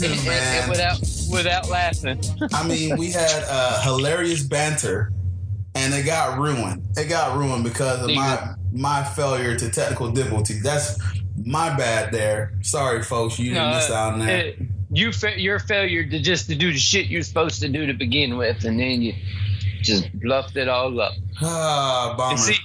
Take 0.00 0.20
two, 0.20 0.30
and- 0.30 0.30
and 0.30 0.60
man. 0.60 0.68
without 0.70 1.00
without 1.30 1.68
laughing. 1.68 2.20
I 2.52 2.66
mean, 2.66 2.96
we 2.96 3.10
had 3.12 3.44
uh, 3.48 3.82
hilarious 3.82 4.42
banter, 4.42 5.12
and 5.74 5.92
it 5.94 6.04
got 6.04 6.38
ruined. 6.38 6.82
It 6.96 7.08
got 7.08 7.36
ruined 7.36 7.64
because 7.64 8.02
of 8.04 8.14
my 8.14 8.54
my 8.72 9.04
failure 9.04 9.56
to 9.56 9.70
technical 9.70 10.10
difficulty. 10.12 10.54
That's 10.62 10.98
my 11.44 11.74
bad 11.76 12.12
there. 12.12 12.52
Sorry, 12.62 13.02
folks. 13.02 13.38
You 13.38 13.54
No, 13.54 13.70
missed 13.70 13.90
out 13.90 14.14
on 14.14 14.18
that. 14.20 14.28
it- 14.46 14.58
you 14.92 15.12
fa- 15.12 15.40
your 15.40 15.60
failure 15.60 16.04
to 16.04 16.20
just 16.20 16.48
to 16.48 16.56
do 16.56 16.72
the 16.72 16.78
shit 16.78 17.06
you're 17.06 17.22
supposed 17.22 17.60
to 17.60 17.68
do 17.68 17.86
to 17.86 17.92
begin 17.94 18.36
with, 18.36 18.64
and 18.64 18.78
then 18.80 19.00
you 19.02 19.14
just 19.82 20.12
bluffed 20.20 20.56
it 20.56 20.68
all 20.68 21.00
up. 21.00 21.12
ah. 21.40 22.30
And 22.30 22.38
see, 22.40 22.56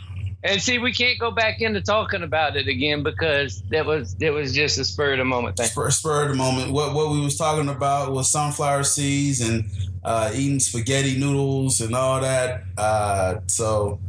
and 0.45 0.61
see, 0.61 0.77
we 0.77 0.93
can't 0.93 1.19
go 1.19 1.31
back 1.31 1.59
into 1.59 1.81
talking 1.81 2.21
about 2.21 2.55
it 2.55 2.67
again 2.67 3.01
because 3.01 3.63
that 3.71 3.85
was 3.85 4.13
that 4.15 4.31
was 4.31 4.53
just 4.53 4.77
a 4.77 4.85
spur 4.85 5.13
of 5.13 5.17
the 5.17 5.25
moment 5.25 5.57
thing. 5.57 5.65
spur, 5.65 5.89
spur 5.89 6.23
of 6.23 6.29
the 6.29 6.35
moment. 6.35 6.71
What 6.71 6.93
what 6.93 7.09
we 7.09 7.19
was 7.19 7.35
talking 7.35 7.67
about 7.67 8.11
was 8.11 8.31
sunflower 8.31 8.83
seeds 8.83 9.41
and 9.41 9.65
uh, 10.03 10.31
eating 10.35 10.59
spaghetti 10.59 11.17
noodles 11.17 11.81
and 11.81 11.95
all 11.95 12.21
that. 12.21 12.63
Uh, 12.77 13.37
so 13.47 13.99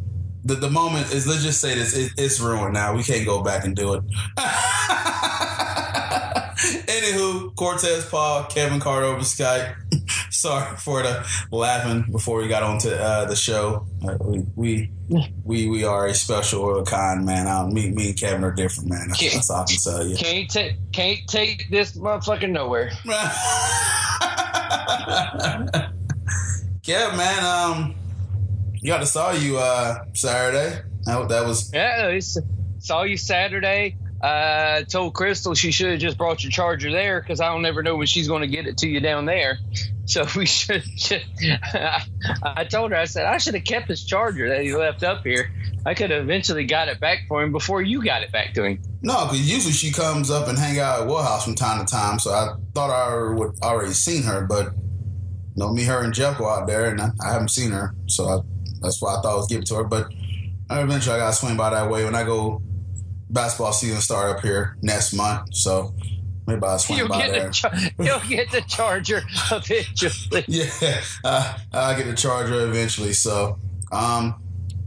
the 0.44 0.56
the 0.56 0.70
moment 0.70 1.10
is 1.12 1.26
let's 1.26 1.42
just 1.42 1.60
say 1.60 1.74
this 1.74 1.96
it, 1.96 2.12
it's 2.18 2.38
ruined 2.38 2.74
now. 2.74 2.94
We 2.94 3.02
can't 3.02 3.24
go 3.24 3.42
back 3.42 3.64
and 3.64 3.74
do 3.74 3.94
it. 3.94 4.02
Anywho, 7.06 7.54
Cortez 7.54 8.04
Paul, 8.06 8.44
Kevin 8.44 8.80
Carter 8.80 9.06
over 9.06 9.20
Skype. 9.20 9.76
Sorry 10.30 10.76
for 10.76 11.02
the 11.02 11.26
laughing 11.52 12.10
before 12.10 12.38
we 12.38 12.48
got 12.48 12.62
onto 12.62 12.90
uh, 12.90 13.26
the 13.26 13.36
show. 13.36 13.86
Uh, 14.06 14.16
we, 14.20 14.44
we 14.56 14.90
we 15.44 15.68
we 15.68 15.84
are 15.84 16.06
a 16.06 16.14
special 16.14 16.84
kind 16.84 17.24
man. 17.24 17.46
Um, 17.46 17.72
me 17.72 17.90
me 17.90 18.08
and 18.08 18.18
Kevin 18.18 18.42
are 18.44 18.52
different, 18.52 18.90
man. 18.90 19.08
That's, 19.08 19.34
that's 19.34 19.50
all 19.50 19.62
I 19.62 19.64
can 19.66 19.76
tell 19.78 20.06
you. 20.06 20.16
Can't 20.16 20.50
take 20.50 20.92
can't 20.92 21.20
take 21.28 21.70
this 21.70 21.96
motherfucker 21.96 22.50
nowhere. 22.50 22.90
yeah, 26.84 27.16
man. 27.16 27.44
Um, 27.44 27.94
you 28.74 28.88
got 28.88 28.98
to 28.98 29.06
saw 29.06 29.30
you 29.32 29.58
uh 29.58 29.98
Saturday. 30.14 30.82
That, 31.04 31.28
that 31.28 31.46
was 31.46 31.72
Yeah, 31.72 32.18
saw 32.80 33.04
you 33.04 33.16
Saturday. 33.16 33.96
Uh, 34.20 34.82
told 34.82 35.14
Crystal 35.14 35.54
she 35.54 35.70
should 35.70 35.90
have 35.90 36.00
just 36.00 36.16
brought 36.16 36.42
your 36.42 36.50
charger 36.50 36.90
there 36.90 37.20
because 37.20 37.40
I 37.40 37.48
don't 37.48 37.66
ever 37.66 37.82
know 37.82 37.96
when 37.96 38.06
she's 38.06 38.28
going 38.28 38.42
to 38.42 38.48
get 38.48 38.66
it 38.66 38.78
to 38.78 38.88
you 38.88 39.00
down 39.00 39.26
there. 39.26 39.58
So 40.08 40.24
we 40.36 40.46
should. 40.46 40.84
I, 41.42 42.00
I 42.44 42.64
told 42.64 42.92
her 42.92 42.96
I 42.96 43.06
said 43.06 43.26
I 43.26 43.38
should 43.38 43.54
have 43.54 43.64
kept 43.64 43.88
his 43.88 44.04
charger 44.04 44.48
that 44.50 44.62
he 44.62 44.72
left 44.72 45.02
up 45.02 45.24
here. 45.24 45.50
I 45.84 45.94
could 45.94 46.10
have 46.10 46.22
eventually 46.22 46.64
got 46.64 46.86
it 46.86 47.00
back 47.00 47.22
for 47.26 47.42
him 47.42 47.50
before 47.50 47.82
you 47.82 48.04
got 48.04 48.22
it 48.22 48.30
back 48.30 48.54
to 48.54 48.62
him. 48.62 48.80
no, 49.02 49.24
because 49.24 49.52
usually 49.52 49.72
she 49.72 49.90
comes 49.90 50.30
up 50.30 50.46
and 50.46 50.56
hang 50.56 50.78
out 50.78 51.00
at 51.00 51.06
Woodhouse 51.08 51.44
from 51.44 51.56
time 51.56 51.84
to 51.84 51.92
time. 51.92 52.20
So 52.20 52.30
I 52.30 52.54
thought 52.72 52.90
I 52.90 53.34
would 53.34 53.58
already 53.62 53.94
seen 53.94 54.22
her, 54.22 54.46
but 54.46 54.74
you 54.74 55.64
know, 55.64 55.72
me, 55.72 55.82
her, 55.84 56.04
and 56.04 56.14
Jeff 56.14 56.38
go 56.38 56.48
out 56.48 56.68
there, 56.68 56.90
and 56.90 57.00
I, 57.00 57.10
I 57.24 57.32
haven't 57.32 57.48
seen 57.48 57.72
her. 57.72 57.92
So 58.06 58.28
I, 58.28 58.38
that's 58.82 59.02
why 59.02 59.16
I 59.16 59.22
thought 59.22 59.32
I 59.32 59.36
was 59.36 59.48
give 59.48 59.62
it 59.62 59.66
to 59.66 59.74
her. 59.76 59.84
But 59.84 60.08
eventually, 60.70 61.16
I 61.16 61.18
got 61.18 61.30
to 61.30 61.36
swing 61.36 61.56
by 61.56 61.70
that 61.70 61.90
way 61.90 62.04
when 62.04 62.14
I 62.14 62.22
go. 62.22 62.62
Basketball 63.30 63.72
season 63.72 64.00
start 64.00 64.36
up 64.36 64.42
here 64.42 64.76
next 64.82 65.12
month, 65.12 65.54
so 65.54 65.94
maybe 66.46 66.62
I'll 66.64 66.78
swing 66.78 66.98
You'll 66.98 67.08
by 67.08 67.22
get, 67.22 67.32
there. 67.32 67.46
the 67.48 67.52
char- 67.52 67.74
you'll 67.98 68.20
get 68.28 68.50
the 68.50 68.60
charger 68.62 69.22
eventually. 69.50 70.44
Yeah, 70.48 71.00
uh, 71.24 71.58
I'll 71.72 71.96
get 71.96 72.06
the 72.06 72.14
charger 72.14 72.66
eventually. 72.68 73.12
So, 73.12 73.58
um, 73.92 74.42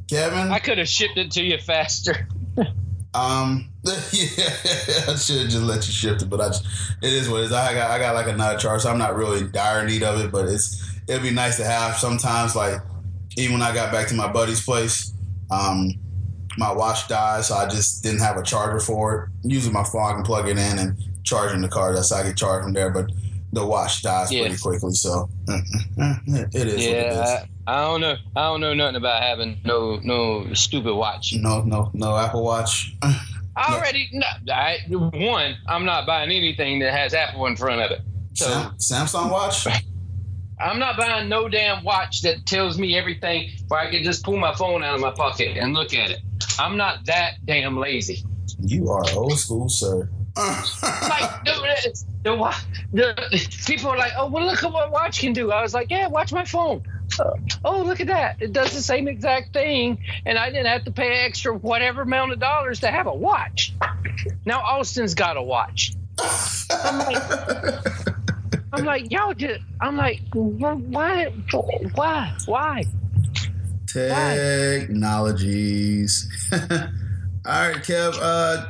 Kevin, 0.10 0.52
I 0.52 0.60
could 0.60 0.78
have 0.78 0.88
shipped 0.88 1.18
it 1.18 1.32
to 1.32 1.44
you 1.44 1.58
faster. 1.60 2.28
um, 3.14 3.70
yeah, 3.84 4.50
I 5.08 5.16
should 5.16 5.42
have 5.42 5.50
just 5.50 5.64
let 5.64 5.86
you 5.88 5.94
ship 5.94 6.22
it, 6.22 6.30
but 6.30 6.42
I 6.42 6.48
just, 6.48 6.66
it 7.02 7.14
is 7.14 7.30
what 7.30 7.42
it 7.42 7.46
is. 7.46 7.52
I 7.52 7.74
got, 7.74 7.92
I 7.92 8.00
got 8.00 8.16
like 8.16 8.28
another 8.28 8.58
charger, 8.58 8.80
so 8.82 8.90
I'm 8.92 8.98
not 8.98 9.16
really 9.16 9.40
in 9.42 9.52
dire 9.52 9.86
need 9.86 10.04
of 10.04 10.20
it, 10.22 10.32
but 10.32 10.48
it's, 10.48 10.84
it'd 11.08 11.24
be 11.24 11.32
nice 11.32 11.58
to 11.58 11.66
have 11.66 11.98
sometimes. 11.98 12.56
Like, 12.56 12.82
even 13.38 13.54
when 13.60 13.62
I 13.62 13.74
got 13.74 13.92
back 13.92 14.08
to 14.08 14.16
my 14.16 14.32
buddy's 14.32 14.64
place, 14.64 15.14
um, 15.52 15.94
my 16.60 16.72
watch 16.72 17.08
died, 17.08 17.44
so 17.46 17.56
I 17.56 17.68
just 17.68 18.04
didn't 18.04 18.20
have 18.20 18.38
a 18.38 18.44
charger 18.44 18.80
for 18.80 19.32
it. 19.44 19.50
Using 19.50 19.74
my 19.74 19.84
phone, 19.84 20.12
I 20.12 20.14
can 20.14 20.24
plug 20.24 20.48
it 20.48 20.58
in 20.58 20.78
and 20.78 20.98
charge 21.24 21.54
in 21.54 21.62
the 21.62 21.70
car. 21.70 21.94
That's 21.94 22.12
how 22.14 22.18
I 22.20 22.24
get 22.24 22.38
charged 22.38 22.66
from 22.66 22.74
there, 22.74 22.90
but 22.92 23.10
the 23.54 23.66
watch 23.66 24.04
dies 24.04 24.32
Yeah. 24.32 24.42
pretty 24.42 24.58
quickly, 24.58 24.94
so 24.94 25.30
uh, 25.48 25.54
uh, 25.54 26.04
uh, 26.04 26.16
it 26.28 26.38
is 26.38 26.54
what 26.54 26.56
it 26.56 26.68
is. 26.68 26.86
Yeah, 26.86 27.44
I, 27.66 27.74
I 27.74 27.82
don't 27.86 28.02
know. 28.02 28.16
I 28.36 28.42
don't 28.42 28.62
know 28.62 28.74
nothing 28.74 28.98
about 28.98 29.24
having 29.24 29.60
no 29.64 30.00
no 30.04 30.54
stupid 30.54 30.94
watch. 30.94 31.34
No, 31.34 31.62
no, 31.62 31.90
no 31.94 32.16
Apple 32.18 32.44
Watch. 32.44 32.94
I 33.02 33.76
already 33.76 34.10
no, 34.12 34.26
I, 34.54 34.78
one. 34.90 35.56
I'm 35.68 35.86
not 35.86 36.06
buying 36.06 36.30
anything 36.32 36.80
that 36.80 36.94
has 36.94 37.14
Apple 37.14 37.46
in 37.48 37.56
front 37.56 37.82
of 37.82 37.92
it. 37.92 38.02
So 38.34 38.46
Sam, 38.78 39.06
Samsung 39.08 39.32
Watch. 39.32 39.66
I'm 40.60 40.80
not 40.80 40.98
buying 40.98 41.30
no 41.30 41.48
damn 41.48 41.84
watch 41.84 42.22
that 42.24 42.46
tells 42.46 42.78
me 42.78 42.98
everything 42.98 43.52
where 43.70 43.80
I 43.80 43.90
can 43.90 44.04
just 44.04 44.24
pull 44.24 44.38
my 44.38 44.54
phone 44.56 44.84
out 44.84 44.96
of 44.96 45.02
my 45.02 45.12
pocket 45.12 45.58
and 45.58 45.74
look 45.74 45.94
at 45.94 46.12
it. 46.12 46.20
I'm 46.60 46.76
not 46.76 47.06
that 47.06 47.36
damn 47.46 47.78
lazy. 47.78 48.26
You 48.60 48.90
are 48.90 49.04
old 49.14 49.40
school, 49.40 49.70
sir. 49.70 50.10
Like 50.38 51.44
the, 51.44 52.06
the, 52.24 52.36
wa- 52.36 52.54
the 52.94 53.48
people 53.66 53.90
are 53.90 53.98
like, 53.98 54.14
oh 54.18 54.30
well, 54.30 54.46
look 54.46 54.64
at 54.64 54.72
what 54.72 54.92
watch 54.92 55.20
can 55.20 55.34
do. 55.34 55.52
I 55.52 55.62
was 55.62 55.74
like, 55.74 55.90
yeah, 55.90 56.08
watch 56.08 56.32
my 56.32 56.46
phone. 56.46 56.84
Oh, 57.66 57.82
look 57.82 58.00
at 58.00 58.08
that! 58.08 58.38
It 58.40 58.54
does 58.54 58.72
the 58.72 58.82
same 58.82 59.08
exact 59.08 59.52
thing, 59.52 59.98
and 60.26 60.38
I 60.38 60.52
didn't 60.52 60.68
have 60.68 60.86
to 60.86 60.92
pay 60.92 61.26
extra 61.26 61.54
whatever 61.54 62.04
amount 62.04 62.32
of 62.32 62.40
dollars 62.40 62.82
to 62.82 62.92
have 62.92 63.08
a 63.08 63.14
watch. 63.14 63.74
Now 64.46 64.62
Austin's 64.62 65.16
got 65.16 65.36
a 65.36 65.42
watch. 65.42 65.94
I'm 68.72 68.86
like, 68.86 69.12
y'all 69.12 69.34
just. 69.34 69.62
I'm 69.82 69.98
like, 69.98 70.22
wh- 70.32 70.80
why, 70.90 71.26
why, 71.96 72.32
why? 72.46 72.84
Technologies. 73.88 76.30
All 76.52 76.60
right, 77.46 77.76
Kev. 77.78 78.16
Uh, 78.22 78.66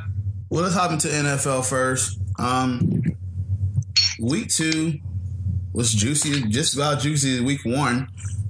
well, 0.48 0.62
let's 0.62 0.74
hop 0.74 0.90
into 0.92 1.08
NFL 1.08 1.68
first. 1.68 2.18
Um, 2.38 3.02
week 4.20 4.48
two 4.48 4.94
was 5.72 5.92
juicy, 5.92 6.42
just 6.48 6.74
about 6.74 7.00
juicy. 7.00 7.36
as 7.36 7.42
Week 7.42 7.60
one. 7.64 8.08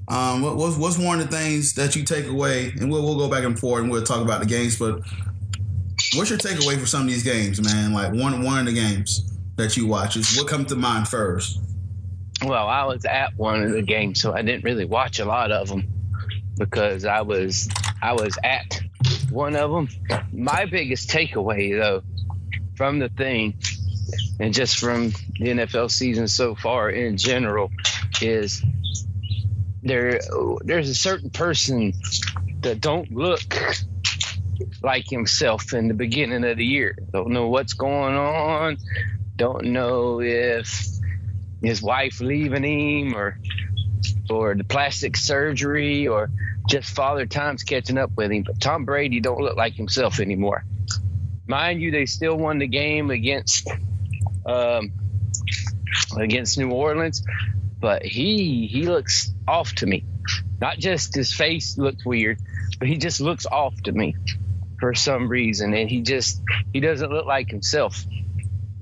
Um, 0.09 0.43
what, 0.43 0.57
what's, 0.57 0.77
what's 0.77 0.99
one 0.99 1.21
of 1.21 1.31
the 1.31 1.37
things 1.37 1.75
that 1.75 1.95
you 1.97 2.05
take 2.05 2.27
away? 2.27 2.73
And 2.81 2.91
we'll, 2.91 3.03
we'll 3.03 3.19
go 3.19 3.29
back 3.29 3.45
and 3.45 3.59
forth 3.59 3.83
and 3.83 3.91
we'll 3.91 4.03
talk 4.03 4.23
about 4.23 4.41
the 4.41 4.47
games. 4.47 4.79
But 4.79 5.01
what's 6.15 6.31
your 6.31 6.39
takeaway 6.39 6.79
for 6.79 6.87
some 6.87 7.03
of 7.03 7.09
these 7.09 7.23
games, 7.25 7.61
man? 7.63 7.93
Like 7.93 8.13
one 8.13 8.43
one 8.43 8.61
of 8.61 8.67
the 8.67 8.73
games 8.73 9.27
that 9.61 9.77
you 9.77 9.87
watch 9.87 10.17
is 10.17 10.37
what 10.37 10.49
comes 10.49 10.67
to 10.69 10.77
mind 10.77 11.09
first. 11.09 11.61
Well, 12.45 12.67
I 12.67 12.85
was 12.85 13.05
at 13.05 13.37
one 13.37 13.63
of 13.63 13.73
the 13.73 13.83
games, 13.83 14.21
so 14.21 14.33
I 14.33 14.43
didn't 14.43 14.65
really 14.65 14.87
watch 14.87 15.19
a 15.19 15.25
lot 15.25 15.53
of 15.53 15.69
them 15.69 15.87
because 16.57 17.05
I 17.05 17.23
was 17.23 17.69
I 18.03 18.15
was 18.15 18.39
at 18.43 18.81
one 19.31 19.57
of 19.57 19.71
them. 19.71 19.89
My 20.33 20.65
biggest 20.67 21.11
takeaway, 21.11 21.79
though, 21.79 22.03
from 22.77 22.99
the 22.99 23.09
thing, 23.11 23.55
and 24.39 24.55
just 24.55 24.79
from 24.79 25.11
the 25.39 25.49
NFL 25.49 25.91
season 25.91 26.29
so 26.29 26.55
far 26.55 26.89
in 26.89 27.19
general, 27.19 27.71
is 28.23 28.63
there 29.83 30.21
there's 30.65 30.89
a 30.89 30.95
certain 30.95 31.31
person 31.31 31.93
that 32.63 32.81
don't 32.81 33.11
look 33.13 33.55
like 34.83 35.09
himself 35.09 35.73
in 35.73 35.89
the 35.89 35.95
beginning 35.95 36.45
of 36.45 36.57
the 36.57 36.65
year. 36.65 36.97
Don't 37.13 37.31
know 37.31 37.49
what's 37.49 37.75
going 37.75 38.17
on. 38.17 38.79
Don't 39.41 39.69
know 39.73 40.21
if 40.21 40.87
his 41.63 41.81
wife 41.81 42.21
leaving 42.21 42.63
him 42.63 43.17
or 43.17 43.39
or 44.29 44.55
the 44.55 44.65
plastic 44.65 45.17
surgery 45.17 46.07
or 46.07 46.29
just 46.69 46.91
father 46.91 47.25
time's 47.25 47.63
catching 47.63 47.97
up 47.97 48.11
with 48.19 48.31
him. 48.31 48.43
But 48.43 48.61
Tom 48.61 48.85
Brady 48.85 49.19
don't 49.19 49.41
look 49.41 49.57
like 49.57 49.77
himself 49.77 50.21
anymore. 50.21 50.63
Mind 51.49 51.81
you, 51.81 51.91
they 51.91 52.05
still 52.05 52.37
won 52.37 52.59
the 52.59 52.67
game 52.67 53.11
against 53.11 53.67
um, 54.45 54.93
against 56.19 56.59
New 56.59 56.73
Orleans, 56.73 57.25
but 57.81 58.05
he 58.05 58.67
he 58.67 58.83
looks 58.83 59.33
off 59.49 59.73
to 59.77 59.87
me. 59.87 60.05
Not 60.61 60.77
just 60.77 61.15
his 61.15 61.33
face 61.33 61.79
looks 61.79 62.05
weird, 62.05 62.37
but 62.79 62.89
he 62.89 62.99
just 62.99 63.23
looks 63.23 63.47
off 63.47 63.75
to 63.85 63.93
me 63.93 64.15
for 64.81 64.93
some 64.93 65.31
reason, 65.31 65.73
and 65.73 65.89
he 65.89 66.03
just 66.03 66.43
he 66.75 66.81
doesn't 66.81 67.11
look 67.11 67.25
like 67.25 67.49
himself. 67.49 68.05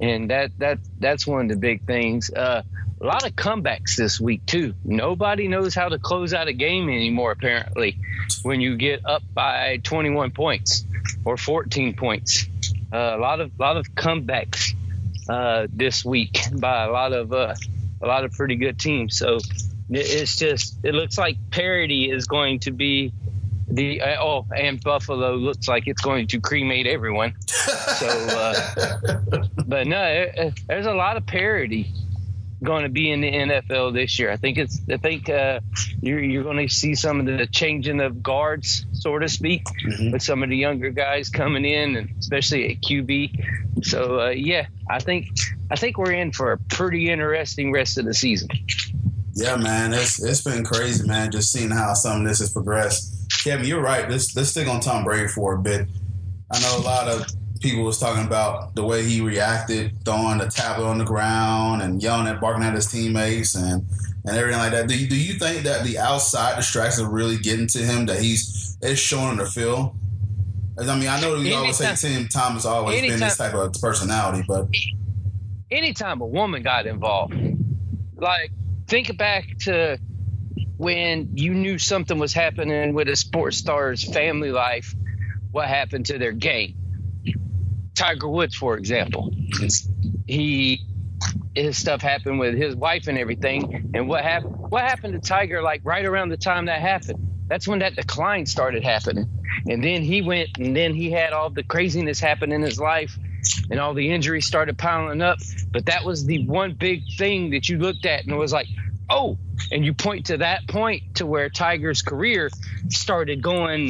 And 0.00 0.30
that 0.30 0.52
that 0.58 0.78
that's 0.98 1.26
one 1.26 1.42
of 1.42 1.48
the 1.48 1.56
big 1.56 1.86
things. 1.86 2.30
Uh, 2.30 2.62
a 3.00 3.04
lot 3.04 3.24
of 3.24 3.34
comebacks 3.36 3.96
this 3.96 4.20
week 4.20 4.44
too. 4.46 4.74
Nobody 4.84 5.48
knows 5.48 5.74
how 5.74 5.88
to 5.88 5.98
close 5.98 6.34
out 6.34 6.48
a 6.48 6.52
game 6.52 6.88
anymore. 6.88 7.32
Apparently, 7.32 7.96
when 8.42 8.60
you 8.60 8.76
get 8.76 9.06
up 9.06 9.22
by 9.34 9.78
21 9.82 10.32
points 10.32 10.84
or 11.24 11.36
14 11.36 11.94
points, 11.94 12.46
uh, 12.92 12.96
a 12.96 13.18
lot 13.18 13.40
of 13.40 13.52
lot 13.58 13.76
of 13.76 13.86
comebacks 13.94 14.74
uh, 15.28 15.66
this 15.72 16.04
week 16.04 16.40
by 16.52 16.84
a 16.84 16.90
lot 16.90 17.12
of 17.12 17.32
uh, 17.32 17.54
a 18.00 18.06
lot 18.06 18.24
of 18.24 18.32
pretty 18.32 18.56
good 18.56 18.78
teams. 18.78 19.18
So 19.18 19.38
it's 19.90 20.36
just 20.36 20.78
it 20.82 20.94
looks 20.94 21.18
like 21.18 21.36
parity 21.50 22.10
is 22.10 22.26
going 22.26 22.60
to 22.60 22.72
be 22.72 23.12
the 23.70 24.00
uh, 24.00 24.16
oh 24.22 24.46
and 24.56 24.80
buffalo 24.82 25.34
looks 25.34 25.68
like 25.68 25.86
it's 25.86 26.00
going 26.00 26.26
to 26.26 26.40
cremate 26.40 26.86
everyone 26.86 27.34
so 27.42 28.06
uh, 28.06 29.18
but 29.66 29.86
no 29.86 30.02
it, 30.02 30.58
there's 30.66 30.86
a 30.86 30.94
lot 30.94 31.16
of 31.16 31.26
parity 31.26 31.92
going 32.62 32.82
to 32.82 32.88
be 32.88 33.10
in 33.10 33.20
the 33.20 33.30
NFL 33.30 33.94
this 33.94 34.18
year. 34.18 34.30
I 34.30 34.36
think 34.36 34.58
it's. 34.58 34.80
I 34.90 34.96
think 34.96 35.28
uh, 35.28 35.60
you're 36.00 36.20
you're 36.20 36.42
going 36.42 36.66
to 36.66 36.72
see 36.72 36.94
some 36.94 37.20
of 37.20 37.26
the 37.26 37.46
changing 37.46 38.00
of 38.00 38.22
guards, 38.22 38.86
so 38.92 39.18
to 39.18 39.28
speak, 39.28 39.64
mm-hmm. 39.64 40.12
with 40.12 40.22
some 40.22 40.42
of 40.42 40.50
the 40.50 40.56
younger 40.56 40.90
guys 40.90 41.28
coming 41.28 41.64
in, 41.64 41.96
and 41.96 42.10
especially 42.18 42.72
at 42.72 42.80
QB. 42.80 43.84
So 43.84 44.20
uh, 44.20 44.28
yeah, 44.30 44.66
I 44.88 44.98
think 44.98 45.28
I 45.70 45.76
think 45.76 45.98
we're 45.98 46.12
in 46.12 46.32
for 46.32 46.52
a 46.52 46.58
pretty 46.58 47.10
interesting 47.10 47.72
rest 47.72 47.98
of 47.98 48.04
the 48.04 48.14
season. 48.14 48.48
Yeah, 49.34 49.56
man, 49.56 49.92
it's 49.92 50.22
it's 50.22 50.42
been 50.42 50.64
crazy, 50.64 51.06
man. 51.06 51.30
Just 51.30 51.52
seeing 51.52 51.70
how 51.70 51.94
some 51.94 52.22
of 52.22 52.26
this 52.26 52.40
has 52.40 52.52
progressed. 52.52 53.14
Kevin, 53.44 53.66
you're 53.66 53.82
right. 53.82 54.08
Let's 54.08 54.34
let's 54.36 54.50
stick 54.50 54.68
on 54.68 54.80
Tom 54.80 55.04
Brady 55.04 55.28
for 55.28 55.54
a 55.54 55.58
bit. 55.58 55.88
I 56.50 56.60
know 56.60 56.78
a 56.78 56.82
lot 56.82 57.08
of 57.08 57.26
people 57.60 57.84
was 57.84 57.98
talking 57.98 58.24
about 58.24 58.74
the 58.74 58.84
way 58.84 59.04
he 59.04 59.20
reacted, 59.20 59.92
throwing 60.04 60.38
the 60.38 60.46
tablet 60.46 60.86
on 60.86 60.98
the 60.98 61.04
ground 61.04 61.82
and 61.82 62.02
yelling 62.02 62.26
at, 62.26 62.40
barking 62.40 62.64
at 62.64 62.74
his 62.74 62.90
teammates, 62.90 63.54
and 63.54 63.84
and 64.24 64.36
everything 64.36 64.60
like 64.60 64.72
that. 64.72 64.88
Do 64.88 64.98
you, 64.98 65.08
do 65.08 65.16
you 65.16 65.34
think 65.34 65.64
that 65.64 65.84
the 65.84 65.98
outside 65.98 66.56
distractions 66.56 67.06
are 67.06 67.10
really 67.10 67.38
getting 67.38 67.66
to 67.68 67.78
him? 67.78 68.06
That 68.06 68.20
he's 68.20 68.76
it's 68.80 69.00
showing 69.00 69.38
the 69.38 69.46
field. 69.46 69.94
I 70.78 70.96
mean, 70.96 71.08
I 71.08 71.20
know 71.20 71.32
we 71.32 71.40
anytime, 71.40 71.58
always 71.58 71.76
say 71.76 71.94
Tim 71.96 72.28
Thomas 72.28 72.64
always 72.64 72.98
anytime, 72.98 73.18
been 73.18 73.28
this 73.28 73.36
type 73.36 73.54
of 73.54 73.72
personality, 73.74 74.44
but 74.46 74.68
anytime 75.70 76.20
a 76.20 76.26
woman 76.26 76.62
got 76.62 76.86
involved, 76.86 77.34
like 78.16 78.52
think 78.86 79.16
back 79.18 79.44
to 79.60 79.98
when 80.78 81.36
you 81.36 81.52
knew 81.52 81.78
something 81.78 82.18
was 82.18 82.32
happening 82.32 82.94
with 82.94 83.08
a 83.08 83.16
sports 83.16 83.58
star's 83.58 84.02
family 84.02 84.50
life, 84.50 84.94
what 85.50 85.68
happened 85.68 86.06
to 86.06 86.18
their 86.18 86.32
game 86.32 86.74
Tiger 87.98 88.28
Woods, 88.28 88.54
for 88.54 88.76
example. 88.76 89.32
He 90.26 90.80
his 91.54 91.76
stuff 91.76 92.00
happened 92.00 92.38
with 92.38 92.54
his 92.54 92.76
wife 92.76 93.08
and 93.08 93.18
everything. 93.18 93.90
And 93.92 94.08
what 94.08 94.22
happened? 94.22 94.54
What 94.56 94.84
happened 94.84 95.14
to 95.14 95.18
Tiger? 95.18 95.62
Like 95.62 95.80
right 95.82 96.04
around 96.04 96.28
the 96.28 96.36
time 96.36 96.66
that 96.66 96.80
happened, 96.80 97.44
that's 97.48 97.66
when 97.66 97.80
that 97.80 97.96
decline 97.96 98.46
started 98.46 98.84
happening. 98.84 99.28
And 99.68 99.82
then 99.82 100.02
he 100.02 100.22
went, 100.22 100.50
and 100.58 100.76
then 100.76 100.94
he 100.94 101.10
had 101.10 101.32
all 101.32 101.50
the 101.50 101.64
craziness 101.64 102.20
happen 102.20 102.52
in 102.52 102.62
his 102.62 102.78
life, 102.78 103.18
and 103.68 103.80
all 103.80 103.94
the 103.94 104.12
injuries 104.12 104.46
started 104.46 104.78
piling 104.78 105.20
up. 105.20 105.38
But 105.72 105.86
that 105.86 106.04
was 106.04 106.24
the 106.24 106.46
one 106.46 106.74
big 106.74 107.02
thing 107.18 107.50
that 107.50 107.68
you 107.68 107.78
looked 107.78 108.06
at, 108.06 108.22
and 108.22 108.32
it 108.32 108.36
was 108.36 108.52
like, 108.52 108.68
oh, 109.10 109.38
and 109.70 109.84
you 109.84 109.94
point 109.94 110.26
to 110.26 110.38
that 110.38 110.66
point 110.68 111.16
to 111.16 111.26
where 111.26 111.48
Tiger's 111.48 112.02
career 112.02 112.50
started 112.88 113.42
going 113.42 113.88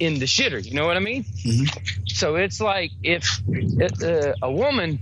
in 0.00 0.18
the 0.18 0.26
shitter. 0.26 0.64
You 0.64 0.74
know 0.74 0.86
what 0.86 0.96
I 0.96 1.00
mean? 1.00 1.24
Mm-hmm. 1.24 2.04
So 2.06 2.36
it's 2.36 2.60
like 2.60 2.90
if 3.02 3.40
uh, 4.02 4.34
a 4.42 4.50
woman 4.50 4.98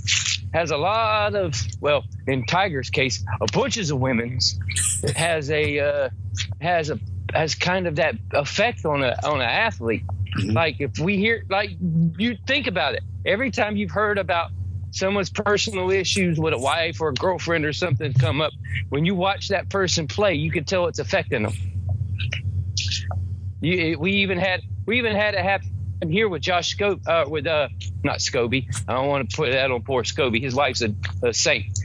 has 0.53 0.70
a 0.70 0.76
lot 0.76 1.35
of, 1.35 1.55
well, 1.81 2.05
in 2.26 2.44
Tiger's 2.44 2.91
case, 2.91 3.25
a 3.41 3.47
bunches 3.53 3.91
of 3.91 4.00
women's 4.00 4.59
has 5.17 5.50
a 5.50 5.81
uh, 5.81 6.09
has 6.61 6.91
a 6.91 6.99
has 7.32 7.55
kind 7.55 7.87
of 7.87 7.97
that 7.97 8.17
effect 8.32 8.85
on 8.85 9.03
a 9.03 9.17
on 9.25 9.41
an 9.41 9.49
athlete. 9.49 10.05
Mm-hmm. 10.06 10.50
Like 10.50 10.81
if 10.81 10.99
we 10.99 11.17
hear, 11.17 11.44
like 11.49 11.70
you 11.81 12.37
think 12.47 12.67
about 12.67 12.94
it, 12.94 13.03
every 13.25 13.50
time 13.50 13.76
you've 13.76 13.91
heard 13.91 14.19
about 14.19 14.50
someone's 14.92 15.30
personal 15.30 15.90
issues 15.90 16.38
with 16.38 16.52
a 16.54 16.58
wife 16.58 17.00
or 17.00 17.08
a 17.08 17.14
girlfriend 17.14 17.64
or 17.64 17.72
something 17.72 18.12
come 18.12 18.40
up, 18.40 18.52
when 18.90 19.04
you 19.04 19.14
watch 19.14 19.48
that 19.48 19.68
person 19.68 20.06
play, 20.06 20.34
you 20.34 20.52
can 20.52 20.64
tell 20.64 20.86
it's 20.86 20.98
affecting 20.98 21.42
them. 21.42 21.54
You, 23.60 23.98
we 23.98 24.12
even 24.12 24.38
had 24.38 24.62
we 24.86 24.98
even 24.98 25.14
had 25.16 25.34
it 25.34 25.40
happen 25.40 25.70
here 26.08 26.28
with 26.28 26.42
Josh 26.42 26.70
Scope 26.70 27.00
uh, 27.06 27.24
with 27.26 27.46
uh 27.46 27.68
not 28.04 28.18
Scobee. 28.18 28.66
I 28.88 28.94
don't 28.94 29.08
want 29.08 29.30
to 29.30 29.36
put 29.36 29.52
that 29.52 29.70
on 29.70 29.82
poor 29.82 30.02
Scobee. 30.02 30.42
His 30.42 30.54
wife's 30.54 30.82
a, 30.82 30.94
a 31.22 31.32
saint. 31.32 31.78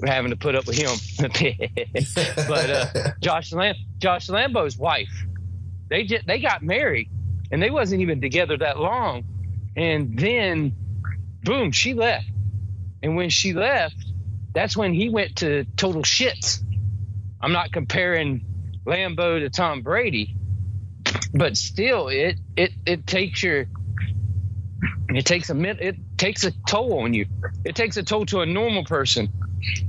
We're 0.00 0.12
having 0.12 0.30
to 0.30 0.36
put 0.36 0.54
up 0.54 0.66
with 0.66 0.76
him. 0.76 0.96
but 2.48 2.70
uh, 2.70 3.12
Josh 3.20 3.52
Lam- 3.52 3.74
Josh 3.98 4.28
Lambo's 4.28 4.78
wife, 4.78 5.12
they 5.88 6.04
just, 6.04 6.26
they 6.26 6.40
got 6.40 6.62
married, 6.62 7.10
and 7.50 7.62
they 7.62 7.70
wasn't 7.70 8.00
even 8.02 8.20
together 8.20 8.56
that 8.58 8.78
long, 8.78 9.24
and 9.76 10.18
then 10.18 10.74
boom, 11.42 11.72
she 11.72 11.94
left. 11.94 12.26
And 13.04 13.16
when 13.16 13.30
she 13.30 13.52
left, 13.52 13.96
that's 14.54 14.76
when 14.76 14.94
he 14.94 15.10
went 15.10 15.36
to 15.36 15.66
total 15.76 16.02
shits. 16.02 16.62
I'm 17.42 17.52
not 17.52 17.70
comparing 17.70 18.42
Lambo 18.88 19.40
to 19.40 19.50
Tom 19.50 19.82
Brady, 19.82 20.30
but 21.34 21.56
still, 21.58 22.08
it 22.08 22.40
it 22.56 22.72
it 22.86 23.06
takes 23.06 23.42
your 23.42 23.68
it 25.10 25.26
takes 25.26 25.50
a 25.50 25.86
it 25.86 25.96
takes 26.18 26.44
a 26.44 26.54
toll 26.68 27.00
on 27.00 27.14
you. 27.14 27.26
It 27.64 27.76
takes 27.76 27.98
a 27.98 28.02
toll 28.02 28.26
to 28.26 28.40
a 28.40 28.46
normal 28.46 28.84
person. 28.84 29.30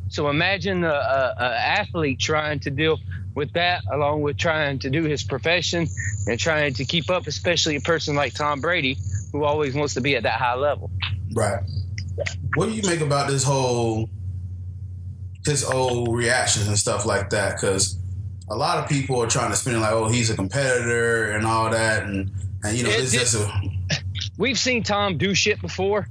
So 0.09 0.29
imagine 0.29 0.83
a, 0.83 0.89
a, 0.89 1.33
a 1.39 1.55
athlete 1.65 2.19
trying 2.19 2.59
to 2.61 2.71
deal 2.71 2.99
with 3.35 3.51
that, 3.53 3.83
along 3.91 4.23
with 4.23 4.37
trying 4.37 4.79
to 4.79 4.89
do 4.89 5.03
his 5.03 5.23
profession 5.23 5.87
and 6.27 6.39
trying 6.39 6.73
to 6.75 6.85
keep 6.85 7.09
up, 7.09 7.27
especially 7.27 7.77
a 7.77 7.81
person 7.81 8.15
like 8.15 8.33
Tom 8.33 8.61
Brady, 8.61 8.97
who 9.33 9.45
always 9.45 9.75
wants 9.75 9.95
to 9.95 10.01
be 10.01 10.15
at 10.17 10.23
that 10.23 10.39
high 10.39 10.55
level. 10.55 10.91
Right. 11.33 11.61
What 12.55 12.67
do 12.67 12.71
you 12.71 12.83
make 12.83 13.01
about 13.01 13.29
this 13.29 13.43
whole 13.43 14.09
his 15.45 15.63
old 15.63 16.15
reactions 16.15 16.67
and 16.67 16.77
stuff 16.77 17.05
like 17.05 17.29
that? 17.29 17.55
Because 17.55 17.97
a 18.49 18.55
lot 18.55 18.77
of 18.77 18.89
people 18.89 19.21
are 19.21 19.27
trying 19.27 19.51
to 19.51 19.57
spin 19.57 19.75
it 19.75 19.79
like, 19.79 19.91
oh, 19.91 20.07
he's 20.07 20.29
a 20.29 20.35
competitor 20.35 21.31
and 21.31 21.45
all 21.45 21.69
that, 21.69 22.03
and 22.03 22.31
and 22.63 22.77
you 22.77 22.83
know, 22.83 22.89
it, 22.89 23.07
this 23.07 23.35
a. 23.35 23.51
We've 24.37 24.59
seen 24.59 24.83
Tom 24.83 25.17
do 25.17 25.33
shit 25.33 25.61
before, 25.61 26.07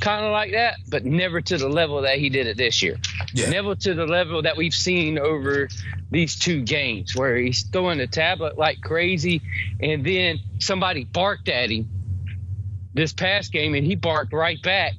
kind 0.00 0.24
of 0.24 0.32
like 0.32 0.52
that, 0.52 0.76
but 0.88 1.04
never 1.04 1.40
to 1.40 1.56
the 1.56 1.68
level 1.68 2.02
that 2.02 2.18
he 2.18 2.28
did 2.28 2.46
it 2.46 2.56
this 2.56 2.82
year. 2.82 2.96
Yeah. 3.32 3.50
Never 3.50 3.74
to 3.76 3.94
the 3.94 4.06
level 4.06 4.42
that 4.42 4.56
we've 4.56 4.74
seen 4.74 5.18
over 5.18 5.68
these 6.10 6.38
two 6.38 6.62
games, 6.62 7.16
where 7.16 7.36
he's 7.36 7.62
throwing 7.64 7.98
the 7.98 8.06
tablet 8.06 8.58
like 8.58 8.80
crazy, 8.82 9.42
and 9.80 10.04
then 10.04 10.38
somebody 10.58 11.04
barked 11.04 11.48
at 11.48 11.70
him 11.70 11.88
this 12.94 13.12
past 13.12 13.52
game, 13.52 13.74
and 13.74 13.86
he 13.86 13.94
barked 13.94 14.32
right 14.32 14.60
back 14.62 14.94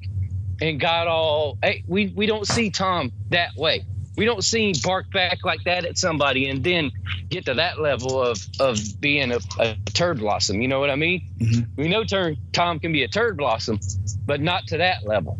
and 0.60 0.80
got 0.80 1.06
all. 1.06 1.58
Hey, 1.62 1.84
we 1.86 2.12
we 2.14 2.26
don't 2.26 2.46
see 2.46 2.70
Tom 2.70 3.12
that 3.30 3.56
way. 3.56 3.84
We 4.16 4.24
don't 4.24 4.42
see 4.42 4.70
him 4.70 4.74
bark 4.82 5.12
back 5.12 5.44
like 5.44 5.62
that 5.64 5.84
at 5.84 5.96
somebody 5.96 6.48
and 6.48 6.64
then 6.64 6.90
get 7.28 7.44
to 7.44 7.54
that 7.54 7.80
level 7.80 8.20
of 8.20 8.38
of 8.58 8.78
being 9.00 9.30
a, 9.30 9.38
a 9.60 9.76
turd 9.94 10.18
blossom. 10.18 10.60
You 10.60 10.66
know 10.66 10.80
what 10.80 10.90
I 10.90 10.96
mean? 10.96 11.22
Mm-hmm. 11.38 11.82
We 11.82 11.88
know 11.88 12.02
turn, 12.02 12.36
Tom 12.52 12.80
can 12.80 12.92
be 12.92 13.04
a 13.04 13.08
turd 13.08 13.36
blossom, 13.36 13.78
but 14.26 14.40
not 14.40 14.66
to 14.68 14.78
that 14.78 15.04
level. 15.06 15.38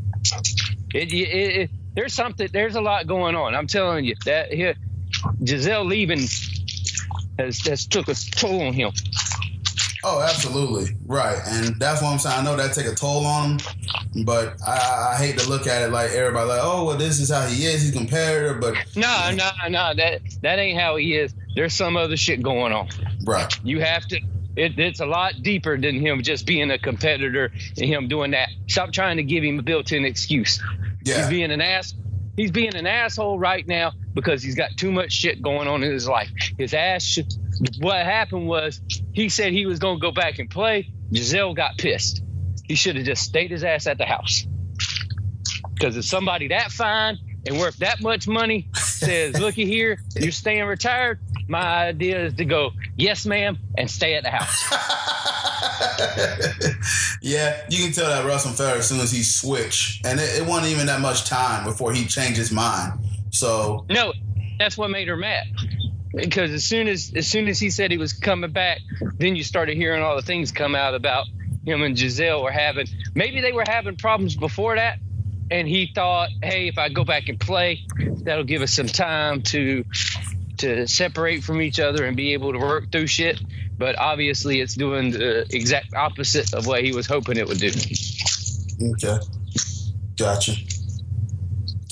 It, 0.94 1.12
it, 1.12 1.16
it, 1.16 1.70
there's 1.94 2.14
something. 2.14 2.48
There's 2.52 2.76
a 2.76 2.80
lot 2.80 3.08
going 3.08 3.34
on. 3.34 3.56
I'm 3.56 3.66
telling 3.66 4.04
you 4.04 4.14
that 4.24 4.52
here, 4.52 4.76
Gisele 5.42 5.84
leaving 5.84 6.28
has, 7.38 7.58
has 7.66 7.86
took 7.86 8.08
a 8.08 8.14
toll 8.14 8.62
on 8.62 8.72
him. 8.72 8.92
Oh, 10.04 10.22
absolutely. 10.22 10.96
Right. 11.06 11.38
And 11.46 11.78
that's 11.80 12.00
what 12.00 12.12
I'm 12.12 12.18
saying. 12.18 12.38
I 12.38 12.44
know 12.44 12.56
that 12.56 12.72
take 12.72 12.86
a 12.86 12.94
toll 12.94 13.26
on 13.26 13.58
him, 13.58 14.24
but 14.24 14.56
I, 14.66 15.14
I 15.14 15.16
hate 15.16 15.38
to 15.38 15.48
look 15.48 15.66
at 15.66 15.82
it 15.82 15.90
like 15.90 16.12
everybody 16.12 16.48
like, 16.48 16.60
oh, 16.62 16.84
well, 16.84 16.96
this 16.96 17.18
is 17.18 17.30
how 17.30 17.46
he 17.46 17.64
is. 17.64 17.82
He's 17.82 17.90
competitive, 17.90 18.60
but 18.60 18.74
no, 18.94 19.30
no, 19.34 19.50
no. 19.68 19.94
That 19.94 20.20
that 20.42 20.58
ain't 20.58 20.78
how 20.78 20.96
he 20.96 21.16
is. 21.16 21.34
There's 21.54 21.74
some 21.74 21.96
other 21.96 22.16
shit 22.16 22.42
going 22.42 22.72
on. 22.72 22.88
Right. 23.24 23.52
You 23.64 23.80
have 23.80 24.06
to. 24.08 24.20
It, 24.56 24.78
it's 24.78 25.00
a 25.00 25.06
lot 25.06 25.34
deeper 25.42 25.76
than 25.76 26.00
him 26.00 26.22
just 26.22 26.46
being 26.46 26.70
a 26.70 26.78
competitor 26.78 27.52
and 27.76 27.86
him 27.86 28.08
doing 28.08 28.32
that. 28.32 28.48
Stop 28.68 28.92
trying 28.92 29.16
to 29.18 29.22
give 29.22 29.44
him 29.44 29.58
a 29.58 29.62
built-in 29.62 30.04
excuse. 30.04 30.62
Yeah. 31.04 31.18
He's 31.18 31.28
being 31.28 31.50
an 31.50 31.60
ass. 31.60 31.94
He's 32.36 32.50
being 32.52 32.76
an 32.76 32.86
asshole 32.86 33.38
right 33.38 33.66
now 33.66 33.92
because 34.14 34.44
he's 34.44 34.54
got 34.54 34.76
too 34.76 34.92
much 34.92 35.12
shit 35.12 35.42
going 35.42 35.66
on 35.66 35.82
in 35.82 35.92
his 35.92 36.08
life. 36.08 36.30
His 36.56 36.72
ass. 36.74 37.02
Should, 37.02 37.32
what 37.78 38.04
happened 38.04 38.46
was 38.46 38.80
he 39.12 39.28
said 39.28 39.52
he 39.52 39.66
was 39.66 39.78
going 39.78 39.96
to 39.96 40.00
go 40.00 40.12
back 40.12 40.38
and 40.38 40.50
play. 40.50 40.92
Gisele 41.12 41.54
got 41.54 41.78
pissed. 41.78 42.22
He 42.64 42.74
should 42.74 42.96
have 42.96 43.04
just 43.04 43.22
stayed 43.22 43.50
his 43.50 43.64
ass 43.64 43.86
at 43.86 43.98
the 43.98 44.06
house. 44.06 44.46
Because 45.74 45.96
if 45.96 46.04
somebody 46.04 46.48
that 46.48 46.70
fine 46.70 47.18
and 47.46 47.58
worth 47.58 47.78
that 47.78 48.00
much 48.00 48.28
money 48.28 48.68
says, 48.74 49.38
looky 49.40 49.64
here, 49.64 49.98
you're 50.16 50.32
staying 50.32 50.64
retired, 50.64 51.20
my 51.48 51.86
idea 51.86 52.26
is 52.26 52.34
to 52.34 52.44
go, 52.44 52.70
yes, 52.96 53.24
ma'am, 53.24 53.58
and 53.76 53.90
stay 53.90 54.14
at 54.14 54.24
the 54.24 54.30
house. 54.30 54.64
yeah, 57.22 57.62
you 57.70 57.84
can 57.84 57.92
tell 57.92 58.10
that 58.10 58.26
Russell 58.26 58.52
Federer 58.52 58.78
as 58.78 58.88
soon 58.88 59.00
as 59.00 59.10
he 59.10 59.22
switched, 59.22 60.04
and 60.04 60.20
it, 60.20 60.42
it 60.42 60.46
wasn't 60.46 60.72
even 60.72 60.86
that 60.86 61.00
much 61.00 61.24
time 61.24 61.64
before 61.64 61.92
he 61.92 62.06
changed 62.06 62.36
his 62.36 62.52
mind. 62.52 63.00
So 63.30 63.86
no, 63.88 64.12
that's 64.58 64.76
what 64.76 64.90
made 64.90 65.08
her 65.08 65.16
mad 65.16 65.46
because 66.14 66.50
as 66.50 66.64
soon 66.64 66.88
as 66.88 67.12
as 67.14 67.28
soon 67.28 67.48
as 67.48 67.58
he 67.58 67.70
said 67.70 67.90
he 67.90 67.98
was 67.98 68.12
coming 68.12 68.52
back, 68.52 68.80
then 69.18 69.36
you 69.36 69.44
started 69.44 69.76
hearing 69.76 70.02
all 70.02 70.16
the 70.16 70.22
things 70.22 70.52
come 70.52 70.74
out 70.74 70.94
about 70.94 71.26
him 71.64 71.82
and 71.82 71.96
Gisele 71.96 72.42
were 72.42 72.50
having. 72.50 72.86
Maybe 73.14 73.40
they 73.40 73.52
were 73.52 73.64
having 73.66 73.96
problems 73.96 74.36
before 74.36 74.76
that, 74.76 74.98
and 75.50 75.68
he 75.68 75.90
thought, 75.94 76.30
hey, 76.42 76.68
if 76.68 76.78
I 76.78 76.88
go 76.88 77.04
back 77.04 77.28
and 77.28 77.38
play, 77.38 77.80
that'll 78.22 78.44
give 78.44 78.62
us 78.62 78.72
some 78.72 78.86
time 78.86 79.42
to 79.42 79.84
to 80.58 80.88
separate 80.88 81.44
from 81.44 81.62
each 81.62 81.78
other 81.78 82.04
and 82.04 82.16
be 82.16 82.32
able 82.32 82.52
to 82.52 82.58
work 82.58 82.90
through 82.90 83.06
shit. 83.06 83.40
But 83.76 83.96
obviously, 83.98 84.60
it's 84.60 84.74
doing 84.74 85.12
the 85.12 85.46
exact 85.54 85.94
opposite 85.94 86.52
of 86.52 86.66
what 86.66 86.82
he 86.82 86.92
was 86.92 87.06
hoping 87.06 87.36
it 87.36 87.46
would 87.46 87.60
do. 87.60 87.70
Okay. 88.82 89.18
Gotcha. 90.16 90.54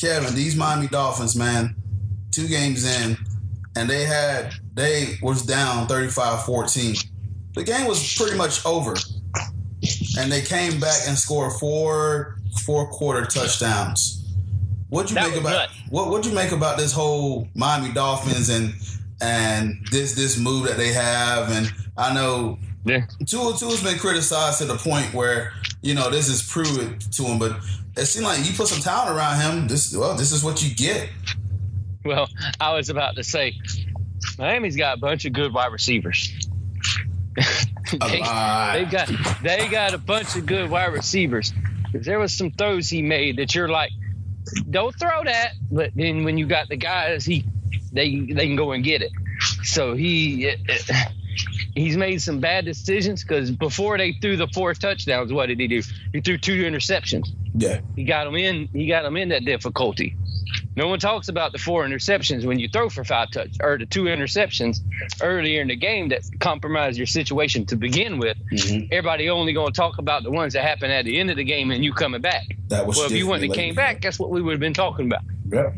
Kevin, 0.01 0.35
these 0.35 0.57
Miami 0.57 0.89
Dolphins, 0.89 1.37
man, 1.37 1.77
two 2.33 2.49
games 2.49 2.85
in, 2.85 3.17
and 3.77 3.89
they 3.89 4.05
had 4.05 4.53
they 4.75 5.19
was 5.23 5.43
down 5.43 5.87
35-14. 5.87 7.07
The 7.55 7.65
game 7.65 7.87
was 7.87 8.15
pretty 8.17 8.37
much 8.37 8.65
over. 8.67 8.95
And 10.19 10.33
they 10.33 10.41
came 10.43 10.81
back 10.81 10.97
and 11.07 11.17
scored 11.17 11.53
four 11.55 12.39
four 12.65 12.89
quarter 12.89 13.25
touchdowns. 13.27 14.25
What'd 14.89 15.11
you 15.11 15.15
That 15.17 15.31
make 15.31 15.41
about 15.41 15.51
nuts. 15.69 15.73
what 15.91 16.09
what'd 16.11 16.27
you 16.27 16.33
make 16.35 16.53
about 16.53 16.79
this 16.79 16.93
whole 16.93 17.49
Miami 17.55 17.93
Dolphins 17.93 18.49
and 18.49 18.75
and 19.21 19.87
this 19.91 20.15
this 20.15 20.39
move 20.39 20.67
that 20.67 20.77
they 20.77 20.93
have 20.93 21.51
and 21.51 21.71
I 21.97 22.13
know 22.15 22.59
Yeah. 22.85 23.05
Tua 23.27 23.57
Tua's 23.57 23.83
been 23.83 23.99
criticized 23.99 24.59
to 24.59 24.65
the 24.65 24.77
point 24.77 25.13
where 25.15 25.53
you 25.83 25.95
know 25.95 26.11
this 26.11 26.29
is 26.29 26.43
proven 26.43 26.99
to 26.99 27.23
him, 27.25 27.39
but 27.39 27.57
it 27.97 28.07
seemed 28.07 28.25
like 28.27 28.45
you 28.47 28.53
put 28.55 28.69
some 28.69 28.81
talent 28.83 29.17
around 29.17 29.41
him. 29.41 29.69
This 29.69 29.95
well, 29.97 30.15
this 30.15 30.33
is 30.33 30.43
what 30.45 30.63
you 30.63 30.75
get. 30.75 31.09
Well, 32.07 32.29
I 32.61 32.75
was 32.75 32.89
about 32.89 33.17
to 33.17 33.25
say, 33.25 33.59
Miami's 34.39 34.77
got 34.77 34.99
a 34.99 35.01
bunch 35.01 35.25
of 35.25 35.33
good 35.33 35.53
wide 35.53 35.73
receivers. 35.73 36.33
they, 37.37 37.99
they've 37.99 38.91
got 38.91 39.11
they 39.43 39.69
got 39.71 39.93
a 39.93 39.99
bunch 39.99 40.37
of 40.37 40.47
good 40.47 40.71
wide 40.71 40.93
receivers. 40.93 41.53
There 41.93 42.19
was 42.19 42.33
some 42.33 42.51
throws 42.51 42.89
he 42.89 43.03
made 43.03 43.37
that 43.37 43.55
you're 43.55 43.69
like, 43.69 43.91
don't 44.71 44.99
throw 44.99 45.25
that. 45.25 45.53
But 45.71 45.93
then 45.95 46.25
when 46.25 46.39
you 46.39 46.47
got 46.47 46.69
the 46.69 46.77
guys, 46.77 47.25
he 47.25 47.45
they 47.93 48.21
they 48.21 48.47
can 48.47 48.57
go 48.57 48.73
and 48.73 48.83
get 48.85 49.03
it. 49.03 49.13
So 49.63 49.95
he 49.95 50.49
eh, 50.49 50.57
eh, 50.69 51.05
he's 51.75 51.97
made 51.97 52.23
some 52.23 52.41
bad 52.41 52.65
decisions 52.65 53.23
because 53.23 53.51
before 53.51 53.99
they 53.99 54.13
threw 54.13 54.37
the 54.37 54.49
four 54.49 54.75
touchdowns, 54.75 55.33
what 55.33 55.47
did 55.47 55.61
he 55.61 55.69
do? 55.69 55.83
He 56.13 56.21
threw 56.21 56.39
two 56.39 56.65
interceptions. 56.65 57.29
Yeah, 57.55 57.81
He 57.95 58.05
got 58.05 58.25
them 58.25 58.37
in. 58.37 58.69
He 58.73 58.87
got 58.87 59.03
them 59.03 59.17
in 59.17 59.31
that 59.31 59.45
difficulty. 59.45 60.17
No 60.77 60.89
one 60.89 60.99
talks 60.99 61.29
about 61.29 61.53
the 61.53 61.59
four 61.59 61.85
interceptions 61.87 62.45
when 62.45 62.59
you 62.59 62.69
throw 62.69 62.91
for 62.91 63.03
five 63.03 63.31
touch 63.31 63.57
or 63.63 63.79
the 63.79 63.87
two 63.87 64.05
interceptions 64.05 64.81
earlier 65.23 65.63
in 65.63 65.69
the 65.69 65.77
game 65.77 66.11
that 66.11 66.21
compromise 66.39 66.99
your 66.99 67.07
situation 67.07 67.65
to 67.67 67.77
begin 67.77 68.19
with. 68.19 68.37
Mhm. 68.53 68.89
Everybody 68.93 69.31
only 69.31 69.55
going 69.55 69.73
to 69.73 69.77
talk 69.77 69.97
about 69.99 70.23
the 70.23 70.31
ones 70.31 70.53
that 70.53 70.63
happen 70.65 70.91
at 70.91 71.07
the 71.07 71.19
end 71.19 71.31
of 71.31 71.37
the 71.37 71.45
game 71.45 71.71
and 71.71 71.83
you 71.83 71.93
coming 71.95 72.21
back. 72.21 72.57
that 72.69 72.87
was. 72.87 72.97
well, 72.99 73.07
if 73.07 73.13
you 73.13 73.27
wouldn't 73.27 73.49
have 73.51 73.57
came 73.57 73.75
back, 73.75 74.03
that's 74.03 74.19
what 74.19 74.31
we 74.31 74.43
would 74.43 74.53
have 74.53 74.61
been 74.61 74.75
talking 74.75 75.07
about. 75.07 75.23
Yep. 75.51 75.75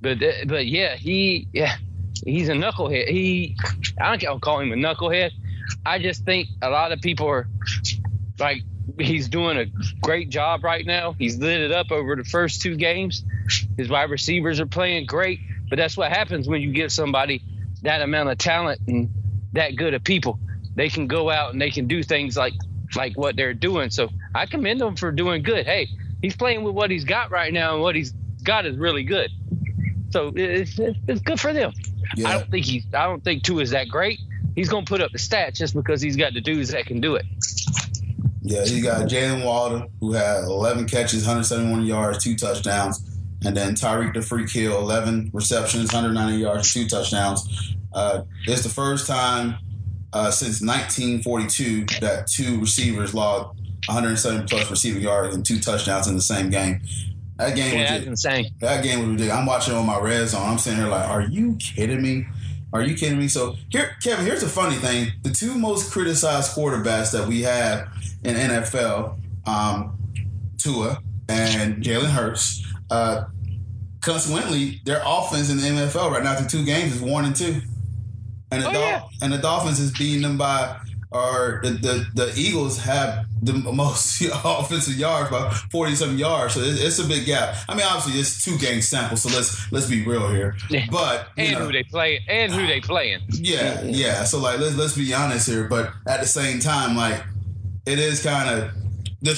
But 0.00 0.22
uh, 0.22 0.32
but 0.46 0.66
yeah, 0.66 0.94
he 0.94 1.48
yeah 1.52 1.74
he's 2.24 2.48
a 2.48 2.52
knucklehead. 2.52 3.08
He 3.08 3.56
I 4.00 4.10
don't 4.16 4.24
I'll 4.28 4.38
call 4.38 4.60
him 4.60 4.70
a 4.70 4.76
knucklehead. 4.76 5.30
I 5.84 5.98
just 5.98 6.24
think 6.24 6.48
a 6.62 6.70
lot 6.70 6.92
of 6.92 7.00
people 7.00 7.26
are 7.26 7.48
like 8.38 8.62
he's 8.98 9.28
doing 9.28 9.58
a 9.58 9.66
great 10.00 10.30
job 10.30 10.64
right 10.64 10.84
now. 10.86 11.12
He's 11.12 11.38
lit 11.38 11.60
it 11.60 11.72
up 11.72 11.90
over 11.90 12.16
the 12.16 12.24
first 12.24 12.62
two 12.62 12.76
games. 12.76 13.24
His 13.76 13.88
wide 13.88 14.10
receivers 14.10 14.60
are 14.60 14.66
playing 14.66 15.06
great, 15.06 15.40
but 15.68 15.76
that's 15.76 15.96
what 15.96 16.10
happens 16.10 16.48
when 16.48 16.60
you 16.60 16.72
give 16.72 16.92
somebody 16.92 17.42
that 17.82 18.02
amount 18.02 18.30
of 18.30 18.38
talent 18.38 18.80
and 18.86 19.10
that 19.52 19.76
good 19.76 19.94
of 19.94 20.04
people. 20.04 20.38
They 20.74 20.88
can 20.88 21.06
go 21.06 21.30
out 21.30 21.52
and 21.52 21.60
they 21.60 21.70
can 21.70 21.86
do 21.86 22.02
things 22.02 22.36
like 22.36 22.54
like 22.94 23.16
what 23.16 23.36
they're 23.36 23.54
doing. 23.54 23.90
So 23.90 24.10
I 24.34 24.46
commend 24.46 24.80
him 24.80 24.96
for 24.96 25.10
doing 25.10 25.42
good. 25.42 25.66
Hey, 25.66 25.88
he's 26.22 26.36
playing 26.36 26.62
with 26.62 26.74
what 26.74 26.90
he's 26.90 27.04
got 27.04 27.30
right 27.30 27.52
now, 27.52 27.74
and 27.74 27.82
what 27.82 27.94
he's 27.94 28.12
got 28.42 28.66
is 28.66 28.76
really 28.76 29.02
good. 29.02 29.30
So 30.10 30.32
it's, 30.34 30.78
it's 30.78 31.20
good 31.22 31.40
for 31.40 31.52
them. 31.52 31.72
I 32.24 32.34
don't 32.34 32.50
think 32.50 32.64
he's. 32.64 32.84
I 32.94 33.04
don't 33.04 33.22
think 33.24 33.42
Tua 33.42 33.62
is 33.62 33.70
that 33.70 33.88
great. 33.88 34.20
He's 34.54 34.68
gonna 34.68 34.86
put 34.86 35.00
up 35.00 35.12
the 35.12 35.18
stats 35.18 35.54
just 35.54 35.74
because 35.74 36.00
he's 36.00 36.16
got 36.16 36.32
the 36.32 36.40
dudes 36.40 36.70
that 36.70 36.86
can 36.86 37.00
do 37.00 37.16
it. 37.16 37.26
Yeah, 38.48 38.64
you 38.64 38.82
got 38.82 39.08
Jaylen 39.08 39.44
Waddle, 39.44 39.88
who 40.00 40.12
had 40.12 40.44
11 40.44 40.86
catches, 40.86 41.22
171 41.26 41.84
yards, 41.84 42.22
two 42.22 42.36
touchdowns. 42.36 43.02
And 43.44 43.56
then 43.56 43.74
Tyreek 43.74 44.14
the 44.14 44.22
Freak 44.22 44.50
Hill, 44.50 44.78
11 44.78 45.30
receptions, 45.32 45.92
190 45.92 46.38
yards, 46.38 46.72
two 46.72 46.86
touchdowns. 46.88 47.74
Uh, 47.92 48.22
it's 48.46 48.62
the 48.62 48.68
first 48.68 49.06
time 49.06 49.56
uh, 50.12 50.30
since 50.30 50.62
1942 50.62 51.86
that 52.00 52.26
two 52.28 52.60
receivers 52.60 53.14
logged 53.14 53.58
107 53.88 54.46
plus 54.46 54.70
receiving 54.70 55.02
yards 55.02 55.34
and 55.34 55.44
two 55.44 55.58
touchdowns 55.58 56.06
in 56.06 56.14
the 56.14 56.22
same 56.22 56.50
game. 56.50 56.80
That 57.36 57.54
game 57.54 57.74
Yeah, 57.74 57.82
was 57.82 57.90
that's 57.90 58.06
insane. 58.06 58.54
that 58.60 58.82
game 58.82 59.00
was 59.00 59.08
ridiculous. 59.08 59.38
I'm 59.38 59.46
watching 59.46 59.74
it 59.74 59.76
on 59.76 59.86
my 59.86 59.98
red 60.00 60.26
zone. 60.28 60.48
I'm 60.48 60.58
sitting 60.58 60.78
here 60.78 60.88
like, 60.88 61.08
are 61.08 61.22
you 61.22 61.56
kidding 61.56 62.00
me? 62.02 62.26
Are 62.72 62.82
you 62.82 62.94
kidding 62.94 63.18
me? 63.18 63.28
So 63.28 63.56
here, 63.70 63.90
Kevin, 64.02 64.24
here's 64.24 64.40
the 64.40 64.48
funny 64.48 64.76
thing: 64.76 65.12
the 65.22 65.30
two 65.30 65.56
most 65.58 65.92
criticized 65.92 66.52
quarterbacks 66.52 67.12
that 67.12 67.28
we 67.28 67.42
have 67.42 67.88
in 68.26 68.34
NFL, 68.36 69.18
um, 69.46 69.98
Tua 70.58 70.98
and 71.28 71.82
Jalen 71.82 72.10
Hurts. 72.10 72.64
Uh, 72.90 73.24
consequently, 74.00 74.80
their 74.84 75.02
offense 75.04 75.50
in 75.50 75.56
the 75.58 75.62
NFL 75.64 76.10
right 76.10 76.22
now 76.22 76.34
through 76.34 76.48
two 76.48 76.64
games 76.64 76.94
is 76.96 77.02
one 77.02 77.24
and 77.24 77.34
two, 77.36 77.60
and 78.50 78.62
the 78.62 78.68
Oh, 78.68 78.72
Dol- 78.72 78.82
yeah. 78.82 79.02
and 79.22 79.32
the 79.32 79.38
Dolphins 79.38 79.80
is 79.80 79.92
beating 79.92 80.22
them 80.22 80.36
by. 80.38 80.76
Or 81.12 81.60
the, 81.62 81.70
the, 81.70 82.06
the 82.14 82.32
Eagles 82.36 82.78
have 82.80 83.26
the 83.40 83.52
most 83.52 84.20
offensive 84.44 84.96
yards 84.96 85.30
by 85.30 85.50
forty 85.70 85.94
seven 85.94 86.18
yards, 86.18 86.54
so 86.54 86.60
it's, 86.60 86.80
it's 86.82 86.98
a 86.98 87.04
big 87.06 87.24
gap. 87.24 87.56
I 87.68 87.74
mean, 87.76 87.86
obviously 87.88 88.20
it's 88.20 88.44
two 88.44 88.58
game 88.58 88.82
sample, 88.82 89.16
so 89.16 89.28
let's 89.34 89.70
let's 89.70 89.86
be 89.88 90.04
real 90.04 90.28
here. 90.28 90.56
But 90.90 91.28
And 91.38 91.52
know, 91.52 91.66
who 91.66 91.72
they 91.72 91.84
play 91.84 92.22
and 92.28 92.52
who 92.52 92.66
they 92.66 92.80
playing. 92.80 93.20
yeah, 93.30 93.82
yeah. 93.84 94.24
So 94.24 94.38
like, 94.40 94.58
let's 94.58 94.76
let's 94.76 94.96
be 94.96 95.14
honest 95.14 95.48
here. 95.48 95.68
But 95.68 95.92
at 96.08 96.20
the 96.20 96.26
same 96.26 96.58
time, 96.58 96.96
like, 96.96 97.22
it 97.86 97.98
is 97.98 98.22
kind 98.22 98.48
of 98.50 98.70
the, 99.22 99.32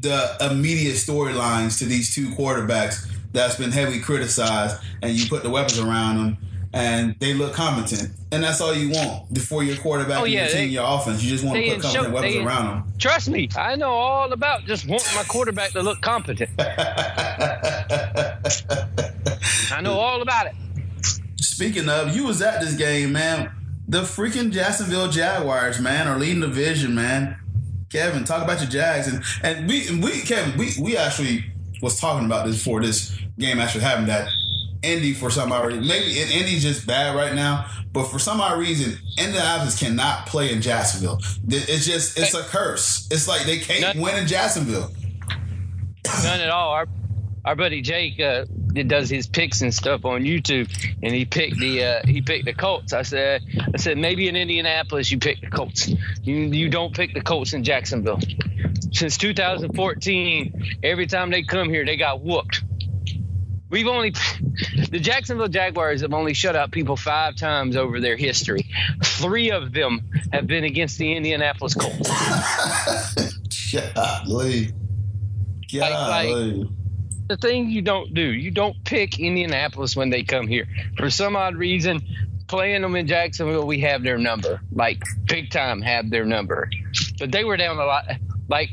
the 0.00 0.36
the 0.40 0.50
immediate 0.50 0.94
storylines 0.96 1.78
to 1.78 1.84
these 1.86 2.14
two 2.14 2.28
quarterbacks 2.30 3.08
that's 3.32 3.56
been 3.56 3.72
heavily 3.72 4.00
criticized, 4.00 4.76
and 5.02 5.12
you 5.12 5.26
put 5.28 5.42
the 5.42 5.50
weapons 5.50 5.78
around 5.80 6.16
them, 6.18 6.36
and 6.74 7.16
they 7.18 7.32
look 7.34 7.54
competent, 7.54 8.10
and 8.30 8.44
that's 8.44 8.60
all 8.60 8.74
you 8.74 8.90
want 8.90 9.32
before 9.32 9.62
your 9.64 9.76
quarterback 9.76 10.20
Oh, 10.20 10.24
and 10.24 10.32
yeah, 10.32 10.40
your 10.42 10.48
team, 10.50 10.58
they- 10.68 10.74
your 10.74 10.84
offense. 10.86 11.22
You 11.22 11.30
just 11.30 11.42
want 11.44 11.56
to 11.56 11.62
put 11.62 11.74
in 11.76 11.80
competent 11.80 12.04
show- 12.06 12.12
weapons 12.12 12.34
they 12.34 12.44
around 12.44 12.66
them. 12.66 12.84
Trust 12.98 13.28
me, 13.30 13.48
I 13.56 13.76
know 13.76 13.90
all 13.90 14.32
about 14.32 14.66
just 14.66 14.86
wanting 14.86 15.14
my 15.14 15.24
quarterback 15.24 15.70
to 15.72 15.82
look 15.82 16.00
competent. 16.02 16.50
I 16.58 16.64
know 19.82 19.94
all 19.94 20.20
about 20.22 20.46
it. 20.46 20.52
Speaking 21.40 21.88
of, 21.88 22.14
you 22.14 22.26
was 22.26 22.42
at 22.42 22.60
this 22.60 22.74
game, 22.74 23.12
man. 23.12 23.50
The 23.88 24.02
freaking 24.02 24.52
Jacksonville 24.52 25.08
Jaguars, 25.10 25.80
man, 25.80 26.06
are 26.08 26.18
leading 26.18 26.40
the 26.40 26.46
division, 26.48 26.94
man. 26.94 27.36
Kevin, 27.92 28.24
talk 28.24 28.42
about 28.42 28.58
your 28.60 28.70
Jags, 28.70 29.06
and 29.06 29.22
and 29.42 29.68
we 29.68 30.00
we 30.00 30.22
Kevin, 30.22 30.58
we 30.58 30.70
we 30.80 30.96
actually 30.96 31.44
was 31.82 32.00
talking 32.00 32.24
about 32.24 32.46
this 32.46 32.56
before 32.56 32.80
this 32.80 33.14
game 33.38 33.58
actually 33.60 33.84
happened. 33.84 34.08
That 34.08 34.28
Indy 34.82 35.12
for 35.12 35.30
some 35.30 35.52
odd 35.52 35.66
reason, 35.66 35.86
maybe 35.86 36.18
Indy's 36.18 36.62
just 36.62 36.86
bad 36.86 37.14
right 37.14 37.34
now, 37.34 37.66
but 37.92 38.06
for 38.06 38.18
some 38.18 38.40
odd 38.40 38.58
reason, 38.58 38.98
Indianapolis 39.18 39.78
cannot 39.78 40.26
play 40.26 40.52
in 40.52 40.62
Jacksonville. 40.62 41.18
It's 41.48 41.84
just 41.84 42.18
it's 42.18 42.32
a 42.34 42.42
curse. 42.44 43.06
It's 43.10 43.28
like 43.28 43.42
they 43.44 43.58
can't 43.58 43.82
None- 43.82 44.00
win 44.00 44.16
in 44.16 44.26
Jacksonville. 44.26 44.90
None 46.24 46.40
at 46.40 46.48
all. 46.48 46.70
Our 46.70 46.88
our 47.44 47.54
buddy 47.56 47.82
Jake 47.82 48.18
uh, 48.20 48.46
that 48.74 48.88
does 48.88 49.08
his 49.10 49.26
picks 49.26 49.60
and 49.62 49.72
stuff 49.74 50.04
on 50.04 50.22
YouTube, 50.22 50.68
and 51.02 51.14
he 51.14 51.24
picked 51.24 51.58
the 51.58 51.84
uh, 51.84 52.00
he 52.06 52.22
picked 52.22 52.44
the 52.44 52.54
Colts. 52.54 52.92
I 52.92 53.02
said 53.02 53.42
I 53.74 53.76
said 53.78 53.98
maybe 53.98 54.28
in 54.28 54.36
Indianapolis 54.36 55.10
you 55.10 55.18
pick 55.18 55.40
the 55.40 55.48
Colts. 55.48 55.88
You 56.22 56.34
you 56.36 56.68
don't 56.68 56.94
pick 56.94 57.14
the 57.14 57.20
Colts 57.22 57.52
in 57.52 57.64
Jacksonville. 57.64 58.20
Since 58.92 59.16
2014, 59.18 60.78
every 60.82 61.06
time 61.06 61.30
they 61.30 61.42
come 61.42 61.68
here, 61.70 61.84
they 61.84 61.96
got 61.96 62.20
whooped. 62.22 62.62
We've 63.70 63.86
only 63.86 64.10
the 64.90 65.00
Jacksonville 65.00 65.48
Jaguars 65.48 66.02
have 66.02 66.12
only 66.12 66.34
shut 66.34 66.54
out 66.56 66.70
people 66.72 66.94
five 66.96 67.36
times 67.36 67.74
over 67.74 68.00
their 68.00 68.16
history. 68.16 68.66
Three 69.02 69.50
of 69.50 69.72
them 69.72 70.10
have 70.30 70.46
been 70.46 70.64
against 70.64 70.98
the 70.98 71.14
Indianapolis 71.14 71.74
Colts. 71.74 72.10
Golly, 73.72 74.72
like- 75.72 76.28
golly. 76.28 76.68
The 77.32 77.48
thing 77.48 77.70
you 77.70 77.82
don't 77.82 78.12
do. 78.12 78.22
You 78.22 78.50
don't 78.50 78.76
pick 78.84 79.18
Indianapolis 79.18 79.96
when 79.96 80.10
they 80.10 80.22
come 80.22 80.46
here. 80.46 80.66
For 80.98 81.08
some 81.08 81.34
odd 81.34 81.56
reason, 81.56 82.02
playing 82.46 82.82
them 82.82 82.94
in 82.94 83.06
Jacksonville, 83.06 83.66
we 83.66 83.80
have 83.80 84.02
their 84.02 84.18
number. 84.18 84.60
Like 84.70 85.02
big 85.24 85.50
time, 85.50 85.80
have 85.80 86.10
their 86.10 86.24
number. 86.24 86.68
But 87.18 87.32
they 87.32 87.44
were 87.44 87.56
down 87.56 87.78
a 87.78 87.86
lot. 87.86 88.04
Like 88.48 88.70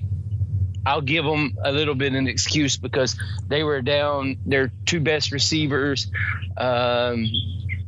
I'll 0.86 1.02
give 1.02 1.24
them 1.24 1.58
a 1.64 1.72
little 1.72 1.96
bit 1.96 2.14
of 2.14 2.16
an 2.16 2.28
excuse 2.28 2.76
because 2.76 3.18
they 3.48 3.64
were 3.64 3.82
down 3.82 4.38
their 4.46 4.72
two 4.86 5.00
best 5.00 5.32
receivers. 5.32 6.12
Um, 6.58 7.30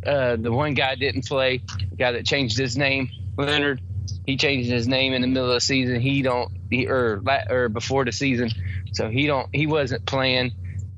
uh, 0.06 0.38
the 0.38 0.52
one 0.52 0.74
guy 0.74 0.96
didn't 0.96 1.28
play. 1.28 1.62
The 1.90 1.96
guy 1.98 2.14
that 2.14 2.26
changed 2.26 2.58
his 2.58 2.78
name, 2.78 3.10
Leonard. 3.38 3.82
He 4.26 4.38
changed 4.38 4.70
his 4.70 4.88
name 4.88 5.14
in 5.14 5.22
the 5.22 5.28
middle 5.28 5.50
of 5.50 5.56
the 5.56 5.62
season. 5.62 6.00
He 6.00 6.22
don't, 6.22 6.52
he, 6.70 6.88
or 6.88 7.22
or 7.50 7.70
before 7.70 8.06
the 8.06 8.12
season, 8.12 8.52
so 8.94 9.10
he 9.10 9.28
don't. 9.28 9.50
He 9.52 9.68
wasn't 9.68 10.06
playing, 10.06 10.52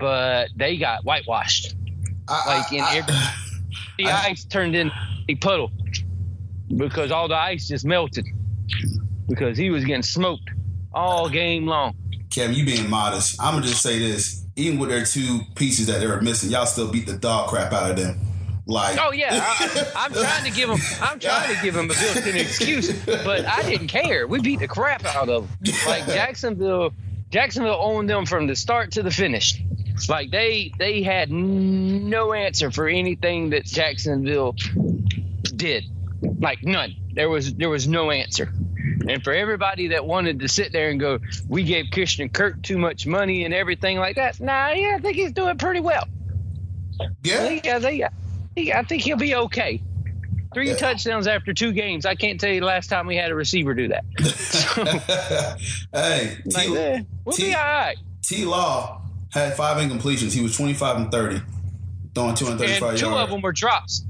but 0.03 0.49
they 0.57 0.75
got 0.75 1.05
whitewashed. 1.05 1.75
I- 2.27 2.57
Like 2.59 2.73
in 2.73 2.81
I- 2.81 2.97
every- 2.97 3.15
The 3.97 4.05
I, 4.07 4.25
ice 4.31 4.43
turned 4.43 4.75
in 4.75 4.91
a 5.29 5.35
puddle 5.35 5.71
because 6.75 7.11
all 7.11 7.27
the 7.27 7.35
ice 7.37 7.67
just 7.67 7.85
melted 7.85 8.25
because 9.29 9.55
he 9.57 9.69
was 9.69 9.85
getting 9.85 10.01
smoked 10.03 10.49
all 10.93 11.29
game 11.29 11.67
long. 11.67 11.95
Kevin, 12.31 12.55
you 12.55 12.65
being 12.65 12.89
modest. 12.89 13.41
I'm 13.41 13.53
gonna 13.53 13.67
just 13.67 13.81
say 13.83 13.99
this: 13.99 14.45
even 14.55 14.79
with 14.79 14.89
their 14.89 15.05
two 15.05 15.41
pieces 15.55 15.87
that 15.87 15.99
they 15.99 16.07
were 16.07 16.21
missing, 16.21 16.49
y'all 16.49 16.65
still 16.65 16.91
beat 16.91 17.05
the 17.05 17.17
dog 17.17 17.49
crap 17.49 17.71
out 17.71 17.91
of 17.91 17.97
them. 17.97 18.19
Like, 18.65 18.97
oh 18.99 19.11
yeah, 19.11 19.39
I, 19.41 20.05
am 20.05 20.13
trying 20.13 20.43
to 20.45 20.51
give 20.51 20.69
him, 20.69 20.79
I'm 21.01 21.19
trying 21.19 21.55
to 21.55 21.61
give 21.61 21.75
him 21.75 21.85
a 21.91 21.93
built-in 21.93 22.35
excuse, 22.35 22.91
but 23.05 23.45
I 23.45 23.61
didn't 23.63 23.87
care. 23.87 24.25
We 24.27 24.41
beat 24.41 24.59
the 24.59 24.67
crap 24.67 25.05
out 25.05 25.29
of 25.29 25.47
them. 25.61 25.73
Like 25.85 26.05
Jacksonville, 26.07 26.93
Jacksonville 27.29 27.77
owned 27.79 28.09
them 28.09 28.25
from 28.25 28.47
the 28.47 28.55
start 28.55 28.91
to 28.93 29.03
the 29.03 29.11
finish. 29.11 29.61
Like 30.09 30.31
they 30.31 30.71
they 30.77 31.03
had 31.03 31.31
no 31.31 32.33
answer 32.33 32.71
for 32.71 32.87
anything 32.87 33.51
that 33.51 33.65
Jacksonville 33.65 34.55
did. 35.43 35.85
Like 36.21 36.63
none. 36.63 36.95
There 37.13 37.29
was 37.29 37.53
there 37.53 37.69
was 37.69 37.87
no 37.87 38.11
answer. 38.11 38.51
And 39.07 39.23
for 39.23 39.33
everybody 39.33 39.89
that 39.89 40.05
wanted 40.05 40.39
to 40.39 40.47
sit 40.47 40.71
there 40.71 40.89
and 40.89 40.99
go, 40.99 41.19
we 41.47 41.63
gave 41.63 41.85
Christian 41.91 42.29
Kirk 42.29 42.61
too 42.61 42.77
much 42.77 43.05
money 43.05 43.43
and 43.43 43.53
everything 43.53 43.97
like 43.97 44.15
that. 44.15 44.39
Nah, 44.39 44.69
yeah, 44.69 44.95
I 44.97 45.01
think 45.01 45.15
he's 45.15 45.33
doing 45.33 45.57
pretty 45.57 45.81
well. 45.81 46.07
Yeah, 47.23 47.43
I 47.43 47.47
think, 47.47 47.67
I 47.67 47.79
think, 47.79 48.75
I 48.75 48.83
think 48.83 49.03
he'll 49.03 49.17
be 49.17 49.35
okay. 49.35 49.81
Three 50.53 50.69
yeah. 50.69 50.75
touchdowns 50.75 51.27
after 51.27 51.53
two 51.53 51.71
games. 51.71 52.05
I 52.05 52.15
can't 52.15 52.39
tell 52.39 52.51
you 52.51 52.59
the 52.59 52.65
last 52.65 52.87
time 52.87 53.07
we 53.07 53.15
had 53.15 53.31
a 53.31 53.35
receiver 53.35 53.73
do 53.73 53.89
that. 53.89 54.05
So, 54.23 54.85
hey, 55.93 56.37
T, 56.43 56.51
like, 56.51 56.69
eh, 56.69 57.03
we'll 57.25 57.35
T, 57.35 57.43
be 57.47 57.55
all 57.55 57.63
right. 57.63 57.97
T 58.21 58.45
Law 58.45 59.02
had 59.33 59.55
five 59.55 59.77
incompletions. 59.77 60.33
He 60.33 60.41
was 60.41 60.55
25 60.55 60.97
and 60.97 61.11
30, 61.11 61.41
throwing 62.13 62.35
235 62.35 62.89
and 62.89 62.99
two 62.99 63.05
yards. 63.05 63.23
of 63.23 63.29
them 63.29 63.41
were 63.41 63.51
drops. 63.51 64.05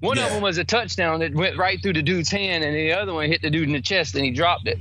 One 0.00 0.16
yeah. 0.16 0.26
of 0.26 0.32
them 0.32 0.42
was 0.42 0.58
a 0.58 0.64
touchdown 0.64 1.20
that 1.20 1.34
went 1.34 1.56
right 1.56 1.80
through 1.82 1.94
the 1.94 2.02
dude's 2.02 2.30
hand, 2.30 2.64
and 2.64 2.74
the 2.74 2.92
other 2.92 3.14
one 3.14 3.28
hit 3.28 3.42
the 3.42 3.50
dude 3.50 3.68
in 3.68 3.72
the 3.72 3.80
chest, 3.80 4.14
and 4.14 4.24
he 4.24 4.30
dropped 4.30 4.66
it. 4.66 4.78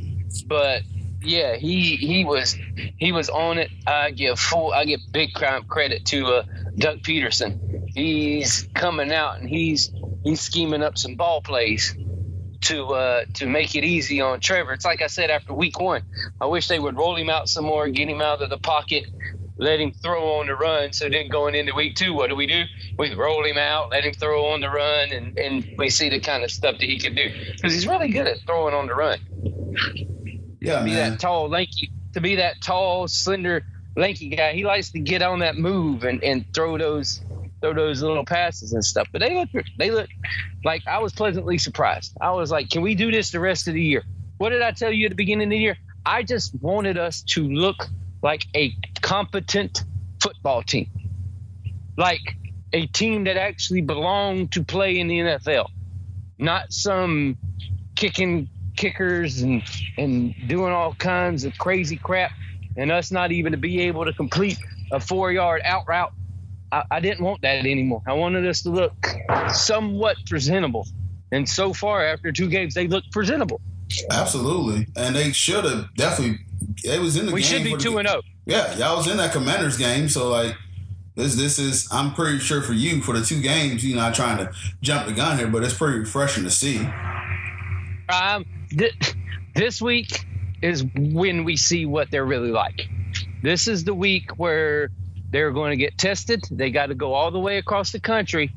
But 0.47 0.83
yeah, 1.21 1.55
he 1.55 1.95
he 1.95 2.23
was 2.23 2.57
he 2.97 3.11
was 3.11 3.29
on 3.29 3.57
it. 3.57 3.69
I 3.85 4.11
give 4.11 4.39
full 4.39 4.73
I 4.73 4.85
give 4.85 4.99
big 5.11 5.33
credit 5.33 6.05
to 6.05 6.25
uh, 6.27 6.43
Doug 6.77 7.01
Pederson. 7.01 7.89
He's 7.93 8.67
coming 8.75 9.11
out 9.11 9.39
and 9.39 9.49
he's 9.49 9.91
he's 10.23 10.41
scheming 10.41 10.83
up 10.83 10.97
some 10.97 11.15
ball 11.15 11.41
plays 11.41 11.95
to 12.61 12.85
uh, 12.87 13.25
to 13.35 13.45
make 13.45 13.75
it 13.75 13.83
easy 13.83 14.21
on 14.21 14.39
Trevor. 14.39 14.73
It's 14.73 14.85
like 14.85 15.01
I 15.01 15.07
said 15.07 15.29
after 15.29 15.53
week 15.53 15.79
one. 15.79 16.03
I 16.41 16.45
wish 16.45 16.67
they 16.67 16.79
would 16.79 16.95
roll 16.95 17.15
him 17.15 17.29
out 17.29 17.49
some 17.49 17.65
more, 17.65 17.87
get 17.87 18.09
him 18.09 18.21
out 18.21 18.41
of 18.41 18.49
the 18.49 18.57
pocket, 18.57 19.05
let 19.57 19.79
him 19.79 19.91
throw 19.91 20.39
on 20.39 20.47
the 20.47 20.55
run. 20.55 20.93
So 20.93 21.09
then 21.09 21.29
going 21.29 21.55
into 21.55 21.73
week 21.75 21.95
two, 21.95 22.13
what 22.13 22.29
do 22.29 22.35
we 22.35 22.47
do? 22.47 22.63
We 22.97 23.13
roll 23.13 23.45
him 23.45 23.57
out, 23.57 23.91
let 23.91 24.05
him 24.05 24.13
throw 24.13 24.47
on 24.47 24.61
the 24.61 24.69
run, 24.69 25.11
and, 25.11 25.37
and 25.37 25.75
we 25.77 25.89
see 25.89 26.09
the 26.09 26.19
kind 26.19 26.43
of 26.43 26.51
stuff 26.51 26.77
that 26.79 26.85
he 26.85 26.99
can 26.99 27.15
do 27.15 27.29
because 27.55 27.73
he's 27.73 27.87
really 27.87 28.09
good 28.09 28.27
at 28.27 28.39
throwing 28.45 28.73
on 28.73 28.87
the 28.87 28.95
run. 28.95 29.19
Yeah, 30.59 30.79
to 30.79 30.85
be 30.85 30.91
man. 30.91 31.11
that 31.11 31.19
tall, 31.19 31.49
lanky, 31.49 31.91
to 32.13 32.21
be 32.21 32.35
that 32.35 32.61
tall, 32.61 33.07
slender, 33.07 33.65
lanky 33.95 34.29
guy, 34.29 34.53
he 34.53 34.65
likes 34.65 34.91
to 34.91 34.99
get 34.99 35.21
on 35.21 35.39
that 35.39 35.57
move 35.57 36.03
and, 36.03 36.23
and 36.23 36.45
throw 36.53 36.77
those 36.77 37.21
throw 37.61 37.73
those 37.73 38.01
little 38.01 38.25
passes 38.25 38.73
and 38.73 38.83
stuff. 38.83 39.07
But 39.11 39.21
they 39.21 39.35
look 39.35 39.49
they 39.77 39.91
look 39.91 40.09
like 40.63 40.83
I 40.87 40.99
was 40.99 41.13
pleasantly 41.13 41.57
surprised. 41.57 42.13
I 42.21 42.31
was 42.31 42.51
like, 42.51 42.69
can 42.69 42.81
we 42.81 42.95
do 42.95 43.11
this 43.11 43.31
the 43.31 43.39
rest 43.39 43.67
of 43.67 43.73
the 43.73 43.81
year? 43.81 44.03
What 44.37 44.49
did 44.49 44.61
I 44.61 44.71
tell 44.71 44.91
you 44.91 45.05
at 45.05 45.11
the 45.11 45.15
beginning 45.15 45.47
of 45.47 45.51
the 45.51 45.57
year? 45.57 45.77
I 46.05 46.23
just 46.23 46.53
wanted 46.61 46.97
us 46.97 47.21
to 47.23 47.43
look 47.43 47.87
like 48.21 48.45
a 48.55 48.73
competent 49.01 49.83
football 50.21 50.63
team, 50.63 50.89
like 51.97 52.35
a 52.73 52.87
team 52.87 53.25
that 53.25 53.37
actually 53.37 53.81
belonged 53.81 54.51
to 54.53 54.63
play 54.63 54.99
in 54.99 55.07
the 55.07 55.19
NFL, 55.19 55.67
not 56.37 56.71
some 56.71 57.37
kicking 57.95 58.49
kickers 58.75 59.41
and 59.41 59.63
and 59.97 60.35
doing 60.47 60.71
all 60.71 60.93
kinds 60.93 61.43
of 61.43 61.57
crazy 61.57 61.97
crap, 61.97 62.31
and 62.75 62.91
us 62.91 63.11
not 63.11 63.31
even 63.31 63.51
to 63.51 63.57
be 63.57 63.81
able 63.81 64.05
to 64.05 64.13
complete 64.13 64.59
a 64.91 64.99
four 64.99 65.31
yard 65.31 65.61
out 65.65 65.83
route. 65.87 66.13
I, 66.71 66.83
I 66.91 66.99
didn't 66.99 67.23
want 67.23 67.41
that 67.41 67.65
anymore. 67.65 68.01
I 68.07 68.13
wanted 68.13 68.45
us 68.47 68.61
to 68.63 68.69
look 68.69 68.93
somewhat 69.51 70.17
presentable, 70.27 70.87
and 71.31 71.47
so 71.47 71.73
far 71.73 72.05
after 72.05 72.31
two 72.31 72.49
games, 72.49 72.73
they 72.73 72.87
look 72.87 73.03
presentable. 73.11 73.61
Absolutely, 74.11 74.87
and 74.95 75.15
they 75.15 75.31
should 75.31 75.63
have 75.63 75.93
definitely. 75.95 76.39
It 76.83 76.99
was 76.99 77.15
in 77.15 77.25
the. 77.25 77.31
Game. 77.31 77.35
We 77.35 77.41
should 77.41 77.63
be 77.63 77.77
two 77.77 77.97
and 77.97 78.07
zero. 78.07 78.21
Oh. 78.23 78.29
Yeah, 78.45 78.75
y'all 78.77 78.97
was 78.97 79.07
in 79.07 79.17
that 79.17 79.33
Commanders 79.33 79.77
game, 79.77 80.07
so 80.09 80.29
like 80.29 80.55
this 81.15 81.35
this 81.35 81.59
is 81.59 81.87
I'm 81.91 82.13
pretty 82.13 82.39
sure 82.39 82.61
for 82.61 82.73
you 82.73 83.01
for 83.01 83.17
the 83.17 83.25
two 83.25 83.41
games, 83.41 83.83
you 83.83 83.95
know, 83.95 84.01
not 84.01 84.15
trying 84.15 84.37
to 84.37 84.51
jump 84.81 85.07
the 85.07 85.13
gun 85.13 85.37
here, 85.37 85.47
but 85.47 85.63
it's 85.63 85.73
pretty 85.73 85.99
refreshing 85.99 86.43
to 86.43 86.51
see. 86.51 86.79
Um, 88.09 88.45
th- 88.69 89.15
this 89.55 89.81
week 89.81 90.25
is 90.61 90.85
when 90.95 91.43
we 91.43 91.57
see 91.57 91.85
what 91.85 92.11
they're 92.11 92.25
really 92.25 92.51
like. 92.51 92.87
This 93.41 93.67
is 93.67 93.83
the 93.83 93.93
week 93.93 94.37
where 94.37 94.91
they're 95.29 95.51
going 95.51 95.71
to 95.71 95.77
get 95.77 95.97
tested. 95.97 96.43
They 96.49 96.71
got 96.71 96.87
to 96.87 96.95
go 96.95 97.13
all 97.13 97.31
the 97.31 97.39
way 97.39 97.57
across 97.57 97.91
the 97.91 97.99
country, 97.99 98.51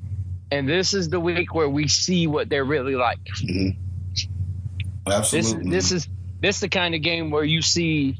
and 0.51 0.69
this 0.69 0.95
is 0.95 1.09
the 1.09 1.21
week 1.21 1.55
where 1.55 1.69
we 1.69 1.89
see 1.89 2.27
what 2.27 2.49
they're 2.49 2.65
really 2.65 2.95
like. 2.95 3.25
Mm-hmm. 3.43 5.11
Absolutely. 5.11 5.71
This, 5.71 5.91
this 5.91 5.93
is 5.93 6.09
this 6.41 6.57
is 6.57 6.61
the 6.61 6.69
kind 6.69 6.95
of 6.95 7.03
game 7.03 7.31
where 7.31 7.45
you 7.45 7.63
see 7.63 8.17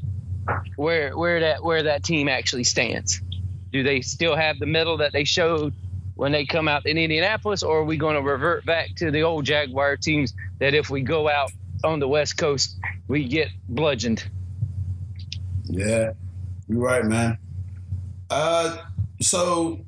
where 0.75 1.17
where 1.17 1.39
that 1.41 1.63
where 1.63 1.83
that 1.83 2.03
team 2.03 2.27
actually 2.27 2.63
stands. 2.63 3.21
Do 3.71 3.83
they 3.83 4.01
still 4.01 4.35
have 4.35 4.59
the 4.59 4.65
middle 4.65 4.97
that 4.97 5.13
they 5.13 5.23
showed 5.23 5.73
when 6.15 6.31
they 6.31 6.45
come 6.45 6.67
out 6.67 6.85
in 6.85 6.97
Indianapolis, 6.97 7.63
or 7.63 7.79
are 7.79 7.83
we 7.83 7.97
going 7.97 8.15
to 8.15 8.21
revert 8.21 8.65
back 8.65 8.95
to 8.97 9.11
the 9.11 9.23
old 9.23 9.45
Jaguar 9.45 9.97
teams 9.97 10.33
that 10.59 10.73
if 10.73 10.89
we 10.89 11.01
go 11.01 11.29
out 11.29 11.51
on 11.83 11.99
the 11.99 12.07
West 12.07 12.37
Coast, 12.37 12.77
we 13.07 13.27
get 13.27 13.47
bludgeoned? 13.67 14.23
Yeah, 15.63 16.11
you're 16.67 16.79
right, 16.79 17.05
man. 17.05 17.37
Uh, 18.31 18.77
so 19.19 19.79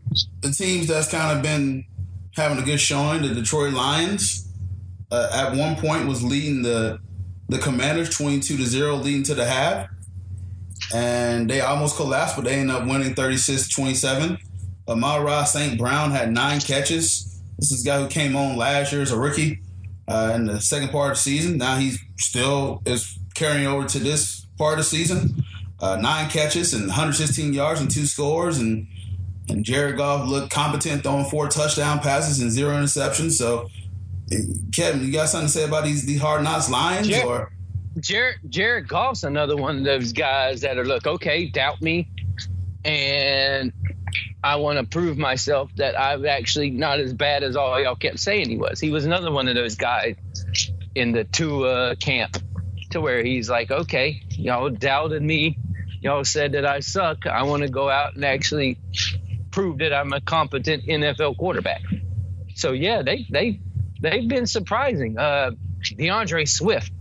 the 0.41 0.51
teams 0.51 0.87
that's 0.87 1.09
kind 1.09 1.35
of 1.35 1.41
been 1.41 1.85
having 2.35 2.57
a 2.57 2.61
good 2.61 2.79
showing, 2.79 3.21
the 3.21 3.33
Detroit 3.33 3.73
Lions, 3.73 4.51
uh, 5.11 5.29
at 5.33 5.57
one 5.57 5.75
point 5.75 6.07
was 6.07 6.23
leading 6.23 6.61
the 6.61 6.99
the 7.49 7.57
Commanders 7.57 8.15
twenty 8.15 8.39
two 8.39 8.57
to 8.57 8.65
zero, 8.65 8.95
leading 8.95 9.23
to 9.23 9.35
the 9.35 9.45
half 9.45 9.87
and 10.93 11.49
they 11.49 11.61
almost 11.61 11.95
collapsed, 11.95 12.35
but 12.35 12.45
they 12.45 12.55
ended 12.55 12.75
up 12.75 12.87
winning 12.87 13.15
36 13.15 13.69
27. 13.69 14.37
Amon-Ra 14.87 15.43
St. 15.45 15.77
Brown 15.77 16.11
had 16.11 16.31
nine 16.31 16.59
catches. 16.59 17.41
This 17.57 17.71
is 17.71 17.85
a 17.85 17.89
guy 17.89 18.01
who 18.01 18.07
came 18.07 18.35
on 18.35 18.57
last 18.57 18.91
year 18.91 19.01
as 19.01 19.11
a 19.11 19.17
rookie 19.17 19.61
uh, 20.07 20.33
in 20.35 20.45
the 20.45 20.59
second 20.59 20.89
part 20.89 21.11
of 21.11 21.17
the 21.17 21.21
season. 21.21 21.57
Now 21.57 21.77
he's 21.77 21.99
still 22.17 22.81
is 22.85 23.17
carrying 23.33 23.65
over 23.65 23.87
to 23.87 23.99
this 23.99 24.45
part 24.57 24.73
of 24.73 24.79
the 24.79 24.83
season. 24.83 25.43
Uh, 25.83 25.97
nine 25.97 26.29
catches 26.29 26.73
and 26.73 26.87
116 26.87 27.51
yards 27.51 27.81
and 27.81 27.91
two 27.91 28.05
scores, 28.05 28.57
and 28.57 28.87
and 29.49 29.65
Jared 29.65 29.97
Goff 29.97 30.29
looked 30.29 30.49
competent, 30.49 31.03
throwing 31.03 31.25
four 31.25 31.49
touchdown 31.49 31.99
passes 31.99 32.39
and 32.39 32.49
zero 32.49 32.73
interceptions. 32.77 33.31
So, 33.33 33.67
Kevin, 34.73 35.03
you 35.03 35.11
got 35.11 35.27
something 35.27 35.47
to 35.47 35.51
say 35.51 35.65
about 35.65 35.83
these 35.83 36.05
these 36.05 36.21
hard 36.21 36.41
knocks 36.41 36.69
Lions 36.69 37.09
Jared, 37.09 37.25
or? 37.25 37.51
Jared 37.99 38.37
Jared 38.47 38.87
Goff's 38.87 39.25
another 39.25 39.57
one 39.57 39.77
of 39.77 39.83
those 39.83 40.13
guys 40.13 40.61
that 40.61 40.77
are 40.77 40.85
look 40.85 41.05
okay, 41.05 41.47
doubt 41.47 41.81
me, 41.81 42.09
and 42.85 43.73
I 44.41 44.55
want 44.55 44.79
to 44.79 44.85
prove 44.85 45.17
myself 45.17 45.69
that 45.75 45.99
I'm 45.99 46.25
actually 46.25 46.69
not 46.69 47.01
as 47.01 47.13
bad 47.13 47.43
as 47.43 47.57
all 47.57 47.77
y'all 47.83 47.97
kept 47.97 48.19
saying 48.19 48.47
he 48.47 48.55
was. 48.55 48.79
He 48.79 48.89
was 48.89 49.03
another 49.03 49.31
one 49.31 49.49
of 49.49 49.55
those 49.55 49.75
guys 49.75 50.15
in 50.95 51.11
the 51.11 51.25
Tua 51.25 51.97
camp, 51.97 52.37
to 52.91 53.01
where 53.01 53.21
he's 53.21 53.49
like, 53.49 53.69
okay, 53.69 54.23
y'all 54.29 54.69
doubted 54.69 55.21
me, 55.21 55.57
y'all 56.03 56.23
said 56.23 56.51
that 56.51 56.65
I 56.65 56.81
suck. 56.81 57.25
I 57.25 57.43
want 57.43 57.63
to 57.63 57.69
go 57.69 57.89
out 57.89 58.15
and 58.15 58.25
actually 58.25 58.77
prove 59.51 59.79
that 59.79 59.93
I'm 59.93 60.13
a 60.13 60.21
competent 60.21 60.85
NFL 60.85 61.37
quarterback. 61.37 61.81
So 62.55 62.71
yeah, 62.71 63.01
they 63.01 63.25
they 63.29 63.59
they've 64.01 64.27
been 64.27 64.45
surprising. 64.45 65.17
Uh, 65.17 65.51
D'Andre 65.97 66.45
Swift 66.45 66.91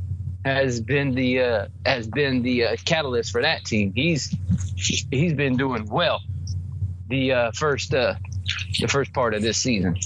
has 0.45 0.81
been 0.81 1.15
the 1.15 1.41
uh, 1.41 1.67
has 1.85 2.07
been 2.07 2.43
the 2.43 2.65
uh, 2.65 2.77
catalyst 2.85 3.33
for 3.33 3.43
that 3.43 3.65
team. 3.65 3.93
He's 3.95 4.35
he's 4.77 5.35
been 5.35 5.57
doing 5.57 5.87
well 5.87 6.21
the 7.09 7.33
uh, 7.33 7.51
first 7.53 7.95
uh, 7.95 8.15
the 8.81 8.89
first 8.89 9.13
part 9.13 9.35
of 9.35 9.43
this 9.43 9.59
season. 9.59 9.97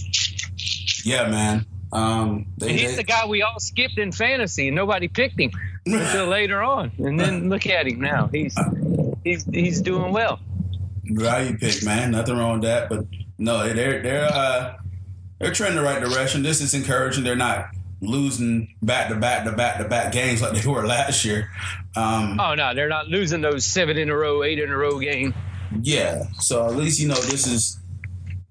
Yeah, 1.04 1.28
man. 1.28 1.66
Um, 1.92 2.46
they, 2.58 2.72
he's 2.72 2.90
they, 2.90 2.96
the 2.96 3.04
guy 3.04 3.26
we 3.26 3.42
all 3.42 3.60
skipped 3.60 3.98
in 3.98 4.12
fantasy, 4.12 4.68
and 4.68 4.76
nobody 4.76 5.08
picked 5.08 5.38
him 5.38 5.52
until 5.86 6.26
later 6.28 6.62
on. 6.62 6.92
And 6.98 7.18
then 7.18 7.48
look 7.48 7.66
at 7.66 7.86
him 7.86 8.00
now; 8.00 8.26
he's 8.26 8.56
he's 9.26 9.44
he's 9.44 9.80
doing 9.80 10.12
well. 10.12 10.40
Value 11.04 11.58
pick, 11.58 11.84
man. 11.84 12.12
Nothing 12.12 12.38
wrong 12.38 12.60
with 12.60 12.62
that. 12.62 12.88
But 12.88 13.06
no, 13.38 13.72
they're 13.72 14.02
they're 14.02 14.24
uh, 14.32 14.76
they're 15.38 15.52
trending 15.52 15.76
the 15.76 15.82
right 15.82 16.02
direction. 16.02 16.42
This 16.42 16.60
is 16.60 16.74
encouraging. 16.74 17.24
They're 17.24 17.36
not 17.36 17.68
losing 18.00 18.74
back 18.82 19.08
to 19.08 19.16
back 19.16 19.44
to 19.44 19.52
back 19.52 19.78
to 19.78 19.88
back 19.88 20.12
games 20.12 20.42
like 20.42 20.52
they 20.52 20.68
were 20.68 20.86
last 20.86 21.24
year. 21.24 21.50
Um, 21.96 22.38
oh 22.40 22.54
no, 22.54 22.74
they're 22.74 22.88
not 22.88 23.08
losing 23.08 23.40
those 23.40 23.64
seven 23.64 23.98
in 23.98 24.10
a 24.10 24.16
row, 24.16 24.42
eight 24.42 24.58
in 24.58 24.70
a 24.70 24.76
row 24.76 24.98
game. 24.98 25.34
Yeah, 25.82 26.24
so 26.38 26.66
at 26.66 26.76
least 26.76 27.00
you 27.00 27.08
know 27.08 27.14
this 27.14 27.46
is 27.46 27.78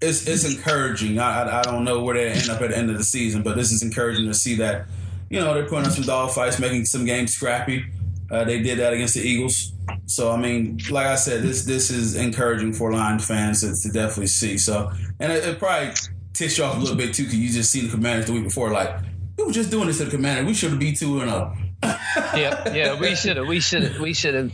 it's 0.02 0.28
it's 0.28 0.46
encouraging. 0.46 1.20
I, 1.20 1.44
I, 1.44 1.60
I 1.60 1.64
don't 1.64 1.84
know 1.86 2.04
where 2.04 2.16
they 2.16 2.30
end 2.30 2.50
up 2.50 2.62
at 2.62 2.70
the 2.70 2.78
end 2.78 2.90
of 2.90 2.98
the 2.98 3.04
season, 3.04 3.44
but 3.44 3.56
this 3.56 3.72
is 3.72 3.82
encouraging 3.82 4.28
to 4.28 4.34
see 4.34 4.56
that 4.56 4.86
you 5.30 5.40
know 5.40 5.54
they're 5.54 5.68
putting 5.68 5.86
up 5.86 5.94
some 5.94 6.04
dog 6.04 6.32
fights, 6.32 6.60
making 6.60 6.86
some 6.86 7.06
games 7.06 7.34
scrappy. 7.34 7.86
Uh, 8.30 8.44
they 8.44 8.62
did 8.62 8.80
that 8.80 8.94
against 8.94 9.14
the 9.14 9.22
Eagles. 9.22 9.72
So 10.06 10.32
I 10.32 10.38
mean, 10.38 10.80
like 10.90 11.08
I 11.08 11.16
said, 11.16 11.44
this 11.44 11.66
this 11.66 11.90
is 11.90 12.16
encouraging 12.16 12.74
for 12.74 12.92
Lions 12.92 13.28
fans 13.28 13.62
to, 13.62 13.76
to 13.88 13.94
definitely 13.94 14.28
see. 14.28 14.58
So 14.58 14.92
and 15.20 15.32
it, 15.32 15.44
it 15.46 15.60
probably 15.60 15.94
ticks 16.34 16.58
you 16.58 16.64
off 16.64 16.76
a 16.76 16.80
little 16.80 16.96
bit 16.96 17.14
too 17.14 17.24
because 17.24 17.40
you 17.40 17.50
just 17.50 17.72
seen 17.72 17.86
the 17.86 17.92
Commanders 17.92 18.28
the 18.28 18.34
week 18.34 18.44
before, 18.44 18.72
like 18.72 19.00
we 19.38 19.46
were 19.46 19.52
just 19.52 19.72
doing 19.72 19.88
this 19.88 19.98
to 19.98 20.06
the 20.06 20.12
Commanders. 20.12 20.46
We 20.46 20.54
should 20.54 20.72
have 20.72 20.80
beat 20.80 20.98
two 20.98 21.20
and 21.20 21.30
zero. 21.30 21.58
yeah, 21.84 22.74
yeah, 22.74 23.00
we 23.00 23.16
should 23.16 23.38
have, 23.38 23.48
we 23.48 23.60
should 23.60 23.84
have, 23.84 24.00
we 24.00 24.14
should 24.14 24.34
have. 24.34 24.52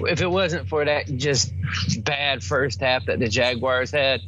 If 0.00 0.20
it 0.20 0.30
wasn't 0.30 0.68
for 0.68 0.84
that 0.84 1.06
just 1.16 1.52
bad 2.02 2.42
first 2.42 2.80
half 2.80 3.06
that 3.06 3.20
the 3.20 3.28
Jaguars 3.28 3.90
had, 3.90 4.20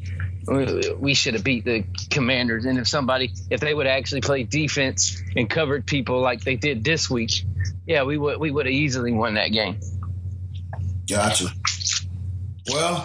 we 0.47 1.15
should 1.15 1.35
have 1.35 1.45
beat 1.45 1.65
the 1.65 1.85
Commanders. 2.11 2.65
And 2.65 2.79
if 2.79 2.87
somebody, 2.87 3.33
if 3.51 3.61
they 3.61 3.75
would 3.75 3.87
actually 3.87 4.21
play 4.21 4.45
defense 4.45 5.23
and 5.37 5.51
covered 5.51 5.87
people 5.87 6.21
like 6.21 6.43
they 6.43 6.57
did 6.57 6.85
this 6.85 7.11
week, 7.11 7.45
yeah, 7.87 8.05
we 8.05 8.17
would 8.17 8.39
we 8.39 8.51
would 8.51 8.67
have 8.67 8.75
easily 8.75 9.13
won 9.13 9.35
that 9.35 9.49
game. 9.49 9.81
Gotcha. 11.09 11.47
Well, 12.71 13.05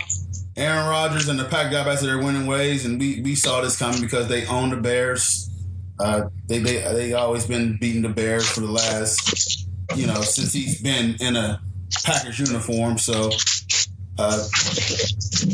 Aaron 0.56 0.88
Rodgers 0.88 1.28
and 1.28 1.40
the 1.40 1.46
Pack 1.46 1.72
got 1.72 1.86
back 1.86 2.00
to 2.00 2.06
their 2.06 2.18
winning 2.18 2.46
ways, 2.46 2.86
and 2.86 3.00
we, 3.00 3.22
we 3.22 3.36
saw 3.36 3.62
this 3.62 3.78
coming 3.78 4.02
because 4.02 4.28
they 4.28 4.46
own 4.46 4.70
the 4.70 4.78
Bears. 4.78 5.50
Uh, 6.00 6.30
they 6.48 6.60
they 6.60 6.78
they 6.94 7.14
always 7.14 7.46
been 7.46 7.78
beating 7.80 8.02
the 8.02 8.10
Bears 8.10 8.50
for 8.50 8.62
the 8.62 8.72
last, 8.72 9.68
you 9.96 10.08
know, 10.08 10.22
since 10.22 10.54
he's 10.54 10.82
been 10.82 11.16
in 11.20 11.36
a 11.36 11.62
Packers 12.06 12.40
uniform. 12.40 12.98
So, 12.98 13.30
uh, 14.18 14.48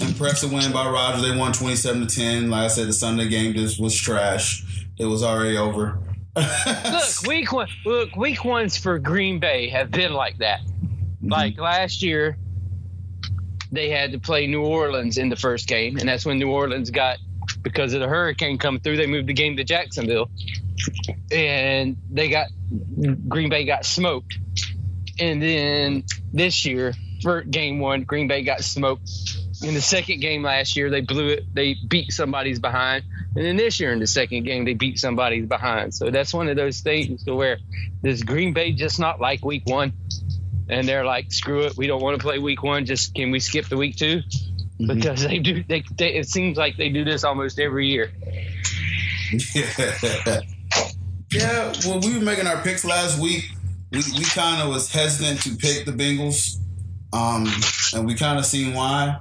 impressive 0.01 0.51
win 0.51 0.71
by 0.71 0.87
Rodgers. 0.87 1.23
They 1.23 1.35
won 1.35 1.51
twenty 1.51 1.75
seven 1.75 2.05
to 2.05 2.15
ten. 2.15 2.49
Like 2.51 2.65
I 2.65 2.67
said, 2.67 2.87
the 2.87 2.93
Sunday 2.93 3.27
game 3.27 3.53
just 3.53 3.79
was 3.79 3.95
trash. 3.95 4.87
It 4.99 5.05
was 5.05 5.23
already 5.23 5.57
over. 5.57 5.99
look, 6.35 7.27
week 7.27 7.51
one. 7.51 7.67
Look, 7.85 8.15
week 8.15 8.43
ones 8.45 8.77
for 8.77 8.99
Green 8.99 9.39
Bay 9.39 9.69
have 9.69 9.89
been 9.89 10.13
like 10.13 10.37
that. 10.39 10.61
Mm-hmm. 11.25 11.31
Like 11.31 11.59
last 11.59 12.03
year, 12.03 12.37
they 13.71 13.89
had 13.89 14.11
to 14.11 14.19
play 14.19 14.45
New 14.47 14.63
Orleans 14.63 15.17
in 15.17 15.29
the 15.29 15.35
first 15.35 15.67
game, 15.67 15.97
and 15.97 16.07
that's 16.07 16.25
when 16.25 16.37
New 16.37 16.51
Orleans 16.51 16.91
got 16.91 17.17
because 17.63 17.93
of 17.93 17.99
the 17.99 18.07
hurricane 18.07 18.59
coming 18.59 18.79
through. 18.79 18.97
They 18.97 19.07
moved 19.07 19.27
the 19.27 19.33
game 19.33 19.57
to 19.57 19.63
Jacksonville, 19.63 20.29
and 21.31 21.97
they 22.11 22.29
got 22.29 22.47
Green 23.27 23.49
Bay 23.49 23.65
got 23.65 23.85
smoked. 23.85 24.37
And 25.19 25.41
then 25.41 26.03
this 26.31 26.65
year, 26.65 26.93
for 27.23 27.41
game 27.41 27.79
one, 27.79 28.03
Green 28.03 28.27
Bay 28.27 28.43
got 28.43 28.61
smoked. 28.61 29.09
In 29.63 29.73
the 29.73 29.81
second 29.81 30.19
game 30.19 30.43
last 30.43 30.75
year, 30.75 30.89
they 30.89 31.01
blew 31.01 31.29
it. 31.29 31.45
They 31.53 31.75
beat 31.87 32.11
somebody's 32.11 32.59
behind. 32.59 33.05
And 33.35 33.45
then 33.45 33.55
this 33.55 33.79
year 33.79 33.93
in 33.93 33.99
the 33.99 34.07
second 34.07 34.43
game, 34.43 34.65
they 34.65 34.73
beat 34.73 34.99
somebody's 34.99 35.47
behind. 35.47 35.93
So 35.93 36.11
that's 36.11 36.33
one 36.33 36.49
of 36.49 36.55
those 36.55 36.81
things 36.81 37.23
to 37.23 37.33
where 37.33 37.57
does 38.03 38.21
Green 38.21 38.53
Bay 38.53 38.73
just 38.73 38.99
not 38.99 39.19
like 39.19 39.43
week 39.43 39.63
one? 39.65 39.93
And 40.69 40.87
they're 40.87 41.05
like, 41.05 41.31
"Screw 41.31 41.61
it, 41.61 41.77
we 41.77 41.87
don't 41.87 42.01
want 42.01 42.17
to 42.19 42.23
play 42.23 42.39
week 42.39 42.63
one. 42.63 42.85
Just 42.85 43.13
can 43.13 43.31
we 43.31 43.39
skip 43.39 43.67
the 43.67 43.77
week 43.77 43.95
2 43.97 44.17
mm-hmm. 44.17 44.87
Because 44.87 45.23
they 45.23 45.39
do. 45.39 45.63
They, 45.63 45.83
they, 45.97 46.15
it 46.15 46.27
seems 46.27 46.57
like 46.57 46.77
they 46.77 46.89
do 46.89 47.03
this 47.03 47.23
almost 47.23 47.59
every 47.59 47.87
year. 47.87 48.11
Yeah. 49.53 49.65
yeah. 51.31 51.73
Well, 51.85 51.99
we 51.99 52.17
were 52.17 52.23
making 52.23 52.47
our 52.47 52.61
picks 52.61 52.85
last 52.85 53.19
week. 53.19 53.45
We, 53.91 53.99
we 54.17 54.23
kind 54.25 54.61
of 54.61 54.69
was 54.69 54.91
hesitant 54.91 55.41
to 55.43 55.55
pick 55.55 55.85
the 55.85 55.91
Bengals, 55.91 56.57
um, 57.13 57.47
and 57.93 58.07
we 58.07 58.15
kind 58.15 58.39
of 58.39 58.45
seen 58.45 58.73
why. 58.73 59.19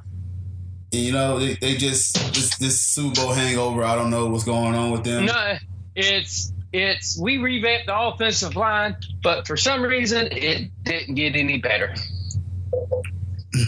And, 0.93 1.03
you 1.03 1.13
know, 1.13 1.39
they, 1.39 1.55
they 1.55 1.77
just 1.77 2.15
this 2.35 2.57
this 2.57 2.81
Super 2.81 3.15
Bowl 3.21 3.33
hangover. 3.33 3.85
I 3.85 3.95
don't 3.95 4.11
know 4.11 4.27
what's 4.27 4.45
going 4.45 4.75
on 4.75 4.91
with 4.91 5.05
them. 5.05 5.27
No, 5.27 5.57
it's 5.95 6.53
it's 6.75 7.17
we 7.19 7.39
revamped 7.39 7.87
the 7.87 7.97
offensive 7.97 8.57
line, 8.57 8.97
but 9.23 9.47
for 9.47 9.57
some 9.57 9.83
reason 9.83 10.29
it 10.33 10.71
didn't 10.83 11.15
get 11.15 11.37
any 11.37 11.59
better. 11.59 11.95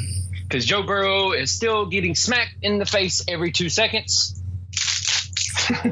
Because 0.49 0.65
Joe 0.65 0.85
Burrow 0.85 1.33
is 1.33 1.51
still 1.51 1.87
getting 1.87 2.15
smacked 2.15 2.55
in 2.63 2.79
the 2.79 2.87
face 2.87 3.21
every 3.27 3.51
two 3.51 3.69
seconds. 3.69 4.41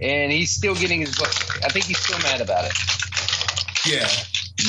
and 0.00 0.32
he's 0.32 0.52
still 0.52 0.74
getting 0.74 1.00
his 1.00 1.14
butt. 1.18 1.28
I 1.62 1.68
think 1.68 1.84
he's 1.84 1.98
still 1.98 2.18
mad 2.20 2.40
about 2.40 2.64
it. 2.64 2.72
Yeah. 3.86 4.08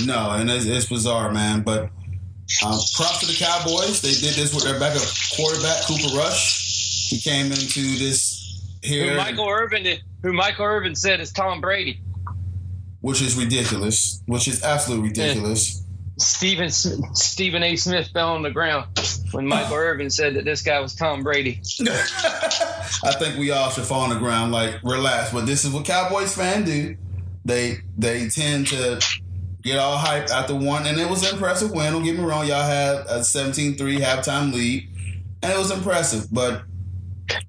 No, 0.05 0.31
and 0.31 0.51
it's, 0.51 0.65
it's 0.65 0.87
bizarre, 0.87 1.31
man. 1.31 1.61
But 1.61 1.83
um, 1.83 2.77
props 2.93 3.19
to 3.21 3.25
the 3.25 3.37
Cowboys. 3.39 4.01
They 4.01 4.11
did 4.11 4.35
this 4.35 4.53
with 4.53 4.65
their 4.65 4.77
backup 4.77 5.07
quarterback, 5.33 5.85
Cooper 5.85 6.13
Rush. 6.13 7.07
He 7.09 7.17
came 7.17 7.45
into 7.53 7.97
this 7.97 8.61
here. 8.83 9.15
Michael 9.15 9.47
Irvin, 9.47 9.97
who 10.23 10.33
Michael 10.33 10.65
Irvin 10.65 10.95
said 10.95 11.19
is 11.19 11.31
Tom 11.31 11.61
Brady, 11.61 12.01
which 13.01 13.21
is 13.21 13.35
ridiculous. 13.35 14.21
Which 14.25 14.47
is 14.47 14.63
absolutely 14.63 15.09
ridiculous. 15.09 15.83
Stephen 16.17 16.69
Stephen 16.69 17.63
A. 17.63 17.75
Smith 17.75 18.09
fell 18.13 18.33
on 18.33 18.43
the 18.43 18.51
ground 18.51 18.87
when 19.31 19.47
Michael 19.47 19.75
Irvin 19.77 20.09
said 20.09 20.35
that 20.35 20.45
this 20.45 20.61
guy 20.61 20.79
was 20.79 20.95
Tom 20.95 21.23
Brady. 21.23 21.61
I 21.81 23.13
think 23.17 23.37
we 23.37 23.51
all 23.51 23.69
should 23.69 23.85
fall 23.85 24.01
on 24.01 24.09
the 24.09 24.19
ground, 24.19 24.51
like 24.51 24.81
relax. 24.83 25.31
But 25.31 25.45
this 25.45 25.65
is 25.65 25.71
what 25.71 25.85
Cowboys 25.85 26.35
fans 26.35 26.65
do. 26.65 26.97
They 27.43 27.77
they 27.97 28.29
tend 28.29 28.67
to 28.67 29.01
get 29.63 29.79
all 29.79 29.97
hyped 29.97 30.29
after 30.29 30.55
one, 30.55 30.85
and 30.85 30.99
it 30.99 31.09
was 31.09 31.23
an 31.27 31.33
impressive 31.33 31.71
win. 31.71 31.93
Don't 31.93 32.03
get 32.03 32.17
me 32.17 32.23
wrong, 32.23 32.47
y'all 32.47 32.63
had 32.63 32.97
a 33.07 33.19
17-3 33.19 33.77
halftime 33.99 34.53
lead, 34.53 34.87
and 35.41 35.51
it 35.51 35.57
was 35.57 35.71
impressive. 35.71 36.31
But 36.31 36.63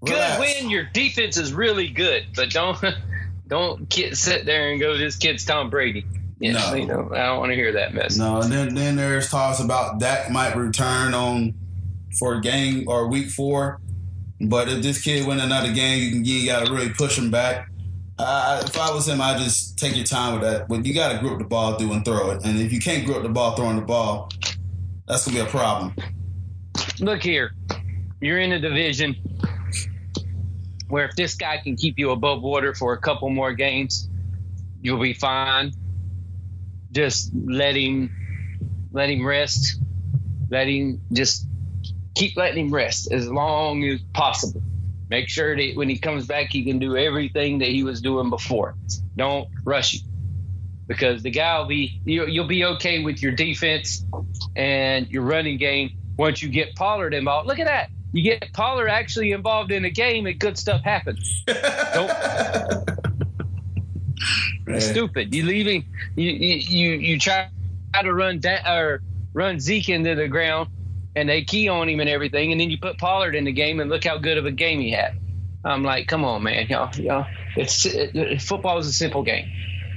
Good 0.04 0.40
win. 0.40 0.70
Your 0.70 0.84
defense 0.84 1.36
is 1.36 1.52
really 1.52 1.88
good, 1.88 2.26
but 2.34 2.50
don't 2.50 2.78
don't 3.48 3.88
get, 3.88 4.16
sit 4.16 4.44
there 4.44 4.70
and 4.70 4.80
go. 4.80 4.96
This 4.96 5.16
kid's 5.16 5.44
Tom 5.44 5.70
Brady. 5.70 6.04
Yeah, 6.38 6.52
no, 6.52 6.74
you 6.74 6.86
know, 6.86 7.10
I 7.12 7.26
don't 7.26 7.38
want 7.38 7.50
to 7.50 7.56
hear 7.56 7.72
that 7.72 7.94
mess. 7.94 8.16
No, 8.16 8.40
and 8.40 8.50
then 8.50 8.74
then 8.74 8.96
there's 8.96 9.30
talks 9.30 9.60
about 9.60 10.00
Dak 10.00 10.30
might 10.30 10.56
return 10.56 11.14
on 11.14 11.54
for 12.18 12.40
game 12.40 12.88
or 12.88 13.06
week 13.08 13.28
four. 13.28 13.80
But 14.40 14.68
if 14.68 14.82
this 14.82 15.00
kid 15.00 15.26
win 15.26 15.38
another 15.38 15.72
game, 15.72 16.02
you 16.02 16.10
can 16.10 16.24
you 16.24 16.46
got 16.46 16.66
to 16.66 16.72
really 16.72 16.90
push 16.90 17.16
him 17.16 17.30
back. 17.30 17.68
Uh, 18.18 18.62
if 18.64 18.76
I 18.76 18.92
was 18.92 19.08
him, 19.08 19.20
I'd 19.20 19.38
just 19.38 19.78
take 19.78 19.96
your 19.96 20.04
time 20.04 20.34
with 20.34 20.42
that. 20.42 20.68
But 20.68 20.84
you 20.84 20.92
got 20.94 21.12
to 21.12 21.18
grip 21.18 21.38
the 21.38 21.44
ball 21.44 21.74
through 21.74 21.92
and 21.92 22.04
throw 22.04 22.32
it. 22.32 22.44
And 22.44 22.60
if 22.60 22.72
you 22.72 22.80
can't 22.80 23.06
grip 23.06 23.22
the 23.22 23.28
ball 23.28 23.54
throwing 23.54 23.76
the 23.76 23.82
ball, 23.82 24.28
that's 25.06 25.24
gonna 25.24 25.36
be 25.36 25.42
a 25.42 25.46
problem. 25.46 25.94
Look 26.98 27.22
here, 27.22 27.52
you're 28.20 28.38
in 28.38 28.52
a 28.52 28.58
division 28.58 29.14
where 30.92 31.06
if 31.06 31.16
this 31.16 31.36
guy 31.36 31.56
can 31.56 31.74
keep 31.74 31.98
you 31.98 32.10
above 32.10 32.42
water 32.42 32.74
for 32.74 32.92
a 32.92 32.98
couple 32.98 33.30
more 33.30 33.54
games, 33.54 34.10
you'll 34.82 35.00
be 35.00 35.14
fine. 35.14 35.72
Just 36.90 37.30
let 37.34 37.74
him 37.74 38.10
let 38.92 39.08
him 39.08 39.26
rest. 39.26 39.80
Let 40.50 40.68
him 40.68 41.00
just 41.10 41.46
keep 42.14 42.36
letting 42.36 42.66
him 42.66 42.74
rest 42.74 43.10
as 43.10 43.26
long 43.26 43.82
as 43.84 44.02
possible. 44.12 44.60
Make 45.08 45.30
sure 45.30 45.56
that 45.56 45.76
when 45.76 45.88
he 45.88 45.96
comes 45.96 46.26
back, 46.26 46.50
he 46.50 46.62
can 46.62 46.78
do 46.78 46.94
everything 46.94 47.60
that 47.60 47.68
he 47.68 47.84
was 47.84 48.02
doing 48.02 48.28
before. 48.28 48.76
Don't 49.16 49.48
rush 49.64 49.94
him 49.94 50.10
because 50.88 51.22
the 51.22 51.30
guy 51.30 51.58
will 51.58 51.68
be 51.68 52.02
you'll 52.04 52.46
be 52.46 52.66
okay 52.66 53.02
with 53.02 53.22
your 53.22 53.32
defense 53.32 54.04
and 54.54 55.08
your 55.08 55.22
running 55.22 55.56
game 55.56 55.92
once 56.18 56.42
you 56.42 56.50
get 56.50 56.76
Pollard 56.76 57.14
involved. 57.14 57.48
Look 57.48 57.60
at 57.60 57.66
that 57.66 57.88
you 58.12 58.22
get 58.22 58.52
Pollard 58.52 58.88
actually 58.88 59.32
involved 59.32 59.72
in 59.72 59.84
a 59.84 59.90
game 59.90 60.26
and 60.26 60.38
good 60.38 60.58
stuff 60.58 60.82
happens. 60.82 61.44
Stupid. 64.78 65.34
You 65.34 65.44
leaving 65.44 65.84
you 66.16 66.30
you 66.30 66.92
you 66.92 67.18
try 67.18 67.48
to 68.00 68.14
run 68.14 68.40
da- 68.40 68.62
or 68.66 69.02
run 69.34 69.60
Zeke 69.60 69.88
into 69.88 70.14
the 70.14 70.28
ground 70.28 70.68
and 71.14 71.28
they 71.28 71.42
key 71.42 71.68
on 71.68 71.88
him 71.88 72.00
and 72.00 72.08
everything, 72.08 72.52
and 72.52 72.60
then 72.60 72.70
you 72.70 72.78
put 72.78 72.98
Pollard 72.98 73.34
in 73.34 73.44
the 73.44 73.52
game 73.52 73.80
and 73.80 73.90
look 73.90 74.04
how 74.04 74.18
good 74.18 74.38
of 74.38 74.46
a 74.46 74.50
game 74.50 74.80
he 74.80 74.90
had. 74.90 75.18
I'm 75.64 75.84
like, 75.84 76.08
come 76.08 76.24
on, 76.24 76.42
man, 76.42 76.66
y'all, 76.68 76.94
y'all. 76.96 77.26
It's 77.56 77.86
it, 77.86 78.42
football 78.42 78.78
is 78.78 78.86
a 78.86 78.92
simple 78.92 79.22
game. 79.22 79.50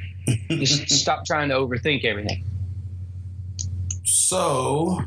Just 0.49 0.89
stop 0.89 1.25
trying 1.25 1.49
to 1.49 1.55
overthink 1.55 2.03
everything. 2.03 2.43
So 4.03 4.99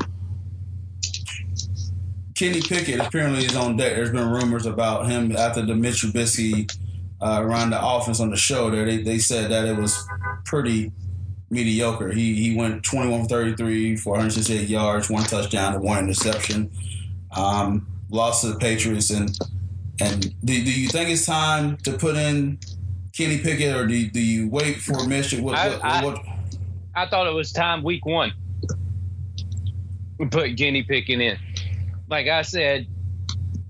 Kenny 2.39 2.61
Pickett 2.61 3.01
apparently 3.01 3.45
is 3.45 3.57
on 3.57 3.77
deck. 3.77 3.97
There's 3.97 4.13
been 4.13 4.31
rumors 4.31 4.65
about 4.65 5.09
him 5.09 5.35
after 5.35 5.61
the 5.61 5.75
Mitch 5.75 6.03
Trubisky 6.03 6.73
uh, 7.21 7.43
ran 7.45 7.71
the 7.71 7.85
offense 7.85 8.21
on 8.21 8.31
the 8.31 8.37
show. 8.37 8.71
There, 8.71 8.85
they, 8.85 8.99
they 8.99 9.19
said 9.19 9.51
that 9.51 9.67
it 9.67 9.77
was 9.77 10.07
pretty 10.45 10.93
mediocre. 11.51 12.13
He 12.13 12.37
he 12.37 12.57
went 12.57 12.85
21 12.85 13.23
for 13.23 13.29
33 13.29 13.97
for 13.97 14.11
168 14.11 14.69
yards, 14.69 15.11
one 15.11 15.25
touchdown, 15.25 15.75
and 15.75 15.83
one 15.83 16.05
interception. 16.05 16.71
Um, 17.37 17.89
lost 18.09 18.43
to 18.43 18.53
the 18.53 18.59
Patriots, 18.61 19.11
and 19.11 19.37
and 20.01 20.23
do, 20.45 20.63
do 20.63 20.81
you 20.81 20.89
think 20.91 21.11
it's 21.11 21.27
time 21.27 21.77
to 21.79 21.99
put 21.99 22.15
in 22.15 22.61
Kenny 23.17 23.39
Pickett, 23.39 23.75
or 23.75 23.85
do, 23.85 24.09
do 24.11 24.21
you 24.21 24.49
wait 24.49 24.77
for 24.77 25.05
Mitch? 25.09 25.35
What, 25.35 25.59
I, 25.59 25.71
what, 25.71 25.85
I, 25.85 26.05
what? 26.05 26.25
I 26.95 27.09
thought 27.09 27.27
it 27.27 27.35
was 27.35 27.51
time 27.51 27.83
week 27.83 28.07
one. 28.07 28.33
We 30.19 30.27
put 30.27 30.57
Kenny 30.57 30.85
Pickett 30.85 31.21
in 31.21 31.37
like 32.09 32.29
I 32.29 32.43
said, 32.43 32.87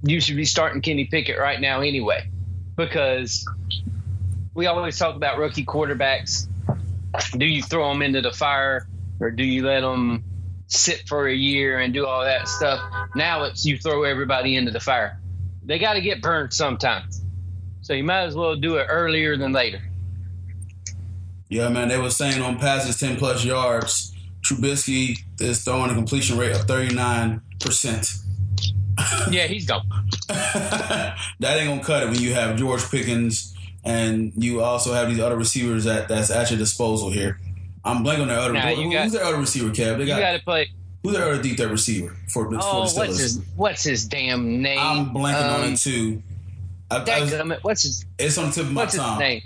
you 0.02 0.20
should 0.20 0.36
be 0.36 0.44
starting 0.44 0.80
Kenny 0.80 1.06
Pickett 1.06 1.38
right 1.38 1.60
now 1.60 1.80
anyway, 1.80 2.30
because 2.76 3.46
we 4.54 4.66
always 4.66 4.98
talk 4.98 5.16
about 5.16 5.38
rookie 5.38 5.64
quarterbacks. 5.64 6.46
Do 7.36 7.46
you 7.46 7.62
throw 7.62 7.88
them 7.88 8.02
into 8.02 8.20
the 8.20 8.32
fire 8.32 8.86
or 9.20 9.30
do 9.30 9.44
you 9.44 9.66
let 9.66 9.80
them 9.80 10.24
sit 10.68 11.08
for 11.08 11.26
a 11.26 11.34
year 11.34 11.78
and 11.78 11.92
do 11.92 12.06
all 12.06 12.22
that 12.22 12.46
stuff? 12.46 12.80
Now 13.14 13.44
it's 13.44 13.64
you 13.64 13.78
throw 13.78 14.04
everybody 14.04 14.56
into 14.56 14.70
the 14.70 14.80
fire. 14.80 15.20
They 15.64 15.78
got 15.78 15.94
to 15.94 16.00
get 16.00 16.22
burned 16.22 16.52
sometimes. 16.52 17.22
So 17.82 17.92
you 17.92 18.04
might 18.04 18.24
as 18.24 18.34
well 18.34 18.56
do 18.56 18.76
it 18.76 18.86
earlier 18.88 19.36
than 19.36 19.52
later. 19.52 19.80
Yeah, 21.48 21.68
man. 21.70 21.88
They 21.88 21.98
were 21.98 22.10
saying 22.10 22.42
on 22.42 22.58
passes 22.58 22.98
10 23.00 23.16
plus 23.16 23.44
yards, 23.44 24.14
Trubisky 24.42 25.18
is 25.40 25.64
throwing 25.64 25.90
a 25.90 25.94
completion 25.94 26.38
rate 26.38 26.52
of 26.52 26.66
39%. 26.66 28.27
Yeah, 29.30 29.46
he's 29.46 29.66
gone. 29.66 29.88
that 30.28 31.16
ain't 31.42 31.66
going 31.66 31.80
to 31.80 31.84
cut 31.84 32.02
it 32.02 32.10
when 32.10 32.20
you 32.20 32.34
have 32.34 32.56
George 32.56 32.88
Pickens 32.90 33.54
and 33.84 34.32
you 34.36 34.60
also 34.60 34.92
have 34.92 35.08
these 35.08 35.20
other 35.20 35.36
receivers 35.36 35.84
that 35.84 36.08
that's 36.08 36.30
at 36.30 36.50
your 36.50 36.58
disposal 36.58 37.10
here. 37.10 37.40
I'm 37.84 38.04
blanking 38.04 38.22
on 38.22 38.28
their 38.28 38.38
other. 38.38 38.52
Nah, 38.52 38.74
who, 38.74 38.92
got, 38.92 39.04
who's 39.04 39.12
their 39.12 39.24
other 39.24 39.38
receiver, 39.38 39.70
Kev? 39.70 39.98
They 39.98 40.06
got, 40.06 40.16
you 40.16 40.20
got 40.20 40.32
to 40.32 40.44
play. 40.44 40.70
Who's 41.02 41.14
their 41.14 41.30
other 41.30 41.42
deep 41.42 41.56
threat 41.56 41.70
receiver 41.70 42.16
for, 42.28 42.46
oh, 42.46 42.50
for 42.50 42.56
the 42.56 42.58
Steelers? 42.58 42.96
What's 42.96 43.18
his, 43.18 43.40
what's 43.56 43.84
his 43.84 44.04
damn 44.06 44.60
name? 44.60 44.78
I'm 44.78 45.10
blanking 45.10 45.54
um, 45.54 45.62
on 45.62 45.72
it 45.72 45.76
too. 45.78 46.22
I, 46.90 46.96
I 46.96 47.20
was, 47.20 47.62
what's 47.62 47.82
his? 47.82 48.06
It's 48.18 48.36
on 48.36 48.46
the 48.46 48.52
tip 48.52 48.64
of 48.64 48.72
my 48.72 48.82
what's 48.82 48.96
tongue. 48.96 49.12
His 49.12 49.20
name? 49.20 49.42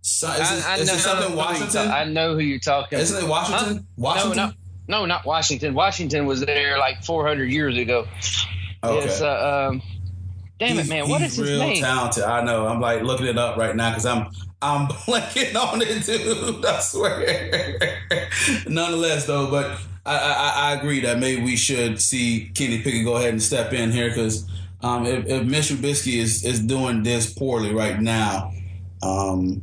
So, 0.00 0.28
is, 0.28 0.66
I, 0.66 0.72
I 0.72 0.74
it, 0.76 0.80
is 0.80 0.92
it 0.92 0.98
something 0.98 1.36
Washington? 1.36 1.88
I 1.88 2.04
know 2.04 2.34
who 2.34 2.40
you're 2.40 2.58
talking. 2.58 2.98
Isn't 2.98 3.24
it 3.24 3.28
Washington? 3.28 3.76
Huh? 3.76 3.82
Washington? 3.96 4.36
No, 4.36 4.46
no, 4.88 5.00
no, 5.00 5.06
not 5.06 5.24
Washington. 5.24 5.74
Washington 5.74 6.26
was 6.26 6.40
there 6.40 6.78
like 6.78 7.04
400 7.04 7.44
years 7.44 7.76
ago. 7.76 8.06
Okay. 8.88 9.18
Uh, 9.20 9.68
um, 9.68 9.82
damn 10.58 10.76
he's, 10.76 10.86
it, 10.86 10.90
man! 10.90 11.08
What 11.08 11.22
is 11.22 11.36
his 11.36 11.48
real 11.48 11.58
name? 11.60 11.82
talented. 11.82 12.24
I 12.24 12.44
know. 12.44 12.66
I'm 12.66 12.80
like 12.80 13.02
looking 13.02 13.26
it 13.26 13.38
up 13.38 13.56
right 13.56 13.74
now 13.74 13.90
because 13.90 14.06
I'm 14.06 14.26
I'm 14.62 14.86
blanking 15.06 15.54
on 15.56 15.82
it, 15.82 16.04
dude. 16.04 16.64
I 16.64 16.80
swear. 16.80 17.98
Nonetheless, 18.68 19.26
though, 19.26 19.50
but 19.50 19.78
I, 20.06 20.16
I, 20.16 20.52
I 20.70 20.74
agree 20.74 21.00
that 21.00 21.18
maybe 21.18 21.42
we 21.42 21.56
should 21.56 22.00
see 22.00 22.50
Kenny 22.54 22.82
Pickett 22.82 23.04
go 23.04 23.16
ahead 23.16 23.30
and 23.30 23.42
step 23.42 23.72
in 23.72 23.90
here 23.90 24.08
because 24.08 24.48
um, 24.82 25.06
if, 25.06 25.26
if 25.26 25.46
Mitch 25.46 25.70
Trubisky 25.70 26.18
is 26.18 26.44
is 26.44 26.60
doing 26.60 27.02
this 27.02 27.32
poorly 27.32 27.72
right 27.72 28.00
now, 28.00 28.52
um, 29.02 29.62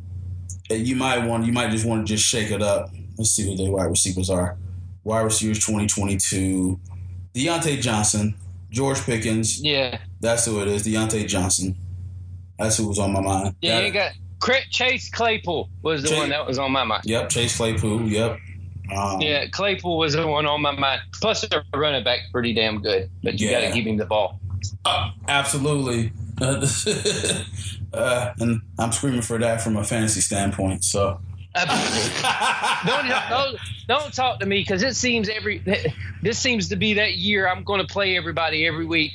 you 0.70 0.96
might 0.96 1.26
want 1.26 1.46
you 1.46 1.54
might 1.54 1.70
just 1.70 1.86
want 1.86 2.08
to 2.08 2.14
just 2.14 2.28
shake 2.28 2.52
it 2.52 2.62
up. 2.62 2.90
Let's 3.18 3.32
see 3.32 3.44
who 3.44 3.56
the 3.56 3.70
wide 3.70 3.86
receivers 3.86 4.30
are. 4.30 4.58
Wide 5.04 5.22
receivers 5.22 5.60
2022. 5.60 6.80
Diontae 7.36 7.80
Johnson, 7.80 8.36
George 8.72 9.02
Pickens. 9.02 9.62
Yeah. 9.62 10.00
That's 10.22 10.46
who 10.46 10.62
it 10.62 10.68
is. 10.68 10.86
Diontae 10.86 11.28
Johnson. 11.28 11.76
That's 12.58 12.78
who 12.78 12.88
was 12.88 13.00
on 13.00 13.12
my 13.12 13.22
mind. 13.22 13.56
Yeah, 13.62 13.82
that, 13.82 13.88
you 13.88 13.92
got 13.92 14.12
Chase 14.70 15.10
Claypool 15.10 15.70
was 15.82 16.04
the 16.04 16.10
Chase, 16.10 16.18
one 16.18 16.30
that 16.30 16.46
was 16.48 16.58
on 16.58 16.72
my 16.72 16.84
mind. 16.84 17.04
Yep, 17.06 17.30
Chase 17.30 17.58
Claypool. 17.58 18.04
Yep. 18.04 18.40
Um, 18.96 19.22
yeah, 19.22 19.48
Claypool 19.48 19.98
was 19.98 20.14
the 20.14 20.28
one 20.28 20.46
on 20.46 20.62
my 20.62 20.72
mind. 20.72 21.02
Plus, 21.14 21.42
the 21.42 21.64
running 21.76 22.04
back 22.04 22.20
pretty 22.32 22.54
damn 22.54 22.82
good, 22.82 23.10
but 23.24 23.40
you 23.40 23.50
yeah. 23.50 23.62
got 23.62 23.68
to 23.70 23.74
give 23.74 23.86
him 23.86 23.98
the 23.98 24.06
ball. 24.06 24.40
Uh, 24.86 25.12
absolutely. 25.28 26.12
uh, 26.42 28.34
and 28.40 28.62
I'm 28.80 28.92
screaming 28.92 29.22
for 29.22 29.38
that 29.38 29.62
from 29.62 29.78
a 29.78 29.84
fantasy 29.84 30.22
standpoint. 30.22 30.84
So. 30.84 31.20
don't, 32.86 33.30
don't, 33.30 33.58
don't 33.88 34.14
talk 34.14 34.40
to 34.40 34.46
me 34.46 34.60
because 34.60 34.84
it 34.84 34.96
seems 34.96 35.28
every 35.28 35.62
this 36.22 36.40
seems 36.40 36.70
to 36.70 36.78
be 36.78 36.94
that 36.94 37.16
year 37.16 37.48
I'm 37.48 37.64
going 37.64 37.86
to 37.86 37.92
play 37.92 38.16
everybody 38.16 38.66
every 38.66 38.86
week, 38.86 39.12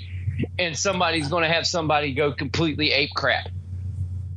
and 0.58 0.76
somebody's 0.76 1.28
going 1.28 1.44
to 1.44 1.48
have 1.48 1.66
somebody 1.66 2.12
go 2.12 2.32
completely 2.32 2.92
ape 2.92 3.14
crap. 3.14 3.48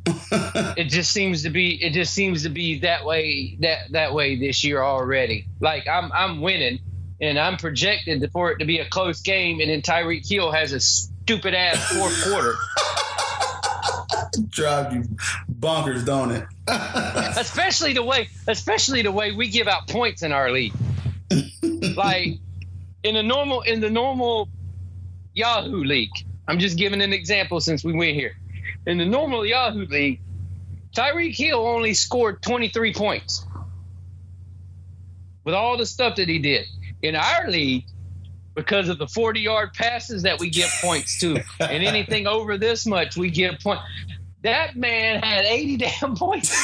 it 0.31 0.85
just 0.85 1.11
seems 1.11 1.43
to 1.43 1.49
be 1.49 1.83
it 1.83 1.91
just 1.91 2.13
seems 2.13 2.43
to 2.43 2.49
be 2.49 2.79
that 2.79 3.05
way 3.05 3.57
that 3.59 3.91
that 3.91 4.13
way 4.13 4.39
this 4.39 4.63
year 4.63 4.81
already. 4.81 5.45
Like 5.59 5.85
I'm 5.87 6.09
I'm 6.13 6.39
winning 6.39 6.79
and 7.19 7.37
I'm 7.37 7.57
projected 7.57 8.31
for 8.31 8.51
it 8.51 8.59
to 8.59 8.65
be 8.65 8.79
a 8.79 8.87
close 8.87 9.21
game, 9.21 9.59
and 9.59 9.69
then 9.69 9.81
Tyreek 9.81 10.25
Hill 10.25 10.51
has 10.51 10.71
a 10.71 10.79
stupid 10.79 11.53
ass 11.53 11.91
fourth 11.91 12.23
quarter. 12.23 12.55
Drive 14.49 14.93
you 14.93 15.03
bonkers, 15.59 16.05
don't 16.05 16.31
it? 16.31 16.45
especially 16.67 17.93
the 17.93 18.03
way, 18.03 18.29
especially 18.47 19.01
the 19.01 19.11
way 19.11 19.31
we 19.31 19.49
give 19.49 19.67
out 19.67 19.87
points 19.87 20.23
in 20.23 20.31
our 20.31 20.51
league. 20.51 20.73
like 21.95 22.39
in 23.03 23.15
the 23.15 23.23
normal, 23.23 23.61
in 23.61 23.81
the 23.81 23.89
normal 23.89 24.49
Yahoo 25.33 25.83
league. 25.83 26.11
I'm 26.47 26.59
just 26.59 26.77
giving 26.77 27.01
an 27.01 27.13
example 27.13 27.59
since 27.61 27.83
we 27.83 27.93
went 27.93 28.15
here. 28.15 28.35
In 28.87 28.97
the 28.97 29.05
normal 29.05 29.45
Yahoo 29.45 29.85
league, 29.85 30.21
Tyreek 30.95 31.35
Hill 31.35 31.65
only 31.65 31.93
scored 31.93 32.41
23 32.41 32.93
points 32.93 33.45
with 35.43 35.53
all 35.53 35.77
the 35.77 35.85
stuff 35.85 36.15
that 36.15 36.27
he 36.27 36.39
did. 36.39 36.65
In 37.01 37.15
our 37.15 37.49
league, 37.49 37.85
because 38.55 38.89
of 38.89 38.97
the 38.97 39.07
40 39.07 39.39
yard 39.39 39.73
passes 39.73 40.23
that 40.23 40.39
we 40.39 40.49
give 40.49 40.69
points 40.81 41.19
to. 41.19 41.41
and 41.59 41.83
anything 41.83 42.27
over 42.27 42.57
this 42.57 42.85
much, 42.85 43.15
we 43.15 43.29
give 43.29 43.59
points. 43.59 43.83
That 44.43 44.75
man 44.75 45.21
had 45.21 45.45
80 45.45 45.77
damn 45.77 46.15
points. 46.15 46.55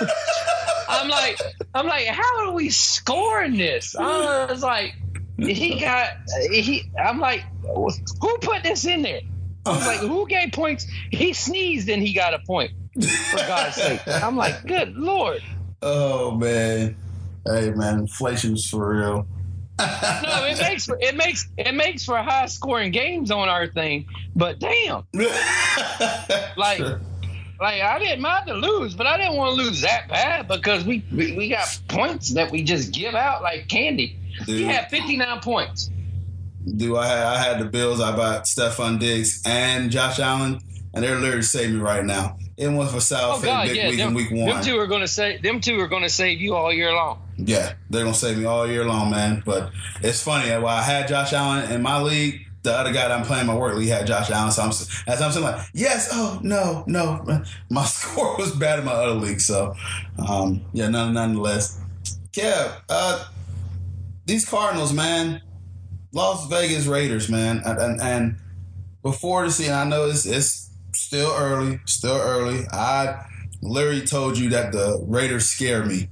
I'm 0.88 1.08
like, 1.08 1.40
I'm 1.74 1.86
like, 1.86 2.06
how 2.06 2.46
are 2.46 2.52
we 2.52 2.70
scoring 2.70 3.56
this? 3.56 3.96
I 3.96 4.46
was 4.46 4.62
like, 4.62 4.94
he 5.38 5.80
got, 5.80 6.10
he, 6.50 6.90
I'm 7.02 7.18
like, 7.18 7.44
who 7.62 8.38
put 8.40 8.62
this 8.62 8.84
in 8.84 9.02
there? 9.02 9.20
I 9.64 9.70
was 9.70 9.86
like, 9.86 9.98
who 10.00 10.26
gave 10.28 10.52
points? 10.52 10.86
He 11.10 11.32
sneezed 11.32 11.88
and 11.88 12.02
he 12.02 12.12
got 12.12 12.34
a 12.34 12.38
point. 12.40 12.70
For 12.94 13.36
God's 13.36 13.76
sake. 13.76 14.00
I'm 14.06 14.36
like, 14.36 14.64
good 14.66 14.94
Lord. 14.94 15.42
Oh, 15.82 16.32
man. 16.32 16.96
Hey, 17.44 17.70
man, 17.70 18.00
inflation's 18.00 18.66
for 18.68 18.94
real 18.94 19.26
no, 19.78 20.46
it 20.46 20.58
makes 20.60 20.86
for, 20.86 20.98
it 21.00 21.16
makes 21.16 21.48
it 21.58 21.74
makes 21.74 22.04
for 22.04 22.16
high 22.18 22.46
scoring 22.46 22.92
games 22.92 23.30
on 23.30 23.48
our 23.48 23.66
thing, 23.66 24.06
but 24.34 24.58
damn, 24.58 25.06
like. 26.56 26.80
Like 27.58 27.80
I 27.80 27.98
didn't 27.98 28.20
mind 28.20 28.48
to 28.48 28.52
lose, 28.54 28.94
but 28.94 29.06
I 29.06 29.16
didn't 29.16 29.36
want 29.36 29.56
to 29.56 29.64
lose 29.64 29.80
that 29.80 30.08
bad 30.10 30.46
because 30.46 30.84
we, 30.84 31.02
we, 31.10 31.34
we 31.34 31.48
got 31.48 31.66
points 31.88 32.34
that 32.34 32.50
we 32.50 32.62
just 32.62 32.92
give 32.92 33.14
out 33.14 33.42
like 33.42 33.66
candy. 33.68 34.18
Dude. 34.44 34.58
We 34.58 34.64
had 34.64 34.90
59 34.90 35.40
points. 35.40 35.90
Do 36.76 36.98
I 36.98 37.06
had 37.06 37.26
I 37.26 37.38
had 37.38 37.58
the 37.58 37.64
Bills. 37.64 37.98
I 38.00 38.14
bought 38.14 38.44
Stefon 38.44 38.98
Diggs 38.98 39.40
and 39.46 39.90
Josh 39.90 40.18
Allen, 40.18 40.60
and 40.92 41.02
they're 41.02 41.18
literally 41.18 41.40
saving 41.40 41.76
me 41.76 41.82
right 41.82 42.04
now. 42.04 42.36
It 42.56 42.68
was 42.68 42.92
for 42.92 43.00
South 43.00 43.42
oh, 43.42 43.44
God, 43.44 43.68
big 43.68 43.76
yeah. 43.76 43.88
week 43.88 43.98
them, 43.98 44.08
in 44.08 44.14
week 44.14 44.30
one. 44.30 44.48
Them 44.48 44.64
two 44.64 44.78
are 44.78 44.86
going 44.86 45.02
to 45.02 45.08
save. 45.08 45.42
Them 45.42 45.60
two 45.60 45.78
are 45.78 45.88
going 45.88 46.04
to 46.04 46.08
save 46.08 46.40
you 46.40 46.54
all 46.54 46.72
year 46.72 46.92
long. 46.92 47.26
Yeah, 47.36 47.74
they're 47.90 48.04
gonna 48.04 48.14
save 48.14 48.38
me 48.38 48.46
all 48.46 48.66
year 48.66 48.84
long, 48.84 49.10
man. 49.10 49.42
But 49.44 49.70
it's 50.00 50.22
funny. 50.22 50.50
While 50.50 50.66
I 50.78 50.82
had 50.82 51.08
Josh 51.08 51.32
Allen 51.32 51.70
in 51.70 51.82
my 51.82 52.00
league, 52.00 52.46
the 52.62 52.72
other 52.72 52.92
guy 52.92 53.08
that 53.08 53.12
I'm 53.12 53.24
playing 53.24 53.46
my 53.46 53.54
work 53.54 53.76
league 53.76 53.90
had 53.90 54.06
Josh 54.06 54.30
Allen. 54.30 54.50
So 54.52 54.62
I'm 54.62 54.70
as 54.70 55.20
I'm 55.20 55.32
saying 55.32 55.44
like, 55.44 55.66
yes, 55.74 56.08
oh 56.12 56.40
no, 56.42 56.84
no, 56.86 57.24
my 57.70 57.84
score 57.86 58.36
was 58.38 58.52
bad 58.52 58.78
in 58.78 58.86
my 58.86 58.92
other 58.92 59.12
league. 59.12 59.40
So 59.40 59.74
um, 60.26 60.64
yeah, 60.72 60.88
none, 60.88 61.12
nonetheless. 61.12 61.80
Kev, 62.32 62.80
uh, 62.88 63.24
these 64.24 64.48
Cardinals, 64.48 64.92
man, 64.92 65.42
Las 66.12 66.46
Vegas 66.48 66.86
Raiders, 66.86 67.28
man, 67.28 67.62
and, 67.64 67.78
and, 67.78 68.00
and 68.00 68.36
before 69.02 69.44
the 69.44 69.50
season, 69.50 69.74
I 69.74 69.84
know 69.84 70.06
it's, 70.06 70.26
it's 70.26 70.65
still 71.06 71.32
early, 71.36 71.80
still 71.86 72.16
early. 72.16 72.66
I 72.72 73.24
literally 73.62 74.06
told 74.06 74.38
you 74.38 74.50
that 74.50 74.72
the 74.72 75.02
Raiders 75.06 75.46
scare 75.46 75.84
me 75.84 76.08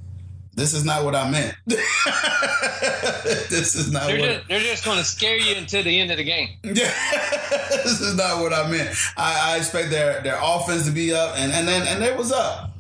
this 0.57 0.73
is 0.73 0.85
not 0.85 1.05
what 1.05 1.17
I 1.17 1.29
meant. 1.31 1.55
this 1.67 3.75
is 3.75 3.91
not 3.91 4.07
they're 4.07 4.21
what 4.21 4.29
just, 4.29 4.49
they're 4.49 4.61
just 4.61 4.85
going 4.85 4.99
to 4.99 5.05
scare 5.05 5.37
you 5.37 5.57
until 5.57 5.83
the 5.83 6.01
end 6.01 6.11
of 6.11 6.17
the 6.17 6.25
game. 6.25 6.49
Yeah, 6.65 6.93
this 7.71 8.01
is 8.01 8.17
not 8.17 8.41
what 8.41 8.53
I 8.53 8.69
meant. 8.71 8.97
I, 9.17 9.55
I, 9.55 9.57
expect 9.57 9.91
their 9.91 10.21
their 10.23 10.39
offense 10.41 10.87
to 10.87 10.93
be 10.93 11.15
up, 11.15 11.35
and 11.37 11.53
and 11.53 11.69
then 11.69 11.87
and 11.87 12.03
it 12.03 12.17
was 12.17 12.33
up, 12.33 12.73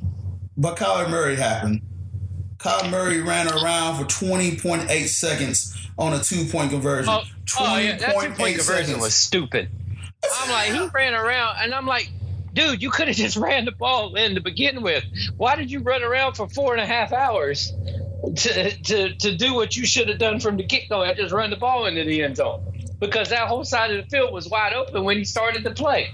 but 0.56 0.76
Kyler 0.76 1.10
Murray 1.10 1.36
happened. 1.36 1.82
Kyler 2.58 2.90
Murray 2.90 3.20
ran 3.20 3.48
around 3.48 3.98
for 3.98 4.08
twenty 4.08 4.56
point 4.56 4.90
eight 4.90 5.06
seconds 5.06 5.76
on 5.98 6.12
a 6.12 6.20
two 6.20 6.44
point 6.46 6.70
conversion. 6.70 7.12
Oh, 7.12 7.22
oh 7.60 7.78
yeah, 7.78 7.96
that 7.96 8.20
two 8.20 8.30
point 8.30 8.56
conversion 8.56 9.00
was 9.00 9.14
stupid. 9.14 9.68
I'm 10.40 10.50
like, 10.50 10.72
he 10.72 10.88
ran 10.94 11.14
around, 11.14 11.56
and 11.60 11.74
I'm 11.74 11.86
like, 11.86 12.10
dude, 12.52 12.82
you 12.82 12.90
could 12.90 13.08
have 13.08 13.16
just 13.16 13.36
ran 13.48 13.64
the 13.64 13.72
ball 13.72 14.14
in 14.14 14.34
to 14.34 14.40
begin 14.40 14.82
with. 14.82 15.04
Why 15.36 15.56
did 15.56 15.70
you 15.70 15.80
run 15.80 16.02
around 16.02 16.34
for 16.34 16.48
four 16.48 16.72
and 16.72 16.82
a 16.82 16.86
half 16.86 17.12
hours 17.12 17.72
to 18.36 18.76
to, 18.82 19.14
to 19.14 19.36
do 19.36 19.54
what 19.54 19.76
you 19.76 19.84
should 19.86 20.08
have 20.08 20.18
done 20.18 20.40
from 20.40 20.56
the 20.56 20.64
get 20.64 20.88
go? 20.88 21.02
I 21.02 21.14
just 21.14 21.32
run 21.32 21.50
the 21.50 21.56
ball 21.56 21.86
into 21.86 22.04
the 22.04 22.22
end 22.22 22.36
zone 22.36 22.64
because 23.00 23.30
that 23.30 23.48
whole 23.48 23.64
side 23.64 23.90
of 23.90 24.04
the 24.04 24.10
field 24.10 24.32
was 24.32 24.48
wide 24.48 24.72
open 24.72 25.04
when 25.04 25.18
he 25.18 25.24
started 25.24 25.64
to 25.64 25.70
play. 25.70 26.10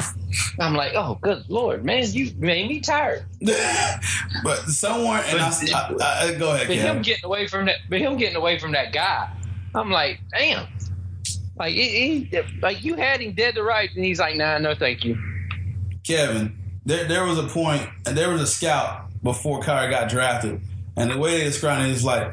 I'm 0.59 0.75
like, 0.75 0.93
oh, 0.95 1.19
good 1.21 1.45
lord, 1.49 1.85
man, 1.85 2.05
you 2.11 2.33
made 2.39 2.69
me 2.69 2.81
tired. 2.81 3.25
but 3.41 4.59
someone, 4.67 5.21
and 5.27 5.39
but, 5.39 5.75
I, 5.75 5.95
I, 6.01 6.29
I, 6.29 6.35
go 6.35 6.55
ahead. 6.55 6.69
But 6.69 6.77
him 6.77 7.03
getting 7.03 7.25
away 7.25 7.47
from 7.47 7.67
that, 7.67 7.77
but 7.89 8.01
him 8.01 8.17
getting 8.17 8.37
away 8.37 8.59
from 8.59 8.73
that 8.73 8.93
guy, 8.93 9.31
I'm 9.75 9.91
like, 9.91 10.21
damn. 10.31 10.67
Like 11.61 11.75
he, 11.75 12.27
he, 12.31 12.43
like 12.63 12.83
you 12.83 12.95
had 12.95 13.21
him 13.21 13.35
dead 13.35 13.55
to 13.57 13.63
rights, 13.63 13.95
and 13.95 14.03
he's 14.03 14.19
like, 14.19 14.35
nah, 14.35 14.57
no, 14.57 14.75
thank 14.75 15.05
you. 15.05 15.19
Kevin, 16.07 16.59
there 16.87 17.05
there 17.05 17.27
was 17.27 17.37
a 17.37 17.43
point, 17.43 17.87
and 18.07 18.17
there 18.17 18.31
was 18.31 18.41
a 18.41 18.47
scout 18.47 19.11
before 19.23 19.61
Kyler 19.61 19.91
got 19.91 20.09
drafted, 20.09 20.59
and 20.97 21.11
the 21.11 21.19
way 21.19 21.37
they 21.37 21.45
described 21.45 21.87
it 21.87 21.91
is 21.91 22.03
like 22.03 22.33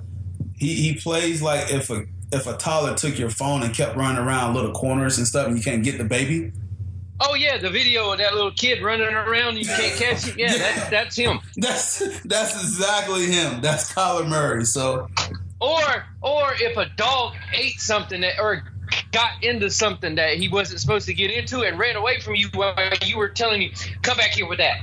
he 0.56 0.76
he 0.76 0.96
plays 0.96 1.42
like 1.42 1.70
if 1.74 1.90
a 1.90 2.06
if 2.32 2.48
a 2.48 2.56
toddler 2.56 2.96
took 2.96 3.20
your 3.20 3.30
phone 3.30 3.64
and 3.64 3.76
kept 3.76 3.98
running 3.98 4.18
around 4.18 4.56
little 4.56 4.72
corners 4.72 5.18
and 5.18 5.28
stuff, 5.28 5.48
and 5.48 5.58
you 5.58 5.64
can't 5.64 5.84
get 5.84 5.98
the 5.98 6.06
baby. 6.06 6.54
Oh 7.20 7.36
yeah, 7.36 7.58
the 7.58 7.70
video 7.70 8.14
of 8.14 8.20
that 8.20 8.34
little 8.34 8.52
kid 8.52 8.82
running 8.82 9.08
around 9.08 9.58
and 9.58 9.60
you 9.60 9.66
can't 9.66 10.00
catch 10.00 10.26
it. 10.26 10.38
Yeah, 10.38 10.54
Yeah. 10.54 10.58
That's, 10.58 10.90
that's 10.90 11.16
him. 11.18 11.40
That's 11.58 12.22
that's 12.24 12.54
exactly 12.54 13.26
him. 13.26 13.60
That's 13.60 13.94
Kyler 13.94 14.26
Murray. 14.26 14.64
So 14.64 15.10
Or 15.60 16.06
or 16.22 16.54
if 16.62 16.78
a 16.78 16.86
dog 16.96 17.34
ate 17.54 17.82
something 17.82 18.22
that 18.22 18.40
or 18.40 18.64
got 19.14 19.32
into 19.42 19.70
something 19.72 20.16
that 20.16 20.38
he 20.38 20.50
wasn't 20.50 20.82
supposed 20.82 21.08
to 21.08 21.14
get 21.14 21.32
into 21.32 21.62
and 21.64 21.80
ran 21.80 21.96
away 21.98 22.20
from 22.20 22.36
you 22.36 22.50
while 22.54 22.76
you 23.06 23.18
were 23.18 23.30
telling 23.30 23.62
him, 23.64 23.72
"Come 24.04 24.18
back 24.18 24.32
here 24.32 24.48
with 24.48 24.60
that. 24.60 24.78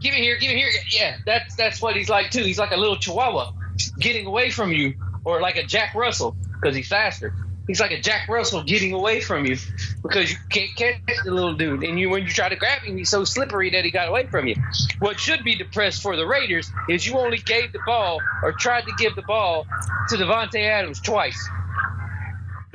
Give 0.00 0.14
it 0.14 0.20
here. 0.20 0.38
Give 0.38 0.50
it 0.52 0.56
here." 0.56 0.70
Yeah, 0.90 1.16
that's 1.26 1.54
that's 1.56 1.82
what 1.82 1.96
he's 1.96 2.08
like 2.10 2.30
too. 2.30 2.44
He's 2.44 2.58
like 2.58 2.72
a 2.72 2.76
little 2.78 2.98
chihuahua 2.98 3.52
getting 4.00 4.26
away 4.26 4.50
from 4.50 4.72
you, 4.72 4.94
or 5.24 5.40
like 5.40 5.56
a 5.56 5.64
Jack 5.64 5.94
Russell 5.94 6.36
because 6.62 6.76
he's 6.76 6.88
faster. 6.88 7.34
He's 7.66 7.80
like 7.80 7.92
a 7.92 8.00
Jack 8.00 8.28
Russell 8.28 8.64
getting 8.64 8.92
away 8.92 9.20
from 9.20 9.46
you 9.46 9.56
because 10.02 10.30
you 10.30 10.38
can't 10.50 10.70
catch 10.76 11.22
the 11.24 11.32
little 11.32 11.56
dude. 11.56 11.82
And 11.84 11.98
you, 11.98 12.10
when 12.10 12.24
you 12.24 12.30
try 12.30 12.48
to 12.48 12.56
grab 12.56 12.82
him, 12.82 12.96
he's 12.96 13.10
so 13.10 13.24
slippery 13.24 13.70
that 13.70 13.84
he 13.84 13.90
got 13.90 14.08
away 14.08 14.28
from 14.30 14.46
you. 14.48 14.56
What 15.00 15.20
should 15.20 15.44
be 15.44 15.56
depressed 15.56 16.02
for 16.02 16.16
the 16.16 16.26
Raiders 16.26 16.74
is 16.86 17.06
you 17.06 17.18
only 17.18 17.38
gave 17.38 17.72
the 17.72 17.80
ball 17.80 18.26
or 18.42 18.52
tried 18.52 18.86
to 18.86 18.92
give 18.92 19.16
the 19.16 19.22
ball 19.22 19.68
to 20.08 20.16
Davante 20.16 20.60
Adams 20.62 21.00
twice. 21.00 21.52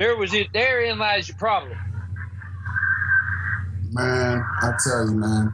There 0.00 0.16
was 0.16 0.32
it. 0.32 0.50
Therein 0.54 0.98
lies 0.98 1.28
your 1.28 1.36
problem. 1.36 1.78
man, 3.92 4.42
I 4.62 4.72
tell 4.82 5.06
you, 5.06 5.14
man. 5.14 5.52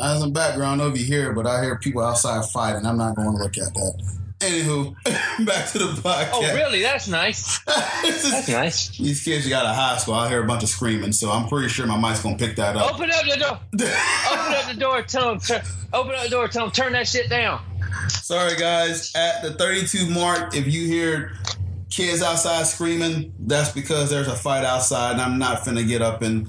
As 0.00 0.22
a 0.22 0.28
background, 0.28 0.80
I 0.80 0.84
don't 0.84 0.88
know 0.88 0.94
if 0.94 0.98
you 0.98 1.04
hear 1.04 1.32
but 1.34 1.46
I 1.46 1.62
hear 1.62 1.76
people 1.76 2.02
outside 2.02 2.42
fighting. 2.46 2.86
I'm 2.86 2.96
not 2.96 3.16
going 3.16 3.30
to 3.30 3.36
look 3.36 3.58
at 3.58 3.74
that. 3.74 4.14
Anywho, 4.38 4.94
back 5.44 5.68
to 5.72 5.78
the 5.78 6.00
podcast. 6.00 6.30
Oh, 6.32 6.54
really? 6.54 6.80
That's 6.80 7.06
nice. 7.08 7.58
That's 7.66 8.48
nice. 8.48 8.96
These 8.96 9.22
kids 9.24 9.46
got 9.46 9.66
a 9.66 9.74
high 9.74 9.98
school. 9.98 10.14
I 10.14 10.30
hear 10.30 10.42
a 10.42 10.46
bunch 10.46 10.62
of 10.62 10.70
screaming, 10.70 11.12
so 11.12 11.30
I'm 11.30 11.48
pretty 11.48 11.68
sure 11.68 11.86
my 11.86 11.98
mic's 11.98 12.22
gonna 12.22 12.38
pick 12.38 12.56
that 12.56 12.76
up. 12.76 12.94
Open 12.94 13.10
up 13.10 13.24
the 13.28 13.36
door. 13.36 13.60
Open 13.74 14.54
up 14.54 14.68
the 14.72 14.76
door. 14.78 15.02
Tell 15.02 15.30
them. 15.30 15.40
Turn, 15.40 15.60
open 15.92 16.14
up 16.14 16.22
the 16.22 16.30
door. 16.30 16.48
Tell 16.48 16.66
him 16.66 16.70
turn 16.70 16.92
that 16.92 17.08
shit 17.08 17.28
down. 17.28 17.60
Sorry, 18.08 18.56
guys. 18.56 19.12
At 19.16 19.42
the 19.42 19.54
32 19.54 20.08
mark, 20.08 20.54
if 20.54 20.68
you 20.68 20.86
hear 20.86 21.32
kids 21.90 22.22
outside 22.22 22.66
screaming, 22.66 23.34
that's 23.38 23.70
because 23.70 24.10
there's 24.10 24.28
a 24.28 24.36
fight 24.36 24.64
outside, 24.64 25.12
and 25.12 25.20
I'm 25.20 25.38
not 25.38 25.62
finna 25.62 25.86
get 25.86 26.02
up 26.02 26.22
and 26.22 26.48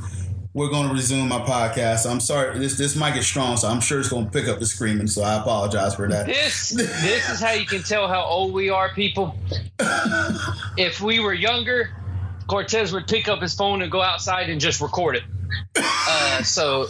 we're 0.54 0.70
gonna 0.70 0.94
resume 0.94 1.28
my 1.28 1.40
podcast. 1.40 2.10
I'm 2.10 2.20
sorry. 2.20 2.58
This 2.58 2.78
this 2.78 2.96
mic 2.96 3.16
is 3.16 3.26
strong, 3.26 3.56
so 3.58 3.68
I'm 3.68 3.80
sure 3.80 4.00
it's 4.00 4.10
gonna 4.10 4.30
pick 4.30 4.48
up 4.48 4.60
the 4.60 4.66
screaming. 4.66 5.08
So 5.08 5.22
I 5.22 5.36
apologize 5.40 5.96
for 5.96 6.08
that. 6.10 6.26
This 6.26 6.70
this 6.70 7.30
is 7.30 7.40
how 7.40 7.52
you 7.52 7.66
can 7.66 7.84
tell 7.84 8.08
how 8.08 8.24
old 8.24 8.54
we 8.54 8.70
are, 8.70 8.90
people. 8.94 9.38
If 10.78 11.02
we 11.02 11.20
were 11.20 11.34
younger, 11.34 11.90
Cortez 12.48 12.94
would 12.94 13.06
pick 13.08 13.28
up 13.28 13.42
his 13.42 13.54
phone 13.54 13.82
and 13.82 13.92
go 13.92 14.02
outside 14.02 14.50
and 14.50 14.60
just 14.62 14.80
record 14.80 15.18
it. 15.18 15.24
Uh, 15.76 16.42
so 16.42 16.86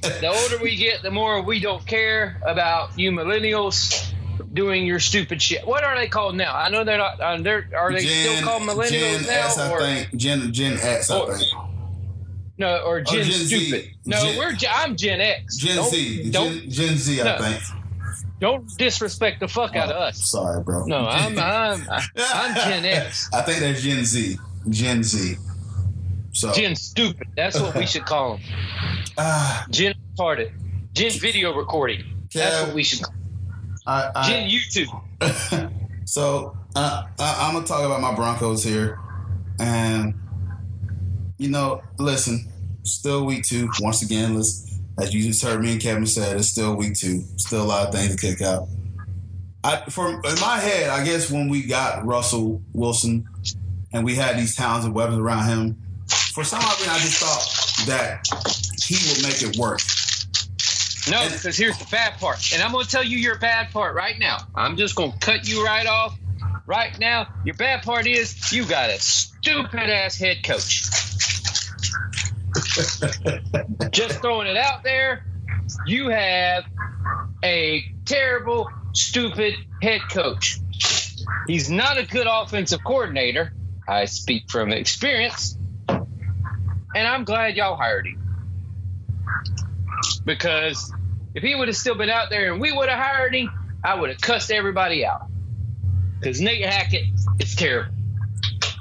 the 0.00 0.26
older 0.26 0.62
we 0.62 0.74
get, 0.74 1.02
the 1.02 1.10
more 1.10 1.42
we 1.42 1.60
don't 1.60 1.86
care 1.86 2.40
about 2.44 2.98
you 2.98 3.12
millennials 3.12 4.12
doing 4.52 4.86
your 4.86 5.00
stupid 5.00 5.40
shit. 5.42 5.66
What 5.66 5.84
are 5.84 5.96
they 5.96 6.08
called 6.08 6.34
now? 6.36 6.54
I 6.54 6.68
know 6.68 6.84
they're 6.84 6.98
not. 6.98 7.20
Uh, 7.20 7.38
they're 7.40 7.68
are 7.76 7.92
they 7.92 8.00
still 8.06 8.42
called 8.42 8.62
millennials 8.62 8.90
Gen 8.90 9.22
now? 9.22 9.28
S, 9.46 9.58
I 9.58 9.70
or, 9.72 9.80
think. 9.80 10.16
Gen 10.16 10.52
Gen 10.52 10.78
X, 10.80 11.10
I 11.10 11.18
or- 11.18 11.36
think. 11.36 11.50
No, 12.58 12.78
or 12.86 13.02
Gen, 13.02 13.22
Gen 13.24 13.32
Z. 13.32 13.46
stupid. 13.66 13.90
No, 14.06 14.18
Gen- 14.22 14.38
we're 14.38 14.52
Gen- 14.52 14.70
I'm 14.74 14.96
Gen 14.96 15.20
X. 15.20 15.56
Gen 15.58 15.76
don't, 15.76 15.90
Z. 15.90 16.30
Don't 16.30 16.60
Gen, 16.60 16.70
Gen 16.70 16.96
Z, 16.96 17.20
I 17.20 17.24
No. 17.24 17.38
think. 17.38 17.62
don't 18.40 18.78
disrespect 18.78 19.40
the 19.40 19.48
fuck 19.48 19.76
out 19.76 19.90
of 19.90 19.96
us. 19.96 20.30
Sorry, 20.30 20.62
bro. 20.62 20.86
No, 20.86 20.98
I'm 21.06 21.38
I'm 21.38 21.86
I'm 22.16 22.54
Gen 22.54 22.84
X. 22.86 23.28
I 23.34 23.42
think 23.42 23.60
that's 23.60 23.82
Gen 23.82 24.04
Z. 24.04 24.38
Gen 24.70 25.02
Z. 25.02 25.36
So 26.32 26.52
Gen 26.52 26.74
stupid. 26.76 27.28
That's 27.36 27.60
what 27.60 27.74
we 27.74 27.84
should 27.92 28.04
call 28.06 28.36
them. 28.38 28.42
ah, 29.18 29.66
Gen 29.70 29.94
retarded. 30.18 30.52
Gen 30.94 31.10
video 31.12 31.54
recording. 31.54 32.04
That's 32.32 32.62
what 32.66 32.74
we 32.74 32.82
should. 32.82 33.00
I, 33.86 34.10
I, 34.14 34.28
Gen 34.28 34.50
YouTube. 34.50 35.70
so 36.08 36.56
uh, 36.74 37.04
I, 37.18 37.46
I'm 37.46 37.54
gonna 37.54 37.66
talk 37.66 37.84
about 37.84 38.00
my 38.00 38.14
Broncos 38.14 38.64
here, 38.64 38.98
and 39.60 40.14
you 41.38 41.48
know, 41.48 41.82
listen, 41.98 42.50
still 42.82 43.24
week 43.24 43.44
two. 43.44 43.68
Once 43.80 44.02
again, 44.02 44.34
let's, 44.34 44.78
as 44.98 45.14
you 45.14 45.22
just 45.22 45.42
heard 45.42 45.62
me 45.62 45.72
and 45.72 45.80
Kevin 45.80 46.06
said, 46.06 46.36
it's 46.36 46.48
still 46.48 46.74
week 46.74 46.94
two. 46.94 47.22
Still 47.36 47.62
a 47.62 47.64
lot 47.64 47.88
of 47.88 47.94
things 47.94 48.14
to 48.14 48.20
kick 48.20 48.42
out. 48.42 48.68
I, 49.62 49.82
from 49.90 50.14
in 50.24 50.40
my 50.40 50.58
head, 50.58 50.90
I 50.90 51.04
guess 51.04 51.30
when 51.30 51.48
we 51.48 51.62
got 51.62 52.04
Russell 52.06 52.62
Wilson 52.72 53.28
and 53.92 54.04
we 54.04 54.14
had 54.14 54.38
these 54.38 54.54
talented 54.54 54.92
weapons 54.92 55.18
around 55.18 55.48
him, 55.48 55.82
for 56.32 56.44
some 56.44 56.60
reason, 56.60 56.90
I 56.90 56.98
just 56.98 57.18
thought 57.18 57.86
that 57.86 58.26
he 58.84 58.94
would 59.08 59.22
make 59.22 59.42
it 59.42 59.58
work. 59.58 59.80
No, 61.08 61.28
because 61.28 61.56
here's 61.56 61.78
the 61.78 61.86
bad 61.90 62.18
part, 62.18 62.52
and 62.52 62.62
I'm 62.62 62.72
gonna 62.72 62.84
tell 62.84 63.04
you 63.04 63.16
your 63.18 63.38
bad 63.38 63.70
part 63.70 63.94
right 63.94 64.18
now. 64.18 64.38
I'm 64.54 64.76
just 64.76 64.96
gonna 64.96 65.14
cut 65.20 65.48
you 65.48 65.64
right 65.64 65.86
off 65.86 66.18
right 66.66 66.98
now. 66.98 67.28
Your 67.44 67.54
bad 67.54 67.82
part 67.82 68.06
is 68.06 68.52
you 68.52 68.64
got 68.64 68.90
a 68.90 68.98
stupid 68.98 69.88
ass 69.88 70.18
head 70.18 70.42
coach. 70.42 70.82
just 73.92 74.20
throwing 74.20 74.48
it 74.48 74.56
out 74.56 74.82
there. 74.82 75.22
You 75.86 76.08
have 76.08 76.64
a 77.44 77.84
terrible, 78.04 78.68
stupid 78.92 79.54
head 79.80 80.00
coach. 80.10 80.58
He's 81.46 81.70
not 81.70 81.98
a 81.98 82.04
good 82.04 82.26
offensive 82.28 82.82
coordinator. 82.84 83.52
I 83.86 84.06
speak 84.06 84.50
from 84.50 84.72
experience. 84.72 85.56
And 85.88 87.06
I'm 87.06 87.24
glad 87.24 87.56
y'all 87.56 87.76
hired 87.76 88.06
him. 88.06 88.22
Because 90.24 90.92
if 91.36 91.42
he 91.42 91.54
would 91.54 91.68
have 91.68 91.76
still 91.76 91.94
been 91.94 92.08
out 92.08 92.30
there 92.30 92.50
and 92.50 92.60
we 92.60 92.72
would 92.72 92.88
have 92.88 92.98
hired 92.98 93.34
him, 93.34 93.50
I 93.84 93.94
would 93.94 94.08
have 94.08 94.20
cussed 94.20 94.50
everybody 94.50 95.04
out. 95.04 95.26
Because 96.18 96.40
Nate 96.40 96.64
Hackett 96.64 97.04
is 97.38 97.54
terrible. 97.54 97.92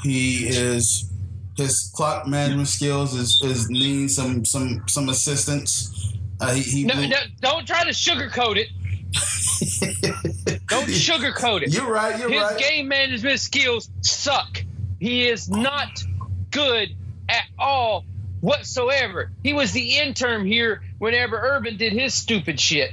He 0.02 0.48
is 0.48 1.12
his 1.58 1.92
clock 1.94 2.28
management 2.28 2.70
skills 2.70 3.14
is 3.14 3.42
is 3.44 3.70
needing 3.70 4.08
some 4.08 4.46
some 4.46 4.84
some 4.88 5.10
assistance. 5.10 6.14
Uh, 6.40 6.54
he, 6.54 6.62
he 6.62 6.84
No, 6.86 7.06
no, 7.06 7.18
don't 7.42 7.68
try 7.68 7.84
to 7.84 7.92
sugarcoat 7.92 8.58
it. 8.58 8.70
Don't 10.68 10.88
sugarcoat 10.88 11.62
it. 11.62 11.74
You're 11.74 11.90
right. 11.90 12.20
You're 12.20 12.30
His 12.30 12.42
right. 12.42 12.60
His 12.60 12.68
game 12.68 12.88
management 12.88 13.40
skills 13.40 13.90
suck. 14.02 14.62
He 15.00 15.28
is 15.30 15.48
not 15.48 16.04
good 16.52 16.90
at 17.30 17.46
all 17.58 18.04
whatsoever. 18.42 19.32
He 19.44 19.54
was 19.54 19.72
the 19.72 20.00
intern 20.00 20.46
here 20.46 20.82
whenever 20.98 21.38
Urban 21.38 21.78
did 21.78 21.94
his 21.94 22.14
stupid 22.14 22.60
shit. 22.60 22.92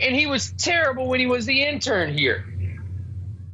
And 0.00 0.14
he 0.14 0.26
was 0.26 0.52
terrible 0.52 1.08
when 1.08 1.20
he 1.20 1.26
was 1.26 1.46
the 1.46 1.64
intern 1.64 2.16
here. 2.16 2.44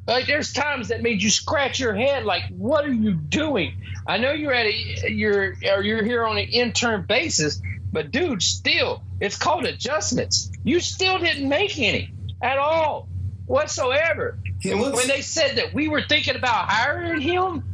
Like 0.06 0.26
there's 0.26 0.52
times 0.52 0.88
that 0.88 1.02
made 1.02 1.22
you 1.22 1.30
scratch 1.30 1.80
your 1.80 1.94
head 1.94 2.24
like 2.24 2.42
what 2.50 2.84
are 2.84 2.92
you 2.92 3.14
doing? 3.14 3.74
I 4.06 4.18
know 4.18 4.32
you're 4.32 4.52
at 4.52 4.66
a 4.66 5.10
you're 5.10 5.54
or 5.74 5.82
you're 5.82 6.04
here 6.04 6.26
on 6.26 6.36
an 6.36 6.48
intern 6.48 7.06
basis, 7.08 7.62
but 7.90 8.10
dude, 8.10 8.42
still 8.42 9.02
it's 9.20 9.38
called 9.38 9.64
adjustments. 9.64 10.50
You 10.62 10.80
still 10.80 11.18
didn't 11.18 11.48
make 11.48 11.78
any 11.78 12.12
at 12.42 12.58
all 12.58 13.08
whatsoever. 13.46 14.38
When 14.62 15.08
they 15.08 15.22
said 15.22 15.56
that 15.56 15.72
we 15.72 15.88
were 15.88 16.02
thinking 16.02 16.36
about 16.36 16.68
hiring 16.70 17.20
him 17.20 17.64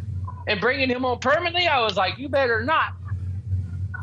and 0.47 0.61
bringing 0.61 0.89
him 0.89 1.05
on 1.05 1.19
permanently, 1.19 1.67
I 1.67 1.81
was 1.81 1.97
like, 1.97 2.19
you 2.19 2.29
better 2.29 2.65
not. 2.65 2.95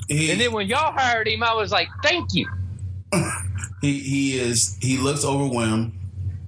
He, 0.07 0.31
And 0.31 0.39
then 0.39 0.51
when 0.53 0.67
y'all 0.67 0.93
hired 0.93 1.27
him, 1.27 1.43
I 1.43 1.53
was 1.53 1.71
like, 1.71 1.89
thank 2.03 2.33
you. 2.33 2.47
he 3.81 3.99
he 3.99 4.37
is 4.37 4.77
he 4.81 4.97
looks 4.97 5.23
overwhelmed. 5.23 5.93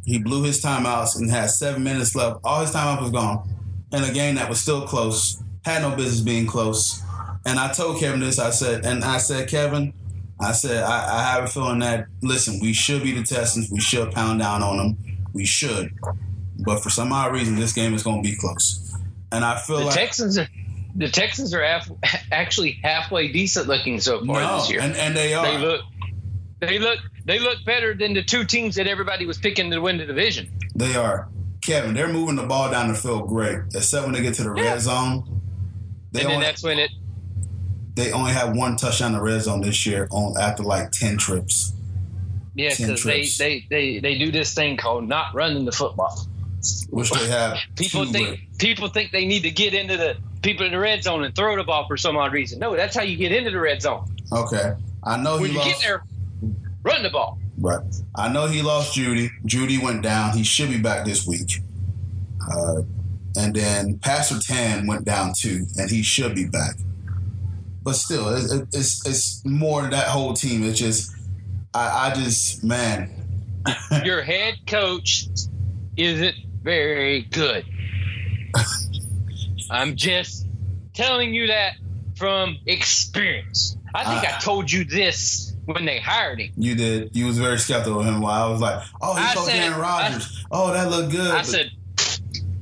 He 0.06 0.18
blew 0.20 0.44
his 0.44 0.62
timeouts 0.62 1.18
and 1.18 1.30
had 1.30 1.50
seven 1.52 1.84
minutes 1.84 2.16
left. 2.16 2.40
All 2.44 2.62
his 2.62 2.72
timeout 2.72 3.02
was 3.02 3.12
gone, 3.12 3.48
in 3.92 4.04
a 4.04 4.12
game 4.12 4.36
that 4.36 4.50
was 4.50 4.60
still 4.60 4.88
close. 4.88 5.42
Had 5.66 5.82
no 5.82 5.96
business 5.96 6.22
being 6.22 6.48
close. 6.48 7.02
And 7.46 7.60
I 7.60 7.72
told 7.72 8.00
Kevin 8.00 8.20
this. 8.20 8.40
I 8.40 8.50
said, 8.50 8.86
and 8.86 9.04
I 9.04 9.18
said, 9.18 9.48
Kevin, 9.50 9.94
I 10.40 10.52
said, 10.52 10.84
I, 10.84 11.20
I 11.20 11.24
have 11.24 11.44
a 11.44 11.48
feeling 11.48 11.80
that 11.80 12.08
listen, 12.22 12.60
we 12.60 12.74
should 12.74 13.04
be 13.04 13.12
the 13.12 13.24
Texans. 13.24 13.70
We 13.72 13.80
should 13.80 14.12
pound 14.12 14.40
down 14.40 14.64
on 14.64 14.78
them. 14.78 14.98
We 15.34 15.46
should. 15.46 15.94
But 16.60 16.82
for 16.82 16.90
some 16.90 17.12
odd 17.14 17.34
reason, 17.34 17.56
this 17.56 17.74
game 17.74 17.94
is 17.94 18.04
going 18.04 18.24
to 18.24 18.30
be 18.30 18.36
close. 18.36 18.94
And 19.32 19.46
I 19.46 19.58
feel 19.58 19.80
The 19.80 19.86
like 19.86 19.96
Texans 19.96 20.38
are 20.38 20.48
the 20.96 21.08
Texans 21.10 21.54
are 21.54 21.64
half, 21.64 21.90
actually 22.32 22.80
halfway 22.84 23.32
decent 23.32 23.68
looking 23.68 24.00
so 24.00 24.26
far 24.26 24.42
no, 24.42 24.58
this 24.58 24.70
year. 24.70 24.82
and, 24.82 24.96
and 24.96 25.16
they 25.16 25.34
are. 25.34 25.46
they 25.46 25.58
look 25.58 25.82
they 26.60 26.80
look 26.80 27.00
they 27.26 27.40
look 27.40 27.58
better 27.66 27.94
than 27.94 28.14
the 28.14 28.24
two 28.24 28.44
teams 28.44 28.76
that 28.76 28.88
everybody 28.88 29.26
was 29.26 29.38
picking 29.38 29.72
to 29.72 29.80
win 29.80 29.98
the 29.98 30.06
division. 30.06 30.50
They 30.76 30.96
are. 30.96 31.30
Kevin, 31.62 31.94
they're 31.94 32.08
moving 32.12 32.36
the 32.36 32.44
ball 32.48 32.72
down 32.72 32.88
the 32.88 32.94
field 32.96 33.28
great, 33.28 33.60
except 33.76 34.06
when 34.06 34.14
they 34.14 34.22
get 34.22 34.34
to 34.36 34.44
the 34.44 34.54
Yeah. 34.56 34.72
red 34.72 34.82
zone. 34.82 35.42
They 36.12 36.22
and 36.22 36.30
then 36.30 36.36
only, 36.36 36.46
that's 36.48 36.64
when 36.64 36.80
it. 36.80 36.90
they 37.96 38.12
only 38.12 38.32
have 38.32 38.56
one 38.56 38.76
touchdown 38.78 39.12
in 39.12 39.18
the 39.18 39.24
red 39.24 39.42
zone 39.42 39.62
this 39.62 39.86
year 39.86 40.08
on 40.12 40.36
after 40.42 40.64
like 40.64 40.92
ten 40.92 41.18
trips. 41.18 41.74
Yeah, 42.56 42.74
because 42.78 43.04
they, 43.04 43.24
they, 43.38 43.66
they, 43.70 44.00
they 44.00 44.18
do 44.18 44.32
this 44.32 44.54
thing 44.54 44.76
called 44.76 45.08
not 45.08 45.34
running 45.36 45.66
the 45.66 45.72
football. 45.72 46.26
Which 46.90 47.10
they 47.12 47.28
have 47.28 47.58
People 47.78 48.06
think 48.06 48.30
with. 48.32 48.40
people 48.60 48.90
think 48.90 49.12
they 49.12 49.26
need 49.26 49.44
to 49.44 49.52
get 49.52 49.74
into 49.74 49.96
the 49.96 50.18
people 50.42 50.66
in 50.66 50.72
the 50.72 50.80
red 50.80 51.04
zone 51.04 51.24
and 51.24 51.36
throw 51.36 51.56
the 51.56 51.64
ball 51.64 51.86
for 51.88 51.98
some 51.98 52.18
odd 52.18 52.34
reason. 52.34 52.60
No, 52.60 52.76
that's 52.76 52.96
how 52.96 53.04
you 53.04 53.18
get 53.18 53.32
into 53.32 53.52
the 53.52 53.60
red 53.60 53.82
zone. 53.82 54.06
Okay, 54.32 54.74
I 55.04 55.18
know 55.18 55.38
When 55.38 55.46
he 55.48 55.52
you 55.54 55.58
lost. 55.60 55.70
get 55.70 55.82
there, 55.82 56.04
run 56.84 57.04
the 57.04 57.10
ball. 57.10 57.40
Right. 57.58 57.82
I 58.16 58.30
know 58.32 58.48
he 58.48 58.62
lost 58.62 58.96
Jeudy. 58.98 59.30
Jeudy 59.46 59.82
went 59.84 60.02
down. 60.02 60.36
He 60.38 60.44
should 60.44 60.70
be 60.70 60.80
back 60.80 61.06
this 61.06 61.28
week. 61.28 61.62
Uh, 62.50 62.84
and 63.38 63.54
then 63.54 64.00
Pastor 64.00 64.40
Tan 64.40 64.88
went 64.88 65.04
down 65.06 65.34
too, 65.38 65.66
and 65.78 65.90
he 65.92 66.02
should 66.02 66.36
be 66.36 66.46
back. 66.46 66.76
But 67.84 67.96
still, 67.96 68.30
it, 68.30 68.44
it, 68.52 68.68
it's 68.74 69.06
it's 69.06 69.46
more 69.46 69.84
that 69.90 70.08
whole 70.08 70.34
team. 70.34 70.64
It's 70.64 70.80
just, 70.80 71.12
I, 71.74 72.10
I 72.12 72.14
just 72.16 72.64
man, 72.64 73.12
Your 74.04 74.22
head 74.22 74.56
coach 74.68 75.28
isn't 75.98 76.36
very 76.64 77.22
good. 77.24 77.66
I'm 79.70 79.96
just 79.96 80.46
telling 80.94 81.34
you 81.34 81.48
that 81.48 81.74
from 82.16 82.58
experience. 82.66 83.78
I 83.94 84.04
think 84.04 84.32
I 84.32 84.38
Uh, 84.38 84.40
told 84.40 84.72
you 84.72 84.84
this 84.84 85.54
when 85.66 85.86
they 85.86 86.00
hired 86.00 86.40
him. 86.42 86.52
you 86.58 86.76
did. 86.76 87.16
You 87.16 87.26
was 87.28 87.38
very 87.40 87.58
skeptical 87.60 88.00
of 88.02 88.06
him. 88.06 88.22
While 88.22 88.48
I 88.48 88.50
was 88.50 88.62
like, 88.62 88.84
oh, 89.02 89.16
he 89.16 89.24
I 89.24 89.34
said- 89.36 89.56
Aaron 89.56 89.80
Rodgers. 89.80 90.46
oh, 90.52 90.74
that 90.74 90.90
looked 90.90 91.12
good. 91.12 91.32
I 91.32 91.38
But- 91.38 91.46
said, 91.46 91.72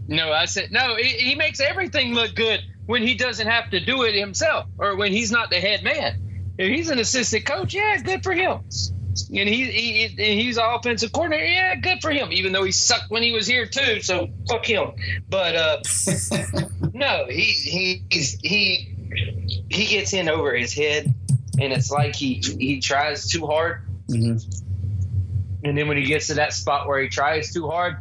no, 0.07 0.31
I 0.31 0.45
said, 0.45 0.71
no, 0.71 0.95
he, 0.95 1.03
he 1.09 1.35
makes 1.35 1.59
everything 1.59 2.13
look 2.13 2.33
good 2.35 2.61
when 2.85 3.01
he 3.05 3.15
doesn't 3.15 3.47
have 3.47 3.69
to 3.71 3.79
do 3.83 4.03
it 4.03 4.15
himself 4.15 4.65
or 4.77 4.95
when 4.95 5.11
he's 5.11 5.31
not 5.31 5.49
the 5.49 5.59
head 5.59 5.83
man. 5.83 6.53
If 6.57 6.69
he's 6.69 6.89
an 6.89 6.99
assistant 6.99 7.45
coach, 7.45 7.73
yeah, 7.73 7.97
good 7.97 8.23
for 8.23 8.33
him. 8.33 8.59
And 9.29 9.49
he, 9.49 9.65
he 9.65 10.05
and 10.05 10.39
he's 10.39 10.57
an 10.57 10.63
offensive 10.65 11.11
coordinator, 11.11 11.45
yeah, 11.45 11.75
good 11.75 11.99
for 12.01 12.11
him. 12.11 12.31
Even 12.31 12.51
though 12.53 12.63
he 12.63 12.71
sucked 12.71 13.09
when 13.09 13.23
he 13.23 13.31
was 13.31 13.47
here 13.47 13.65
too, 13.65 14.01
so 14.01 14.29
fuck 14.47 14.65
him. 14.65 14.91
But 15.29 15.55
uh, 15.55 15.77
no, 16.93 17.25
he 17.29 17.41
he 17.41 18.03
he's, 18.09 18.39
he 18.41 18.95
he 19.69 19.85
gets 19.87 20.13
in 20.13 20.29
over 20.29 20.55
his 20.55 20.73
head, 20.73 21.13
and 21.59 21.73
it's 21.73 21.89
like 21.91 22.15
he 22.15 22.35
he 22.59 22.79
tries 22.79 23.27
too 23.27 23.45
hard, 23.47 23.81
Mhm. 24.09 24.61
and 25.63 25.77
then 25.77 25.87
when 25.87 25.97
he 25.97 26.03
gets 26.03 26.27
to 26.27 26.35
that 26.35 26.53
spot 26.53 26.87
where 26.87 27.01
he 27.01 27.09
tries 27.09 27.53
too 27.53 27.67
hard, 27.67 27.97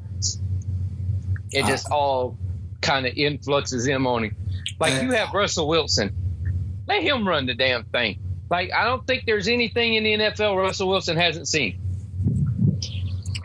it 1.53 1.65
just 1.67 1.91
all 1.91 2.37
kind 2.83 3.07
of 3.07 3.15
influxes 3.15 3.87
him 3.87 4.07
on 4.07 4.25
him. 4.25 4.37
Like 4.79 5.03
you 5.03 5.13
have 5.13 5.33
Russell 5.33 5.69
Wilson, 5.69 6.15
let 6.87 7.03
him 7.03 7.27
run 7.27 7.47
the 7.47 7.55
damn 7.55 7.85
thing. 7.85 8.19
Like 8.51 8.73
I 8.73 8.85
don't 8.85 9.07
think 9.07 9.25
there's 9.27 9.49
anything 9.49 9.95
in 9.95 10.05
the 10.05 10.13
NFL 10.15 10.57
Russell 10.57 10.89
Wilson 10.89 11.17
hasn't 11.17 11.49
seen. 11.49 11.81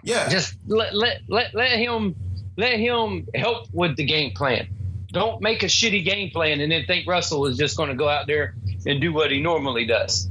yeah, 0.04 0.30
Just 0.30 0.56
let 0.68 0.94
let 0.96 1.22
let, 1.28 1.54
let 1.54 1.72
him 1.72 2.16
let 2.58 2.80
him 2.80 3.28
help 3.34 3.68
with 3.72 3.96
the 3.96 4.06
game 4.06 4.32
plan. 4.34 4.68
Don't 5.12 5.42
make 5.42 5.64
a 5.64 5.68
shitty 5.68 6.06
game 6.06 6.30
plan 6.30 6.62
and 6.62 6.72
then 6.72 6.86
think 6.86 7.08
Russell 7.08 7.46
is 7.48 7.58
just 7.58 7.76
going 7.76 7.90
to 7.90 7.96
go 7.96 8.08
out 8.08 8.28
there 8.28 8.56
and 8.86 9.02
do 9.02 9.12
what 9.12 9.30
he 9.32 9.42
normally 9.42 9.86
does. 9.86 10.30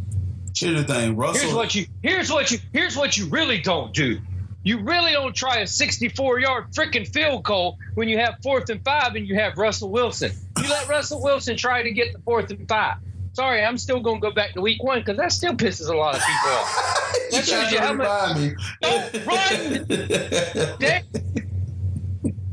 here's 0.56 0.84
the 0.86 0.92
thing, 0.94 1.16
Russell. 1.16 1.42
Here's 1.42 1.54
what 1.54 1.74
you 1.74 1.86
here's 2.02 2.30
what 2.30 2.50
you 2.50 2.58
here's 2.72 2.96
what 2.96 3.16
you 3.16 3.26
really 3.28 3.58
don't 3.60 3.92
do. 3.92 4.20
You 4.62 4.80
really 4.82 5.12
don't 5.12 5.34
try 5.34 5.60
a 5.60 5.66
64 5.66 6.40
yard 6.40 6.72
freaking 6.72 7.08
field 7.08 7.42
goal 7.44 7.78
when 7.94 8.08
you 8.08 8.18
have 8.18 8.36
fourth 8.42 8.68
and 8.68 8.84
five 8.84 9.14
and 9.14 9.26
you 9.26 9.34
have 9.36 9.56
Russell 9.56 9.90
Wilson. 9.90 10.32
You 10.62 10.68
let 10.68 10.86
Russell 10.88 11.22
Wilson 11.22 11.56
try 11.56 11.82
to 11.82 11.90
get 11.92 12.12
the 12.12 12.18
fourth 12.20 12.50
and 12.50 12.68
five. 12.68 12.96
Sorry, 13.32 13.64
I'm 13.64 13.78
still 13.78 14.00
going 14.00 14.20
to 14.20 14.28
go 14.28 14.32
back 14.32 14.54
to 14.54 14.60
week 14.60 14.82
one 14.82 15.00
because 15.00 15.16
that 15.16 15.32
still 15.32 15.54
pisses 15.54 15.88
a 15.88 15.96
lot 15.96 16.16
of 16.16 16.20
people 16.20 16.50
off. 16.50 17.16
that 17.30 17.46
shows 17.46 17.72
you 17.72 17.78
how 17.78 17.94
much- 17.94 18.36
me. 18.36 18.54
Don't 18.82 19.26
run 19.26 20.78
Dick, 20.78 21.04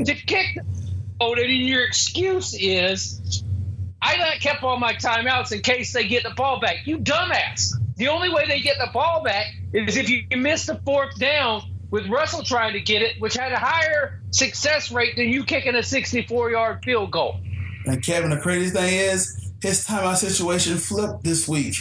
to 0.06 0.14
kick 0.14 0.58
oh, 1.20 1.34
and 1.34 1.42
then 1.42 1.50
your 1.50 1.84
excuse 1.86 2.56
is 2.60 3.44
I 4.02 4.18
not 4.18 4.40
kept 4.40 4.64
all 4.64 4.78
my 4.78 4.94
timeouts 4.94 5.52
in 5.52 5.62
case 5.62 5.94
they 5.94 6.08
get 6.08 6.24
the 6.24 6.30
ball 6.32 6.60
back. 6.60 6.86
You 6.86 7.00
dumbass. 7.00 7.74
The 7.96 8.10
only 8.10 8.30
way 8.30 8.46
they 8.48 8.60
get 8.60 8.78
the 8.78 8.90
ball 8.94 9.24
back 9.24 9.48
is 9.74 9.98
if 9.98 10.10
you 10.10 10.24
miss 10.38 10.68
the 10.68 10.76
fourth 10.86 11.18
down 11.18 11.64
with 11.90 12.08
Russell 12.08 12.44
trying 12.44 12.74
to 12.74 12.80
get 12.80 13.02
it, 13.02 13.20
which 13.20 13.34
had 13.34 13.52
a 13.52 13.58
higher 13.58 14.22
success 14.30 14.92
rate 14.92 15.16
than 15.16 15.30
you 15.30 15.44
kicking 15.44 15.74
a 15.74 15.82
64 15.82 16.52
yard 16.52 16.84
field 16.84 17.12
goal. 17.12 17.40
And 17.86 18.04
Kevin, 18.04 18.30
the 18.30 18.40
crazy 18.40 18.70
thing 18.70 18.94
is, 18.94 19.47
his 19.62 19.86
timeout 19.86 20.18
situation 20.18 20.78
flipped 20.78 21.24
this 21.24 21.48
week. 21.48 21.76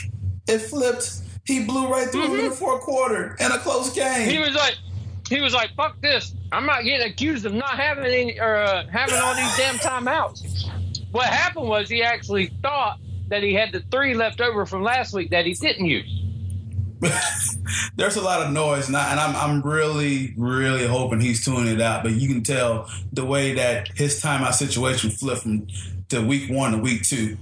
It 0.49 0.59
flipped. 0.59 1.21
He 1.45 1.65
blew 1.65 1.89
right 1.89 2.09
through 2.09 2.27
him 2.27 2.41
in 2.41 2.49
the 2.49 2.55
fourth 2.55 2.83
quarter 2.83 3.37
in 3.39 3.53
a 3.53 3.59
close 3.59 3.93
game. 3.95 4.29
He 4.29 4.39
was 4.39 4.55
like, 4.55 4.77
he 5.29 5.41
was 5.41 5.55
like, 5.55 5.75
"Fuck 5.77 6.01
this! 6.01 6.35
I'm 6.53 6.67
not 6.67 6.85
getting 6.85 7.07
accused 7.07 7.47
of 7.47 7.55
not 7.55 7.77
having 7.77 8.05
any 8.05 8.41
or 8.41 8.57
uh, 8.57 8.87
having 8.89 9.17
all 9.17 9.35
these 9.35 9.57
damn 9.57 9.77
timeouts." 9.77 10.71
What 11.13 11.27
happened 11.27 11.69
was 11.69 11.89
he 11.89 12.03
actually 12.03 12.53
thought 12.63 12.99
that 13.29 13.43
he 13.43 13.55
had 13.55 13.73
the 13.73 13.81
three 13.91 14.15
left 14.15 14.41
over 14.41 14.67
from 14.67 14.83
last 14.83 15.15
week 15.15 15.31
that 15.31 15.47
he 15.47 15.55
didn't 15.55 15.87
use. 15.87 16.23
There's 17.97 18.17
a 18.17 18.23
lot 18.23 18.43
of 18.43 18.53
noise, 18.53 18.89
and, 18.89 18.97
I, 18.97 19.11
and 19.11 19.21
I'm, 19.21 19.37
I'm 19.37 19.63
really, 19.63 20.35
really 20.37 20.87
hoping 20.87 21.21
he's 21.21 21.45
tuning 21.45 21.75
it 21.75 21.81
out. 21.81 22.03
But 22.03 22.13
you 22.13 22.29
can 22.29 22.43
tell 22.43 22.91
the 23.13 23.25
way 23.25 23.55
that 23.55 23.89
his 23.97 24.21
timeout 24.21 24.55
situation 24.55 25.11
flipped 25.11 25.43
from 25.43 25.67
to 26.09 26.21
week 26.25 26.51
one 26.51 26.73
to 26.73 26.79
week 26.79 27.03
two. 27.03 27.37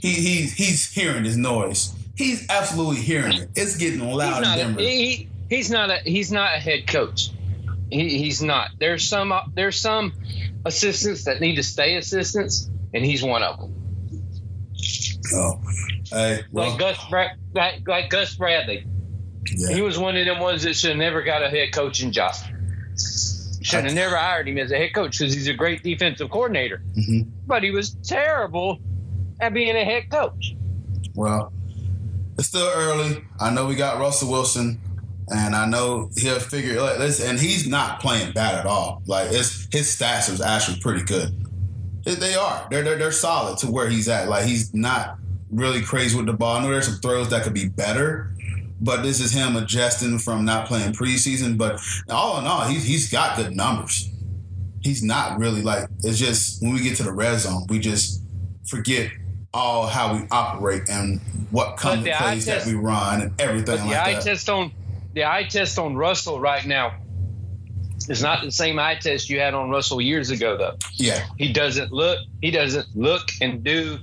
He, 0.00 0.12
he 0.14 0.42
he's 0.46 0.90
hearing 0.90 1.22
this 1.24 1.36
noise. 1.36 1.94
He's 2.16 2.46
absolutely 2.50 2.96
hearing 3.02 3.32
it. 3.34 3.48
It's 3.56 3.76
getting 3.76 4.00
He's 4.00 4.14
loud 4.16 4.36
in 4.38 4.42
not. 4.42 4.58
A, 4.58 4.60
Denver. 4.62 4.80
he, 4.80 5.28
he's 5.48 5.70
not 5.70 5.90
a. 5.90 5.96
He's 6.04 6.30
not 6.32 6.54
a 6.54 6.58
head 6.58 6.86
coach. 6.86 7.30
He, 7.90 8.18
he's 8.18 8.42
not. 8.42 8.70
There's 8.78 9.08
some. 9.08 9.32
Uh, 9.32 9.42
there's 9.54 9.80
some 9.80 10.12
assistants 10.64 11.24
that 11.24 11.40
need 11.40 11.56
to 11.56 11.62
stay 11.62 11.96
assistants, 11.96 12.68
and 12.92 13.04
he's 13.04 13.22
one 13.22 13.42
of 13.42 13.58
them. 13.60 13.74
oh, 15.34 15.60
hey, 16.10 16.42
well, 16.52 16.70
Like 16.70 16.78
Gus. 16.78 16.98
Like, 17.54 17.86
like 17.88 18.10
Gus 18.10 18.34
Bradley. 18.36 18.86
yeah. 19.56 19.74
He 19.74 19.82
was 19.82 19.98
one 19.98 20.16
of 20.16 20.24
them 20.26 20.38
ones 20.40 20.62
that 20.64 20.74
should 20.74 20.90
have 20.90 20.98
never 20.98 21.22
got 21.22 21.42
a 21.42 21.48
head 21.48 21.72
coaching 21.72 22.12
job. 22.12 22.34
Should 23.62 23.84
have 23.84 23.94
never 23.94 24.16
hired 24.16 24.48
him 24.48 24.58
as 24.58 24.70
a 24.72 24.76
head 24.76 24.94
coach 24.94 25.18
because 25.18 25.34
he's 25.34 25.48
a 25.48 25.54
great 25.54 25.82
defensive 25.82 26.30
coordinator. 26.30 26.82
Mhm. 26.98 27.28
But 27.46 27.62
he 27.62 27.70
was 27.70 27.96
terrible 28.04 28.78
at 29.40 29.54
being 29.54 29.76
a 29.76 29.84
head 29.84 30.10
coach. 30.10 30.54
Well, 31.14 31.52
it's 32.38 32.48
still 32.48 32.70
early. 32.74 33.22
I 33.40 33.50
know 33.50 33.66
we 33.66 33.74
got 33.74 33.98
Russell 34.00 34.30
Wilson, 34.30 34.80
and 35.28 35.54
I 35.54 35.66
know 35.66 36.10
he'll 36.16 36.40
figure 36.40 36.80
like 36.80 36.98
this. 36.98 37.20
And 37.20 37.38
he's 37.38 37.66
not 37.68 38.00
playing 38.00 38.32
bad 38.32 38.54
at 38.56 38.66
all. 38.66 39.02
Like 39.06 39.28
his 39.30 39.68
stats 39.72 40.30
is 40.30 40.40
actually 40.40 40.80
pretty 40.80 41.04
good. 41.04 41.34
They- 42.04 42.14
They 42.14 42.34
are. 42.34 42.66
They're, 42.70 42.82
they're 42.82 42.98
they're 42.98 43.12
solid 43.12 43.58
to 43.58 43.70
where 43.70 43.88
he's 43.88 44.08
at. 44.08 44.28
Like 44.28 44.44
he's 44.44 44.72
not 44.74 45.18
really 45.50 45.82
crazy 45.82 46.16
with 46.16 46.26
the 46.26 46.32
ball. 46.32 46.56
I 46.56 46.62
know 46.62 46.70
there's 46.70 46.86
some 46.86 46.96
throws 47.00 47.28
that 47.30 47.44
could 47.44 47.54
be 47.54 47.68
better, 47.68 48.34
but 48.82 49.02
this 49.02 49.20
is 49.20 49.32
him 49.32 49.56
adjusting 49.56 50.18
from 50.18 50.44
not 50.44 50.66
playing 50.66 50.92
preseason. 50.92 51.56
But 51.56 51.80
all 52.10 52.38
in 52.38 52.46
all, 52.46 52.64
he's 52.64 52.84
he's 52.84 53.10
got 53.10 53.36
good 53.36 53.56
numbers. 53.56 54.10
He's 54.82 55.02
not 55.02 55.38
really 55.38 55.62
like 55.62 55.88
it's 56.02 56.18
just 56.18 56.62
when 56.62 56.74
we 56.74 56.82
get 56.82 56.96
to 56.96 57.04
the 57.04 57.12
red 57.12 57.38
zone, 57.38 57.66
we 57.68 57.78
just 57.78 58.22
forget 58.66 59.10
all 59.54 59.86
how 59.86 60.14
we 60.14 60.26
operate 60.30 60.82
and 60.88 61.20
what 61.50 61.76
kind 61.76 62.06
of 62.06 62.14
plays 62.14 62.46
that 62.46 62.66
we 62.66 62.74
run 62.74 63.22
and 63.22 63.40
everything 63.40 63.76
like 63.76 63.90
the 63.90 64.02
eye 64.02 64.14
that. 64.14 64.22
test 64.22 64.48
on 64.48 64.72
the 65.14 65.24
eye 65.24 65.44
test 65.44 65.78
on 65.78 65.94
Russell 65.94 66.40
right 66.40 66.64
now 66.66 66.94
is 68.08 68.22
not 68.22 68.42
the 68.42 68.50
same 68.50 68.78
eye 68.78 68.96
test 68.96 69.30
you 69.30 69.38
had 69.38 69.54
on 69.54 69.70
Russell 69.70 70.00
years 70.00 70.30
ago 70.30 70.56
though. 70.56 70.76
yeah, 70.94 71.24
He 71.38 71.52
doesn't 71.52 71.92
look 71.92 72.18
he 72.40 72.50
doesn't 72.50 72.96
look 72.96 73.28
and 73.40 73.62
do 73.62 73.98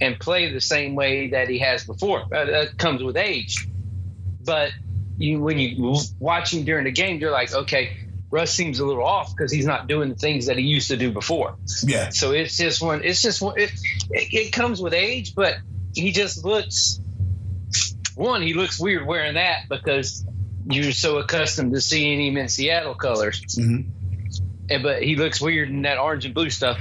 and 0.00 0.18
play 0.18 0.52
the 0.52 0.60
same 0.60 0.94
way 0.94 1.28
that 1.28 1.48
he 1.48 1.58
has 1.58 1.84
before. 1.84 2.24
That 2.30 2.76
comes 2.76 3.02
with 3.02 3.16
age. 3.16 3.66
But 4.44 4.72
you 5.18 5.40
when 5.40 5.58
you 5.58 5.96
watch 6.18 6.52
him 6.52 6.64
during 6.64 6.84
the 6.84 6.92
game, 6.92 7.20
you're 7.20 7.30
like, 7.30 7.52
okay, 7.52 7.96
Russ 8.30 8.50
seems 8.52 8.80
a 8.80 8.86
little 8.86 9.04
off 9.04 9.36
because 9.36 9.52
he's 9.52 9.66
not 9.66 9.86
doing 9.86 10.08
the 10.08 10.14
things 10.14 10.46
that 10.46 10.56
he 10.56 10.64
used 10.64 10.88
to 10.88 10.96
do 10.96 11.12
before. 11.12 11.56
yeah, 11.84 12.08
So 12.08 12.32
it's 12.32 12.56
just 12.56 12.82
one. 12.82 13.04
It's 13.04 13.20
just 13.20 13.42
one. 13.42 13.58
It, 13.58 13.70
it, 14.10 14.32
it 14.32 14.52
comes 14.52 14.80
with 14.80 14.94
age, 14.94 15.34
but 15.34 15.56
he 15.94 16.12
just 16.12 16.44
looks. 16.44 16.98
One, 18.14 18.42
he 18.42 18.54
looks 18.54 18.80
weird 18.80 19.06
wearing 19.06 19.34
that 19.34 19.68
because 19.68 20.24
you're 20.70 20.92
so 20.92 21.18
accustomed 21.18 21.74
to 21.74 21.80
seeing 21.80 22.20
him 22.20 22.36
in 22.38 22.48
Seattle 22.48 22.94
colors. 22.94 23.40
Mm-hmm. 23.58 23.90
And, 24.70 24.82
but 24.82 25.02
he 25.02 25.16
looks 25.16 25.40
weird 25.40 25.68
in 25.68 25.82
that 25.82 25.98
orange 25.98 26.24
and 26.24 26.34
blue 26.34 26.48
stuff. 26.50 26.78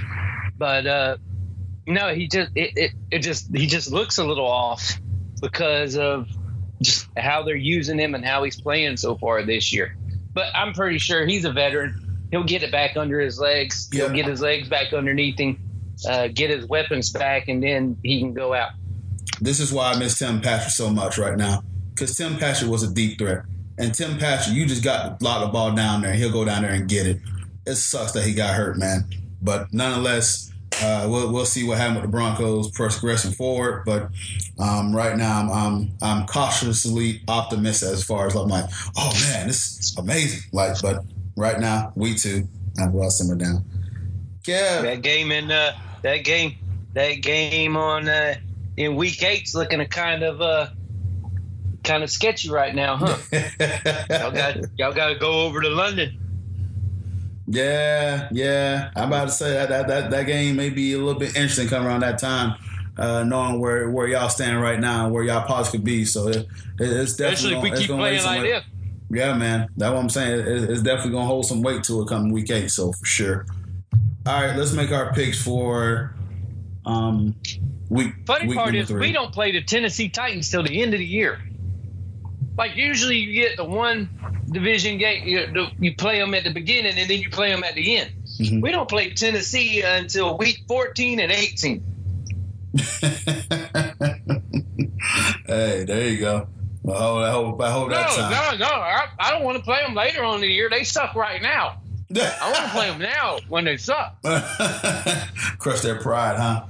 But 0.57 0.88
uh, 0.88 1.18
no, 1.86 2.14
he 2.14 2.28
just 2.28 2.51
it, 2.55 2.78
it 2.78 2.91
it 3.12 3.20
just 3.20 3.53
he 3.53 3.68
just 3.68 3.91
looks 3.91 4.20
a 4.20 4.24
little 4.24 4.47
off 4.47 5.01
because 5.41 5.97
of 5.97 6.28
just 6.82 7.08
how 7.18 7.44
they're 7.44 7.56
using 7.56 8.00
him 8.00 8.16
and 8.16 8.26
how 8.26 8.44
he's 8.44 8.60
playing 8.60 8.98
so 8.98 9.16
far 9.18 9.44
this 9.44 9.72
year. 9.74 9.96
But 10.34 10.48
I'm 10.56 10.74
pretty 10.74 10.98
sure 10.98 11.26
he's 11.26 11.46
a 11.46 11.52
veteran. 11.52 12.28
He'll 12.32 12.44
get 12.44 12.64
it 12.64 12.72
back 12.72 12.96
under 12.98 13.20
his 13.20 13.40
legs. 13.40 13.90
He'll 13.92 14.10
get 14.10 14.26
his 14.26 14.42
legs 14.42 14.70
back 14.70 14.94
underneath 14.94 15.38
him. 15.40 15.60
uh, 16.08 16.28
get 16.30 16.50
his 16.50 16.66
weapons 16.66 17.12
back, 17.12 17.48
and 17.48 17.62
then 17.62 17.98
he 18.04 18.20
can 18.20 18.34
go 18.34 18.54
out. 18.54 18.72
This 19.40 19.60
is 19.60 19.72
why 19.74 19.92
I 19.92 20.00
miss 20.00 20.18
Tim 20.18 20.42
Patrick 20.42 20.72
so 20.72 20.90
much 20.90 21.18
right 21.18 21.38
now 21.38 21.64
because 21.94 22.16
Tim 22.16 22.38
Patrick 22.38 22.70
was 22.72 22.84
a 22.84 22.94
deep 22.94 23.18
threat, 23.20 23.44
and 23.78 23.94
Tim 23.94 24.18
Patrick, 24.18 24.56
you 24.56 24.66
just 24.66 24.84
got 24.84 25.20
to 25.20 25.26
lock 25.26 25.42
the 25.46 25.52
ball 25.52 25.74
down 25.74 26.02
there. 26.02 26.14
He'll 26.14 26.32
go 26.32 26.46
down 26.46 26.64
there 26.64 26.72
and 26.72 26.88
get 26.88 27.06
it. 27.08 27.20
It 27.66 27.76
sucks 27.76 28.14
that 28.14 28.24
he 28.24 28.34
got 28.34 28.56
hurt, 28.56 28.78
man. 28.78 29.08
But 29.42 29.74
nonetheless, 29.74 30.51
uh, 30.82 31.08
we'll 31.10 31.32
we'll 31.32 31.46
see 31.46 31.64
what 31.64 31.78
happened 31.78 31.98
with 31.98 32.06
the 32.06 32.12
Broncos 32.12 32.72
progressing 32.72 33.32
forward. 33.32 33.84
But 33.86 34.10
um, 34.60 34.96
right 34.96 35.16
now, 35.16 35.42
I'm, 35.42 35.52
I'm 35.52 35.92
I'm 36.02 36.28
cautiously 36.28 37.22
optimistic 37.28 37.90
as 37.90 38.04
far 38.04 38.28
as 38.28 38.36
I'm 38.36 38.48
like, 38.48 38.66
oh 38.98 39.14
man, 39.30 39.48
this 39.48 39.80
is 39.80 39.98
amazing. 39.98 40.42
Like, 40.52 40.82
but 40.82 41.04
right 41.36 41.60
now, 41.60 41.94
we 41.96 42.16
too, 42.16 42.48
I'm 42.80 42.94
well 42.94 43.10
simmer 43.10 43.36
down. 43.36 43.66
Yeah, 44.46 44.82
That 44.82 45.02
game 45.02 45.32
in 45.32 45.52
uh, 45.52 45.78
that 46.02 46.24
game 46.24 46.56
that 46.94 47.16
game 47.22 47.78
on 47.78 48.08
uh, 48.08 48.36
in 48.78 48.96
week 48.96 49.24
eight's 49.24 49.54
looking 49.56 49.80
a 49.80 49.88
kind 49.88 50.24
of 50.24 50.42
uh 50.42 50.68
kind 51.84 52.04
of 52.04 52.10
sketchy 52.10 52.50
right 52.50 52.74
now, 52.74 52.98
huh? 52.98 53.18
y'all 54.10 54.32
got 54.32 54.58
y'all 54.78 54.94
got 54.94 55.10
to 55.10 55.16
go 55.16 55.46
over 55.46 55.62
to 55.62 55.70
London. 55.70 56.18
Yeah, 57.52 58.30
yeah. 58.32 58.91
I'm 58.95 59.10
about 59.10 59.26
to 59.26 59.32
say 59.34 59.52
that 59.54 59.70
that, 59.70 59.88
that, 59.88 60.12
that 60.12 60.26
game 60.26 60.56
may 60.56 60.70
be 60.70 60.93
a 60.93 60.97
little 60.97 61.20
bit 61.20 61.36
interesting 61.36 61.68
coming 61.68 61.88
around 61.88 61.99
that 62.02 62.18
time, 62.18 62.56
uh, 62.97 63.24
knowing 63.24 63.60
where, 63.60 63.89
where 63.89 64.08
y'all 64.08 64.30
stand 64.30 64.62
right 64.62 64.80
now 64.80 65.06
and 65.06 65.14
where 65.14 65.24
y'all 65.24 65.45
possibly 65.45 65.80
could 65.80 65.86
be. 65.86 66.06
So 66.06 66.28
it, 66.30 66.47
it's 66.80 67.16
definitely 67.16 67.56
Especially 67.56 67.56
if 67.56 67.64
we 67.64 67.72
keep 67.72 67.88
playing 67.88 68.24
like 68.24 68.41
this. 68.43 68.64
Yeah, 69.14 69.34
man. 69.38 69.68
That's 69.76 69.91
what 69.93 69.99
I'm 69.99 70.10
saying. 70.10 70.39
It- 70.39 70.70
it's 70.70 70.82
definitely 70.82 71.12
gonna 71.12 71.26
hold 71.26 71.45
some 71.45 71.62
weight 71.62 71.84
to 71.84 72.02
it 72.02 72.08
coming 72.08 72.32
week 72.32 72.49
eight. 72.52 72.70
So 72.72 72.93
for 72.93 73.06
sure. 73.06 73.45
All 74.26 74.41
right, 74.41 74.56
let's 74.56 74.72
make 74.72 74.91
our 74.91 75.12
picks 75.14 75.41
for 75.43 76.16
um 76.86 77.36
week. 77.89 78.14
Funny 78.26 78.47
week 78.47 78.58
part 78.58 78.74
is 78.76 78.88
three. 78.88 78.99
we 79.08 79.12
don't 79.12 79.34
play 79.34 79.52
the 79.52 79.62
Tennessee 79.62 80.08
Titans 80.10 80.49
till 80.49 80.64
the 80.64 80.82
end 80.82 80.93
of 80.93 80.99
the 80.99 81.06
year. 81.06 81.39
Like 82.58 82.76
usually 82.76 83.18
you 83.18 83.34
get 83.34 83.58
the 83.58 83.64
one 83.66 84.10
division 84.52 84.97
game, 84.97 85.28
you, 85.28 85.68
you 85.80 85.95
play 85.95 86.20
them 86.20 86.34
at 86.34 86.43
the 86.43 86.52
beginning 86.54 86.97
and 86.97 87.10
then 87.10 87.20
you 87.20 87.30
play 87.30 87.49
them 87.52 87.64
at 87.64 87.76
the 87.76 87.97
end. 87.97 88.12
Mhm. 88.39 88.62
We 88.62 88.72
don't 88.72 88.89
play 88.89 89.12
Tennessee 89.14 89.82
until 89.82 90.38
week 90.38 90.60
14 90.68 91.20
and 91.20 91.32
18. 91.32 91.84
hey, 95.47 95.84
there 95.86 96.08
you 96.10 96.18
go. 96.20 96.47
I 96.89 97.30
hope 97.32 97.62
I 97.62 97.70
hope 97.72 97.89
No, 97.89 97.95
that 97.95 98.10
time. 98.10 98.60
no, 98.60 98.66
no. 98.68 98.74
I, 98.74 99.08
I 99.20 99.32
don't 99.32 99.43
want 99.43 99.58
to 99.58 99.64
play 99.64 99.82
them 99.84 99.93
later 99.93 100.24
on 100.24 100.36
in 100.36 100.41
the 100.41 100.47
year. 100.47 100.70
They 100.70 100.84
suck 100.84 101.14
right 101.16 101.41
now. 101.41 101.82
I 102.14 102.52
want 102.52 102.66
to 102.66 102.72
play 102.72 102.89
them 102.89 102.99
now 102.99 103.39
when 103.47 103.66
they 103.66 103.78
suck. 103.78 104.22
Crush 105.60 105.82
their 105.82 106.02
pride, 106.02 106.38
huh? 106.38 106.66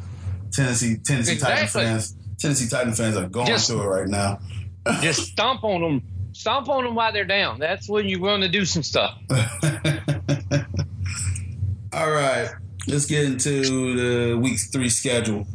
Tennessee, 0.52 0.98
Tennessee 0.98 1.38
Titan 1.38 1.64
Exactly. 1.64 1.84
fans. 1.84 2.16
Tennessee 2.38 2.68
Titan 2.70 2.94
fans 2.94 3.16
are 3.16 3.28
going 3.30 3.48
Just- 3.48 3.70
through 3.70 3.82
it 3.82 3.88
right 3.88 4.08
now. 4.08 4.40
Just 5.02 5.32
stomp 5.32 5.64
on 5.64 5.82
them. 5.82 6.02
Stomp 6.34 6.70
on 6.70 6.84
them 6.84 6.96
while 6.96 7.12
they're 7.14 7.26
down. 7.26 7.60
That's 7.60 7.90
when 7.90 8.08
you 8.08 8.22
want 8.22 8.44
to 8.44 8.50
do 8.50 8.66
some 8.66 8.84
stuff. 8.84 9.18
All 11.94 12.10
right, 12.10 12.50
let's 12.88 13.06
get 13.06 13.26
into 13.26 13.96
the 13.96 14.38
week 14.38 14.58
three 14.72 14.90
schedule. 14.90 15.46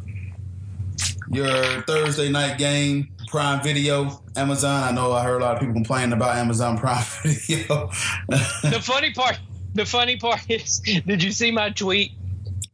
Your 1.30 1.82
Thursday 1.82 2.28
night 2.30 2.58
game, 2.58 3.08
Prime 3.28 3.62
Video, 3.62 4.22
Amazon. 4.36 4.84
I 4.84 4.92
know 4.92 5.12
I 5.12 5.24
heard 5.24 5.40
a 5.40 5.44
lot 5.44 5.54
of 5.54 5.60
people 5.60 5.74
complaining 5.74 6.12
about 6.12 6.36
Amazon 6.36 6.78
Prime 6.78 7.02
Video. 7.22 7.90
the 8.28 8.80
funny 8.82 9.12
part 9.12 9.38
the 9.76 9.86
funny 9.86 10.16
part 10.16 10.40
is 10.50 10.80
did 10.80 11.22
you 11.22 11.30
see 11.30 11.50
my 11.50 11.70
tweet 11.70 12.12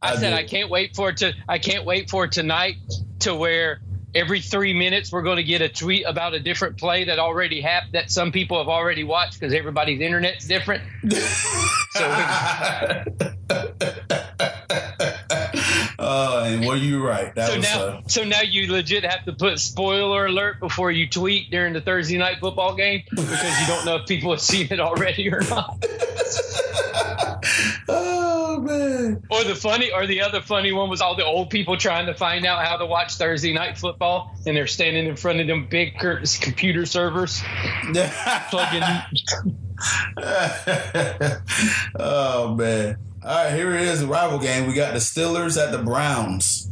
i, 0.01 0.11
I 0.11 0.15
said 0.15 0.29
did. 0.31 0.39
i 0.39 0.43
can't 0.43 0.69
wait 0.69 0.95
for 0.95 1.09
it 1.09 1.17
to 1.17 1.33
i 1.47 1.59
can't 1.59 1.85
wait 1.85 2.09
for 2.09 2.27
tonight 2.27 2.75
to 3.19 3.35
where 3.35 3.81
every 4.15 4.41
three 4.41 4.73
minutes 4.73 5.11
we're 5.11 5.21
going 5.21 5.37
to 5.37 5.43
get 5.43 5.61
a 5.61 5.69
tweet 5.69 6.03
about 6.05 6.33
a 6.33 6.39
different 6.39 6.77
play 6.77 7.05
that 7.05 7.19
already 7.19 7.61
happened 7.61 7.93
that 7.93 8.11
some 8.11 8.31
people 8.31 8.57
have 8.57 8.67
already 8.67 9.03
watched 9.03 9.39
because 9.39 9.53
everybody's 9.53 10.01
internet's 10.01 10.47
different 10.47 10.83
so 11.09 13.05
oh, 15.99 16.43
and 16.45 16.65
well, 16.65 16.77
you're 16.77 17.01
right. 17.01 17.33
That 17.35 17.49
so 17.49 17.59
now 17.59 17.83
uh, 17.83 18.01
so 18.07 18.23
now 18.23 18.41
you 18.41 18.71
legit 18.71 19.03
have 19.03 19.25
to 19.25 19.33
put 19.33 19.59
spoiler 19.59 20.25
alert 20.25 20.59
before 20.59 20.91
you 20.91 21.07
tweet 21.07 21.51
during 21.51 21.73
the 21.73 21.81
thursday 21.81 22.17
night 22.17 22.37
football 22.39 22.75
game 22.75 23.03
because 23.09 23.61
you 23.61 23.67
don't 23.67 23.85
know 23.85 23.97
if 23.97 24.07
people 24.07 24.31
have 24.31 24.41
seen 24.41 24.67
it 24.71 24.79
already 24.79 25.31
or 25.31 25.41
not 25.41 25.83
man. 28.63 29.23
Or 29.29 29.43
the 29.43 29.55
funny, 29.55 29.91
or 29.91 30.07
the 30.07 30.21
other 30.21 30.41
funny 30.41 30.71
one 30.71 30.89
was 30.89 31.01
all 31.01 31.15
the 31.15 31.25
old 31.25 31.49
people 31.49 31.77
trying 31.77 32.07
to 32.07 32.13
find 32.13 32.45
out 32.45 32.65
how 32.65 32.77
to 32.77 32.85
watch 32.85 33.15
Thursday 33.15 33.53
night 33.53 33.77
football, 33.77 34.35
and 34.45 34.55
they're 34.55 34.67
standing 34.67 35.05
in 35.05 35.15
front 35.15 35.39
of 35.39 35.47
them 35.47 35.67
big 35.69 35.97
computer 35.97 36.85
servers, 36.85 37.41
plugging. 38.49 38.83
oh 41.99 42.55
man. 42.55 42.97
All 43.25 43.45
right, 43.45 43.53
here 43.53 43.73
it 43.73 43.81
is, 43.81 44.01
a 44.01 44.07
rival 44.07 44.39
game. 44.39 44.67
We 44.67 44.73
got 44.73 44.93
the 44.93 44.99
Steelers 44.99 45.61
at 45.61 45.71
the 45.71 45.77
Browns. 45.81 46.69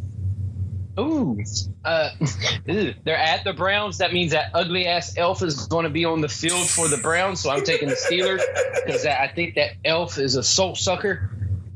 Ooh, 1.00 1.40
uh, 1.86 2.10
ew. 2.66 2.94
they're 3.06 3.18
at 3.18 3.44
the 3.44 3.54
Browns. 3.54 4.00
That 4.00 4.12
means 4.12 4.32
that 4.32 4.52
ugly 4.54 4.86
ass 4.86 5.18
elf 5.18 5.42
is 5.42 5.68
going 5.68 5.86
to 5.86 5.90
be 5.90 6.04
on 6.04 6.20
the 6.22 6.28
field 6.28 6.68
for 6.68 6.88
the 6.88 6.98
Browns. 6.98 7.40
So 7.40 7.50
I'm 7.50 7.64
taking 7.64 7.88
the 7.88 7.96
Steelers 7.96 8.42
because 8.86 9.06
I 9.06 9.28
think 9.28 9.56
that 9.56 9.72
elf 9.86 10.18
is 10.18 10.36
a 10.36 10.44
soul 10.44 10.76
sucker, 10.76 11.32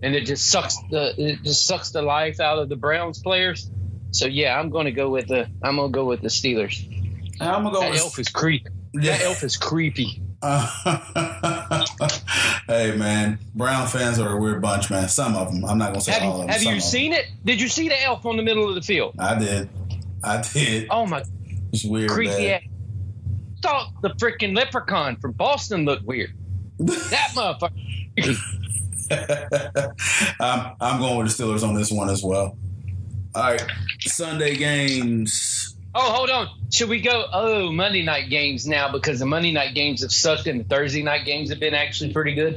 and 0.06 0.16
it 0.16 0.26
just 0.26 0.50
sucks 0.50 0.78
the 0.90 1.14
it 1.18 1.44
just 1.44 1.66
sucks 1.68 1.90
the 1.92 2.02
life 2.02 2.40
out 2.40 2.60
of 2.60 2.70
the 2.70 2.76
Browns 2.78 3.20
players. 3.22 3.70
So 4.12 4.28
yeah, 4.28 4.58
I'm 4.58 4.70
going 4.70 4.86
to 4.86 4.92
go 4.92 5.10
with 5.10 5.28
the 5.28 5.50
I'm 5.64 5.76
going 5.76 5.92
to 5.92 5.96
go 5.96 6.06
with 6.06 6.22
the 6.22 6.30
Steelers. 6.30 6.86
I'm 7.42 7.64
gonna 7.64 7.72
go 7.76 7.82
That 7.82 7.92
with 7.92 8.00
elf 8.00 8.18
is 8.18 8.30
creepy. 8.30 8.70
Yeah. 8.94 9.18
That 9.18 9.22
elf 9.26 9.44
is 9.44 9.58
creepy. 9.70 10.22
hey 12.68 12.96
man, 12.96 13.40
Brown 13.54 13.88
fans 13.88 14.20
are 14.20 14.38
a 14.38 14.40
weird 14.40 14.62
bunch, 14.62 14.90
man. 14.90 15.10
Some 15.10 15.36
of 15.36 15.52
them. 15.52 15.66
I'm 15.66 15.78
not 15.78 15.88
gonna 15.92 16.02
say 16.02 16.14
Have 16.14 16.24
all 16.24 16.28
you 16.28 16.34
of 16.36 16.40
them. 16.42 16.48
have 16.50 16.62
some 16.62 16.72
you 16.72 16.78
of 16.78 16.82
them. 16.84 16.90
seen 16.90 17.12
it? 17.14 17.26
Did 17.44 17.60
you 17.62 17.68
see 17.68 17.90
the 17.90 18.02
elf 18.04 18.26
on 18.26 18.38
the 18.38 18.44
middle 18.44 18.70
of 18.70 18.76
the 18.76 18.82
field? 18.82 19.16
I 19.20 19.38
did. 19.38 19.70
I 20.24 20.42
did. 20.42 20.88
Oh 20.90 21.06
my 21.06 21.24
It's 21.74 21.84
weird, 21.84 22.10
creepy 22.10 22.52
ass! 22.52 22.62
Thought 23.62 24.02
the 24.02 24.10
freaking 24.12 24.56
leprechaun 24.56 25.18
from 25.18 25.32
Boston 25.34 25.84
looked 25.86 26.06
weird. 26.06 26.32
That 26.78 27.32
motherfucker. 27.36 28.38
I'm, 30.40 30.76
I'm 30.82 31.00
going 31.00 31.18
with 31.18 31.36
the 31.36 31.44
Steelers 31.44 31.68
on 31.68 31.76
this 31.76 31.92
one 31.92 32.10
as 32.10 32.24
well. 32.24 32.58
All 33.34 33.44
right, 33.44 33.66
Sunday 34.02 34.56
games. 34.56 35.76
Oh, 35.94 36.12
hold 36.12 36.30
on. 36.30 36.50
Should 36.72 36.90
we 36.90 37.02
go? 37.02 37.26
Oh, 37.32 37.72
Monday 37.72 38.04
night 38.04 38.30
games 38.30 38.68
now 38.68 38.92
because 38.92 39.20
the 39.20 39.26
Monday 39.26 39.52
night 39.54 39.74
games 39.76 40.02
have 40.02 40.12
sucked 40.12 40.46
and 40.48 40.60
the 40.60 40.64
Thursday 40.66 41.04
night 41.04 41.26
games 41.26 41.50
have 41.50 41.60
been 41.60 41.74
actually 41.74 42.12
pretty 42.12 42.34
good. 42.34 42.56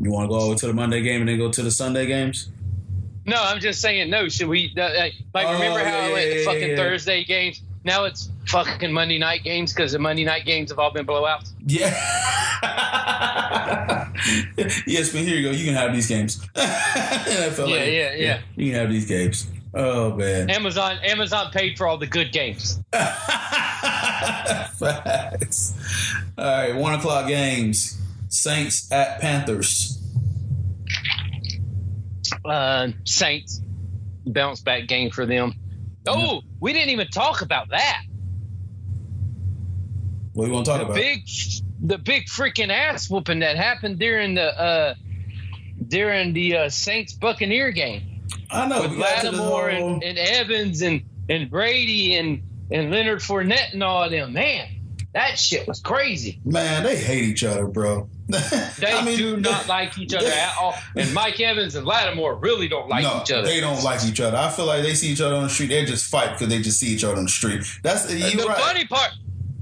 You 0.00 0.10
want 0.10 0.24
to 0.24 0.28
go 0.28 0.40
over 0.40 0.54
to 0.56 0.66
the 0.66 0.74
Monday 0.74 1.00
game 1.00 1.20
and 1.22 1.28
then 1.28 1.38
go 1.38 1.50
to 1.50 1.62
the 1.62 1.70
Sunday 1.70 2.06
games? 2.06 2.50
No, 3.24 3.36
I'm 3.42 3.60
just 3.60 3.80
saying. 3.80 4.10
No, 4.10 4.28
should 4.28 4.48
we? 4.48 4.72
Uh, 4.76 4.80
uh, 4.82 5.08
like, 5.34 5.46
Oh, 5.46 5.52
remember 5.54 5.78
how 5.80 5.84
yeah, 5.86 6.04
I 6.06 6.12
went 6.12 6.28
yeah, 6.28 6.34
the 6.36 6.44
fucking 6.44 6.70
yeah. 6.70 6.76
Thursday 6.76 7.24
games? 7.24 7.60
Now 7.86 8.04
it's 8.04 8.28
fucking 8.48 8.92
Monday 8.92 9.16
night 9.16 9.44
games 9.44 9.72
because 9.72 9.92
the 9.92 10.00
Monday 10.00 10.24
night 10.24 10.44
games 10.44 10.70
have 10.70 10.80
all 10.80 10.90
been 10.90 11.06
blowouts. 11.06 11.52
Yeah. 11.64 11.90
yes, 14.88 15.12
but 15.12 15.20
here 15.20 15.36
you 15.36 15.44
go. 15.44 15.52
You 15.52 15.66
can 15.66 15.74
have 15.74 15.94
these 15.94 16.08
games. 16.08 16.44
NFL, 16.56 17.68
Yeah, 17.68 17.84
yeah, 17.84 18.14
yeah. 18.14 18.40
You 18.56 18.72
can 18.72 18.80
have 18.80 18.90
these 18.90 19.06
games. 19.06 19.46
Oh 19.72 20.16
man. 20.16 20.50
Amazon, 20.50 20.98
Amazon 21.04 21.52
paid 21.52 21.78
for 21.78 21.86
all 21.86 21.96
the 21.96 22.08
good 22.08 22.32
games. 22.32 22.82
Facts. 24.80 25.74
All 26.36 26.44
right, 26.44 26.74
one 26.74 26.94
o'clock 26.94 27.28
games. 27.28 28.00
Saints 28.28 28.90
at 28.90 29.20
Panthers. 29.20 30.02
uh, 32.44 32.88
Saints 33.04 33.62
bounce 34.26 34.60
back 34.60 34.88
game 34.88 35.12
for 35.12 35.24
them. 35.24 35.54
Oh, 36.06 36.42
we 36.60 36.72
didn't 36.72 36.90
even 36.90 37.08
talk 37.08 37.42
about 37.42 37.70
that. 37.70 38.02
What 40.32 40.46
you 40.46 40.52
want 40.52 40.66
to 40.66 40.70
talk 40.72 40.80
The 40.80 40.84
about? 40.86 40.94
big, 40.96 41.22
the 41.80 41.98
big 41.98 42.26
freaking 42.26 42.70
ass 42.70 43.08
whooping 43.08 43.40
that 43.40 43.56
happened 43.56 43.98
during 43.98 44.34
the 44.34 44.58
uh, 44.60 44.94
during 45.88 46.32
the 46.32 46.56
uh, 46.56 46.68
Saints 46.68 47.12
Buccaneer 47.14 47.70
game 47.70 48.22
I 48.50 48.66
know. 48.68 48.82
with 48.82 48.92
we 48.92 48.98
got 48.98 49.20
to 49.22 49.30
the 49.30 49.36
Lattimore 49.36 49.70
whole- 49.70 49.94
and, 49.94 50.02
and 50.02 50.18
Evans 50.18 50.82
and 50.82 51.02
and 51.28 51.50
Brady 51.50 52.16
and 52.16 52.42
and 52.70 52.90
Leonard 52.90 53.20
Fournette 53.20 53.72
and 53.72 53.82
all 53.82 54.02
of 54.04 54.10
them. 54.10 54.32
Man, 54.32 54.68
that 55.14 55.38
shit 55.38 55.66
was 55.66 55.80
crazy. 55.80 56.40
Man, 56.44 56.82
they 56.82 56.96
hate 56.96 57.24
each 57.24 57.44
other, 57.44 57.66
bro. 57.66 58.08
They 58.78 58.92
I 58.92 59.04
mean, 59.04 59.16
do 59.16 59.36
not 59.36 59.68
like 59.68 59.96
each 59.98 60.12
other 60.12 60.26
at 60.26 60.56
all. 60.60 60.74
And 60.96 61.14
Mike 61.14 61.40
Evans 61.40 61.76
and 61.76 61.86
Lattimore 61.86 62.34
really 62.34 62.68
don't 62.68 62.88
like 62.88 63.04
no, 63.04 63.22
each 63.22 63.30
other. 63.30 63.46
they 63.46 63.60
don't 63.60 63.82
like 63.84 64.04
each 64.04 64.20
other. 64.20 64.36
I 64.36 64.50
feel 64.50 64.66
like 64.66 64.82
they 64.82 64.94
see 64.94 65.08
each 65.08 65.20
other 65.20 65.36
on 65.36 65.44
the 65.44 65.48
street. 65.48 65.68
They 65.68 65.84
just 65.84 66.10
fight 66.10 66.32
because 66.32 66.48
they 66.48 66.60
just 66.60 66.80
see 66.80 66.88
each 66.88 67.04
other 67.04 67.16
on 67.16 67.24
the 67.24 67.30
street. 67.30 67.62
That's 67.82 68.10
uh, 68.10 68.14
you 68.14 68.36
the 68.36 68.46
right. 68.46 68.58
funny 68.58 68.84
part 68.84 69.12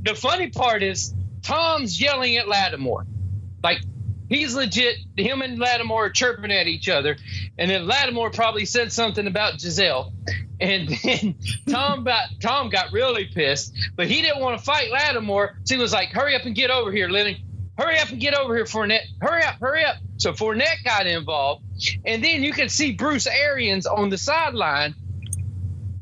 the 0.05 0.15
funny 0.15 0.49
part 0.49 0.83
is 0.83 1.15
Tom's 1.43 2.01
yelling 2.01 2.37
at 2.37 2.47
Lattimore. 2.47 3.07
Like 3.63 3.79
he's 4.29 4.55
legit. 4.55 4.97
Him 5.17 5.43
and 5.43 5.59
Lattimore 5.59 6.07
are 6.07 6.11
chirping 6.11 6.53
at 6.53 6.67
each 6.67 6.89
other, 6.89 7.17
and 7.59 7.71
then 7.71 7.87
Lattimore 7.87 8.31
probably 8.31 8.67
said 8.67 8.93
something 8.93 9.27
about 9.27 9.59
Gisele, 9.59 10.13
and 10.61 10.89
then 11.03 11.35
Tom 11.69 12.05
got 12.05 12.29
Tom 12.41 12.69
got 12.69 12.93
really 12.93 13.27
pissed, 13.27 13.75
but 13.97 14.07
he 14.07 14.23
didn't 14.23 14.41
want 14.41 14.59
to 14.59 14.65
fight 14.65 14.91
Lattimore, 14.91 15.57
so 15.65 15.75
he 15.75 15.81
was 15.81 15.93
like, 15.93 16.11
"Hurry 16.11 16.37
up 16.37 16.45
and 16.45 16.55
get 16.55 16.71
over 16.71 16.93
here, 16.93 17.09
Lenny. 17.09 17.43
Hurry 17.77 17.99
up 17.99 18.11
and 18.11 18.21
get 18.21 18.35
over 18.35 18.55
here, 18.55 18.65
Fournette. 18.65 19.07
Hurry 19.21 19.43
up, 19.43 19.57
hurry 19.61 19.85
up." 19.85 19.97
So 20.17 20.33
Fournette 20.33 20.85
got 20.85 21.07
involved, 21.07 21.65
and 22.05 22.23
then 22.23 22.43
you 22.43 22.53
can 22.53 22.69
see 22.69 22.93
Bruce 22.93 23.27
Arians 23.27 23.87
on 23.87 24.11
the 24.11 24.19
sideline 24.19 24.95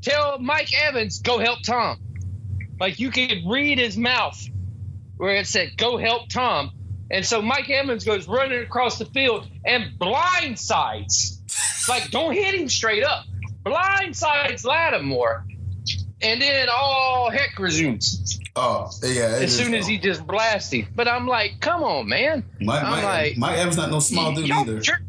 tell 0.03 0.39
Mike 0.39 0.73
Evans, 0.75 1.20
"Go 1.20 1.39
help 1.39 1.62
Tom." 1.62 1.99
Like 2.79 2.99
you 2.99 3.11
could 3.11 3.43
read 3.47 3.79
his 3.79 3.97
mouth 3.97 4.43
where 5.16 5.37
it 5.37 5.47
said, 5.47 5.77
"Go 5.77 5.97
help 5.97 6.29
Tom." 6.29 6.73
And 7.11 7.27
so 7.27 7.43
Mike 7.43 7.68
Evans 7.68 8.05
goes 8.05 8.27
running 8.27 8.62
across 8.62 8.99
the 8.99 9.05
field 9.05 9.47
and 9.64 9.99
blindsides. 9.99 11.39
like, 11.89 12.11
don't 12.11 12.33
hit 12.33 12.55
him 12.55 12.68
straight 12.68 13.05
up. 13.05 13.27
Blindsides 13.64 14.64
Lattimore. 14.64 15.45
And 16.23 16.41
then 16.41 16.68
all 16.70 17.31
heck 17.31 17.59
resumes. 17.59 18.39
Oh, 18.55 18.89
yeah. 19.03 19.39
As 19.41 19.57
soon 19.57 19.75
as 19.75 19.87
he 19.87 19.99
just 19.99 20.27
blasts 20.27 20.73
him. 20.73 20.87
But 20.95 21.09
I'm 21.09 21.27
like, 21.27 21.61
come 21.61 21.83
on, 21.83 22.09
man. 22.09 22.45
Mike, 22.61 22.83
I'm 22.85 22.91
Mike, 22.91 23.03
like, 23.05 23.37
Mike 23.39 23.59
Evans 23.59 23.77
not 23.77 23.91
no 23.91 23.99
small 23.99 24.33
dude 24.35 24.51
either. 24.51 24.83
sure. 24.85 25.01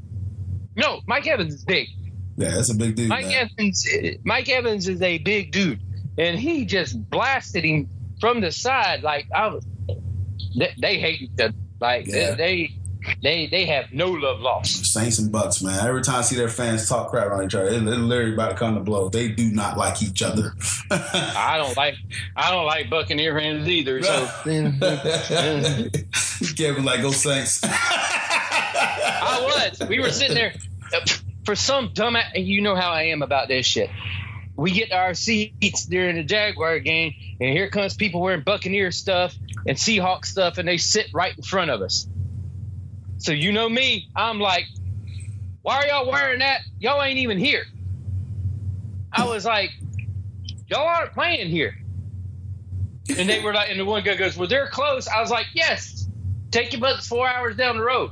No, 0.76 1.02
Mike 1.08 1.28
Evans 1.28 1.54
is 1.54 1.66
big. 1.66 1.88
Yeah, 2.36 2.50
that's 2.56 2.72
a 2.72 2.76
big 2.76 2.96
dude. 2.96 3.10
Mike 3.10 3.26
man. 3.28 3.50
Evans, 3.60 3.88
Mike 4.24 4.50
Evans 4.50 4.88
is 4.88 5.02
a 5.04 5.20
big 5.20 5.52
dude, 5.52 5.80
and 6.18 6.40
he 6.40 6.66
just 6.66 6.98
blasted 7.12 7.64
him 7.64 7.90
from 8.20 8.42
the 8.42 8.52
side. 8.52 9.04
Like 9.04 9.28
I 9.36 9.50
was, 9.50 9.64
they, 10.58 10.74
they 10.82 11.00
hate 11.00 11.22
each 11.22 11.32
other. 11.40 11.54
Like 11.80 12.08
Yeah. 12.08 12.32
they, 12.34 12.36
they, 12.38 12.76
they 13.22 13.48
they 13.48 13.66
have 13.66 13.92
no 13.92 14.12
love 14.12 14.40
lost. 14.40 14.86
Saints 14.86 15.20
and 15.20 15.32
Bucks, 15.32 15.62
man. 15.62 15.86
Every 15.86 16.02
time 16.02 16.18
I 16.18 16.22
see 16.22 16.36
their 16.36 16.50
fans 16.50 16.88
talk 16.88 17.10
crap 17.10 17.32
on 17.32 17.46
each 17.46 17.56
other, 17.56 17.68
it, 17.68 17.76
it 17.76 17.82
literally 17.82 18.34
about 18.34 18.50
to 18.50 18.56
come 18.56 18.76
to 18.76 18.82
blows. 18.82 19.12
They 19.12 19.30
do 19.30 19.52
not 19.52 19.78
like 19.78 20.02
each 20.02 20.22
other. 20.22 20.54
I 20.92 21.58
don't 21.58 21.76
like, 21.78 21.96
I 22.36 22.52
don't 22.52 22.66
like 22.66 22.90
Buccaneer 22.90 23.38
fans 23.38 23.68
either. 23.68 24.02
So 24.04 24.30
Kevin 26.56 26.86
like 26.86 27.02
go 27.02 27.12
Saints. 27.12 27.62
I 29.24 29.70
was. 29.80 29.88
We 29.88 30.00
were 30.00 30.10
sitting 30.10 30.36
there 30.36 30.54
for 31.46 31.56
some 31.56 31.92
dumb. 31.94 32.18
You 32.36 32.62
know 32.62 32.76
how 32.76 32.92
I 32.92 33.04
am 33.04 33.22
about 33.22 33.48
this 33.48 33.66
shit. 33.66 33.90
We 34.56 34.72
get 34.72 34.90
to 34.90 34.96
our 34.96 35.14
seats 35.16 35.86
during 35.86 36.16
the 36.16 36.24
Jaguar 36.24 36.80
game, 36.80 37.14
and 37.40 37.50
here 37.50 37.70
comes 37.70 37.96
people 37.96 38.22
wearing 38.22 38.42
Buccaneer 38.42 38.92
stuff 38.92 39.36
and 39.68 39.78
Seahawk 39.78 40.26
stuff, 40.26 40.60
and 40.60 40.68
they 40.68 40.78
sit 40.78 41.08
right 41.12 41.36
in 41.36 41.44
front 41.44 41.72
of 41.72 41.82
us. 41.82 42.08
So 43.24 43.32
you 43.32 43.54
know 43.54 43.70
me, 43.70 44.10
I'm 44.18 44.38
like, 44.42 44.66
why 45.62 45.78
are 45.78 45.88
y'all 45.88 46.12
wearing 46.12 46.40
that? 46.40 46.60
Y'all 46.80 47.02
ain't 47.02 47.20
even 47.20 47.38
here. 47.38 47.64
I 49.14 49.26
was 49.26 49.46
like, 49.46 49.72
y'all 50.68 50.86
aren't 50.86 51.14
playing 51.14 51.50
here. 51.50 51.74
And 53.18 53.30
they 53.30 53.40
were 53.42 53.54
like, 53.54 53.70
and 53.70 53.80
the 53.80 53.86
one 53.86 54.04
guy 54.04 54.16
goes, 54.16 54.36
well, 54.36 54.50
they're 54.50 54.68
close. 54.68 55.08
I 55.08 55.22
was 55.22 55.30
like, 55.30 55.46
yes, 55.54 56.06
take 56.52 56.74
your 56.74 56.82
butts 56.82 57.08
four 57.08 57.26
hours 57.26 57.56
down 57.56 57.78
the 57.78 57.84
road. 57.84 58.12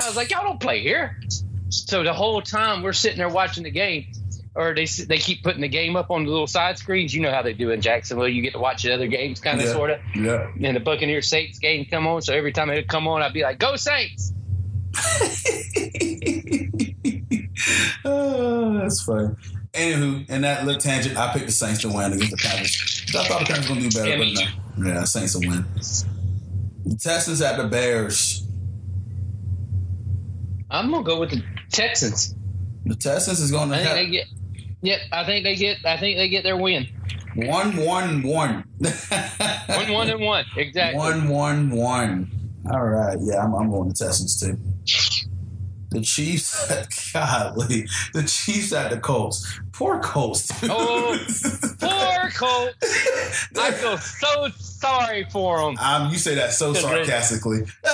I 0.00 0.06
was 0.06 0.14
like, 0.14 0.30
y'all 0.30 0.44
don't 0.44 0.60
play 0.60 0.80
here. 0.80 1.18
So 1.70 2.04
the 2.04 2.12
whole 2.12 2.40
time 2.40 2.82
we're 2.82 2.92
sitting 2.92 3.18
there 3.18 3.28
watching 3.28 3.64
the 3.64 3.70
game, 3.72 4.06
or 4.54 4.72
they 4.72 4.84
they 4.84 5.18
keep 5.18 5.42
putting 5.42 5.62
the 5.62 5.68
game 5.68 5.96
up 5.96 6.12
on 6.12 6.24
the 6.24 6.30
little 6.30 6.46
side 6.46 6.78
screens. 6.78 7.12
You 7.12 7.22
know 7.22 7.32
how 7.32 7.42
they 7.42 7.54
do 7.54 7.70
in 7.70 7.80
Jacksonville. 7.80 8.28
You 8.28 8.40
get 8.42 8.52
to 8.52 8.60
watch 8.60 8.84
the 8.84 8.94
other 8.94 9.08
games, 9.08 9.40
kind 9.40 9.58
of, 9.60 9.66
Yeah. 9.66 9.72
sort 9.72 9.90
of. 9.90 9.98
yeah. 10.14 10.46
And 10.62 10.76
the 10.76 10.80
Buccaneer 10.80 11.22
Saints 11.22 11.58
game 11.58 11.86
come 11.90 12.06
on, 12.06 12.22
so 12.22 12.32
every 12.34 12.52
time 12.52 12.70
it 12.70 12.76
would 12.76 12.86
come 12.88 13.08
on, 13.08 13.20
I'd 13.22 13.32
be 13.32 13.42
like, 13.42 13.58
"Go 13.58 13.74
Saints!" 13.74 14.32
oh, 18.04 18.78
that's 18.78 19.02
funny. 19.02 19.34
Anywho, 19.72 20.28
in 20.30 20.42
that 20.42 20.64
little 20.64 20.80
tangent, 20.80 21.16
I 21.16 21.32
picked 21.32 21.46
the 21.46 21.52
Saints 21.52 21.80
to 21.82 21.88
win 21.88 22.12
against 22.12 22.30
the 22.30 22.36
Packers. 22.36 23.04
I 23.14 23.24
thought 23.24 23.40
the 23.40 23.46
Packers 23.46 23.68
were 23.68 23.74
gonna 23.74 23.88
do 23.88 23.98
better, 23.98 24.18
but 24.18 24.78
no. 24.78 24.88
Yeah, 24.88 25.04
Saints 25.04 25.34
will 25.34 25.48
win. 25.48 25.64
The 26.84 26.96
Texans 26.96 27.42
at 27.42 27.56
the 27.56 27.64
Bears. 27.64 28.46
I'm 30.70 30.90
gonna 30.90 31.04
go 31.04 31.20
with 31.20 31.30
the 31.30 31.42
Texans. 31.70 32.34
The 32.84 32.94
Texans 32.94 33.40
is 33.40 33.50
going 33.50 33.70
to 33.70 33.74
I 33.74 33.78
think 33.78 33.88
have 33.88 33.96
they 33.96 34.10
get. 34.10 34.26
Yep, 34.82 35.00
I 35.12 35.24
think 35.24 35.44
they 35.44 35.56
get. 35.56 35.78
I 35.84 35.96
think 35.96 36.18
they 36.18 36.28
get 36.28 36.44
their 36.44 36.56
win. 36.56 36.86
one, 37.34 37.76
one, 37.76 38.22
one. 38.22 38.64
One, 38.78 39.92
one, 39.92 40.10
and 40.10 40.20
one. 40.20 40.44
Exactly. 40.56 40.98
One, 40.98 41.28
one, 41.28 41.70
one. 41.70 42.30
All 42.70 42.84
right. 42.84 43.16
Yeah, 43.20 43.42
I'm, 43.42 43.54
I'm 43.54 43.70
going 43.70 43.92
to 43.92 44.04
Texans 44.04 44.38
too. 44.40 44.58
The 45.94 46.00
Chiefs, 46.02 47.12
golly, 47.12 47.86
the 48.12 48.22
Chiefs 48.24 48.72
at 48.72 48.90
the 48.90 48.98
Colts. 48.98 49.58
Poor 49.72 50.00
Colts. 50.00 50.48
dude. 50.60 50.70
Oh, 50.72 51.16
Poor 51.80 52.30
Colts. 52.34 53.48
I 53.58 53.70
feel 53.72 53.96
so 53.98 54.48
sorry 54.58 55.24
for 55.30 55.58
them. 55.60 55.78
um, 55.78 56.10
you 56.10 56.18
say 56.18 56.34
that 56.34 56.52
so 56.52 56.74
sarcastically. 56.74 57.60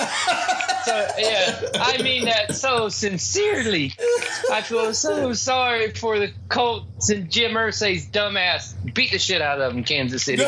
So, 0.83 1.07
yeah, 1.19 1.69
I 1.75 2.01
mean 2.01 2.25
that 2.25 2.55
so 2.55 2.89
sincerely. 2.89 3.93
I 4.51 4.61
feel 4.63 4.95
so 4.95 5.31
sorry 5.33 5.91
for 5.91 6.17
the 6.17 6.31
Colts 6.49 7.11
and 7.11 7.29
Jim 7.29 7.51
Irsay's 7.51 8.07
dumbass. 8.09 8.73
Beat 8.91 9.11
the 9.11 9.19
shit 9.19 9.43
out 9.43 9.61
of 9.61 9.75
them, 9.75 9.83
Kansas 9.83 10.23
City. 10.23 10.43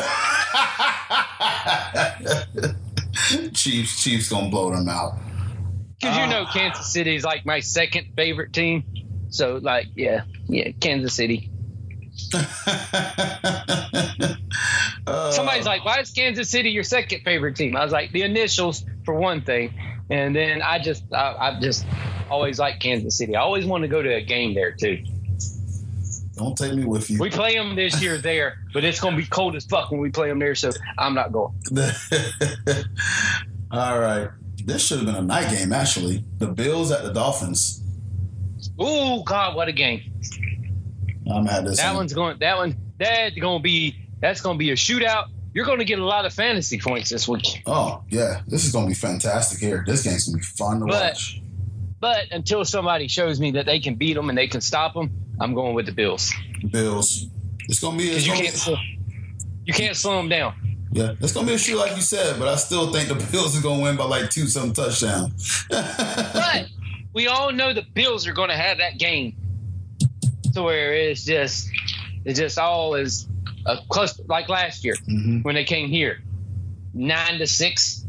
Chiefs, 3.52 4.02
Chiefs 4.02 4.28
gonna 4.28 4.48
blow 4.50 4.74
them 4.74 4.88
out. 4.88 5.12
Because 6.00 6.16
you 6.16 6.22
Ah. 6.24 6.30
know 6.30 6.46
Kansas 6.52 6.92
City 6.92 7.14
is 7.16 7.24
like 7.24 7.44
my 7.46 7.60
second 7.60 8.08
favorite 8.16 8.52
team. 8.52 8.84
So, 9.30 9.56
like, 9.62 9.86
yeah, 9.96 10.22
yeah, 10.48 10.70
Kansas 10.80 11.14
City. 11.14 11.50
Uh, 15.06 15.30
Somebody's 15.32 15.66
like, 15.66 15.84
why 15.84 16.00
is 16.00 16.10
Kansas 16.10 16.48
City 16.50 16.70
your 16.70 16.84
second 16.84 17.22
favorite 17.24 17.56
team? 17.56 17.76
I 17.76 17.82
was 17.84 17.92
like, 17.92 18.12
the 18.12 18.22
initials 18.22 18.84
for 19.04 19.14
one 19.14 19.42
thing, 19.42 19.74
and 20.10 20.34
then 20.34 20.62
I 20.62 20.78
just, 20.78 21.04
I, 21.12 21.34
I've 21.38 21.60
just 21.60 21.84
always 22.30 22.58
like 22.58 22.78
Kansas 22.80 23.18
City. 23.18 23.34
I 23.36 23.40
always 23.40 23.66
want 23.66 23.82
to 23.82 23.88
go 23.88 24.00
to 24.02 24.14
a 24.14 24.22
game 24.22 24.54
there 24.54 24.72
too. 24.72 25.02
don't 26.36 26.56
take 26.56 26.74
me 26.74 26.84
with 26.84 27.10
you. 27.10 27.18
We 27.18 27.30
play 27.30 27.54
them 27.56 27.74
this 27.76 28.00
year 28.02 28.18
there, 28.18 28.58
but 28.72 28.84
it's 28.84 29.00
gonna 29.00 29.16
be 29.16 29.26
cold 29.26 29.56
as 29.56 29.64
fuck 29.66 29.90
when 29.90 30.00
we 30.00 30.10
play 30.10 30.28
them 30.28 30.38
there, 30.38 30.54
so 30.54 30.70
I'm 30.98 31.14
not 31.14 31.32
going. 31.32 31.52
All 33.70 33.98
right. 33.98 34.28
This 34.64 34.86
should 34.86 34.98
have 34.98 35.06
been 35.06 35.16
a 35.16 35.22
night 35.22 35.50
game, 35.50 35.72
actually. 35.72 36.24
The 36.38 36.46
Bills 36.46 36.90
at 36.90 37.04
the 37.04 37.12
Dolphins. 37.12 37.82
Oh 38.78 39.22
God, 39.22 39.54
what 39.54 39.68
a 39.68 39.72
game! 39.72 40.00
I'm 41.30 41.46
at 41.48 41.64
this. 41.64 41.78
That 41.78 41.88
one. 41.88 41.96
one's 41.96 42.12
going. 42.14 42.38
That 42.40 42.56
one. 42.56 42.76
That's 42.98 43.36
gonna 43.36 43.60
be. 43.60 43.96
That's 44.20 44.40
gonna 44.40 44.58
be 44.58 44.70
a 44.70 44.74
shootout. 44.74 45.26
You're 45.52 45.66
gonna 45.66 45.84
get 45.84 45.98
a 45.98 46.04
lot 46.04 46.24
of 46.24 46.32
fantasy 46.32 46.78
points 46.80 47.10
this 47.10 47.28
week. 47.28 47.62
Oh, 47.66 48.02
yeah. 48.08 48.40
This 48.48 48.64
is 48.64 48.72
going 48.72 48.86
to 48.86 48.88
be 48.88 48.94
fantastic 48.94 49.60
here. 49.60 49.84
This 49.86 50.02
game's 50.02 50.26
going 50.26 50.40
to 50.40 50.46
be 50.48 50.56
fun 50.58 50.80
to 50.80 50.86
But- 50.86 51.12
watch. 51.12 51.40
But 52.00 52.32
until 52.32 52.64
somebody 52.64 53.06
shows 53.08 53.38
me 53.40 53.52
that 53.52 53.64
they 53.64 53.78
can 53.80 53.94
beat 53.94 54.14
them 54.14 54.28
and 54.28 54.36
they 54.36 54.48
can 54.48 54.60
stop 54.60 54.92
them, 54.94 55.10
I'm 55.40 55.54
going 55.54 55.74
with 55.74 55.86
the 55.86 55.92
Bills 55.92 56.34
Bills. 56.70 57.26
It's 57.68 57.78
going 57.80 57.96
to 57.98 58.04
be. 58.04 58.10
It's 58.10 58.26
you 58.26 58.32
can't. 58.32 58.52
Slow, 58.54 58.76
you 59.64 59.72
can't 59.72 59.96
slow 59.96 60.16
them 60.16 60.28
down. 60.28 60.54
Yeah, 60.94 61.10
it's 61.18 61.32
going 61.32 61.44
to 61.44 61.50
be 61.50 61.56
a 61.56 61.58
shoot 61.58 61.76
like 61.76 61.96
you 61.96 62.02
said, 62.02 62.38
but 62.38 62.46
I 62.46 62.54
still 62.54 62.92
think 62.92 63.08
the 63.08 63.16
Bills 63.32 63.58
are 63.58 63.62
going 63.62 63.78
to 63.78 63.82
win 63.82 63.96
by 63.96 64.04
like 64.04 64.30
two 64.30 64.46
some 64.46 64.72
touchdowns. 64.72 65.66
But 65.68 66.68
we 67.12 67.26
all 67.26 67.52
know 67.52 67.74
the 67.74 67.82
Bills 67.82 68.28
are 68.28 68.32
going 68.32 68.50
to 68.50 68.56
have 68.56 68.78
that 68.78 68.96
game 68.96 69.34
to 70.54 70.62
where 70.62 70.94
it's 70.94 71.24
just, 71.24 71.68
it's 72.24 72.38
just 72.38 72.60
all 72.60 72.94
is 72.94 73.26
a 73.66 73.78
cluster 73.88 74.22
like 74.28 74.48
last 74.48 74.84
year 74.84 74.94
hmm 75.04 75.40
when 75.40 75.56
they 75.56 75.64
came 75.64 75.88
here, 75.88 76.22
nine 76.92 77.40
to 77.40 77.46
six. 77.48 78.06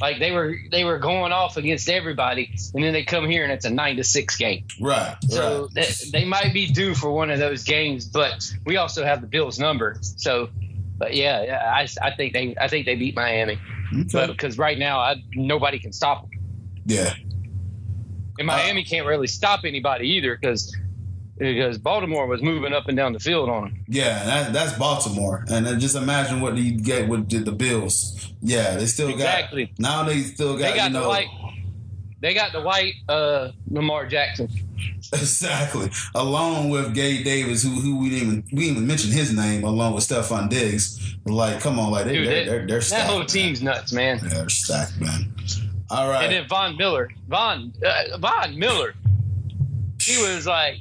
Like 0.00 0.18
they 0.18 0.32
were, 0.32 0.56
they 0.72 0.82
were 0.82 0.98
going 0.98 1.30
off 1.30 1.56
against 1.56 1.88
everybody, 1.88 2.56
and 2.74 2.82
then 2.82 2.92
they 2.92 3.04
come 3.04 3.30
here 3.30 3.44
and 3.44 3.52
it's 3.52 3.64
a 3.64 3.70
nine 3.70 3.96
to 3.98 4.04
six 4.04 4.36
game. 4.36 4.66
Right. 4.80 5.16
So 5.28 5.70
right. 5.74 5.86
they, 6.12 6.18
they 6.20 6.24
might 6.24 6.52
be 6.52 6.66
due 6.66 6.96
for 6.96 7.12
one 7.12 7.30
of 7.30 7.38
those 7.38 7.62
games, 7.62 8.04
but 8.04 8.52
we 8.66 8.78
also 8.78 9.04
have 9.04 9.20
the 9.20 9.28
Bills 9.28 9.60
number. 9.60 9.96
So, 10.00 10.50
but 10.98 11.14
yeah, 11.14 11.42
yeah, 11.44 11.72
I, 11.74 11.86
I 12.02 12.14
think 12.16 12.32
they, 12.32 12.54
I 12.60 12.68
think 12.68 12.86
they 12.86 12.94
beat 12.94 13.14
Miami, 13.14 13.58
Okay. 14.14 14.26
because 14.26 14.58
right 14.58 14.78
now 14.78 14.98
I, 14.98 15.16
nobody 15.34 15.78
can 15.78 15.92
stop 15.92 16.22
them. 16.22 16.40
Yeah. 16.86 17.14
And 18.38 18.46
Miami 18.46 18.82
uh, 18.82 18.84
can't 18.88 19.06
really 19.06 19.26
stop 19.26 19.60
anybody 19.64 20.08
either 20.10 20.36
because 20.36 20.74
because 21.38 21.76
Baltimore 21.76 22.26
was 22.26 22.40
moving 22.42 22.72
up 22.72 22.88
and 22.88 22.96
down 22.96 23.12
the 23.12 23.18
field 23.20 23.50
on 23.50 23.64
them. 23.64 23.84
Yeah, 23.88 24.24
that, 24.24 24.52
that's 24.54 24.72
Baltimore, 24.78 25.44
and 25.48 25.66
then 25.66 25.78
just 25.80 25.94
imagine 25.94 26.40
what 26.40 26.56
you 26.56 26.78
get 26.80 27.08
with 27.08 27.28
the, 27.28 27.38
the 27.38 27.52
Bills. 27.52 28.32
Yeah, 28.40 28.76
they 28.76 28.86
still 28.86 29.08
Exactly. 29.10 29.66
got 29.66 29.70
exactly 29.70 29.74
now. 29.78 30.02
They 30.04 30.20
still 30.22 30.56
got, 30.56 30.70
They 30.70 30.76
got 30.76 30.86
you 30.88 30.92
the 30.94 31.00
know 31.00 31.08
white. 31.08 31.26
They 32.20 32.32
got 32.34 32.52
the 32.52 32.60
white 32.62 32.94
uh, 33.08 33.50
Lamar 33.70 34.06
Jackson. 34.06 34.48
exactly 35.12 35.90
along 36.14 36.70
with 36.70 36.94
Gabe 36.94 37.24
Davis, 37.24 37.62
who 37.62 37.68
who 37.70 37.98
we 37.98 38.10
didn't 38.10 38.26
even 38.28 38.44
we 38.52 38.58
didn't 38.62 38.76
even 38.76 38.86
mention 38.86 39.10
his 39.12 39.32
name, 39.34 39.64
along 39.64 39.94
with 39.94 40.04
Stefon 40.08 40.48
Diggs. 40.48 41.14
Like, 41.24 41.60
come 41.60 41.78
on, 41.78 41.90
like 41.90 42.06
they, 42.06 42.14
Dude, 42.14 42.26
they're, 42.28 42.44
that- 42.44 42.46
they're, 42.50 42.66
they're 42.66 42.80
That 42.80 43.06
whole 43.08 43.18
man. 43.18 43.26
team's 43.26 43.62
nuts, 43.62 43.92
man. 43.92 44.18
Yeah, 44.22 44.28
they're 44.28 44.48
stacked, 44.48 45.00
man. 45.00 45.34
All 45.90 46.08
right. 46.08 46.24
And 46.24 46.32
then 46.32 46.48
Von 46.48 46.76
Miller, 46.76 47.10
Von 47.28 47.72
uh, 47.84 48.18
Von 48.18 48.58
Miller, 48.58 48.94
he 50.02 50.16
was 50.22 50.46
like, 50.46 50.76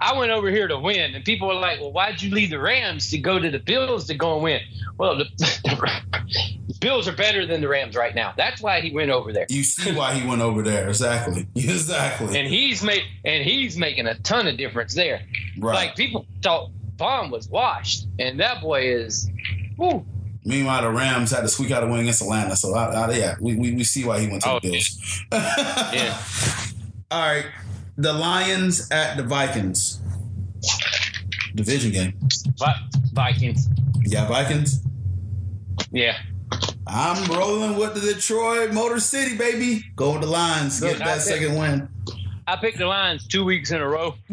I 0.00 0.16
went 0.16 0.30
over 0.30 0.48
here 0.50 0.68
to 0.68 0.78
win, 0.78 1.14
and 1.14 1.24
people 1.24 1.48
were 1.48 1.54
like, 1.54 1.80
"Well, 1.80 1.92
why'd 1.92 2.20
you 2.22 2.30
leave 2.32 2.50
the 2.50 2.58
Rams 2.60 3.10
to 3.10 3.18
go 3.18 3.38
to 3.38 3.50
the 3.50 3.58
Bills 3.58 4.06
to 4.08 4.14
go 4.14 4.34
and 4.34 4.42
win?" 4.44 4.60
Well, 4.96 5.16
the, 5.18 5.24
the 6.67 6.67
Bills 6.80 7.08
are 7.08 7.12
better 7.16 7.44
than 7.46 7.60
the 7.60 7.68
Rams 7.68 7.96
right 7.96 8.14
now. 8.14 8.32
That's 8.36 8.60
why 8.62 8.80
he 8.80 8.90
went 8.92 9.10
over 9.10 9.32
there. 9.32 9.46
You 9.48 9.62
see 9.64 9.92
why 9.92 10.14
he 10.14 10.26
went 10.26 10.40
over 10.42 10.62
there? 10.62 10.88
Exactly. 10.88 11.46
Exactly. 11.56 12.38
And 12.38 12.46
he's 12.48 12.82
made 12.82 13.02
and 13.24 13.42
he's 13.44 13.76
making 13.76 14.06
a 14.06 14.14
ton 14.20 14.46
of 14.46 14.56
difference 14.56 14.94
there. 14.94 15.22
right. 15.58 15.74
Like 15.74 15.96
people 15.96 16.26
thought 16.42 16.70
Von 16.96 17.30
was 17.30 17.48
washed, 17.48 18.06
and 18.18 18.40
that 18.40 18.60
boy 18.60 18.82
is. 18.82 19.28
Woo, 19.76 20.04
Meanwhile, 20.44 20.82
the 20.82 20.90
Rams 20.90 21.30
had 21.30 21.42
to 21.42 21.48
squeak 21.48 21.70
out 21.72 21.84
a 21.84 21.86
win 21.86 22.00
against 22.00 22.22
Atlanta. 22.22 22.56
So, 22.56 22.74
I, 22.74 22.86
I, 22.92 23.10
yeah, 23.12 23.34
we, 23.40 23.54
we, 23.54 23.72
we 23.74 23.84
see 23.84 24.04
why 24.04 24.18
he 24.18 24.28
went 24.28 24.42
to 24.42 24.50
Oh, 24.52 24.60
the 24.62 24.70
Bills. 24.70 25.22
yeah. 25.32 26.20
All 27.10 27.20
right. 27.20 27.46
The 27.98 28.12
Lions 28.12 28.88
at 28.90 29.16
the 29.16 29.24
Vikings. 29.24 30.00
Division 31.54 31.92
game. 31.92 32.14
Vi- 32.56 32.88
Vikings. 33.12 33.68
Yeah, 34.04 34.26
Vikings. 34.28 34.80
Yeah. 35.90 36.18
I'm 36.86 37.30
rolling 37.30 37.76
with 37.76 37.94
the 37.94 38.00
Detroit 38.14 38.72
Motor 38.72 39.00
City, 39.00 39.36
baby. 39.36 39.84
Go 39.96 40.12
with 40.12 40.22
the 40.22 40.28
Lions. 40.28 40.80
Get 40.80 40.98
that 40.98 41.20
think- 41.22 41.40
second 41.40 41.58
win. 41.58 41.88
I 42.46 42.56
picked 42.56 42.78
the 42.78 42.86
Lions 42.86 43.26
two 43.26 43.44
weeks 43.44 43.72
in 43.72 43.82
a 43.82 43.86
row. 43.86 44.14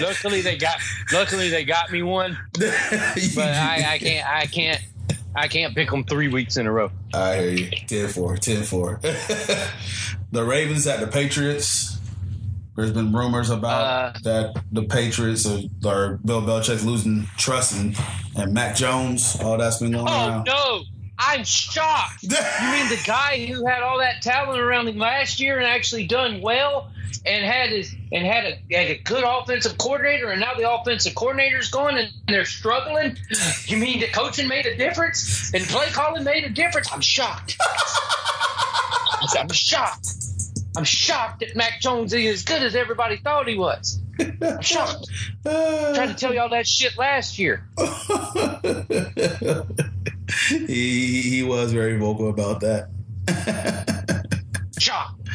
Luckily 0.00 0.40
they 0.40 0.56
got 0.56 0.78
luckily 1.12 1.50
they 1.50 1.66
got 1.66 1.90
me 1.90 2.02
one, 2.02 2.38
but 2.54 2.64
I, 3.38 3.84
I 3.86 3.98
can't 3.98 4.26
I 4.26 4.46
can't 4.46 4.80
I 5.36 5.48
can't 5.48 5.74
pick 5.74 5.90
them 5.90 6.04
three 6.04 6.28
weeks 6.28 6.56
in 6.56 6.66
a 6.66 6.72
row. 6.72 6.90
I 7.12 7.36
hear 7.36 7.50
you. 7.50 7.70
10 7.86 8.08
4. 8.08 8.36
10 8.38 8.62
4. 8.62 9.00
the 10.32 10.44
Ravens 10.44 10.86
at 10.86 11.00
the 11.00 11.06
Patriots. 11.06 11.93
There's 12.76 12.90
been 12.92 13.12
rumors 13.12 13.50
about 13.50 13.82
Uh, 14.16 14.18
that 14.24 14.62
the 14.72 14.82
Patriots 14.82 15.46
are, 15.46 15.60
are 15.86 16.16
Bill 16.24 16.42
Belichick's 16.42 16.84
losing 16.84 17.28
trust 17.36 17.76
in 17.76 17.94
and 18.36 18.52
Mac 18.52 18.74
Jones. 18.74 19.36
All 19.40 19.56
that's 19.56 19.78
been 19.78 19.92
going 19.92 20.08
on. 20.08 20.12
Oh 20.12 20.28
around. 20.28 20.44
no, 20.44 20.82
I'm 21.18 21.44
shocked. 21.44 22.24
You 22.24 22.70
mean 22.72 22.88
the 22.88 23.00
guy 23.06 23.46
who 23.46 23.66
had 23.66 23.82
all 23.82 23.98
that 23.98 24.22
talent 24.22 24.60
around 24.60 24.88
him 24.88 24.98
last 24.98 25.38
year 25.40 25.58
and 25.58 25.66
actually 25.66 26.06
done 26.06 26.40
well 26.40 26.90
and 27.26 27.44
had 27.44 27.70
his 27.70 27.94
and 28.12 28.26
had 28.26 28.44
a 28.44 28.74
had 28.76 28.90
a 28.90 28.98
good 28.98 29.22
offensive 29.24 29.78
coordinator 29.78 30.30
and 30.30 30.40
now 30.40 30.54
the 30.54 30.68
offensive 30.70 31.14
coordinator's 31.14 31.70
gone 31.70 31.96
and 31.96 32.10
they're 32.26 32.44
struggling? 32.44 33.16
You 33.66 33.76
mean 33.76 34.00
the 34.00 34.08
coaching 34.08 34.48
made 34.48 34.66
a 34.66 34.76
difference 34.76 35.52
and 35.54 35.62
play 35.64 35.86
calling 35.90 36.24
made 36.24 36.42
a 36.44 36.50
difference? 36.50 36.92
I'm 36.92 37.00
shocked. 37.00 37.56
I'm 39.38 39.48
shocked. 39.50 40.08
I'm 40.76 40.84
shocked 40.84 41.40
that 41.40 41.54
Mac 41.54 41.80
Jones 41.80 42.12
is 42.12 42.34
as 42.34 42.44
good 42.44 42.62
as 42.62 42.74
everybody 42.74 43.16
thought 43.16 43.46
he 43.46 43.56
was. 43.56 44.00
I'm 44.20 44.60
shocked. 44.60 45.08
Tried 45.44 46.06
to 46.06 46.14
tell 46.14 46.34
y'all 46.34 46.48
that 46.50 46.66
shit 46.66 46.98
last 46.98 47.38
year. 47.38 47.68
he 50.48 51.22
he 51.22 51.42
was 51.42 51.72
very 51.72 51.98
vocal 51.98 52.28
about 52.28 52.60
that. 52.60 52.88
Shocked. 54.78 55.28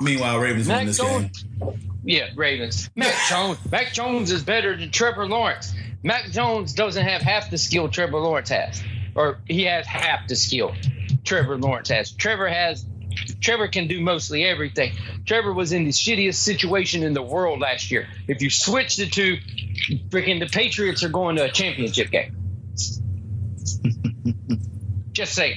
Meanwhile, 0.00 0.38
Ravens 0.38 0.68
won 0.68 0.76
Mac 0.78 0.86
this 0.86 1.00
game. 1.00 1.30
Yeah, 2.04 2.28
Ravens. 2.34 2.90
Mac 2.94 3.14
Jones. 3.28 3.58
Mac 3.70 3.92
Jones 3.92 4.30
is 4.30 4.42
better 4.42 4.76
than 4.76 4.90
Trevor 4.90 5.26
Lawrence. 5.26 5.72
Mac 6.02 6.30
Jones 6.30 6.72
doesn't 6.72 7.04
have 7.04 7.22
half 7.22 7.50
the 7.50 7.58
skill 7.58 7.88
Trevor 7.88 8.18
Lawrence 8.18 8.50
has, 8.50 8.82
or 9.14 9.38
he 9.46 9.64
has 9.64 9.86
half 9.86 10.28
the 10.28 10.36
skill 10.36 10.74
Trevor 11.24 11.56
Lawrence 11.56 11.88
has. 11.88 12.12
Trevor 12.12 12.48
has. 12.48 12.84
Trevor 13.40 13.68
can 13.68 13.88
do 13.88 14.00
mostly 14.00 14.44
everything. 14.44 14.92
Trevor 15.24 15.52
was 15.52 15.72
in 15.72 15.84
the 15.84 15.90
shittiest 15.90 16.36
situation 16.36 17.02
in 17.02 17.14
the 17.14 17.22
world 17.22 17.60
last 17.60 17.90
year. 17.90 18.06
If 18.28 18.42
you 18.42 18.50
switch 18.50 18.96
the 18.96 19.06
two, 19.06 19.38
freaking 20.08 20.40
the 20.40 20.46
Patriots 20.46 21.02
are 21.02 21.08
going 21.08 21.36
to 21.36 21.44
a 21.44 21.50
championship 21.50 22.10
game. 22.10 22.36
Just 25.12 25.34
saying. 25.34 25.56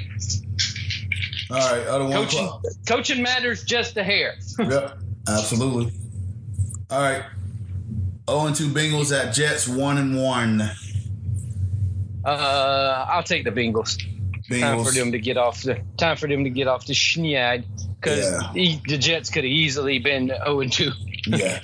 All 1.52 1.58
right, 1.58 1.88
other 1.88 2.06
one. 2.06 2.14
Coaching, 2.14 2.48
club. 2.48 2.62
coaching 2.88 3.24
matters 3.24 3.64
just 3.64 3.98
a 3.98 4.04
hair. 4.04 4.36
Yep, 4.60 5.00
absolutely. 5.28 5.92
All 6.90 7.02
right. 7.02 7.24
0 8.30 8.46
and 8.46 8.56
2 8.56 8.70
Bengals 8.70 9.18
at 9.18 9.34
Jets, 9.34 9.68
1 9.68 9.98
and 9.98 10.22
1. 10.22 10.62
Uh, 12.24 13.06
I'll 13.10 13.24
take 13.24 13.44
the 13.44 13.52
Bengals. 13.52 13.98
Time 14.50 14.84
for 14.84 14.92
them 14.92 15.12
to 15.12 15.20
get 15.20 15.38
off 15.38 15.62
the 15.64 15.82
time 15.98 16.18
for 16.18 16.28
them 16.28 16.44
to 16.44 16.50
get 16.50 16.68
off 16.68 16.86
the 16.86 16.94
schneid 16.94 17.66
because 18.00 18.20
Yeah. 18.56 18.78
the 18.88 18.98
Jets 18.98 19.30
could 19.30 19.44
have 19.44 19.52
easily 19.52 20.00
been 20.00 20.28
zero 20.30 20.62
and 20.62 20.72
two. 20.72 20.92
yeah. 21.28 21.60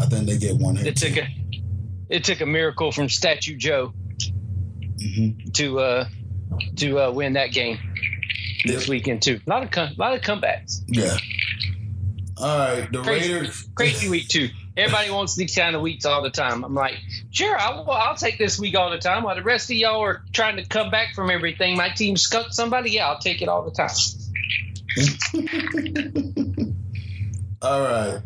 I 0.00 0.06
think 0.06 0.26
they 0.26 0.38
get 0.38 0.56
one. 0.56 0.76
It 0.76 0.96
took 0.96 1.16
a 1.16 1.26
it 2.08 2.24
took 2.24 2.40
a 2.40 2.46
miracle 2.46 2.92
from 2.92 3.08
Statue 3.08 3.56
Joe 3.56 3.92
hmm 5.00 5.30
to 5.54 5.80
uh 5.80 6.08
to 6.76 6.98
uh, 7.00 7.10
win 7.10 7.32
that 7.32 7.52
game 7.52 7.78
this 8.64 8.88
weekend 8.88 9.22
too. 9.22 9.40
A 9.46 9.50
lot 9.50 9.62
of 9.64 9.70
com- 9.70 9.94
lot 9.96 10.14
of 10.14 10.20
comebacks. 10.20 10.82
Yeah. 10.86 11.16
All 12.36 12.58
right. 12.58 12.90
The 12.92 13.02
Crazy, 13.02 13.32
Raiders. 13.34 13.68
crazy 13.74 14.08
week 14.08 14.28
too. 14.28 14.48
Everybody 14.76 15.10
wants 15.10 15.36
these 15.36 15.54
kind 15.54 15.76
of 15.76 15.82
weeks 15.82 16.06
all 16.06 16.22
the 16.22 16.30
time. 16.30 16.64
I'm 16.64 16.74
like, 16.74 16.94
sure, 17.30 17.58
I'll, 17.58 17.88
I'll 17.90 18.16
take 18.16 18.38
this 18.38 18.58
week 18.58 18.74
all 18.74 18.90
the 18.90 18.98
time. 18.98 19.22
While 19.22 19.36
the 19.36 19.42
rest 19.42 19.70
of 19.70 19.76
y'all 19.76 20.00
are 20.02 20.22
trying 20.32 20.56
to 20.56 20.64
come 20.64 20.90
back 20.90 21.14
from 21.14 21.30
everything, 21.30 21.76
my 21.76 21.90
team 21.90 22.16
skunked 22.16 22.54
somebody. 22.54 22.92
Yeah, 22.92 23.08
I'll 23.08 23.18
take 23.18 23.42
it 23.42 23.48
all 23.48 23.64
the 23.64 23.70
time. 23.70 23.90
All 27.62 27.80
right. 27.80 28.20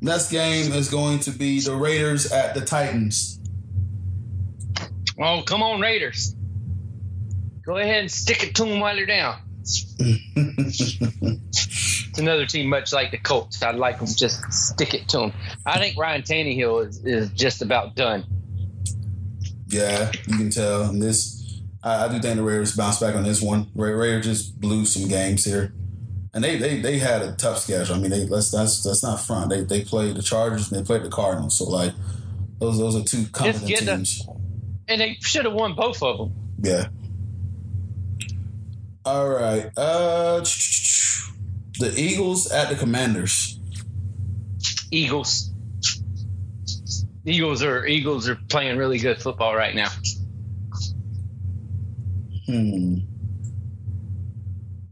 Next 0.00 0.30
game 0.30 0.72
is 0.72 0.88
going 0.88 1.20
to 1.20 1.30
be 1.30 1.60
the 1.60 1.74
Raiders 1.74 2.32
at 2.32 2.54
the 2.54 2.60
Titans. 2.60 3.38
Oh, 5.18 5.42
come 5.42 5.62
on, 5.62 5.80
Raiders. 5.80 6.34
Go 7.64 7.76
ahead 7.76 8.00
and 8.00 8.10
stick 8.10 8.42
it 8.42 8.54
to 8.56 8.64
them 8.64 8.80
while 8.80 8.96
they're 8.96 9.06
down. 9.06 9.38
It's 12.06 12.18
another 12.18 12.46
team 12.46 12.68
much 12.68 12.92
like 12.92 13.10
the 13.10 13.18
Colts. 13.18 13.62
I'd 13.62 13.76
like 13.76 13.98
them 13.98 14.06
just 14.06 14.52
stick 14.52 14.94
it 14.94 15.08
to 15.10 15.18
them. 15.18 15.32
I 15.66 15.78
think 15.78 15.96
Ryan 15.98 16.22
Tannehill 16.22 16.86
is, 16.86 17.04
is 17.04 17.30
just 17.30 17.62
about 17.62 17.96
done. 17.96 18.24
yeah, 19.68 20.10
you 20.26 20.36
can 20.36 20.50
tell. 20.50 20.82
And 20.82 21.02
this, 21.02 21.60
I, 21.82 22.04
I 22.04 22.08
do 22.08 22.20
think 22.20 22.36
the 22.36 22.42
Raiders 22.42 22.76
bounce 22.76 23.00
back 23.00 23.14
on 23.14 23.24
this 23.24 23.40
one. 23.42 23.68
Ra- 23.74 23.88
Raiders 23.90 24.26
just 24.26 24.60
blew 24.60 24.84
some 24.84 25.08
games 25.08 25.44
here, 25.44 25.72
and 26.32 26.44
they 26.44 26.56
they, 26.58 26.80
they 26.80 26.98
had 26.98 27.22
a 27.22 27.32
tough 27.32 27.58
schedule. 27.58 27.96
I 27.96 27.98
mean, 27.98 28.10
they 28.10 28.26
let's 28.26 28.50
that's 28.50 28.82
that's 28.82 29.02
not 29.02 29.20
front. 29.20 29.50
They 29.50 29.62
they 29.62 29.82
played 29.84 30.16
the 30.16 30.22
Chargers 30.22 30.70
and 30.70 30.80
they 30.80 30.86
played 30.86 31.02
the 31.02 31.10
Cardinals. 31.10 31.58
So 31.58 31.64
like, 31.64 31.92
those 32.58 32.78
those 32.78 32.96
are 32.96 33.02
two 33.02 33.26
competent 33.32 33.66
teams. 33.66 34.26
And 34.86 35.00
they 35.00 35.16
should 35.20 35.46
have 35.46 35.54
won 35.54 35.74
both 35.74 36.02
of 36.02 36.18
them. 36.18 36.32
Yeah. 36.60 36.88
All 39.04 39.28
right. 39.28 39.70
Uh, 39.76 40.40
the 41.78 41.92
Eagles 41.96 42.50
at 42.50 42.68
the 42.70 42.76
Commanders. 42.76 43.58
Eagles. 44.90 45.50
Eagles 47.26 47.62
are 47.62 47.86
Eagles 47.86 48.28
are 48.28 48.38
playing 48.48 48.76
really 48.76 48.98
good 48.98 49.20
football 49.20 49.54
right 49.54 49.74
now. 49.74 49.88
Hmm. 52.46 52.98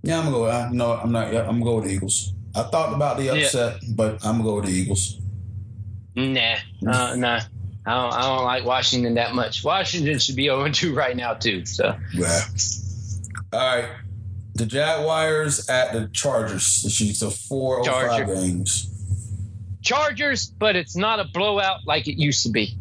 Yeah, 0.02 0.18
I'm 0.18 0.24
gonna 0.24 0.30
go. 0.36 0.50
I, 0.50 0.70
no, 0.72 0.92
I'm 0.94 1.12
not. 1.12 1.32
Yeah, 1.32 1.40
I'm 1.42 1.60
gonna 1.60 1.64
go 1.64 1.76
with 1.76 1.84
the 1.84 1.90
Eagles. 1.92 2.32
I 2.54 2.62
thought 2.64 2.92
about 2.94 3.18
the 3.18 3.24
Yeah. 3.24 3.32
upset, 3.34 3.80
but 3.94 4.24
I'm 4.24 4.38
gonna 4.38 4.44
go 4.44 4.56
with 4.56 4.66
the 4.66 4.72
Eagles. 4.72 5.18
Nah, 6.16 6.56
uh, 6.86 7.14
nah. 7.16 7.40
I 7.84 7.90
don't, 7.94 8.12
I 8.12 8.20
don't 8.22 8.44
like 8.44 8.64
Washington 8.64 9.14
that 9.14 9.34
much. 9.34 9.64
Washington 9.64 10.18
should 10.18 10.36
be 10.36 10.44
0 10.46 10.70
2 10.70 10.94
right 10.94 11.16
now, 11.16 11.34
too. 11.34 11.64
So, 11.66 11.96
Yeah. 12.12 12.40
All 13.52 13.58
right. 13.58 13.88
The 14.54 14.66
Jaguars 14.66 15.68
at 15.68 15.92
the 15.92 16.08
Chargers. 16.12 16.84
It's 16.84 17.22
a 17.22 17.30
four 17.30 17.78
or 17.78 17.84
five 17.84 18.26
games. 18.26 18.88
Chargers, 19.82 20.46
but 20.46 20.76
it's 20.76 20.94
not 20.94 21.20
a 21.20 21.24
blowout 21.24 21.80
like 21.86 22.06
it 22.06 22.20
used 22.20 22.44
to 22.44 22.50
be. 22.50 22.76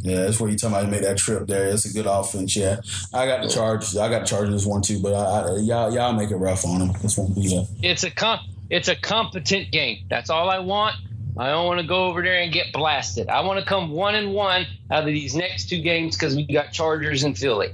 Yeah, 0.00 0.22
that's 0.22 0.38
where 0.38 0.48
you 0.48 0.56
talking 0.56 0.76
about 0.76 0.90
made 0.90 1.02
that 1.02 1.18
trip 1.18 1.46
there. 1.46 1.66
It's 1.66 1.84
a 1.84 1.92
good 1.92 2.06
offense. 2.06 2.54
Yeah, 2.54 2.80
I 3.12 3.26
got 3.26 3.42
the 3.42 3.48
Chargers. 3.48 3.96
I 3.96 4.08
got 4.08 4.20
the 4.20 4.26
Chargers 4.26 4.64
one 4.64 4.80
too, 4.80 5.02
but 5.02 5.12
I, 5.12 5.40
I, 5.40 5.56
y'all 5.58 5.92
y'all 5.92 6.12
make 6.12 6.30
it 6.30 6.36
rough 6.36 6.64
on 6.64 6.78
them. 6.78 6.92
This 7.02 7.18
won't 7.18 7.34
be 7.34 7.56
a 7.56 7.66
It's 7.82 8.04
a 8.04 8.10
com- 8.10 8.40
it's 8.70 8.88
a 8.88 8.94
competent 8.94 9.72
game. 9.72 10.06
That's 10.08 10.30
all 10.30 10.48
I 10.48 10.60
want. 10.60 10.94
I 11.36 11.50
don't 11.50 11.66
want 11.66 11.80
to 11.80 11.86
go 11.86 12.06
over 12.06 12.22
there 12.22 12.40
and 12.40 12.52
get 12.52 12.72
blasted. 12.72 13.28
I 13.28 13.40
want 13.40 13.58
to 13.60 13.64
come 13.66 13.90
one 13.90 14.14
and 14.14 14.32
one 14.32 14.66
out 14.90 15.00
of 15.00 15.06
these 15.06 15.34
next 15.34 15.68
two 15.68 15.80
games 15.80 16.16
because 16.16 16.36
we 16.36 16.44
got 16.44 16.72
Chargers 16.72 17.24
and 17.24 17.36
Philly. 17.36 17.70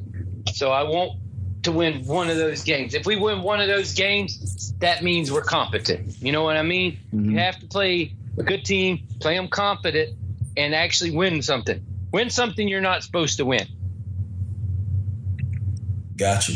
So 0.53 0.71
I 0.71 0.83
want 0.85 1.19
to 1.65 1.73
win 1.73 2.05
one 2.07 2.31
of 2.31 2.37
those 2.37 2.63
games. 2.65 2.95
If 2.95 3.07
we 3.07 3.17
win 3.17 3.43
one 3.43 3.61
of 3.61 3.69
those 3.69 3.93
games, 3.95 4.73
that 4.79 5.03
means 5.03 5.31
we're 5.33 5.43
competent. 5.43 6.17
You 6.21 6.33
know 6.33 6.43
what 6.43 6.57
I 6.57 6.63
mean? 6.63 6.99
Mhm. 7.15 7.33
You 7.33 7.39
have 7.39 7.59
to 7.61 7.67
play 7.67 8.15
a 8.39 8.43
good 8.43 8.65
team, 8.65 9.07
play 9.21 9.37
them 9.37 9.49
competent, 9.49 10.17
and 10.57 10.75
actually 10.75 11.11
win 11.13 11.43
something. 11.43 11.85
Win 12.13 12.31
something 12.31 12.67
you're 12.69 12.81
not 12.81 13.03
supposed 13.03 13.39
to 13.39 13.45
win. 13.45 13.67
Gotcha. 16.17 16.53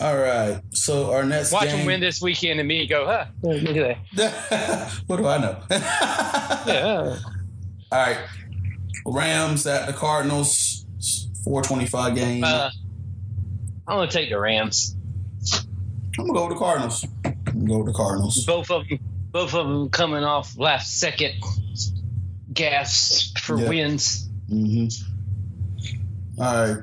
All 0.00 0.16
right. 0.16 0.60
So 0.72 1.12
our 1.12 1.24
next 1.24 1.52
Watch 1.52 1.66
game. 1.68 1.78
them 1.78 1.86
win 1.86 2.00
this 2.00 2.20
weekend 2.20 2.58
and 2.60 2.68
me 2.68 2.86
go, 2.86 3.06
huh? 3.06 3.26
Look 3.42 3.76
at 3.76 3.98
that. 4.14 4.92
what 5.06 5.16
do 5.16 5.26
I 5.26 5.38
know? 5.38 5.56
Yeah. 6.66 7.18
All 7.92 7.98
right. 7.98 8.18
Rams 9.06 9.66
at 9.68 9.86
the 9.86 9.92
Cardinals. 9.92 10.84
425 11.44 12.14
game. 12.16 12.42
Uh, 12.42 12.70
I'm 13.88 13.98
gonna 13.98 14.10
take 14.10 14.30
the 14.30 14.38
Rams. 14.38 14.96
I'm 16.18 16.26
gonna 16.26 16.32
go 16.38 16.46
with 16.48 16.54
the 16.54 16.58
Cardinals. 16.58 17.04
I'm 17.24 17.36
gonna 17.54 17.66
go 17.66 17.78
with 17.78 17.86
the 17.86 17.92
Cardinals. 17.92 18.44
Both 18.44 18.70
of 18.70 18.86
them, 18.88 18.98
both 19.32 19.54
of 19.54 19.66
them 19.68 19.90
coming 19.90 20.24
off 20.24 20.56
last 20.58 20.98
second 20.98 21.32
gas 22.52 23.32
for 23.38 23.58
Yeah. 23.60 23.68
wins. 23.68 24.28
hmm 24.48 24.86
All 26.38 26.74
right. 26.74 26.82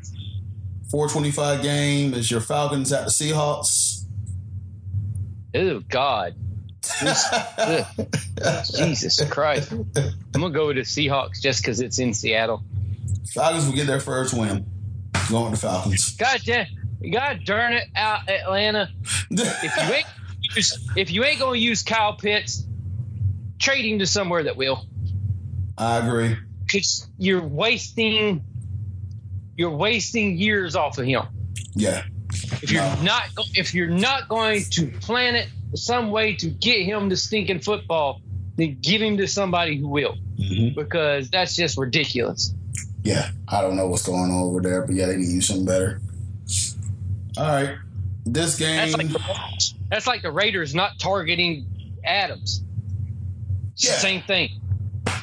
425 0.91 1.61
game 1.63 2.13
is 2.13 2.29
your 2.29 2.41
Falcons 2.41 2.91
at 2.93 3.05
the 3.05 3.11
Seahawks. 3.11 4.05
Oh 5.55 5.81
God, 5.89 6.33
Jesus 8.75 9.23
Christ! 9.29 9.71
I'm 9.71 10.13
gonna 10.41 10.51
go 10.51 10.67
with 10.67 10.77
the 10.77 10.81
Seahawks 10.81 11.41
just 11.41 11.61
because 11.63 11.79
it's 11.79 11.99
in 11.99 12.13
Seattle. 12.13 12.63
Falcons 13.33 13.65
will 13.65 13.73
get 13.73 13.87
their 13.87 13.99
first 13.99 14.33
win. 14.33 14.65
Going 15.29 15.51
with 15.51 15.61
the 15.61 15.67
Falcons. 15.67 16.15
God 16.17 16.41
damn, 16.45 16.65
God 17.11 17.41
darn 17.45 17.73
it, 17.73 17.83
out 17.95 18.19
Atlanta. 18.29 18.89
If 19.31 19.77
you 19.77 19.93
ain't 19.93 20.05
use, 20.55 20.91
if 20.95 21.11
you 21.11 21.23
ain't 21.23 21.39
gonna 21.39 21.57
use 21.57 21.83
Kyle 21.83 22.15
Pitts, 22.15 22.65
trade 23.59 23.85
him 23.85 23.99
to 23.99 24.05
somewhere 24.05 24.43
that 24.43 24.57
will. 24.57 24.85
I 25.77 25.97
agree. 25.97 26.37
Cause 26.71 27.07
you're 27.17 27.41
wasting, 27.43 28.41
you're 29.55 29.75
wasting 29.75 30.37
years 30.37 30.75
off 30.75 30.97
of 30.97 31.05
him. 31.05 31.23
Yeah. 31.75 32.03
If 32.61 32.71
you're 32.71 32.81
No. 32.81 33.01
not, 33.01 33.23
if 33.55 33.73
you're 33.73 33.89
not 33.89 34.27
going 34.29 34.63
to 34.71 34.87
plan 34.87 35.35
it 35.35 35.49
some 35.75 36.11
way 36.11 36.35
to 36.35 36.49
get 36.49 36.83
him 36.85 37.09
to 37.09 37.17
stinking 37.17 37.59
football, 37.59 38.21
then 38.57 38.77
give 38.81 39.01
him 39.01 39.17
to 39.17 39.27
somebody 39.27 39.77
who 39.77 39.87
will, 39.87 40.15
hmm 40.37 40.69
because 40.75 41.29
that's 41.29 41.55
just 41.55 41.77
ridiculous. 41.77 42.53
Yeah. 43.03 43.29
I 43.47 43.61
don't 43.61 43.75
know 43.75 43.87
what's 43.87 44.05
going 44.05 44.31
on 44.31 44.41
over 44.41 44.61
there, 44.61 44.81
but 44.85 44.95
yeah, 44.95 45.07
they 45.07 45.17
need 45.17 45.29
use 45.29 45.47
something 45.47 45.65
better. 45.65 45.99
All 47.37 47.45
right. 47.45 47.75
This 48.25 48.57
game. 48.57 48.77
That's 48.77 48.97
like 48.97 49.09
the, 49.09 49.73
that's 49.89 50.07
like 50.07 50.21
the 50.21 50.31
Raiders 50.31 50.73
not 50.73 50.99
targeting 50.99 51.99
Adams. 52.05 52.63
Yeah. 53.75 53.93
Same 53.93 54.21
thing. 54.21 54.61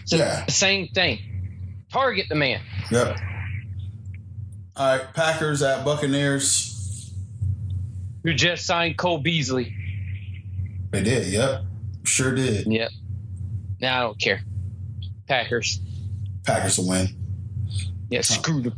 Yeah. 0.06 0.46
same 0.46 0.88
thing. 0.88 1.84
Target 1.92 2.26
the 2.28 2.34
man. 2.34 2.60
Yep. 2.90 3.18
All 4.76 4.96
right. 4.96 5.14
Packers 5.14 5.62
at 5.62 5.84
Buccaneers. 5.84 7.12
Who 8.22 8.34
just 8.34 8.66
signed 8.66 8.98
Cole 8.98 9.18
Beasley. 9.18 9.74
They 10.90 11.02
did. 11.02 11.28
Yep. 11.28 11.62
Sure 12.04 12.34
did. 12.34 12.66
Yep. 12.66 12.90
Now 13.80 13.98
I 13.98 14.02
don't 14.02 14.20
care. 14.20 14.42
Packers. 15.26 15.80
Packers 16.44 16.78
will 16.78 16.88
win. 16.88 17.08
Yeah, 18.10 18.22
screw 18.22 18.60
the 18.60 18.72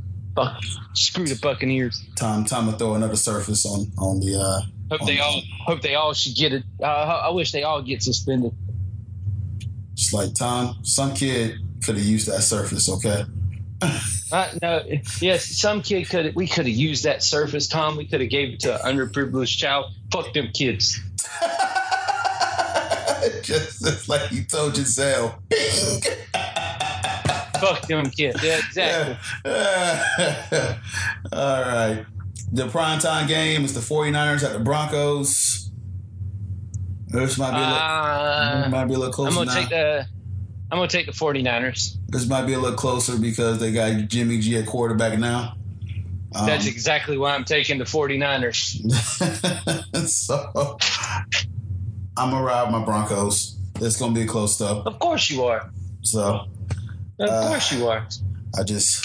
Screw 0.94 1.26
the 1.26 1.38
Buccaneers. 1.40 2.02
Time. 2.16 2.44
Time 2.44 2.70
to 2.70 2.78
throw 2.78 2.94
another 2.94 3.16
surface 3.16 3.66
on 3.66 3.90
on 3.98 4.20
the. 4.20 4.38
uh 4.38 4.60
Hope 4.90 5.06
they 5.06 5.18
all 5.20 5.42
hope 5.64 5.80
they 5.80 5.94
all 5.94 6.12
should 6.12 6.36
get 6.36 6.52
it. 6.52 6.64
Uh, 6.82 6.84
I 6.86 7.30
wish 7.30 7.50
they 7.52 7.62
all 7.62 7.80
get 7.80 8.02
suspended. 8.02 8.52
Just 9.94 10.12
like 10.12 10.34
Tom, 10.34 10.76
some 10.82 11.14
kid 11.14 11.54
could 11.84 11.96
have 11.96 12.04
used 12.04 12.26
that 12.28 12.42
surface. 12.42 12.88
Okay. 12.90 13.24
Uh, 14.30 14.48
no, 14.62 14.82
yes, 15.20 15.44
some 15.44 15.82
kid 15.82 16.08
could. 16.08 16.34
We 16.34 16.46
could 16.46 16.66
have 16.66 16.74
used 16.74 17.04
that 17.04 17.22
surface, 17.22 17.68
Tom. 17.68 17.96
We 17.96 18.06
could 18.06 18.20
have 18.20 18.30
gave 18.30 18.54
it 18.54 18.60
to 18.60 18.84
an 18.86 18.96
underprivileged 18.96 19.58
child. 19.58 19.92
Fuck 20.10 20.32
them 20.34 20.48
kids. 20.54 21.00
just, 23.42 23.82
just 23.84 24.08
like 24.08 24.30
you 24.30 24.44
told 24.44 24.76
yourself. 24.78 25.36
Fuck 27.62 27.86
them 27.86 28.10
kids. 28.10 28.42
Yeah, 28.42 28.58
exactly. 28.58 29.16
All 31.32 31.62
right. 31.62 32.04
The 32.52 32.66
primetime 32.68 33.28
game 33.28 33.64
is 33.64 33.72
the 33.74 33.80
49ers 33.80 34.42
at 34.44 34.52
the 34.52 34.58
Broncos. 34.58 35.70
This 37.06 37.38
might 37.38 37.50
be 37.52 37.56
a 37.56 37.60
little, 37.60 37.74
Uh, 37.74 38.68
might 38.70 38.84
be 38.86 38.94
a 38.94 38.98
little 38.98 39.06
I'm 39.06 39.12
closer 39.12 39.34
gonna 39.36 39.46
now. 39.46 39.54
take 39.54 39.68
the. 39.70 40.06
I'm 40.70 40.78
gonna 40.78 40.88
take 40.88 41.06
the 41.06 41.12
49ers. 41.12 41.96
this 42.08 42.26
might 42.26 42.46
be 42.46 42.54
a 42.54 42.58
little 42.58 42.76
closer 42.78 43.18
because 43.18 43.58
they 43.60 43.72
got 43.72 44.08
Jimmy 44.08 44.38
G 44.38 44.56
at 44.56 44.66
quarterback 44.66 45.18
now. 45.18 45.54
Um, 46.34 46.46
That's 46.46 46.66
exactly 46.66 47.18
why 47.18 47.34
I'm 47.34 47.44
taking 47.44 47.76
the 47.78 47.84
49ers. 47.84 48.80
so 50.08 50.78
I'm 52.16 52.30
gonna 52.30 52.42
ride 52.42 52.70
my 52.72 52.82
Broncos. 52.84 53.58
It's 53.80 53.98
gonna 53.98 54.14
be 54.14 54.22
a 54.22 54.26
close 54.26 54.54
stuff. 54.54 54.86
Of 54.86 54.98
course 54.98 55.28
you 55.30 55.44
are. 55.44 55.70
So 56.00 56.46
Of 57.22 57.28
Uh, 57.30 57.48
course 57.48 57.72
you 57.72 57.88
are. 57.88 58.06
I 58.58 58.62
just 58.64 59.04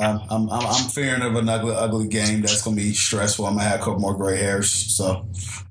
I'm 0.00 0.20
I'm 0.30 0.48
I'm, 0.50 0.88
fearing 0.90 1.22
of 1.22 1.34
an 1.34 1.48
ugly 1.48 1.74
ugly 1.74 2.08
game 2.08 2.40
that's 2.40 2.62
gonna 2.62 2.76
be 2.76 2.92
stressful. 2.94 3.46
I'm 3.46 3.56
gonna 3.56 3.68
have 3.68 3.80
a 3.80 3.84
couple 3.84 3.98
more 4.00 4.14
gray 4.16 4.36
hairs. 4.38 4.70
So 4.70 5.26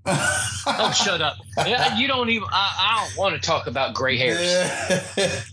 Oh, 0.06 0.92
shut 0.96 1.22
up. 1.22 1.36
You 1.98 2.08
don't 2.08 2.30
even. 2.30 2.48
I, 2.52 2.76
I 2.80 3.08
don't 3.08 3.18
want 3.18 3.36
to 3.36 3.42
talk 3.42 3.68
about 3.68 3.94
gray 3.94 4.18
hairs. 4.24 4.40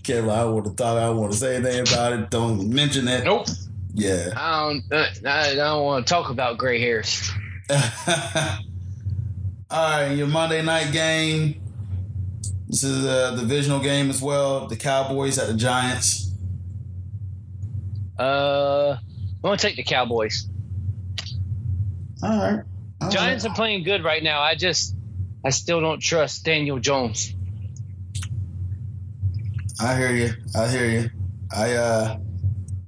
Kevin, 0.03 0.31
I 0.31 0.45
want 0.45 0.67
to 0.67 0.75
talk. 0.75 0.97
I 0.97 1.07
don't 1.07 1.17
want 1.19 1.33
to 1.33 1.39
say 1.39 1.57
anything 1.57 1.81
about 1.93 2.13
it. 2.13 2.31
Don't 2.31 2.69
mention 2.69 3.09
it. 3.09 3.25
Nope. 3.25 3.47
Yeah. 3.95 4.33
I 4.37 4.63
don't. 4.91 4.93
Uh, 4.93 5.07
I 5.29 5.55
don't 5.55 5.85
want 5.85 6.07
to 6.07 6.13
talk 6.13 6.31
about 6.31 6.59
gray 6.59 6.81
hairs. 6.81 7.33
All 7.71 7.77
right, 9.71 10.13
your 10.13 10.27
Monday 10.29 10.63
night 10.63 10.93
game. 10.93 11.61
This 12.69 12.83
is 12.83 13.05
a 13.05 13.37
divisional 13.37 13.81
game 13.81 14.11
as 14.11 14.23
well. 14.23 14.67
The 14.67 14.77
Cowboys 14.77 15.39
at 15.39 15.49
the 15.49 15.55
Giants. 15.55 16.33
Uh, 18.19 18.97
I'm 18.99 19.41
gonna 19.43 19.57
take 19.57 19.77
the 19.77 19.83
Cowboys. 19.83 20.49
All 22.23 22.31
right. 22.31 22.65
All 23.01 23.11
Giants 23.11 23.45
right. 23.45 23.53
are 23.53 23.55
playing 23.55 23.85
good 23.85 24.03
right 24.03 24.23
now. 24.23 24.41
I 24.41 24.55
just, 24.55 24.97
I 25.45 25.51
still 25.51 25.81
don't 25.81 26.01
trust 26.01 26.45
Daniel 26.45 26.79
Jones. 26.79 27.35
I 29.81 29.97
hear 29.97 30.13
you. 30.13 30.31
I 30.57 30.69
hear 30.69 30.87
you. 30.89 31.11
I 31.55 31.73
uh 31.75 32.19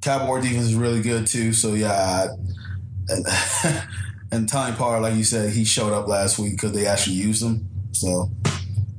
Cowboy 0.01 0.41
defense 0.41 0.67
is 0.67 0.75
really 0.75 1.03
good 1.03 1.27
too. 1.27 1.53
So 1.53 1.75
yeah, 1.75 1.93
I, 1.93 2.29
and 3.09 3.27
and 4.33 4.49
Tony 4.49 4.75
Pollard, 4.77 5.01
like 5.01 5.15
you 5.15 5.25
said, 5.25 5.53
he 5.53 5.65
showed 5.65 5.93
up 5.93 6.07
last 6.07 6.39
week 6.39 6.53
because 6.53 6.73
they 6.73 6.87
actually 6.87 7.17
used 7.17 7.43
him. 7.43 7.69
So 7.93 8.31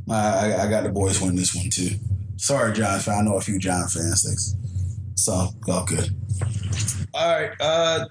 I, 0.09 0.51
I, 0.53 0.63
I 0.65 0.69
got 0.69 0.83
the 0.83 0.89
boys 0.89 1.21
win 1.21 1.35
this 1.35 1.55
one 1.55 1.69
too. 1.69 1.91
Sorry, 2.37 2.73
Giants 2.73 3.05
fan. 3.05 3.19
I 3.19 3.21
know 3.21 3.37
a 3.37 3.41
few 3.41 3.59
Giant 3.59 3.91
fans. 3.91 4.23
Thanks. 4.23 4.55
So 5.15 5.49
all 5.67 5.85
good. 5.85 6.09
All 7.13 7.39
right, 7.39 7.51
uh, 7.59 8.05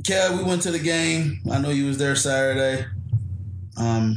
Kev, 0.00 0.36
we 0.36 0.44
went 0.44 0.62
to 0.62 0.70
the 0.72 0.78
game. 0.78 1.40
I 1.50 1.58
know 1.60 1.70
you 1.70 1.86
was 1.86 1.98
there 1.98 2.16
Saturday. 2.16 2.84
Um, 3.76 4.16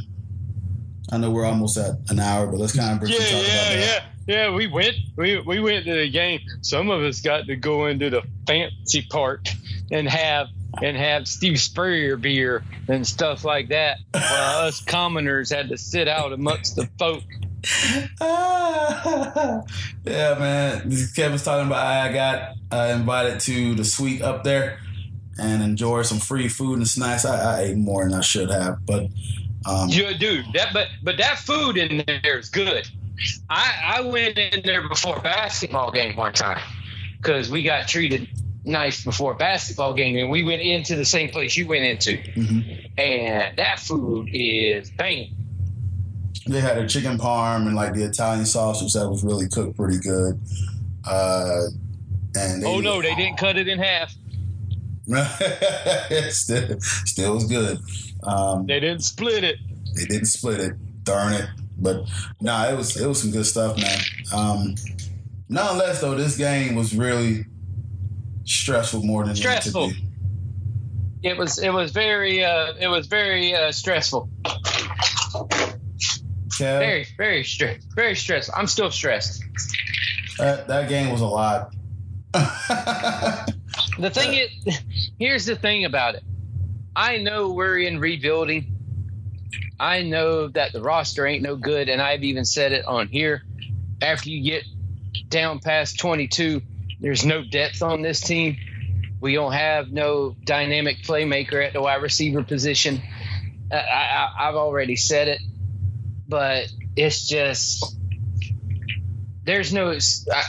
I 1.12 1.18
know 1.18 1.30
we're 1.30 1.44
almost 1.46 1.76
at 1.76 1.96
an 2.08 2.18
hour, 2.18 2.46
but 2.46 2.58
let's 2.58 2.76
kind 2.76 2.92
of 2.94 3.00
briefly 3.00 3.18
talk 3.18 3.30
about 3.32 3.44
that. 3.44 4.04
yeah. 4.26 4.50
We 4.50 4.66
went, 4.66 4.94
we 5.16 5.40
we 5.40 5.60
went 5.60 5.84
to 5.86 5.94
the 5.94 6.10
game. 6.10 6.40
Some 6.62 6.90
of 6.90 7.02
us 7.02 7.20
got 7.20 7.46
to 7.46 7.56
go 7.56 7.86
into 7.86 8.10
the 8.10 8.22
fancy 8.46 9.02
part 9.10 9.48
and 9.90 10.08
have 10.08 10.48
and 10.82 10.96
have 10.96 11.26
Steve 11.26 11.60
Spurrier 11.60 12.16
beer 12.16 12.62
and 12.88 13.06
stuff 13.06 13.44
like 13.44 13.68
that, 13.68 13.98
while 14.12 14.66
us 14.66 14.80
commoners 14.86 15.50
had 15.50 15.68
to 15.68 15.78
sit 15.78 16.08
out 16.08 16.32
amongst 16.32 16.76
the 16.76 16.88
folk. 16.98 17.22
Ah, 18.20 19.62
yeah, 20.04 20.34
man. 20.38 20.90
Kevin's 21.14 21.44
talking 21.44 21.66
about 21.66 21.84
I 21.84 22.12
got 22.12 22.54
uh, 22.70 22.94
invited 22.94 23.40
to 23.40 23.74
the 23.74 23.84
suite 23.84 24.22
up 24.22 24.44
there 24.44 24.78
and 25.38 25.62
enjoy 25.62 26.02
some 26.02 26.18
free 26.18 26.48
food 26.48 26.78
and 26.78 26.88
snacks. 26.88 27.24
I, 27.24 27.58
I 27.58 27.60
ate 27.62 27.76
more 27.76 28.04
than 28.04 28.14
I 28.14 28.20
should 28.20 28.50
have, 28.50 28.84
but 28.86 29.08
um, 29.66 29.88
Yeah, 29.88 30.16
dude. 30.16 30.46
That 30.54 30.72
but 30.72 30.88
but 31.02 31.16
that 31.18 31.38
food 31.38 31.76
in 31.76 32.04
there 32.06 32.38
is 32.38 32.48
good. 32.48 32.88
I 33.48 33.98
I 33.98 34.00
went 34.02 34.38
in 34.38 34.62
there 34.64 34.88
before 34.88 35.20
basketball 35.20 35.90
game 35.90 36.16
one 36.16 36.32
time 36.32 36.62
because 37.18 37.50
we 37.50 37.62
got 37.62 37.88
treated 37.88 38.28
nice 38.64 39.04
before 39.04 39.32
a 39.32 39.36
basketball 39.36 39.94
game, 39.94 40.16
and 40.16 40.30
we 40.30 40.42
went 40.42 40.60
into 40.62 40.96
the 40.96 41.04
same 41.04 41.30
place 41.30 41.56
you 41.56 41.66
went 41.66 41.84
into, 41.84 42.16
mhm. 42.34 42.90
and 42.98 43.56
that 43.58 43.78
food 43.80 44.28
is 44.32 44.90
bang. 44.90 45.34
they 46.48 46.60
had 46.60 46.78
a 46.78 46.86
chicken 46.88 47.16
parm 47.18 47.66
and 47.66 47.74
like 47.76 47.94
the 47.94 48.02
Italian 48.04 48.44
sausage 48.46 48.92
that 48.94 49.08
was 49.08 49.22
really 49.24 49.48
cooked 49.48 49.76
pretty 49.76 49.98
good. 49.98 50.40
Uh, 51.08 51.62
and 52.36 52.62
they, 52.62 52.66
Oh 52.66 52.80
no, 52.80 53.00
they 53.02 53.14
didn't 53.14 53.36
cut 53.44 53.56
it 53.56 53.68
in 53.68 53.78
half. 53.78 54.14
still, 56.30 56.76
still 56.80 57.34
was 57.34 57.44
good. 57.44 57.78
Um, 58.22 58.66
They 58.66 58.80
didn't 58.80 59.02
split 59.04 59.44
it. 59.44 59.56
they 59.96 60.04
didn't 60.04 60.26
split 60.26 60.60
it. 60.60 61.04
Darn 61.04 61.32
it! 61.32 61.46
But 61.78 62.04
nah, 62.40 62.68
it 62.68 62.76
was 62.76 62.96
it 63.00 63.06
was 63.06 63.20
some 63.22 63.30
good 63.30 63.46
stuff, 63.46 63.76
man. 63.78 63.98
Um, 64.34 64.74
nonetheless, 65.48 66.00
though, 66.02 66.14
this 66.14 66.36
game 66.36 66.74
was 66.74 66.94
really 66.94 67.46
stressful 68.50 69.02
more 69.02 69.22
than 69.24 69.32
it 69.32 69.36
Stressful. 69.36 69.88
be. 69.90 70.04
it 71.22 71.36
was 71.36 71.58
it 71.58 71.72
was 71.72 71.92
very 71.92 72.44
uh, 72.44 72.74
it 72.78 72.88
was 72.88 73.06
very 73.06 73.54
uh, 73.54 73.72
stressful. 73.72 74.28
Kev, 76.58 76.78
Very 76.78 77.06
very 77.16 77.44
stress 77.44 77.82
very 77.94 78.14
stressful. 78.14 78.54
I'm 78.56 78.66
still 78.66 78.90
stressed. 78.90 79.42
that, 80.38 80.66
that 80.68 80.88
game 80.88 81.10
was 81.10 81.20
a 81.20 81.26
lot. 81.26 81.72
The 83.98 84.10
thing 84.10 84.34
is, 84.34 84.78
here's 85.18 85.46
the 85.46 85.56
thing 85.56 85.84
about 85.84 86.14
it. 86.14 86.22
I 86.96 87.18
know 87.18 87.50
we're 87.52 87.78
in 87.78 87.98
rebuilding. 87.98 88.76
I 89.78 90.02
know 90.02 90.48
that 90.48 90.72
the 90.72 90.82
roster 90.82 91.26
ain't 91.26 91.42
no 91.42 91.56
good, 91.56 91.88
and 91.88 92.00
I've 92.00 92.22
even 92.22 92.44
said 92.44 92.72
it 92.72 92.84
on 92.86 93.08
here. 93.08 93.42
After 94.02 94.28
you 94.30 94.42
get 94.42 94.64
down 95.28 95.58
past 95.60 95.98
22, 95.98 96.62
there's 97.00 97.24
no 97.24 97.42
depth 97.42 97.82
on 97.82 98.02
this 98.02 98.20
team. 98.20 98.56
We 99.20 99.34
don't 99.34 99.52
have 99.52 99.90
no 99.90 100.36
dynamic 100.44 101.02
playmaker 101.02 101.64
at 101.64 101.72
the 101.72 101.82
wide 101.82 102.02
receiver 102.02 102.42
position. 102.42 103.02
I, 103.70 103.76
I, 103.76 104.28
I've 104.48 104.54
already 104.54 104.96
said 104.96 105.28
it, 105.28 105.40
but 106.28 106.72
it's 106.96 107.26
just 107.26 107.96
there's 109.44 109.72
no. 109.72 109.90
I, 109.90 110.42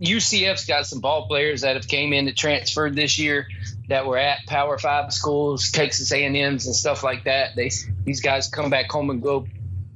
UCF's 0.00 0.66
got 0.66 0.86
some 0.86 1.00
ball 1.00 1.26
players 1.26 1.62
that 1.62 1.76
have 1.76 1.88
came 1.88 2.12
in 2.12 2.26
to 2.26 2.32
transferred 2.32 2.94
this 2.94 3.18
year 3.18 3.48
that 3.88 4.06
were 4.06 4.18
at 4.18 4.46
Power 4.46 4.78
Five 4.78 5.12
schools, 5.12 5.70
Texas 5.70 6.12
A&M's 6.12 6.66
and 6.66 6.74
stuff 6.74 7.02
like 7.02 7.24
that. 7.24 7.56
They 7.56 7.70
these 8.04 8.20
guys 8.20 8.48
come 8.48 8.70
back 8.70 8.90
home 8.90 9.10
and 9.10 9.22
go 9.22 9.46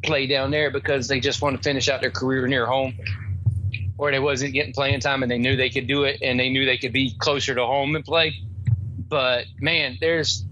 play 0.03 0.27
down 0.27 0.51
there 0.51 0.71
because 0.71 1.09
they 1.09 1.21
just 1.21 1.43
want 1.43 1.57
to 1.57 1.63
finish 1.63 1.89
out 1.89 2.01
their 2.01 2.11
career 2.11 2.47
near 2.47 2.67
home, 2.67 2.97
or 4.01 4.11
they 4.11 4.19
wasn't 4.19 4.55
getting 4.55 4.73
playing 4.73 4.99
time 4.99 5.23
and 5.23 5.31
they 5.31 5.37
knew 5.37 5.57
they 5.57 5.69
could 5.69 5.87
do 5.87 6.05
it 6.05 6.21
and 6.23 6.41
they 6.41 6.49
knew 6.49 6.65
they 6.65 6.79
could 6.79 6.93
be 6.93 7.15
closer 7.19 7.55
to 7.55 7.67
home 7.67 7.95
and 7.95 8.03
play. 8.03 8.35
But 9.09 9.45
man, 9.61 9.99
there's 10.01 10.43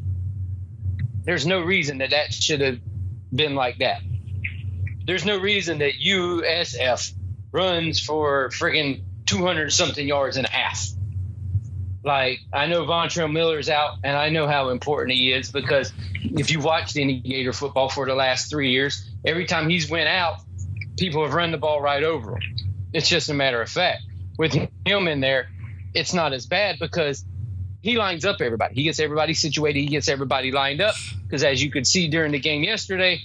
there's 1.24 1.46
no 1.46 1.62
reason 1.62 1.98
that 1.98 2.10
that 2.10 2.34
should 2.34 2.60
have 2.60 2.78
been 3.34 3.54
like 3.54 3.78
that. 3.78 4.02
There's 5.06 5.24
no 5.24 5.40
reason 5.40 5.78
that 5.78 5.92
USF 5.94 7.14
runs 7.50 8.00
for 8.00 8.50
friggin' 8.50 9.02
200 9.24 9.72
something 9.72 10.06
yards 10.06 10.36
and 10.36 10.46
a 10.46 10.50
half. 10.50 10.86
Like 12.04 12.40
I 12.52 12.66
know 12.66 12.84
Ventrell 12.84 13.32
Miller's 13.32 13.70
out, 13.70 13.94
and 14.04 14.14
I 14.14 14.28
know 14.28 14.46
how 14.46 14.68
important 14.68 15.16
he 15.16 15.32
is 15.32 15.50
because 15.50 15.90
if 16.22 16.50
you 16.50 16.60
watched 16.60 16.98
any 16.98 17.20
Gator 17.20 17.54
football 17.54 17.88
for 17.88 18.04
the 18.04 18.14
last 18.14 18.50
three 18.50 18.72
years, 18.72 19.10
every 19.24 19.46
time 19.46 19.70
he's 19.70 19.88
went 19.88 20.08
out, 20.08 20.36
people 20.98 21.24
have 21.24 21.32
run 21.32 21.50
the 21.50 21.58
ball 21.58 21.80
right 21.80 22.02
over 22.02 22.32
him. 22.32 22.67
It's 22.92 23.08
just 23.08 23.28
a 23.28 23.34
matter 23.34 23.60
of 23.60 23.68
fact. 23.68 24.02
With 24.38 24.52
him 24.52 25.08
in 25.08 25.20
there, 25.20 25.48
it's 25.94 26.14
not 26.14 26.32
as 26.32 26.46
bad 26.46 26.78
because 26.78 27.24
he 27.82 27.96
lines 27.96 28.24
up 28.24 28.40
everybody. 28.40 28.74
He 28.74 28.84
gets 28.84 29.00
everybody 29.00 29.34
situated. 29.34 29.80
He 29.80 29.86
gets 29.86 30.08
everybody 30.08 30.52
lined 30.52 30.80
up. 30.80 30.94
Because 31.22 31.44
as 31.44 31.62
you 31.62 31.70
could 31.70 31.86
see 31.86 32.08
during 32.08 32.32
the 32.32 32.38
game 32.38 32.62
yesterday, 32.62 33.20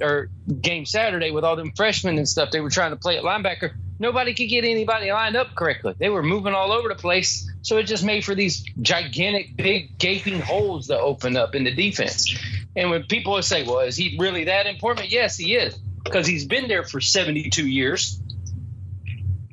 or 0.00 0.28
game 0.60 0.84
Saturday, 0.84 1.30
with 1.30 1.44
all 1.44 1.56
them 1.56 1.72
freshmen 1.72 2.18
and 2.18 2.28
stuff, 2.28 2.50
they 2.50 2.60
were 2.60 2.70
trying 2.70 2.90
to 2.90 2.96
play 2.96 3.16
at 3.16 3.24
linebacker. 3.24 3.72
Nobody 3.98 4.34
could 4.34 4.48
get 4.48 4.64
anybody 4.64 5.10
lined 5.10 5.36
up 5.36 5.54
correctly. 5.54 5.94
They 5.98 6.10
were 6.10 6.22
moving 6.22 6.52
all 6.52 6.70
over 6.70 6.88
the 6.88 6.94
place. 6.94 7.50
So 7.62 7.78
it 7.78 7.84
just 7.84 8.04
made 8.04 8.24
for 8.24 8.34
these 8.34 8.62
gigantic, 8.82 9.56
big, 9.56 9.98
gaping 9.98 10.40
holes 10.40 10.88
to 10.88 10.98
open 10.98 11.36
up 11.36 11.54
in 11.54 11.64
the 11.64 11.74
defense. 11.74 12.38
And 12.76 12.90
when 12.90 13.04
people 13.04 13.40
say, 13.42 13.62
well, 13.66 13.80
is 13.80 13.96
he 13.96 14.16
really 14.18 14.44
that 14.44 14.66
important? 14.66 15.10
Yes, 15.10 15.38
he 15.38 15.54
is, 15.54 15.74
because 16.04 16.26
he's 16.26 16.44
been 16.44 16.68
there 16.68 16.84
for 16.84 17.00
72 17.00 17.66
years. 17.66 18.20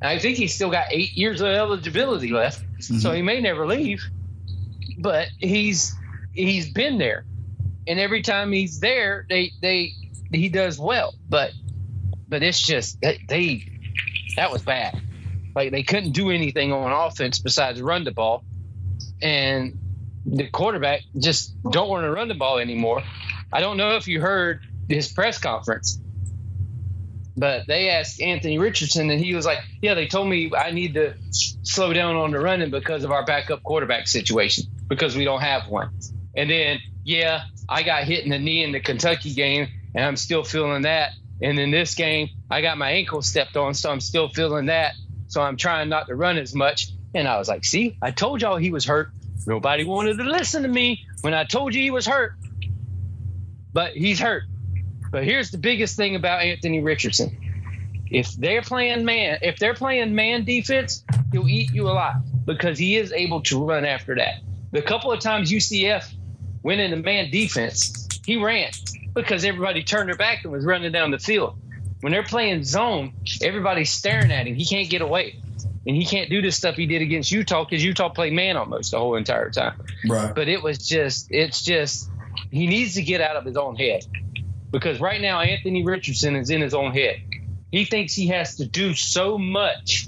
I 0.04 0.20
think 0.20 0.38
he's 0.38 0.54
still 0.54 0.70
got 0.70 0.88
eight 0.92 1.14
years 1.14 1.42
of 1.42 1.48
eligibility 1.48 2.30
left, 2.30 2.62
mm-hmm. 2.62 2.98
so 2.98 3.12
he 3.12 3.22
may 3.22 3.40
never 3.40 3.66
leave. 3.66 4.04
But 5.00 5.30
he's 5.40 5.96
he's 6.34 6.70
been 6.70 6.98
there, 6.98 7.26
and 7.88 8.00
every 8.00 8.22
time 8.22 8.52
he's 8.52 8.80
there, 8.80 9.26
they 9.30 9.52
they 9.62 9.94
he 10.32 10.50
does 10.50 10.78
well. 10.78 11.16
But 11.30 11.54
but 12.28 12.44
it's 12.44 12.62
just 12.62 13.00
they, 13.02 13.20
they 13.28 13.72
that 14.36 14.52
was 14.52 14.62
bad. 14.62 15.02
Like 15.56 15.72
they 15.72 15.84
couldn't 15.84 16.12
do 16.12 16.32
anything 16.32 16.74
on 16.74 16.92
offense 16.92 17.40
besides 17.40 17.82
run 17.82 18.04
the 18.04 18.12
ball, 18.12 18.44
and 19.22 19.78
the 20.26 20.50
quarterback 20.50 21.02
just 21.18 21.54
don't 21.70 21.90
want 21.90 22.04
to 22.06 22.12
run 22.12 22.28
the 22.28 22.36
ball 22.36 22.58
anymore. 22.58 23.04
I 23.52 23.62
don't 23.62 23.78
know 23.78 23.96
if 23.96 24.08
you 24.08 24.20
heard 24.20 24.62
his 24.90 25.12
press 25.12 25.38
conference, 25.38 26.00
but 27.36 27.66
they 27.68 27.90
asked 27.90 28.22
Anthony 28.22 28.60
Richardson, 28.60 29.10
and 29.10 29.24
he 29.24 29.36
was 29.36 29.46
like, 29.46 29.60
"Yeah, 29.82 29.94
they 29.94 30.08
told 30.08 30.28
me 30.28 30.52
I 30.56 30.72
need 30.72 30.94
to 30.96 31.16
slow 31.32 31.94
down 31.94 32.16
on 32.16 32.32
the 32.32 32.40
running 32.40 32.70
because 32.70 33.04
of 33.04 33.12
our 33.12 33.26
backup 33.26 33.64
quarterback 33.64 34.08
situation 34.08 34.66
because 34.88 35.16
we 35.16 35.26
don't 35.26 35.42
have 35.42 35.68
one." 35.68 35.90
And 36.36 36.50
then, 36.50 36.80
yeah, 37.04 37.44
I 37.68 37.84
got 37.84 38.04
hit 38.04 38.24
in 38.24 38.30
the 38.30 38.40
knee 38.40 38.64
in 38.64 38.72
the 38.72 38.80
Kentucky 38.80 39.34
game, 39.34 39.68
and 39.96 40.06
I'm 40.06 40.16
still 40.16 40.44
feeling 40.44 40.84
that. 40.84 41.12
And 41.42 41.60
in 41.60 41.72
this 41.72 41.96
game, 41.96 42.30
I 42.50 42.62
got 42.62 42.78
my 42.78 42.92
ankle 42.92 43.22
stepped 43.22 43.58
on, 43.58 43.74
so 43.74 43.92
I'm 43.92 44.00
still 44.00 44.30
feeling 44.30 44.68
that. 44.68 44.94
So 45.28 45.42
I'm 45.42 45.58
trying 45.58 45.90
not 45.90 46.08
to 46.08 46.16
run 46.16 46.38
as 46.38 46.54
much. 46.54 46.88
And 47.16 47.28
I 47.28 47.38
was 47.38 47.48
like, 47.48 47.66
see, 47.66 47.98
I 48.02 48.12
told 48.12 48.42
y'all 48.42 48.58
he 48.58 48.72
was 48.72 48.86
hurt. 48.86 49.10
Nobody 49.46 49.84
wanted 49.84 50.18
to 50.20 50.24
listen 50.24 50.64
to 50.64 50.70
me 50.70 51.06
when 51.22 51.34
I 51.34 51.44
told 51.44 51.74
you 51.74 51.82
he 51.82 51.92
was 51.92 52.06
hurt. 52.06 52.36
But 53.74 53.94
he's 53.94 54.20
hurt. 54.20 54.44
But 55.14 55.26
here's 55.26 55.52
the 55.52 55.60
biggest 55.60 55.96
thing 55.96 56.16
about 56.16 56.42
Anthony 56.42 56.82
Richardson. 56.82 57.38
If 58.10 58.34
they're 58.34 58.64
playing 58.64 59.06
man, 59.06 59.38
if 59.44 59.60
they're 59.60 59.76
playing 59.76 60.16
man 60.16 60.44
defense, 60.44 61.04
he'll 61.32 61.48
eat 61.48 61.72
you 61.72 61.88
alive 61.88 62.16
because 62.46 62.80
he 62.80 62.98
is 62.98 63.14
able 63.14 63.42
to 63.44 63.64
run 63.64 63.86
after 63.86 64.16
that. 64.16 64.40
The 64.72 64.82
couple 64.82 65.12
of 65.12 65.20
times 65.20 65.52
UCF 65.52 66.12
went 66.64 66.82
into 66.82 66.98
man 66.98 67.30
defense, 67.30 68.10
he 68.26 68.38
ran 68.38 68.72
because 69.14 69.46
everybody 69.46 69.84
turned 69.84 70.10
their 70.10 70.16
back 70.16 70.46
and 70.46 70.52
was 70.52 70.66
running 70.66 70.92
down 70.92 71.12
the 71.12 71.20
field. 71.20 71.58
When 72.02 72.12
they're 72.12 72.24
playing 72.24 72.64
zone, 72.64 73.14
everybody's 73.44 73.92
staring 73.92 74.32
at 74.32 74.48
him. 74.48 74.56
He 74.56 74.66
can't 74.66 74.90
get 74.90 75.04
away. 75.04 75.40
And 75.86 75.96
he 75.96 76.08
can't 76.08 76.32
do 76.32 76.42
this 76.42 76.58
stuff 76.58 76.74
he 76.74 76.88
did 76.88 77.04
against 77.04 77.32
Utah 77.32 77.66
because 77.66 77.86
Utah 77.86 78.10
played 78.10 78.34
man 78.34 78.58
almost 78.58 78.90
the 78.90 78.98
whole 78.98 79.16
entire 79.16 79.52
time. 79.52 79.80
Right. 80.10 80.34
But 80.34 80.48
it 80.48 80.64
was 80.64 80.80
just, 80.80 81.28
it's 81.30 81.62
just, 81.62 82.10
he 82.50 82.66
needs 82.66 82.96
to 82.96 83.04
get 83.04 83.22
out 83.22 83.36
of 83.36 83.46
his 83.46 83.58
own 83.58 83.76
head 83.76 84.08
because 84.74 85.00
right 85.00 85.22
now 85.22 85.40
Anthony 85.40 85.86
Richardson 85.86 86.36
is 86.36 86.50
in 86.50 86.60
his 86.60 86.74
own 86.74 86.94
head. 86.94 87.22
He 87.72 87.86
thinks 87.86 88.14
he 88.14 88.28
has 88.28 88.58
to 88.58 88.66
do 88.66 88.96
so 88.96 89.38
much 89.38 90.08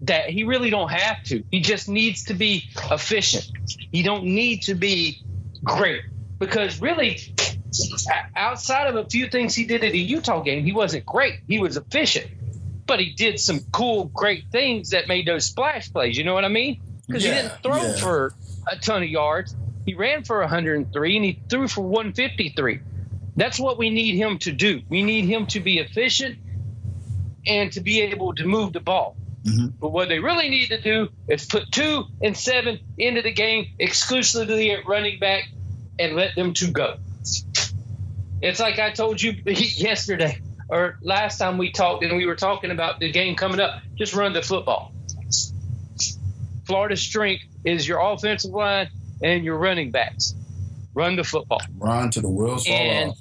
that 0.00 0.30
he 0.30 0.44
really 0.44 0.70
don't 0.70 0.90
have 0.90 1.22
to. 1.24 1.44
He 1.50 1.60
just 1.60 1.88
needs 1.88 2.24
to 2.24 2.34
be 2.34 2.64
efficient. 2.90 3.50
He 3.68 4.02
don't 4.02 4.24
need 4.24 4.62
to 4.62 4.74
be 4.74 5.22
great 5.62 6.02
because 6.38 6.80
really 6.80 7.18
outside 8.34 8.88
of 8.88 8.96
a 8.96 9.04
few 9.04 9.28
things 9.28 9.54
he 9.54 9.66
did 9.66 9.84
at 9.84 9.92
a 9.92 9.98
Utah 9.98 10.40
game, 10.40 10.64
he 10.64 10.72
wasn't 10.72 11.04
great. 11.04 11.34
He 11.46 11.60
was 11.60 11.76
efficient, 11.76 12.28
but 12.86 12.98
he 12.98 13.12
did 13.12 13.38
some 13.38 13.60
cool, 13.72 14.06
great 14.06 14.44
things 14.50 14.90
that 14.90 15.06
made 15.06 15.26
those 15.26 15.44
splash 15.44 15.92
plays. 15.92 16.16
You 16.16 16.24
know 16.24 16.34
what 16.34 16.46
I 16.46 16.48
mean? 16.48 16.80
Because 17.06 17.24
Yeah, 17.24 17.34
he 17.34 17.42
didn't 17.42 17.62
throw 17.62 17.76
yeah. 17.76 17.96
for 17.96 18.34
a 18.66 18.76
ton 18.76 19.02
of 19.02 19.08
yards. 19.08 19.54
He 19.84 19.94
ran 19.94 20.24
for 20.24 20.40
103 20.40 21.16
and 21.16 21.24
he 21.24 21.42
threw 21.50 21.68
for 21.68 21.82
153. 21.82 22.80
That's 23.36 23.58
what 23.58 23.78
we 23.78 23.90
need 23.90 24.16
him 24.16 24.38
to 24.38 24.52
do. 24.52 24.82
We 24.88 25.02
need 25.02 25.24
him 25.26 25.46
to 25.48 25.60
be 25.60 25.78
efficient 25.78 26.38
and 27.46 27.72
to 27.72 27.80
be 27.80 28.00
able 28.02 28.34
to 28.34 28.44
move 28.46 28.72
the 28.72 28.80
ball. 28.80 29.16
Mhm. 29.44 29.72
But 29.80 29.90
what 29.90 30.08
they 30.08 30.18
really 30.20 30.48
need 30.48 30.68
to 30.68 30.80
do 30.80 31.08
is 31.28 31.46
put 31.46 31.70
two 31.72 32.04
and 32.22 32.36
seven 32.36 32.78
into 32.98 33.22
the 33.22 33.32
game 33.32 33.66
exclusively 33.78 34.70
at 34.70 34.86
running 34.86 35.18
back 35.18 35.48
and 35.98 36.14
let 36.14 36.34
them 36.36 36.52
two 36.52 36.70
go. 36.70 36.98
It's 38.40 38.60
like 38.60 38.78
I 38.78 38.92
told 38.92 39.20
you 39.20 39.32
yesterday 39.46 40.40
or 40.68 40.98
last 41.02 41.38
time 41.38 41.58
we 41.58 41.72
talked 41.72 42.04
and 42.04 42.16
we 42.16 42.26
were 42.26 42.36
talking 42.36 42.70
about 42.70 43.00
the 43.00 43.10
game 43.10 43.34
coming 43.34 43.60
up. 43.60 43.80
Just 43.96 44.14
run 44.14 44.32
the 44.32 44.42
football. 44.42 44.92
Florida's 46.64 47.02
strength 47.02 47.44
is 47.64 47.86
your 47.86 48.00
offensive 48.00 48.52
line 48.52 48.88
and 49.22 49.44
your 49.44 49.56
running 49.58 49.90
backs. 49.90 50.34
Run 50.94 51.16
the 51.16 51.24
football. 51.24 51.60
Run 51.78 52.10
to 52.10 52.20
the 52.20 52.28
wheels 52.28 52.66
fall 52.66 52.74
And 52.76 53.10
off. 53.10 53.18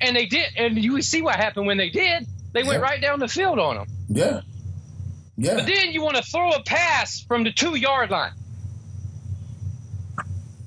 and 0.00 0.16
they 0.16 0.26
did. 0.26 0.48
And 0.56 0.82
you 0.82 1.00
see 1.02 1.22
what 1.22 1.36
happened 1.36 1.66
when 1.66 1.76
they 1.76 1.90
did. 1.90 2.26
They 2.52 2.62
went 2.62 2.74
Yeah. 2.80 2.86
right 2.86 3.00
down 3.00 3.18
the 3.20 3.28
field 3.28 3.58
on 3.58 3.76
them. 3.76 3.86
Yeah. 4.08 4.40
Yeah. 5.36 5.54
But 5.56 5.66
then 5.66 5.92
you 5.92 6.02
want 6.02 6.16
to 6.16 6.22
throw 6.22 6.50
a 6.52 6.62
pass 6.62 7.20
from 7.26 7.44
the 7.44 7.52
two 7.52 7.76
yard 7.76 8.10
line. 8.10 8.32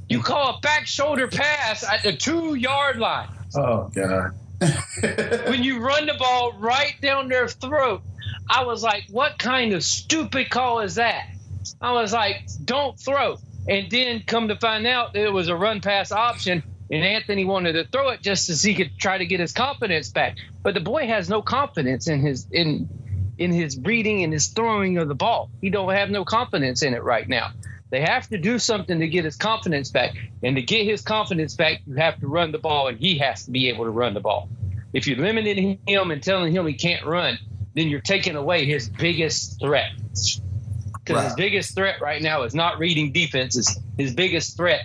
You 0.09 0.21
call 0.21 0.55
a 0.55 0.59
back 0.61 0.87
shoulder 0.87 1.27
pass 1.27 1.83
at 1.83 2.03
the 2.03 2.15
two 2.15 2.55
yard 2.55 2.97
line 2.97 3.27
oh 3.55 3.89
God. 3.93 4.31
when 5.47 5.63
you 5.63 5.79
run 5.79 6.05
the 6.05 6.13
ball 6.17 6.53
right 6.57 6.95
down 7.01 7.27
their 7.29 7.47
throat. 7.47 8.01
I 8.49 8.63
was 8.63 8.81
like, 8.81 9.03
what 9.09 9.37
kind 9.37 9.73
of 9.73 9.83
stupid 9.83 10.49
call 10.49 10.79
is 10.79 10.95
that? 10.95 11.25
I 11.81 11.91
was 11.91 12.13
like, 12.13 12.47
don't 12.63 12.97
throw. 12.97 13.37
And 13.67 13.91
then 13.91 14.23
come 14.25 14.47
to 14.47 14.55
find 14.55 14.87
out 14.87 15.13
that 15.13 15.23
it 15.23 15.33
was 15.33 15.49
a 15.49 15.55
run 15.55 15.81
pass 15.81 16.11
option, 16.11 16.63
and 16.89 17.03
Anthony 17.03 17.43
wanted 17.43 17.73
to 17.73 17.85
throw 17.85 18.09
it 18.09 18.21
just 18.21 18.49
as 18.49 18.63
he 18.63 18.75
could 18.75 18.97
try 18.97 19.17
to 19.17 19.25
get 19.25 19.39
his 19.39 19.51
confidence 19.51 20.09
back. 20.09 20.37
But 20.63 20.73
the 20.73 20.79
boy 20.79 21.07
has 21.07 21.29
no 21.29 21.41
confidence 21.41 22.07
in 22.07 22.21
his 22.21 22.47
in 22.51 22.87
in 23.37 23.51
his 23.51 23.77
reading 23.77 24.23
and 24.23 24.33
his 24.33 24.47
throwing 24.47 24.97
of 24.97 25.07
the 25.07 25.15
ball. 25.15 25.51
He 25.61 25.69
don't 25.69 25.93
have 25.93 26.09
no 26.09 26.25
confidence 26.25 26.81
in 26.81 26.93
it 26.93 27.03
right 27.03 27.27
now. 27.27 27.51
They 27.89 28.01
have 28.01 28.27
to 28.29 28.37
do 28.37 28.59
something 28.59 28.99
to 28.99 29.07
get 29.07 29.25
his 29.25 29.35
confidence 29.35 29.91
back. 29.91 30.15
And 30.43 30.55
to 30.55 30.61
get 30.61 30.85
his 30.85 31.01
confidence 31.01 31.55
back, 31.55 31.81
you 31.85 31.95
have 31.95 32.19
to 32.19 32.27
run 32.27 32.51
the 32.51 32.57
ball, 32.57 32.87
and 32.87 32.99
he 32.99 33.19
has 33.19 33.45
to 33.45 33.51
be 33.51 33.69
able 33.69 33.85
to 33.85 33.91
run 33.91 34.13
the 34.13 34.19
ball. 34.19 34.49
If 34.93 35.07
you're 35.07 35.17
limiting 35.17 35.79
him 35.85 36.11
and 36.11 36.23
telling 36.23 36.53
him 36.53 36.65
he 36.65 36.73
can't 36.73 37.05
run, 37.05 37.37
then 37.75 37.87
you're 37.87 38.01
taking 38.01 38.35
away 38.35 38.65
his 38.65 38.89
biggest 38.89 39.59
threat. 39.59 39.91
Because 41.07 41.21
Right. 41.21 41.25
his 41.27 41.35
biggest 41.35 41.73
threat 41.75 42.01
right 42.01 42.21
now 42.21 42.43
is 42.43 42.53
not 42.53 42.79
reading 42.79 43.13
defenses. 43.13 43.79
His 43.97 44.13
biggest 44.13 44.57
threat 44.57 44.81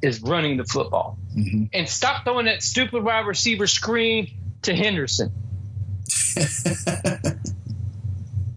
is 0.00 0.20
running 0.20 0.56
the 0.58 0.64
football. 0.64 1.18
Mhm. 1.36 1.70
And 1.72 1.88
stop 1.88 2.24
throwing 2.24 2.46
that 2.46 2.62
stupid 2.62 3.02
wide 3.02 3.26
receiver 3.26 3.66
screen 3.66 4.30
to 4.62 4.76
Henderson. 4.76 5.32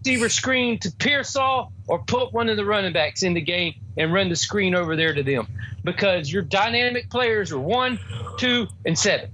receiver 0.04 0.28
screen 0.28 0.78
to 0.78 0.92
Pearsall 0.92 1.72
or 1.88 1.98
put 2.04 2.32
one 2.32 2.48
of 2.48 2.56
the 2.56 2.64
running 2.64 2.92
backs 2.92 3.24
in 3.24 3.34
the 3.34 3.40
game 3.40 3.74
and 3.96 4.12
run 4.12 4.28
the 4.28 4.36
screen 4.36 4.74
over 4.76 4.94
there 4.94 5.12
to 5.12 5.22
them 5.24 5.48
because 5.82 6.32
your 6.32 6.42
dynamic 6.42 7.10
players 7.10 7.50
are 7.50 7.58
one, 7.58 7.98
two, 8.38 8.68
and 8.86 8.96
seven. 8.96 9.30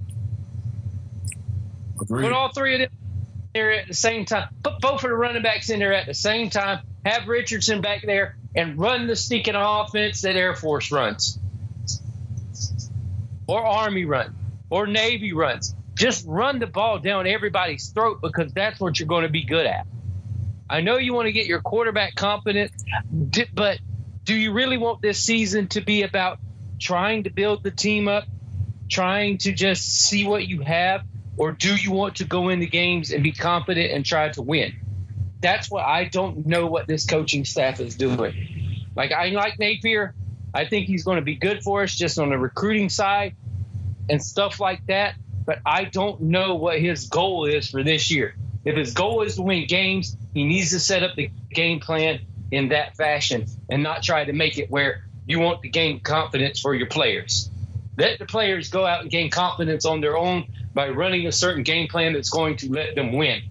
Agreed. 2.01 2.23
Put 2.23 2.31
all 2.33 2.51
three 2.51 2.73
of 2.73 2.79
them 2.81 2.89
there 3.53 3.71
at 3.71 3.87
the 3.87 3.93
same 3.93 4.25
time. 4.25 4.49
Put 4.63 4.79
both 4.81 5.03
of 5.03 5.09
the 5.09 5.15
running 5.15 5.43
backs 5.43 5.69
in 5.69 5.79
there 5.79 5.93
at 5.93 6.05
the 6.05 6.13
same 6.13 6.49
time. 6.49 6.79
Have 7.07 7.27
Richardson 7.27 7.79
back 7.79 8.01
there 8.05 8.35
and 8.53 8.77
run 8.77 9.07
the 9.07 9.15
sneaking 9.15 9.55
offense 9.55 10.21
that 10.21 10.35
Air 10.35 10.55
Force 10.55 10.91
runs, 10.91 11.39
or 13.47 13.65
Army 13.65 14.03
runs, 14.03 14.35
or 14.69 14.87
Navy 14.87 15.31
runs. 15.31 15.73
Just 15.95 16.25
run 16.27 16.59
the 16.59 16.67
ball 16.67 16.99
down 16.99 17.25
everybody's 17.25 17.89
throat 17.89 18.19
because 18.21 18.51
that's 18.51 18.79
what 18.81 18.99
you're 18.99 19.07
going 19.07 19.23
to 19.23 19.29
be 19.29 19.43
good 19.43 19.65
at. 19.65 19.87
I 20.69 20.81
know 20.81 20.97
you 20.97 21.13
want 21.13 21.27
to 21.27 21.31
get 21.31 21.45
your 21.47 21.61
quarterback 21.61 22.13
competent, 22.15 22.71
but 23.53 23.79
do 24.25 24.35
you 24.35 24.51
really 24.51 24.77
want 24.77 25.01
this 25.01 25.19
season 25.19 25.69
to 25.69 25.81
be 25.81 26.03
about 26.03 26.39
trying 26.77 27.23
to 27.23 27.29
build 27.29 27.63
the 27.63 27.71
team 27.71 28.09
up, 28.09 28.25
trying 28.89 29.37
to 29.39 29.53
just 29.53 30.01
see 30.01 30.27
what 30.27 30.45
you 30.45 30.59
have, 30.59 31.03
or 31.37 31.53
do 31.53 31.73
you 31.73 31.91
want 31.91 32.17
to 32.17 32.25
go 32.25 32.49
into 32.49 32.65
games 32.65 33.11
and 33.11 33.23
be 33.23 33.31
competent 33.31 33.91
and 33.91 34.05
try 34.05 34.27
to 34.27 34.41
win? 34.41 34.75
That's 35.41 35.69
what 35.69 35.85
I 35.85 36.05
don't 36.05 36.45
know 36.45 36.65
what 36.65 36.87
this 36.87 37.05
coaching 37.05 37.45
staff 37.45 37.79
is 37.79 37.95
doing. 37.95 38.85
Like 38.95 39.11
I 39.11 39.29
like 39.29 39.59
Napier. 39.59 40.13
I 40.53 40.65
think 40.65 40.87
he's 40.87 41.03
going 41.03 41.17
to 41.17 41.21
be 41.23 41.35
good 41.35 41.61
for 41.63 41.83
us 41.83 41.93
just 41.93 42.17
on 42.17 42.29
the 42.29 42.37
recruiting 42.37 42.89
side 42.89 43.35
and 44.09 44.21
stuff 44.23 44.59
like 44.59 44.85
that. 44.87 45.15
But 45.45 45.59
I 45.65 45.85
don't 45.85 46.21
know 46.21 46.55
what 46.55 46.79
his 46.79 47.07
goal 47.07 47.45
is 47.45 47.69
for 47.69 47.83
this 47.83 48.09
year. 48.11 48.35
If 48.65 48.75
his 48.75 48.93
goal 48.93 49.21
is 49.21 49.35
to 49.35 49.43
win 49.43 49.67
games, 49.67 50.17
he 50.33 50.43
needs 50.43 50.71
to 50.71 50.79
set 50.79 51.03
up 51.03 51.15
the 51.15 51.29
game 51.51 51.79
plan 51.79 52.19
in 52.51 52.69
that 52.69 52.97
fashion 52.97 53.45
and 53.69 53.83
not 53.83 54.03
try 54.03 54.25
to 54.25 54.33
make 54.33 54.57
it 54.57 54.69
where 54.69 55.07
you 55.25 55.39
want 55.39 55.61
to 55.61 55.69
gain 55.69 55.99
confidence 55.99 56.59
for 56.59 56.73
your 56.73 56.87
players. 56.87 57.49
Let 57.97 58.19
the 58.19 58.25
players 58.25 58.69
go 58.69 58.85
out 58.85 59.01
and 59.01 59.09
gain 59.09 59.29
confidence 59.29 59.85
on 59.85 60.01
their 60.01 60.17
own 60.17 60.47
by 60.73 60.89
running 60.89 61.27
a 61.27 61.31
certain 61.31 61.63
game 61.63 61.87
plan 61.87 62.13
that's 62.13 62.29
going 62.29 62.57
to 62.57 62.71
let 62.71 62.95
them 62.95 63.13
win. 63.13 63.41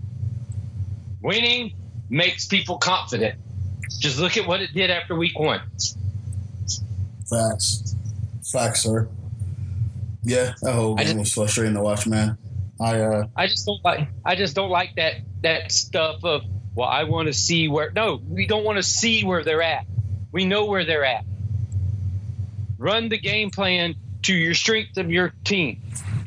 Winning 1.23 1.73
makes 2.09 2.47
people 2.47 2.79
confident. 2.79 3.39
Just 3.99 4.19
look 4.19 4.37
at 4.37 4.47
what 4.47 4.61
it 4.61 4.73
did 4.73 4.91
after 4.91 5.14
week 5.14 5.39
one. 5.39 5.61
Facts. 7.29 7.95
Facts, 8.53 8.83
sir. 8.83 9.09
Yeah, 10.23 10.55
that 10.62 10.75
whole 10.75 10.95
game 10.97 11.07
just- 11.07 11.19
was 11.19 11.33
frustrating 11.33 11.75
to 11.75 11.81
watch, 11.81 12.07
man. 12.07 12.37
I 12.79 13.01
uh 13.01 13.27
I 13.35 13.47
just 13.47 13.64
don't 13.64 13.83
like 13.83 14.09
I 14.25 14.35
just 14.37 14.55
don't 14.55 14.69
like 14.69 14.97
that 14.97 15.14
that 15.43 15.73
stuff 15.73 16.23
of 16.25 16.43
well 16.75 16.89
I 16.89 17.05
want 17.05 17.27
to 17.27 17.33
see 17.33 17.69
where 17.69 17.91
no 17.91 18.21
we 18.29 18.47
don't 18.47 18.64
want 18.64 18.77
to 18.77 18.83
see 18.83 19.25
where 19.25 19.43
they're 19.43 19.62
at. 19.62 19.87
We 20.31 20.45
know 20.45 20.67
where 20.67 20.85
they're 20.85 21.05
at. 21.07 21.25
Run 22.77 23.09
the 23.09 23.17
game 23.19 23.51
plan 23.51 23.95
to 24.25 24.35
your 24.35 24.53
strength 24.53 24.99
of 24.99 25.11
your 25.11 25.33
team. 25.45 25.81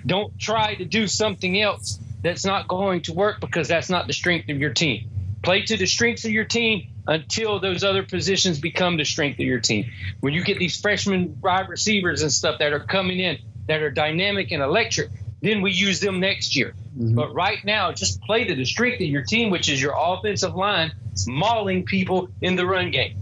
Don't 0.06 0.40
try 0.40 0.74
to 0.74 0.86
do 0.86 1.06
something 1.06 1.62
else 1.62 2.00
that's 2.22 2.45
not 2.45 2.67
going 2.67 3.01
to 3.03 3.13
work 3.13 3.39
because 3.39 3.67
that's 3.67 3.89
not 3.89 4.07
the 4.07 4.13
strength 4.13 4.49
of 4.49 4.57
your 4.57 4.74
team. 4.74 5.09
Play 5.41 5.61
to 5.63 5.78
the 5.78 5.86
strengths 5.86 6.26
of 6.26 6.32
your 6.32 6.45
team 6.45 6.89
until 7.07 7.59
those 7.59 7.84
other 7.84 8.03
positions 8.03 8.59
become 8.59 8.97
the 8.97 9.05
strength 9.05 9.39
of 9.39 9.45
your 9.45 9.59
team. 9.59 9.86
When 10.20 10.34
you 10.34 10.43
get 10.43 10.59
these 10.59 10.80
freshman 10.80 11.39
wide 11.41 11.70
receivers 11.70 12.22
and 12.22 12.32
stuff 12.32 12.59
that 12.59 12.74
are 12.74 12.82
coming 12.82 13.20
in 13.20 13.39
that 13.67 13.82
are 13.82 13.89
dynamic 13.89 14.51
and 14.51 14.61
electric, 14.61 15.09
then 15.41 15.61
we 15.61 15.72
use 15.72 16.01
them 16.01 16.20
next 16.20 16.55
year. 16.55 16.74
But 17.15 17.34
right 17.34 17.63
now, 17.63 17.93
just 17.93 18.22
play 18.22 18.43
to 18.43 18.55
the 18.55 18.65
strength 18.65 18.95
of 18.95 19.07
your 19.07 19.24
team, 19.24 19.49
which 19.49 19.70
is 19.70 19.82
your 19.82 19.93
offensive 19.97 20.55
line, 20.55 20.91
mauling 21.28 21.86
people 21.86 22.30
in 22.41 22.57
the 22.57 22.65
run 22.65 22.91
game. 22.91 23.15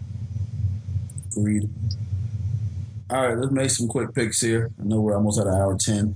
agreed. 1.35 1.69
All 3.11 3.27
right, 3.27 3.37
let's 3.37 3.51
make 3.51 3.69
some 3.69 3.87
quick 3.87 4.13
picks 4.15 4.41
here. 4.41 4.71
I 4.81 4.83
know 4.83 4.99
we're 4.99 5.15
almost 5.15 5.39
at 5.39 5.45
an 5.45 5.53
hour 5.53 5.77
ten. 5.77 6.15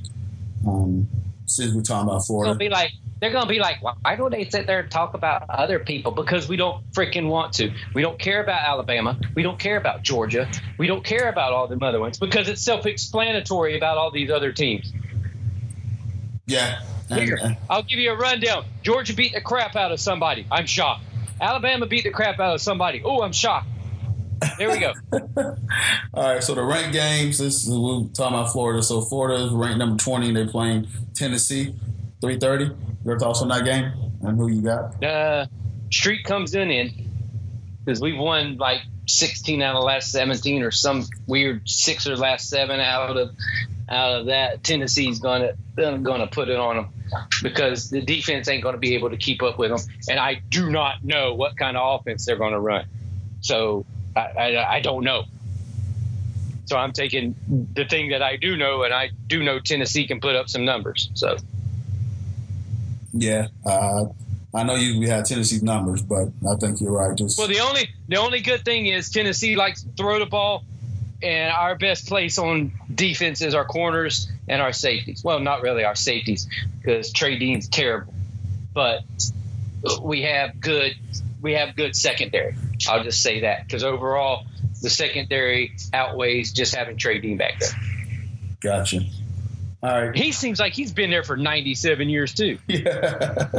Um, 0.68 1.08
since 1.56 1.74
we're 1.74 1.82
talking 1.82 2.08
about 2.08 2.20
They're 2.20 2.26
Florida, 2.26 2.50
gonna 2.50 2.60
be 2.60 2.70
like, 2.70 2.92
they're 3.20 3.32
gonna 3.32 3.48
be 3.48 3.60
like, 3.60 3.78
why 3.84 4.16
don't 4.16 4.32
they 4.32 4.50
sit 4.50 4.66
there 4.68 4.80
and 4.80 4.92
talk 4.92 5.14
about 5.14 5.50
other 5.50 5.80
people? 5.80 6.12
Because 6.12 6.48
we 6.50 6.58
don't 6.58 6.90
freaking 6.92 7.28
want 7.28 7.54
to. 7.54 7.72
We 7.94 8.02
don't 8.02 8.18
care 8.18 8.42
about 8.42 8.62
Alabama. 8.62 9.20
We 9.36 9.44
don't 9.44 9.60
care 9.60 9.78
about 9.78 10.02
Georgia. 10.04 10.50
We 10.78 10.88
don't 10.88 11.04
care 11.04 11.30
about 11.30 11.54
all 11.54 11.68
them 11.68 11.84
other 11.84 12.00
ones 12.00 12.18
because 12.18 12.50
it's 12.50 12.62
self-explanatory 12.64 13.78
about 13.78 13.98
all 13.98 14.12
these 14.12 14.32
other 14.32 14.52
teams. 14.52 14.92
yeah, 16.48 16.82
and, 17.10 17.20
Here, 17.20 17.40
uh, 17.42 17.54
I'll 17.70 17.84
give 17.84 18.00
you 18.00 18.12
a 18.12 18.18
rundown. 18.18 18.66
Georgia 18.84 19.14
beat 19.14 19.34
the 19.34 19.42
crap 19.42 19.76
out 19.76 19.92
of 19.92 20.00
somebody. 20.00 20.48
I'm 20.50 20.66
shocked. 20.66 21.04
Alabama 21.40 21.86
beat 21.86 22.04
the 22.04 22.12
crap 22.12 22.40
out 22.40 22.56
of 22.56 22.62
somebody. 22.62 23.02
Oh, 23.04 23.22
I'm 23.22 23.34
shocked. 23.34 23.68
There 24.58 24.70
we 24.70 24.80
go. 24.80 24.94
All 26.14 26.34
right, 26.34 26.44
so 26.44 26.56
the 26.56 26.64
ranked 26.64 26.94
games. 26.94 27.38
This 27.38 27.68
is 27.68 27.70
we're 27.70 28.08
talking 28.10 28.38
about 28.38 28.52
Florida. 28.52 28.82
So 28.84 29.02
Florida 29.02 29.46
is 29.46 29.52
ranked 29.52 29.78
number 29.80 30.02
twenty. 30.02 30.32
They're 30.32 30.48
playing 30.48 30.88
Tennessee, 31.16 31.76
three 32.22 32.38
thirty. 32.38 32.72
Your 33.06 33.18
thoughts 33.18 33.42
on 33.42 33.48
that 33.50 33.66
game 33.66 33.92
and 34.22 34.38
who 34.38 34.48
you 34.50 34.62
got? 34.62 35.04
uh, 35.04 35.46
streak 35.92 36.24
comes 36.24 36.56
in 36.56 36.70
in 36.70 37.10
because 37.84 38.00
we've 38.00 38.18
won 38.18 38.58
like 38.58 38.82
16 39.08 39.62
out 39.62 39.76
of 39.76 39.82
the 39.82 39.86
last 39.86 40.12
17 40.12 40.62
or 40.64 40.72
some 40.72 41.06
weird 41.28 41.68
six 41.68 42.08
or 42.08 42.16
last 42.16 42.50
seven 42.50 42.80
out 42.80 43.18
of 43.18 43.32
out 43.90 44.20
of 44.20 44.26
that. 44.28 44.64
Tennessee's 44.64 45.20
gonna 45.20 45.54
gonna 45.76 46.28
put 46.28 46.50
it 46.50 46.58
on 46.58 46.76
them 46.78 46.88
because 47.44 47.90
the 47.90 48.02
defense 48.02 48.48
ain't 48.48 48.64
gonna 48.64 48.78
be 48.78 48.96
able 48.96 49.10
to 49.10 49.18
keep 49.18 49.44
up 49.44 49.58
with 49.58 49.72
them, 49.72 49.80
and 50.08 50.20
I 50.20 50.42
do 50.50 50.70
not 50.70 51.04
know 51.04 51.34
what 51.34 51.58
kind 51.58 51.76
of 51.76 52.00
offense 52.00 52.26
they're 52.26 52.38
gonna 52.38 52.60
run. 52.60 52.86
So 53.42 53.86
I, 54.16 54.20
I, 54.20 54.74
I 54.76 54.80
don't 54.82 55.04
know. 55.04 55.24
So 56.66 56.78
I'm 56.78 56.94
taking 56.94 57.36
the 57.74 57.86
thing 57.86 58.10
that 58.12 58.22
I 58.22 58.38
do 58.38 58.56
know, 58.56 58.84
and 58.84 58.94
I 58.94 59.10
do 59.28 59.44
know 59.44 59.60
Tennessee 59.60 60.08
can 60.08 60.22
put 60.22 60.36
up 60.36 60.48
some 60.48 60.64
numbers. 60.64 61.10
So 61.16 61.38
Yeah, 63.12 63.48
uh, 63.66 64.06
I 64.54 64.64
know 64.64 64.76
you. 64.76 65.00
We 65.00 65.08
had 65.08 65.26
Tennessee's 65.26 65.64
numbers, 65.64 66.02
but 66.02 66.30
I 66.50 66.56
think 66.56 66.82
you're 66.82 66.92
right. 66.92 67.18
Just 67.18 67.38
Well, 67.38 67.48
the 67.48 67.60
only 67.60 67.90
the 68.08 68.18
only 68.18 68.42
good 68.42 68.64
thing 68.64 68.86
is 68.88 69.10
Tennessee 69.10 69.56
likes 69.56 69.84
to 69.84 69.90
throw 69.98 70.20
the 70.20 70.26
ball, 70.26 70.64
and 71.22 71.52
our 71.54 71.78
best 71.78 72.08
place 72.08 72.38
on 72.38 72.72
defense 72.94 73.42
is 73.42 73.54
our 73.54 73.66
corners 73.66 74.30
and 74.48 74.62
our 74.62 74.74
safeties. 74.74 75.24
Well, 75.24 75.40
not 75.40 75.62
really 75.62 75.84
our 75.84 75.96
safeties 75.96 76.48
because 76.82 77.12
Trey 77.12 77.38
Dean's 77.38 77.68
terrible, 77.70 78.14
but 78.74 79.04
we 80.02 80.24
have 80.24 80.60
good 80.60 80.96
we 81.42 81.54
have 81.54 81.76
good 81.76 81.96
secondary. 81.96 82.56
I'll 82.88 83.04
just 83.04 83.22
say 83.22 83.42
that 83.42 83.66
because 83.66 83.84
overall 83.84 84.46
the 84.82 84.90
secondary 84.90 85.76
outweighs 85.94 86.52
just 86.54 86.76
having 86.76 86.98
Trey 86.98 87.20
Dean 87.20 87.38
back 87.38 87.60
there. 87.60 87.70
gotcha. 88.62 89.02
All 89.84 90.08
right. 90.08 90.16
He 90.16 90.32
seems 90.32 90.60
like 90.60 90.74
he's 90.74 90.92
been 90.92 91.10
there 91.10 91.24
for 91.24 91.36
97 91.38 92.10
years 92.10 92.34
too. 92.34 92.58
Yeah. 92.68 93.50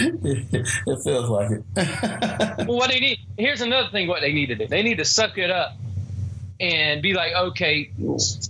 it 0.00 1.02
feels 1.04 1.30
like 1.30 1.50
it. 1.52 2.66
well, 2.66 2.76
what 2.78 2.90
they 2.90 2.98
need 3.00 3.18
here's 3.38 3.60
another 3.60 3.88
thing 3.90 4.08
what 4.08 4.20
they 4.20 4.32
need 4.32 4.46
to 4.46 4.56
do 4.56 4.66
they 4.66 4.82
need 4.82 4.98
to 4.98 5.04
suck 5.04 5.38
it 5.38 5.50
up 5.50 5.76
and 6.60 7.00
be 7.00 7.14
like 7.14 7.32
okay 7.32 7.90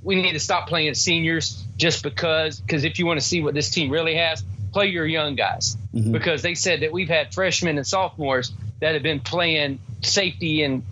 we 0.03 0.15
need 0.21 0.33
to 0.33 0.41
stop 0.41 0.69
playing 0.69 0.95
seniors 0.95 1.63
just 1.77 2.03
because 2.03 2.59
because 2.61 2.85
if 2.85 2.99
you 2.99 3.05
want 3.07 3.21
to 3.21 3.25
see 3.25 3.43
what 3.43 3.53
this 3.55 3.71
team 3.71 3.91
really 3.91 4.15
has 4.17 4.43
play 4.73 4.87
your 4.87 5.07
young 5.07 5.35
guys 5.35 5.77
Mhm. 5.95 6.13
because 6.13 6.43
they 6.43 6.55
said 6.55 6.81
that 6.81 6.93
we've 6.93 7.09
had 7.09 7.33
freshmen 7.35 7.77
and 7.79 7.87
sophomores 7.87 8.53
that 8.81 8.95
have 8.95 9.03
been 9.03 9.21
playing 9.21 9.79
safety 10.03 10.63
in 10.63 10.83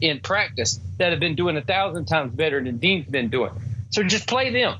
in 0.00 0.20
practice 0.20 0.78
that 0.98 1.10
have 1.10 1.20
been 1.20 1.34
doing 1.34 1.56
a 1.56 1.62
thousand 1.62 2.04
times 2.04 2.34
better 2.34 2.62
than 2.62 2.76
Dean's 2.78 3.06
been 3.06 3.28
doing 3.30 3.50
so 3.90 4.02
just 4.02 4.26
play 4.28 4.50
them 4.52 4.76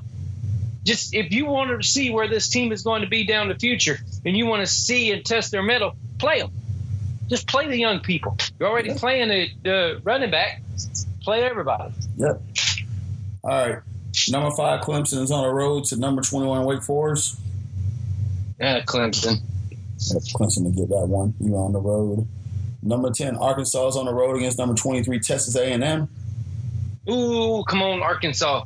just 0.83 1.13
if 1.13 1.31
you 1.33 1.45
want 1.47 1.69
to 1.81 1.85
see 1.87 2.11
where 2.11 2.27
this 2.29 2.47
team 2.49 2.71
is 2.71 2.81
going 2.83 3.01
to 3.01 3.07
be 3.09 3.25
down 3.25 3.49
the 3.49 3.55
future 3.55 3.99
and 4.25 4.37
you 4.37 4.45
want 4.45 4.61
to 4.65 4.71
see 4.71 5.11
and 5.11 5.25
test 5.25 5.51
their 5.51 5.61
mettle, 5.61 5.95
play 6.17 6.39
them. 6.39 6.49
Just 7.27 7.45
play 7.45 7.67
the 7.67 7.75
young 7.77 7.99
people. 7.99 8.37
You're 8.57 8.69
already 8.69 8.93
playing 8.93 9.27
the, 9.27 9.49
the 9.63 10.01
running 10.05 10.31
back. 10.31 10.61
Play 11.23 11.43
everybody. 11.43 11.93
Yep. 12.15 12.41
All 13.43 13.49
right. 13.49 13.79
Number 14.29 14.49
five, 14.55 14.79
Clemson 14.79 15.21
is 15.21 15.29
on 15.29 15.43
the 15.43 15.53
road 15.53 15.83
to 15.85 15.97
number 15.97 16.21
21, 16.21 16.63
Wake 16.63 16.83
Forest. 16.83 17.37
Uh, 18.59 18.81
Clemson. 18.85 19.39
Yep, 19.71 20.21
Clemson 20.35 20.63
to 20.65 20.71
get 20.75 20.89
that 20.89 21.05
one. 21.07 21.33
You 21.39 21.55
on 21.55 21.73
the 21.73 21.79
road. 21.79 22.27
Number 22.83 23.11
ten, 23.11 23.35
Arkansas 23.37 23.87
is 23.89 23.95
on 23.97 24.05
the 24.05 24.13
road 24.13 24.35
against 24.37 24.57
number 24.57 24.75
twenty-three, 24.75 25.19
Texas 25.19 25.55
A&M. 25.55 26.07
Ooh, 27.09 27.63
come 27.67 27.81
on, 27.81 28.01
Arkansas. 28.01 28.63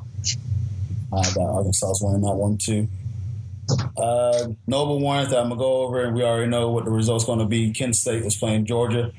I 1.14 1.22
got 1.34 1.40
Arkansas 1.40 1.94
winning 2.02 2.22
that 2.22 2.34
one 2.36 2.58
too. 2.58 2.88
Uh, 3.98 4.48
Noble 4.68 5.00
Warrant 5.00 5.30
that 5.30 5.40
I'm 5.40 5.50
gonna 5.50 5.60
go 5.60 5.84
over, 5.84 6.04
and 6.04 6.16
we 6.16 6.24
already 6.24 6.50
know 6.50 6.72
what 6.72 6.86
the 6.86 6.92
result's 6.92 7.26
going 7.26 7.40
to 7.40 7.46
be. 7.46 7.72
Kent 7.72 7.96
State 7.96 8.24
is 8.24 8.36
playing 8.36 8.66
Georgia. 8.66 9.12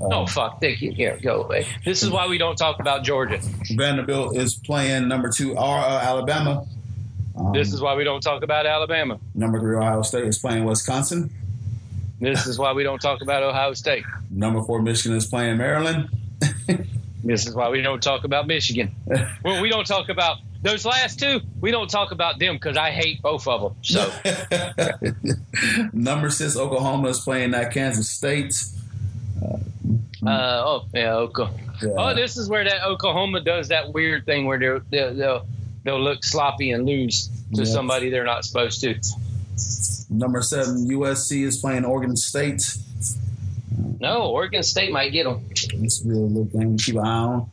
oh 0.00 0.26
fuck! 0.26 0.60
Thank 0.60 0.82
you. 0.82 0.92
Here, 0.92 1.18
go 1.22 1.42
away. 1.44 1.66
This 1.84 2.02
is 2.02 2.10
why 2.10 2.26
we 2.26 2.36
don't 2.38 2.56
talk 2.56 2.80
about 2.80 3.04
Georgia. 3.04 3.40
Vanderbilt 3.74 4.36
is 4.36 4.54
playing 4.54 5.08
number 5.08 5.30
two 5.30 5.56
uh, 5.56 6.00
Alabama. 6.02 6.66
Um, 7.36 7.52
This 7.52 7.72
is 7.72 7.80
why 7.80 7.94
we 7.94 8.04
don't 8.04 8.20
talk 8.22 8.42
about 8.42 8.66
Alabama. 8.66 9.18
number 9.34 9.58
three 9.60 9.76
Ohio 9.76 10.02
State 10.02 10.24
is 10.24 10.38
playing 10.38 10.64
Wisconsin. 10.64 11.30
This 12.20 12.46
is 12.46 12.58
why 12.58 12.72
we 12.72 12.82
don't 12.82 13.00
talk 13.00 13.22
about 13.22 13.42
Ohio 13.42 13.72
State. 13.74 14.04
Number 14.30 14.62
four 14.62 14.82
Michigan 14.82 15.16
is 15.16 15.26
playing 15.26 15.56
Maryland. 15.58 16.08
This 17.22 17.46
is 17.46 17.54
why 17.54 17.68
we 17.68 17.82
don't 17.82 18.02
talk 18.02 18.24
about 18.24 18.46
Michigan. 18.46 18.94
Well, 19.44 19.60
we 19.60 19.68
don't 19.68 19.86
talk 19.86 20.08
about 20.08 20.38
those 20.62 20.86
last 20.86 21.18
two. 21.18 21.40
We 21.60 21.70
don't 21.70 21.90
talk 21.90 22.12
about 22.12 22.38
them 22.38 22.54
because 22.54 22.78
I 22.78 22.92
hate 22.92 23.20
both 23.20 23.46
of 23.46 23.60
them. 23.60 23.74
So 23.82 24.10
number 25.92 26.30
six 26.30 26.56
Oklahoma 26.56 27.08
is 27.08 27.20
playing 27.20 27.50
that 27.50 27.74
Kansas 27.74 28.08
State. 28.08 28.54
Uh, 29.42 30.62
oh 30.64 30.84
yeah, 30.94 31.14
Oklahoma. 31.14 31.58
Yeah. 31.82 31.88
Oh, 31.96 32.14
this 32.14 32.38
is 32.38 32.48
where 32.48 32.64
that 32.64 32.84
Oklahoma 32.84 33.40
does 33.40 33.68
that 33.68 33.92
weird 33.92 34.24
thing 34.26 34.46
where 34.46 34.58
they're, 34.58 34.80
they'll 34.90 35.14
they'll 35.14 35.46
they'll 35.84 36.02
look 36.02 36.24
sloppy 36.24 36.72
and 36.72 36.86
lose 36.86 37.28
to 37.54 37.62
Yeah. 37.62 37.72
somebody 37.72 38.10
they're 38.10 38.24
not 38.24 38.44
supposed 38.44 38.80
to. 38.82 38.94
Number 40.10 40.42
seven 40.42 40.86
USC 40.88 41.44
is 41.44 41.58
playing 41.58 41.84
Oregon 41.84 42.16
State. 42.16 42.76
No, 44.00 44.22
Oregon 44.22 44.62
State 44.62 44.92
might 44.92 45.12
get 45.12 45.24
them. 45.24 45.44
This 45.78 46.02
will 46.02 46.10
be 46.12 46.16
a 46.16 46.20
little 46.20 46.44
game 46.44 46.76
to 46.76 46.84
keep 46.84 46.94
an 46.96 47.06
eye 47.06 47.18
on. 47.18 47.50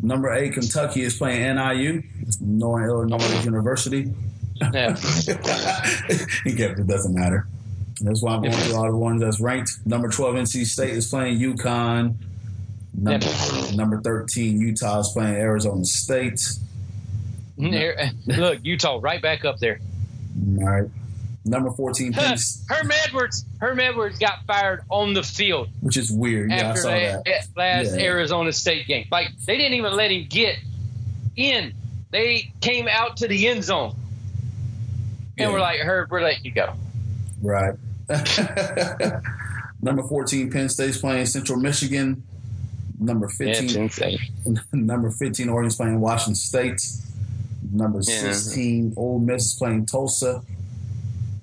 Number 0.00 0.32
eight 0.32 0.52
Kentucky 0.52 1.02
is 1.02 1.16
playing 1.16 1.42
NIU. 1.56 2.02
Northern 2.40 2.88
Illinois 2.88 3.44
University. 3.44 4.12
Yeah. 4.60 4.94
it 6.44 6.86
doesn't 6.86 7.14
matter. 7.14 7.46
That's 8.00 8.22
why 8.22 8.34
I'm 8.34 8.42
going 8.42 8.52
through 8.54 8.76
all 8.76 8.90
the 8.90 8.96
ones 8.96 9.20
that's 9.20 9.40
ranked. 9.40 9.78
Number 9.84 10.08
12, 10.08 10.36
NC 10.36 10.64
State 10.66 10.90
is 10.90 11.08
playing 11.08 11.38
UConn. 11.38 12.14
Number, 12.94 13.26
number 13.74 14.00
13, 14.00 14.60
Utah 14.60 15.00
is 15.00 15.10
playing 15.12 15.34
Arizona 15.34 15.84
State. 15.84 16.40
Mm-hmm. 17.58 17.70
There- 17.72 18.10
Look, 18.38 18.58
Utah 18.64 18.98
right 19.02 19.20
back 19.20 19.44
up 19.44 19.58
there. 19.58 19.80
All 20.58 20.64
right. 20.64 20.90
Number 21.44 21.70
14, 21.70 22.12
Penn, 22.12 22.36
Herm 22.68 22.90
Edwards. 23.06 23.44
Herm 23.58 23.80
Edwards 23.80 24.18
got 24.18 24.44
fired 24.46 24.82
on 24.90 25.14
the 25.14 25.22
field 25.22 25.68
which 25.80 25.96
is 25.96 26.10
weird. 26.12 26.50
Yeah, 26.50 26.56
I 26.56 26.60
after 26.60 26.80
saw 26.82 26.90
that, 26.90 27.26
last 27.56 27.96
Yeah. 27.96 28.04
Arizona 28.04 28.52
State 28.52 28.86
game. 28.86 29.06
Like 29.10 29.28
they 29.46 29.56
didn't 29.56 29.74
even 29.74 29.94
let 29.94 30.10
him 30.10 30.26
get 30.28 30.56
in. 31.36 31.72
They 32.10 32.52
came 32.60 32.86
out 32.86 33.18
to 33.18 33.28
the 33.28 33.48
end 33.48 33.64
zone 33.64 33.94
and 35.38 35.48
Yeah. 35.48 35.52
we're 35.52 35.60
like, 35.60 35.80
Herb, 35.80 36.10
we're 36.10 36.20
letting 36.20 36.44
you 36.44 36.52
go. 36.52 36.74
Right. 37.40 37.74
Number 39.80 40.02
14, 40.02 40.50
Penn 40.50 40.68
State's 40.68 40.98
playing 40.98 41.26
Central 41.26 41.58
Michigan. 41.58 42.24
Number 42.98 43.28
15, 43.28 43.80
insane. 43.82 44.18
number 44.72 45.10
15, 45.10 45.48
Oregon's 45.48 45.76
playing 45.76 46.00
Washington 46.00 46.34
State. 46.34 46.82
Number 47.70 47.98
Yeah. 48.02 48.32
16, 48.32 48.94
Ole 48.96 49.18
Miss 49.20 49.46
is 49.46 49.54
playing 49.54 49.86
Tulsa. 49.86 50.42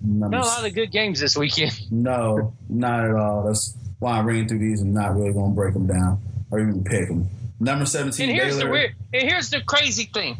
Number 0.01 0.37
Not 0.37 0.45
a 0.45 0.47
lot 0.47 0.65
of 0.67 0.73
good 0.75 0.91
games 0.91 1.19
this 1.19 1.35
weekend. 1.35 1.71
No, 1.91 2.53
not 2.69 3.05
at 3.05 3.15
all. 3.15 3.43
That's 3.43 3.75
why 3.99 4.17
I'm 4.19 4.25
reading 4.25 4.47
through 4.47 4.59
these 4.59 4.81
and 4.81 4.93
not 4.93 5.15
really 5.15 5.33
going 5.33 5.51
to 5.51 5.55
break 5.55 5.73
them 5.73 5.87
down 5.87 6.19
or 6.51 6.59
even 6.59 6.83
pick 6.83 7.07
them. 7.07 7.29
Number 7.59 7.85
17, 7.85 8.29
And 8.29 8.37
here's 8.37 8.55
Baylor. 8.57 8.65
the 8.65 8.71
weird. 8.71 8.95
And 9.13 9.23
here's 9.29 9.49
the 9.49 9.61
crazy 9.61 10.09
thing. 10.13 10.37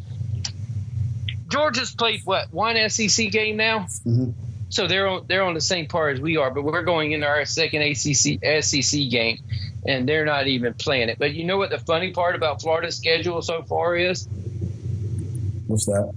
Georgia's 1.50 1.92
played 1.94 2.22
what 2.26 2.52
one 2.54 2.76
SEC 2.90 3.30
game 3.32 3.56
now, 3.58 3.88
Mhm. 4.06 4.34
so 4.70 4.88
they're 4.88 5.08
on 5.08 5.26
they're 5.28 5.44
on 5.44 5.54
the 5.54 5.62
same 5.62 5.88
par 5.88 6.10
as 6.10 6.20
we 6.20 6.38
are. 6.38 6.52
But 6.52 6.64
we're 6.64 6.84
going 6.84 7.12
into 7.12 7.26
our 7.28 7.46
second 7.46 7.82
ACC 7.84 8.40
SEC 8.62 9.08
game, 9.10 9.38
and 9.88 10.10
they're 10.10 10.26
not 10.26 10.48
even 10.48 10.74
playing 10.74 11.10
it. 11.10 11.18
But 11.20 11.34
you 11.34 11.46
know 11.46 11.58
what 11.58 11.70
the 11.70 11.78
funny 11.78 12.12
part 12.12 12.36
about 12.36 12.62
Florida's 12.62 12.98
schedule 12.98 13.42
so 13.42 13.62
far 13.64 13.96
is? 13.96 14.28
What's 15.68 15.86
that? 15.86 16.14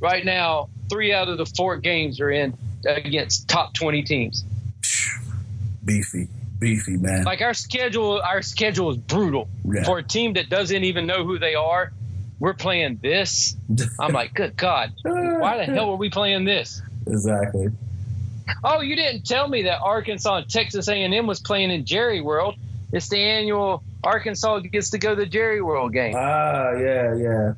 Right 0.00 0.24
now, 0.24 0.68
three 0.90 1.12
out 1.12 1.28
of 1.28 1.38
the 1.38 1.46
four 1.46 1.76
games 1.76 2.20
are 2.20 2.30
in 2.30 2.54
against 2.86 3.48
top 3.48 3.74
twenty 3.74 4.02
teams. 4.02 4.44
Beefy. 5.84 6.28
Beefy, 6.58 6.96
man. 6.96 7.24
Like 7.24 7.40
our 7.40 7.54
schedule, 7.54 8.20
our 8.20 8.40
schedule 8.42 8.90
is 8.90 8.96
brutal 8.96 9.48
Yeah. 9.64 9.82
for 9.84 9.98
a 9.98 10.02
team 10.02 10.34
that 10.34 10.48
doesn't 10.48 10.84
even 10.84 11.06
know 11.06 11.24
who 11.24 11.38
they 11.38 11.54
are. 11.56 11.92
We're 12.38 12.54
playing 12.54 12.98
this. 13.02 13.56
I'm 14.00 14.12
like, 14.12 14.34
good 14.34 14.56
God, 14.56 14.92
why 15.02 15.58
the 15.58 15.64
hell 15.72 15.90
are 15.90 15.96
we 15.96 16.10
playing 16.10 16.44
this? 16.44 16.80
exactly. 17.06 17.68
Oh, 18.64 18.80
you 18.80 18.96
didn't 18.96 19.24
tell 19.24 19.48
me 19.48 19.62
that 19.64 19.80
Arkansas 19.80 20.36
and 20.38 20.48
Texas 20.48 20.88
A&M 20.88 21.26
was 21.26 21.40
playing 21.40 21.70
in 21.70 21.84
Jerry 21.84 22.20
World. 22.20 22.56
It's 22.92 23.08
the 23.08 23.18
annual 23.18 23.82
Arkansas 24.04 24.58
gets 24.60 24.90
to 24.90 24.98
go 24.98 25.14
to 25.14 25.20
the 25.20 25.26
Jerry 25.26 25.62
World 25.62 25.92
game. 25.92 26.14
Ah, 26.16 26.72
yeah, 26.72 27.14
yeah. 27.14 27.54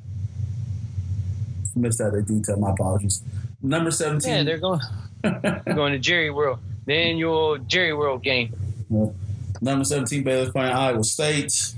Missed 1.77 2.01
out 2.01 2.13
that 2.13 2.27
detail. 2.27 2.57
My 2.57 2.71
apologies. 2.73 3.23
Number 3.63 3.91
17. 3.91 4.31
Yeah, 4.31 4.43
they're 4.45 4.59
going 4.59 4.81
going 5.75 5.93
to 5.93 5.99
Jerry 5.99 6.31
World, 6.31 6.59
the 6.87 6.95
annual 6.95 7.59
Jerry 7.59 7.95
World 7.95 8.23
game. 8.23 8.55
Number 9.61 9.85
17, 9.85 10.23
Baylor's 10.23 10.51
playing 10.51 10.73
Iowa 10.73 11.03
State. 11.05 11.75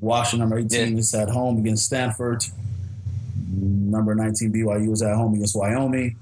Washington, 0.00 0.40
number 0.48 0.58
18, 0.58 0.92
Yeah. 0.92 0.98
is 0.98 1.14
at 1.14 1.28
home 1.30 1.58
against 1.58 1.86
Stanford. 1.86 2.44
Number 3.50 4.14
19, 4.14 4.52
BYU 4.52 4.92
is 4.92 5.02
at 5.02 5.16
home 5.16 5.34
against 5.34 5.56
Wyoming. 5.56 6.16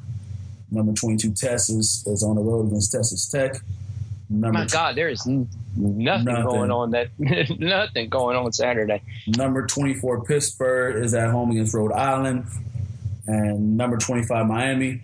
Number 0.70 0.92
22, 0.92 1.32
Texas 1.32 2.04
is 2.06 2.22
on 2.22 2.36
the 2.36 2.42
road 2.42 2.68
against 2.68 2.92
Texas 2.92 3.28
Tech. 3.28 3.60
Number, 4.30 4.58
My 4.60 4.66
God, 4.66 4.96
there 4.96 5.08
is 5.10 5.26
nothing, 5.26 5.48
Nothing. 5.76 6.24
going 6.44 6.70
on 6.70 6.90
that 6.92 7.08
nothing 7.58 8.08
going 8.08 8.36
on 8.36 8.52
Saturday. 8.52 9.02
number 9.36 9.66
24, 9.66 10.24
Pittsburgh 10.24 11.04
is 11.04 11.12
at 11.14 11.30
home 11.30 11.50
against 11.50 11.74
Rhode 11.74 11.92
Island. 11.92 12.46
And 13.26 13.76
number 13.76 13.96
25, 13.96 14.46
Miami 14.46 15.00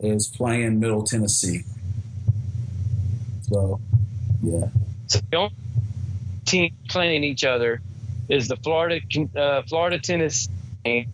is 0.00 0.28
playing 0.28 0.78
Middle 0.80 1.02
Tennessee. 1.04 1.62
So, 3.42 3.80
yeah. 4.42 4.66
So 5.06 5.20
the 5.30 5.36
only 5.36 5.54
team 6.44 6.74
playing 6.88 7.24
each 7.24 7.44
other 7.44 7.80
is 8.28 8.48
the 8.48 8.56
Florida, 8.56 9.00
uh, 9.36 9.62
Florida, 9.62 9.98
Tennessee, 9.98 10.50
and 10.84 11.06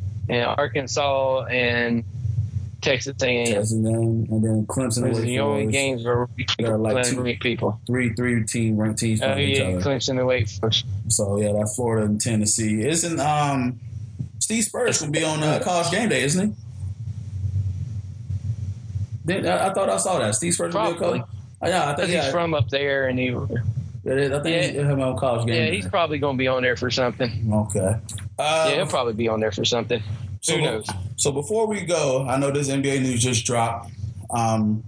Arkansas 0.46 1.44
and 1.44 2.04
Texas 2.80 3.14
A&M. 3.22 3.46
Texas 3.46 3.72
A&M, 3.72 3.84
and 4.30 4.44
then 4.44 4.66
Clemson 4.66 5.02
Those 5.02 5.18
are 5.18 5.22
the 5.22 5.38
only 5.40 5.62
Forest. 5.64 5.72
games 5.72 6.04
where 6.04 6.28
They're 6.58 6.78
like 6.78 7.04
two- 7.06 7.36
people. 7.40 7.80
Three, 7.86 8.12
three 8.14 8.44
team 8.44 8.76
ranked 8.76 8.98
teams 9.00 9.22
Oh 9.22 9.32
playing 9.32 9.48
each 9.50 9.58
yeah, 9.58 9.64
other. 9.66 9.80
Clemson 9.80 10.18
and 10.18 10.26
Wake 10.26 10.48
Forest. 10.48 10.86
So 11.08 11.38
yeah, 11.40 11.52
that 11.52 11.72
Florida 11.76 12.06
and 12.06 12.20
Tennessee 12.20 12.82
isn't. 12.86 13.20
Um, 13.20 13.78
Steve 14.42 14.64
Spurrier 14.64 14.92
will 15.00 15.10
be 15.10 15.22
on 15.22 15.40
uh, 15.42 15.60
College 15.62 15.90
Game 15.92 16.08
Day, 16.08 16.22
isn't 16.24 16.56
he? 19.28 19.34
I, 19.48 19.68
I 19.68 19.72
thought 19.72 19.88
I 19.88 19.96
saw 19.98 20.18
that 20.18 20.34
Steve 20.34 20.54
Spurrier 20.54 20.72
will 20.72 20.90
be 20.92 20.98
Probably. 20.98 21.18
college. 21.20 21.22
Oh, 21.62 21.68
yeah, 21.68 21.90
I 21.90 21.94
think 21.94 22.10
yeah, 22.10 22.24
he's 22.24 22.32
from 22.32 22.54
up 22.54 22.68
there, 22.68 23.06
and 23.06 23.18
he. 23.18 23.30
I 23.30 23.36
think 23.36 24.44
Yeah. 24.44 24.62
he's 24.62 24.70
him 24.72 25.00
on 25.00 25.16
College 25.16 25.46
Game 25.46 25.54
yeah, 25.54 25.70
he's 25.70 25.86
probably 25.86 26.18
going 26.18 26.36
to 26.36 26.38
be 26.38 26.48
on 26.48 26.62
there 26.62 26.76
for 26.76 26.90
something. 26.90 27.48
okay. 27.52 27.94
Uh, 28.36 28.66
Yeah, 28.68 28.74
he'll 28.74 28.86
probably 28.86 29.12
be 29.12 29.28
on 29.28 29.38
there 29.38 29.52
for 29.52 29.64
something. 29.64 30.02
so, 30.40 30.56
Who 30.56 30.62
knows? 30.62 30.86
So 31.14 31.30
before 31.30 31.68
we 31.68 31.82
go, 31.82 32.26
I 32.28 32.36
know 32.36 32.50
this 32.50 32.68
NBA 32.68 33.00
news 33.02 33.22
just 33.22 33.46
dropped. 33.46 33.92
Um, 34.30 34.82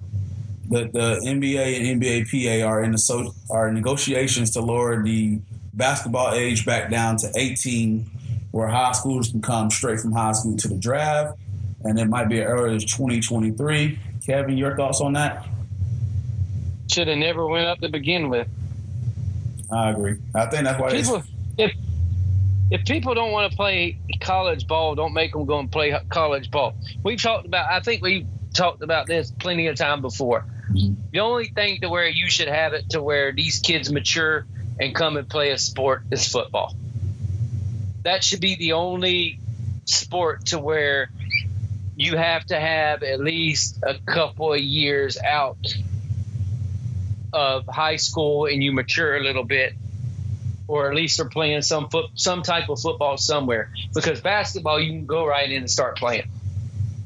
the 0.69 0.89
the 0.93 1.21
NBA 1.25 1.79
and 1.91 2.03
NBA 2.03 2.25
PA 2.29 2.67
are 2.67 2.83
in 2.83 2.91
the 2.91 2.99
so 2.99 3.33
are 3.51 3.69
in 3.69 3.75
negotiations 3.75 4.51
to 4.53 4.61
lower 4.61 5.01
the 5.05 5.39
basketball 5.75 6.33
age 6.35 6.67
back 6.67 6.91
down 6.91 7.17
to 7.19 7.31
18, 7.37 8.11
where 8.55 8.69
high 8.69 8.93
schoolers 8.93 9.33
can 9.33 9.43
come 9.43 9.69
straight 9.69 9.99
from 9.99 10.13
high 10.13 10.31
school 10.31 10.57
to 10.57 10.69
the 10.69 10.77
draft, 10.77 11.37
and 11.83 11.99
it 11.99 12.05
might 12.05 12.29
be 12.29 12.41
as 12.41 12.47
early 12.47 12.77
as 12.77 12.85
2023. 12.85 13.99
Kevin, 14.25 14.57
your 14.57 14.77
thoughts 14.77 15.01
on 15.01 15.15
that? 15.15 15.45
Should 16.89 17.09
have 17.09 17.19
never 17.19 17.49
went 17.49 17.67
up 17.67 17.81
to 17.81 17.89
begin 17.89 18.29
with. 18.29 18.47
I 19.73 19.91
agree. 19.91 20.19
I 20.37 20.47
think 20.47 20.63
that's 20.63 20.81
why 20.81 20.93
People, 20.93 21.25
if 21.59 21.73
if 22.71 22.85
people 22.85 23.15
don't 23.15 23.33
want 23.33 23.51
to 23.51 23.57
play 23.57 23.99
college 24.21 24.69
ball, 24.69 24.95
don't 24.95 25.15
make 25.15 25.33
them 25.33 25.47
go 25.47 25.59
and 25.59 25.71
play 25.71 25.99
college 26.09 26.53
ball. 26.53 26.77
We've 27.03 27.21
talked 27.21 27.47
about. 27.47 27.69
I 27.69 27.81
think 27.81 28.03
we 28.05 28.25
talked 28.55 28.85
about 28.85 29.09
this 29.09 29.33
plenty 29.33 29.67
of 29.67 29.75
time 29.75 30.01
before. 30.01 30.47
Mhm. 30.71 30.95
The 31.11 31.19
only 31.19 31.47
thing 31.47 31.81
to 31.81 31.89
where 31.89 32.07
you 32.07 32.31
should 32.31 32.47
have 32.47 32.73
it 32.73 32.91
to 32.91 33.03
where 33.03 33.33
these 33.33 33.59
kids 33.59 33.91
mature 33.91 34.47
and 34.79 34.95
come 34.95 35.17
and 35.17 35.29
play 35.29 35.51
a 35.51 35.59
sport 35.59 36.05
is 36.13 36.29
football. 36.29 36.73
That 38.05 38.23
should 38.23 38.41
be 38.41 38.55
the 38.57 38.73
only 38.73 39.39
sport 39.87 40.47
to 40.47 40.59
where 40.59 41.11
you 41.97 42.17
have 42.17 42.45
to 42.47 42.59
have 42.59 43.03
at 43.03 43.21
least 43.21 43.83
a 43.83 43.97
couple 44.07 44.53
of 44.53 44.61
years 44.61 45.19
out 45.19 45.59
of 47.33 47.67
high 47.67 47.97
school 47.97 48.47
and 48.47 48.63
you 48.63 48.73
mature 48.73 49.17
a 49.17 49.23
little 49.23 49.45
bit 49.45 49.75
or 50.67 50.89
at 50.89 50.97
least 50.97 51.21
are 51.21 51.29
playing 51.29 51.63
some 51.63 51.89
foot, 51.89 52.07
some 52.15 52.43
type 52.43 52.69
of 52.69 52.81
football 52.81 53.17
somewhere. 53.17 53.71
Because 53.95 54.21
basketball, 54.21 54.81
you 54.81 54.91
can 54.91 55.07
go 55.07 55.27
right 55.27 55.51
in 55.51 55.59
and 55.59 55.71
start 55.71 55.97
playing. 55.97 56.31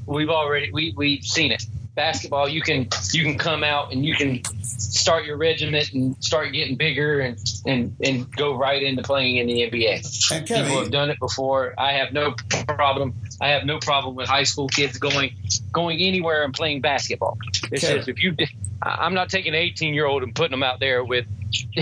We've 0.06 0.30
already 0.30 0.70
we 0.72 0.94
we've 0.96 1.24
seen 1.24 1.52
it. 1.52 1.64
Basketball, 1.98 2.48
you 2.48 2.62
can 2.62 2.88
you 3.12 3.24
can 3.24 3.36
come 3.36 3.64
out 3.64 3.92
and 3.92 4.06
you 4.06 4.14
can 4.14 4.44
start 4.62 5.24
your 5.24 5.36
regiment 5.36 5.92
and 5.92 6.16
start 6.22 6.52
getting 6.52 6.76
bigger 6.76 7.18
and 7.18 7.36
and 7.66 7.96
and 8.00 8.30
go 8.36 8.56
right 8.56 8.80
into 8.80 9.02
playing 9.02 9.38
in 9.38 9.48
the 9.48 9.68
NBA. 9.68 10.30
And 10.32 10.46
Kevin, 10.46 10.66
People 10.66 10.82
have 10.84 10.92
done 10.92 11.10
it 11.10 11.18
before. 11.18 11.74
I 11.76 11.94
have 11.94 12.12
no 12.12 12.36
problem. 12.68 13.14
I 13.40 13.48
have 13.48 13.64
no 13.64 13.80
problem 13.80 14.14
with 14.14 14.28
high 14.28 14.44
school 14.44 14.68
kids 14.68 14.96
going 14.98 15.32
going 15.72 15.98
anywhere 16.00 16.44
and 16.44 16.54
playing 16.54 16.82
basketball. 16.82 17.36
It's 17.72 17.82
Okay. 17.82 17.96
just 17.96 18.08
if 18.08 18.22
you, 18.22 18.36
I'm 18.80 19.14
not 19.14 19.28
taking 19.28 19.52
an 19.54 19.60
18 19.60 19.92
year 19.92 20.06
old 20.06 20.22
and 20.22 20.32
putting 20.32 20.52
them 20.52 20.62
out 20.62 20.78
there 20.78 21.04
with 21.04 21.26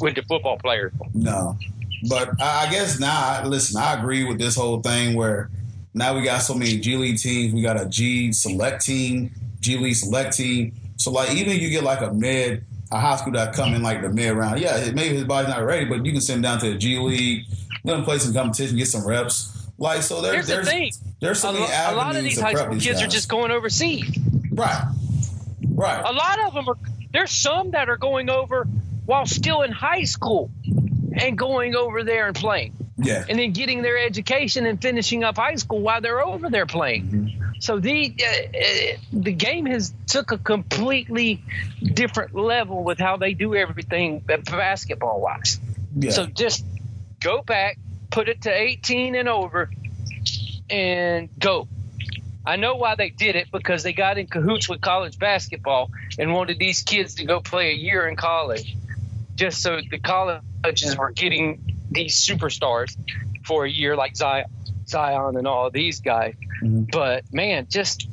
with 0.00 0.16
the 0.16 0.24
football 0.28 0.58
players. 0.58 0.92
No, 1.14 1.56
but 2.08 2.30
I 2.40 2.66
I 2.66 2.70
guess 2.72 2.98
now, 2.98 3.46
listen, 3.46 3.80
I 3.80 3.94
agree 3.94 4.24
with 4.24 4.38
this 4.38 4.56
whole 4.56 4.80
thing 4.80 5.14
where 5.14 5.50
now 5.96 6.14
we 6.14 6.22
got 6.22 6.42
so 6.42 6.54
many 6.54 6.78
G 6.78 6.96
League 6.96 7.16
teams. 7.16 7.54
We 7.54 7.62
got 7.62 7.80
a 7.80 7.86
G 7.86 8.30
Select 8.30 8.84
team, 8.84 9.32
G 9.60 9.78
League 9.78 9.96
Select 9.96 10.36
team. 10.36 10.74
So 10.96 11.10
like, 11.10 11.30
even 11.34 11.54
if 11.54 11.62
you 11.62 11.70
get 11.70 11.84
like 11.84 12.02
a 12.02 12.12
mid, 12.12 12.64
a 12.92 13.00
high 13.00 13.16
school 13.16 13.32
that 13.32 13.54
come 13.54 13.74
in 13.74 13.82
like 13.82 14.02
the 14.02 14.10
mid 14.10 14.36
round, 14.36 14.60
yeah, 14.60 14.90
maybe 14.94 15.14
his 15.14 15.24
body's 15.24 15.48
not 15.48 15.64
ready, 15.64 15.86
but 15.86 16.04
you 16.04 16.12
can 16.12 16.20
send 16.20 16.36
him 16.36 16.42
down 16.42 16.58
to 16.60 16.70
the 16.70 16.76
G 16.76 16.98
League, 16.98 17.46
let 17.82 17.98
him 17.98 18.04
play 18.04 18.18
some 18.18 18.34
competition, 18.34 18.76
get 18.76 18.88
some 18.88 19.06
reps. 19.06 19.68
Like, 19.78 20.02
so 20.02 20.20
there, 20.20 20.34
Here's 20.34 20.46
the 20.46 20.54
there's 20.56 20.68
thing: 20.68 20.92
there's 21.20 21.40
so 21.40 21.50
a, 21.50 21.52
lo- 21.52 21.66
a 21.66 21.94
lot 21.94 22.14
of 22.14 22.22
these 22.22 22.38
high 22.38 22.54
school 22.54 22.78
kids 22.78 23.02
are 23.02 23.08
just 23.08 23.28
going 23.30 23.50
overseas. 23.50 24.18
right, 24.52 24.92
right. 25.70 26.02
A 26.04 26.12
lot 26.12 26.46
of 26.46 26.54
them 26.54 26.68
are. 26.68 26.78
There's 27.12 27.30
some 27.30 27.70
that 27.70 27.88
are 27.88 27.96
going 27.96 28.28
over 28.28 28.64
while 29.06 29.24
still 29.24 29.62
in 29.62 29.72
high 29.72 30.04
school 30.04 30.50
and 31.14 31.38
going 31.38 31.74
over 31.74 32.04
there 32.04 32.26
and 32.26 32.36
playing. 32.36 32.74
Yeah, 32.98 33.24
and 33.28 33.38
then 33.38 33.52
getting 33.52 33.82
their 33.82 33.98
education 33.98 34.64
and 34.64 34.80
finishing 34.80 35.22
up 35.22 35.36
high 35.36 35.56
school 35.56 35.80
while 35.80 36.00
they're 36.00 36.22
over 36.22 36.48
there 36.48 36.66
playing. 36.66 37.04
Mm-hmm. 37.04 37.46
So 37.60 37.78
the 37.78 38.14
uh, 38.18 38.58
uh, 38.58 38.96
the 39.12 39.32
game 39.32 39.66
has 39.66 39.92
took 40.06 40.32
a 40.32 40.38
completely 40.38 41.42
different 41.82 42.34
level 42.34 42.84
with 42.84 42.98
how 42.98 43.16
they 43.16 43.34
do 43.34 43.54
everything 43.54 44.20
basketball 44.20 45.20
wise. 45.20 45.60
yeah. 45.94 46.10
So 46.10 46.26
just 46.26 46.64
go 47.20 47.42
back, 47.42 47.78
put 48.10 48.28
it 48.28 48.42
to 48.42 48.52
18 48.52 49.14
and 49.14 49.28
over, 49.28 49.70
and 50.70 51.28
go. 51.38 51.68
I 52.44 52.54
know 52.54 52.76
why 52.76 52.94
they 52.94 53.10
did 53.10 53.34
it 53.34 53.48
because 53.50 53.82
they 53.82 53.92
got 53.92 54.18
in 54.18 54.28
cahoots 54.28 54.68
with 54.68 54.80
college 54.80 55.18
basketball 55.18 55.90
and 56.16 56.32
wanted 56.32 56.60
these 56.60 56.82
kids 56.82 57.16
to 57.16 57.24
go 57.24 57.40
play 57.40 57.72
a 57.72 57.74
year 57.74 58.06
in 58.06 58.14
college, 58.14 58.76
just 59.36 59.62
so 59.62 59.80
the 59.90 59.98
colleges 59.98 60.96
were 60.96 61.12
getting 61.12 61.76
these 61.90 62.16
superstars 62.16 62.96
for 63.44 63.64
a 63.64 63.70
year, 63.70 63.94
like 63.94 64.16
Zion, 64.16 64.46
Zion 64.88 65.36
and 65.36 65.46
all 65.46 65.70
these 65.70 66.00
guys. 66.00 66.34
Mhm. 66.62 66.90
But 66.90 67.32
man, 67.32 67.66
just 67.70 68.08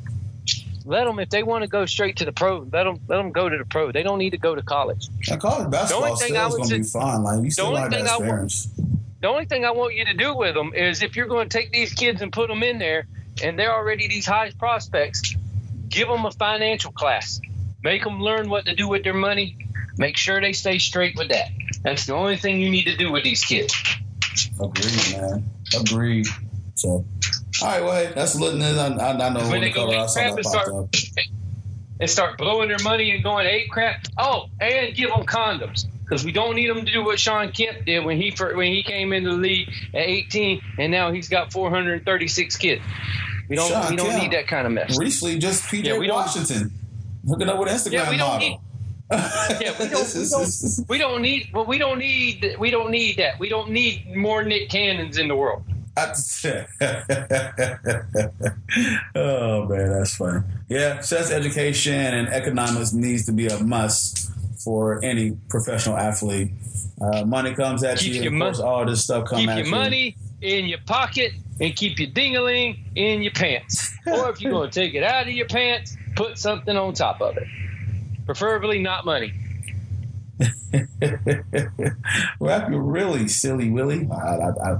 let 0.84 1.06
them 1.06 1.18
if 1.18 1.30
they 1.30 1.42
want 1.42 1.62
to 1.62 1.68
go 1.68 1.86
straight 1.86 2.18
to 2.18 2.24
the 2.24 2.32
pro. 2.32 2.58
Let 2.58 2.84
them 2.84 3.00
let 3.08 3.16
them 3.16 3.32
go 3.32 3.48
to 3.48 3.58
the 3.58 3.64
pro. 3.64 3.90
They 3.90 4.02
don't 4.02 4.18
need 4.18 4.30
to 4.30 4.38
go 4.38 4.54
to 4.54 4.62
college. 4.62 5.08
And 5.30 5.40
college 5.40 5.70
basketball 5.70 6.16
still 6.16 6.36
I 6.36 6.46
is 6.46 6.54
going 6.54 6.68
to 6.68 6.78
be 6.78 6.84
fun. 6.84 7.22
Like 7.22 7.44
you 7.44 7.50
still 7.50 7.72
like 7.72 7.90
that 7.90 7.96
thing 7.96 8.06
I 8.06 8.14
experience. 8.14 8.68
The 9.20 9.28
only 9.28 9.46
thing 9.46 9.64
I 9.64 9.70
want 9.70 9.94
you 9.94 10.04
to 10.04 10.14
do 10.14 10.36
with 10.36 10.54
them 10.54 10.74
is 10.74 11.02
if 11.02 11.16
you're 11.16 11.26
going 11.26 11.48
to 11.48 11.58
take 11.58 11.72
these 11.72 11.94
kids 11.94 12.20
and 12.20 12.30
put 12.30 12.48
them 12.48 12.62
in 12.62 12.78
there, 12.78 13.06
and 13.42 13.58
they're 13.58 13.72
already 13.72 14.06
these 14.06 14.26
high 14.26 14.50
prospects, 14.58 15.34
give 15.88 16.08
them 16.08 16.26
a 16.26 16.30
financial 16.30 16.92
class. 16.92 17.40
Make 17.82 18.04
them 18.04 18.20
learn 18.20 18.50
what 18.50 18.66
to 18.66 18.74
do 18.74 18.86
with 18.86 19.02
their 19.02 19.14
money. 19.14 19.56
Make 19.98 20.16
sure 20.16 20.40
they 20.40 20.52
stay 20.52 20.78
straight 20.78 21.16
with 21.16 21.28
that. 21.28 21.48
That's 21.82 22.06
the 22.06 22.14
only 22.14 22.36
thing 22.36 22.60
you 22.60 22.70
need 22.70 22.84
to 22.84 22.96
do 22.96 23.12
with 23.12 23.24
these 23.24 23.44
kids. 23.44 23.74
Agreed, 24.60 25.12
man. 25.16 25.44
Agreed. 25.78 26.26
So, 26.74 26.88
all 26.88 27.04
right, 27.62 27.82
well, 27.82 27.92
hey, 27.92 28.12
that's 28.14 28.34
lit. 28.38 28.60
I, 28.60 28.86
I, 28.88 29.26
I 29.26 29.28
know 29.30 29.48
When 29.48 29.60
they 29.60 29.68
the 29.68 29.74
go 29.74 29.90
I 29.90 30.06
saw 30.06 30.14
crap 30.20 30.30
that 30.30 30.36
and 30.38 30.46
start- 30.46 30.68
up. 30.68 30.88
and 32.00 32.10
start 32.10 32.38
blowing 32.38 32.68
their 32.68 32.78
money 32.82 33.12
and 33.12 33.22
going 33.22 33.46
ape 33.46 33.70
crap. 33.70 34.04
Oh, 34.18 34.46
and 34.60 34.94
give 34.96 35.10
them 35.10 35.24
condoms 35.24 35.86
because 36.02 36.24
we 36.24 36.32
don't 36.32 36.56
need 36.56 36.68
them 36.68 36.84
to 36.84 36.92
do 36.92 37.04
what 37.04 37.20
Shawn 37.20 37.52
Kemp 37.52 37.84
did 37.84 38.04
when 38.04 38.20
he 38.20 38.32
fir- 38.32 38.56
when 38.56 38.72
he 38.72 38.82
came 38.82 39.12
into 39.12 39.30
the 39.30 39.36
league 39.36 39.68
at 39.94 40.00
18, 40.06 40.60
and 40.78 40.90
now 40.90 41.12
he's 41.12 41.28
got 41.28 41.52
436 41.52 42.56
kids. 42.56 42.82
We 43.48 43.54
don't 43.56 43.68
Shawn 43.70 43.90
we 43.90 43.96
don't 43.96 44.08
Kemp. 44.10 44.22
need 44.22 44.32
that 44.32 44.48
kind 44.48 44.66
of 44.66 44.72
mess. 44.72 44.98
Recently, 44.98 45.38
just 45.38 45.62
PJ 45.64 45.84
Yeah, 45.86 46.12
Washington 46.12 46.72
hooking 47.26 47.48
up 47.48 47.58
with 47.58 47.68
Instagram 47.68 47.92
Yeah, 47.92 48.10
we 48.10 48.16
model. 48.18 48.38
need- 48.48 48.58
Yeah, 49.10 49.74
we 49.78 49.88
don't, 49.88 50.14
we, 50.14 50.28
don't, 50.28 50.88
we 50.88 50.98
don't 50.98 51.22
need. 51.22 51.50
Well, 51.52 51.66
we 51.66 51.78
don't 51.78 51.98
need. 51.98 52.56
We 52.58 52.70
don't 52.70 52.90
need 52.90 53.16
that. 53.18 53.38
We 53.38 53.48
don't 53.48 53.70
need 53.70 54.16
more 54.16 54.42
Nick 54.44 54.70
Cannons 54.70 55.18
in 55.18 55.28
the 55.28 55.36
world. 55.36 55.62
oh 55.96 56.64
man, 59.66 59.92
that's 59.92 60.16
funny. 60.16 60.40
Yeah, 60.68 61.00
sex 61.00 61.30
education 61.30 61.94
and 61.94 62.28
economics 62.28 62.92
needs 62.92 63.26
to 63.26 63.32
be 63.32 63.46
a 63.46 63.62
must 63.62 64.32
for 64.64 65.04
any 65.04 65.36
professional 65.48 65.96
athlete. 65.96 66.50
Uh, 67.00 67.24
money 67.24 67.54
comes 67.54 67.84
at 67.84 67.98
Keep 67.98 68.14
you, 68.14 68.22
your 68.22 68.34
of 68.34 68.40
course, 68.40 68.58
mon- 68.58 68.68
all 68.68 68.84
this 68.86 69.04
stuff 69.04 69.28
comes 69.28 69.42
keep 69.42 69.50
at 69.50 69.58
your 69.58 69.66
you. 69.66 69.70
money 69.70 70.16
in 70.40 70.66
your 70.66 70.78
pocket 70.86 71.32
and 71.60 71.76
keep 71.76 71.98
your 71.98 72.08
dingaling 72.10 72.78
in 72.96 73.22
your 73.22 73.32
pants. 73.32 73.92
or 74.06 74.30
if 74.30 74.40
you're 74.40 74.52
going 74.52 74.70
to 74.70 74.80
take 74.80 74.94
it 74.94 75.04
out 75.04 75.28
of 75.28 75.32
your 75.32 75.46
pants, 75.46 75.96
put 76.16 76.38
something 76.38 76.76
on 76.76 76.92
top 76.92 77.20
of 77.20 77.36
it. 77.36 77.46
Preferably 78.26 78.78
not 78.80 79.04
money. 79.04 79.32
well, 82.40 82.70
you're 82.70 82.80
really 82.82 83.28
silly, 83.28 83.70
Willie, 83.70 84.08
I, 84.10 84.76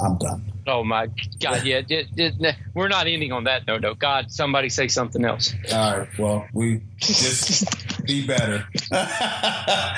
I'm 0.00 0.18
done. 0.18 0.52
Oh 0.68 0.82
my 0.82 1.06
God! 1.40 1.64
Yeah, 1.64 1.82
it- 1.88 2.08
it- 2.16 2.56
we're 2.74 2.88
not 2.88 3.06
ending 3.06 3.30
on 3.30 3.44
that 3.44 3.68
note. 3.68 3.82
No, 3.82 3.94
God, 3.94 4.32
somebody 4.32 4.68
say 4.68 4.88
something 4.88 5.24
else. 5.24 5.54
All 5.72 5.98
right. 5.98 6.18
Well, 6.18 6.48
we 6.52 6.80
just 6.96 8.04
be 8.04 8.26
better. 8.26 8.66
uh, 8.90 9.94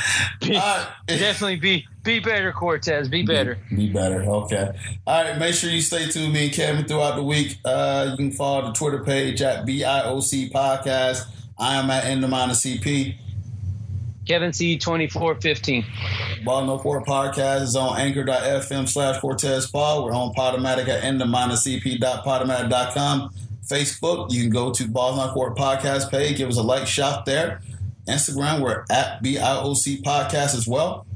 Definitely 1.07 1.57
be 1.57 1.87
be 2.03 2.21
better, 2.21 2.53
Cortez. 2.53 3.09
Be 3.09 3.23
better. 3.23 3.57
Be 3.75 3.89
better. 3.91 4.23
Okay. 4.25 4.71
All 5.07 5.23
right. 5.25 5.39
Make 5.39 5.55
sure 5.55 5.71
you 5.71 5.81
stay 5.81 6.07
tuned 6.11 6.35
me 6.35 6.45
and 6.47 6.53
Kevin 6.55 6.85
throughout 6.85 7.17
the 7.17 7.23
week. 7.23 7.57
Uh, 7.65 8.09
you 8.11 8.17
can 8.19 8.31
follow 8.31 8.67
the 8.67 8.73
Twitter 8.73 9.03
page 9.03 9.41
at 9.41 9.65
BIOC 9.65 10.53
Podcast. 10.53 11.27
I 11.59 11.77
am 11.77 11.91
at 11.91 12.05
End 12.05 12.25
CP. 12.25 13.17
Kevin 14.27 14.53
C 14.53 14.79
twenty 14.79 15.09
four 15.09 15.35
fifteen. 15.41 15.85
Ball 16.45 16.67
No 16.67 16.79
Port 16.79 17.07
Podcast 17.07 17.63
is 17.63 17.77
on 17.77 17.99
anchor.fm 17.99 18.87
slash 18.87 19.21
Cortez 19.21 19.71
Paul. 19.71 20.05
We're 20.05 20.13
on 20.13 20.35
Podomatic 20.35 20.87
at 20.89 21.03
end 21.03 21.23
of 21.23 21.29
minus 21.29 21.67
cp.podomatic.com. 21.67 23.31
Facebook, 23.67 24.31
you 24.31 24.43
can 24.43 24.51
go 24.51 24.71
to 24.73 24.89
Balls 24.89 25.17
Not 25.17 25.35
Court 25.35 25.57
Podcast 25.57 26.11
page. 26.11 26.37
Give 26.37 26.49
us 26.49 26.59
a 26.59 26.63
like, 26.63 26.87
shop 26.87 27.25
there. 27.25 27.61
Instagram, 28.07 28.63
we're 28.63 28.85
at 28.91 29.23
BIOC 29.23 30.03
Podcast 30.03 30.55
as 30.55 30.67
well. 30.67 31.07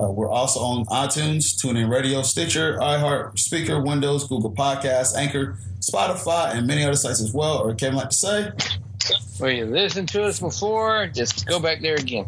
Uh, 0.00 0.10
we're 0.10 0.28
also 0.28 0.60
on 0.60 0.86
iTunes, 0.86 1.54
TuneIn 1.60 1.90
Radio, 1.90 2.22
Stitcher, 2.22 2.78
iHeart, 2.78 3.34
Spreaker, 3.34 3.84
Windows, 3.84 4.26
Google 4.26 4.52
Podcasts, 4.52 5.14
Anchor, 5.16 5.58
Spotify, 5.80 6.54
and 6.54 6.66
many 6.66 6.84
other 6.84 6.96
sites 6.96 7.20
as 7.20 7.32
well. 7.32 7.58
Or 7.58 7.74
Kevin 7.74 7.96
like 7.96 8.10
to 8.10 8.16
say, 8.16 8.50
Well, 9.40 9.50
you 9.50 9.66
listened 9.66 10.08
to 10.10 10.24
us 10.24 10.40
before. 10.40 11.06
Just 11.08 11.46
go 11.46 11.58
back 11.60 11.80
there 11.80 11.94
again. 11.94 12.26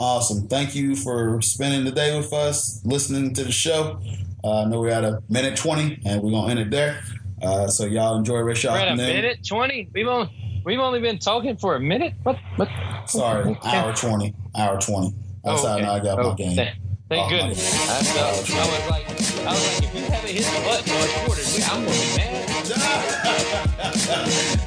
Awesome. 0.00 0.48
Thank 0.48 0.74
you 0.74 0.96
for 0.96 1.40
spending 1.42 1.84
the 1.84 1.90
day 1.92 2.16
with 2.16 2.32
us, 2.32 2.80
listening 2.84 3.34
to 3.34 3.44
the 3.44 3.52
show. 3.52 4.00
Uh, 4.42 4.62
I 4.62 4.64
know 4.64 4.80
we're 4.80 4.88
at 4.90 5.04
a 5.04 5.22
minute 5.28 5.56
20, 5.56 6.00
and 6.06 6.22
we're 6.22 6.30
going 6.30 6.46
to 6.46 6.50
end 6.50 6.60
it 6.60 6.70
there. 6.70 7.02
Uh, 7.42 7.68
so 7.68 7.84
y'all 7.86 8.16
enjoy 8.16 8.38
rest 8.40 8.64
of 8.64 8.72
We're 8.72 8.78
at 8.80 8.88
a 8.92 8.96
minute 8.96 9.46
twenty. 9.46 9.88
We've 9.94 10.06
only 10.06 10.62
we've 10.64 10.78
only 10.78 11.00
been 11.00 11.18
talking 11.18 11.56
for 11.56 11.74
a 11.74 11.80
minute. 11.80 12.12
What? 12.22 12.36
What? 12.56 12.68
Sorry, 13.06 13.56
hour 13.64 13.94
20. 13.94 14.34
Hour 14.58 14.78
20. 14.78 15.14
That's 15.44 15.64
Oh, 15.64 15.68
how. 15.68 15.92
I 15.94 16.00
got 16.00 16.18
my 16.18 16.24
Oh, 16.24 16.34
game. 16.34 16.56
Thank, 16.56 16.76
thank 17.10 17.26
Oh, 17.26 17.28
goodness. 17.28 17.58
I, 17.90 18.02
felt, 18.02 18.48
I 18.50 18.64
was 18.64 18.86
like, 18.88 19.06
I 19.10 19.50
was 19.52 19.64
like, 19.66 19.82
if 19.84 19.94
you 19.94 20.00
haven't 20.06 20.30
hit 20.30 20.46
the 20.46 20.60
button 20.64 20.88
or 20.94 21.02
recorded, 21.02 21.44
I'm 21.68 21.84
gonna 21.84 21.98
be 21.98 22.16
mad. 22.16 22.46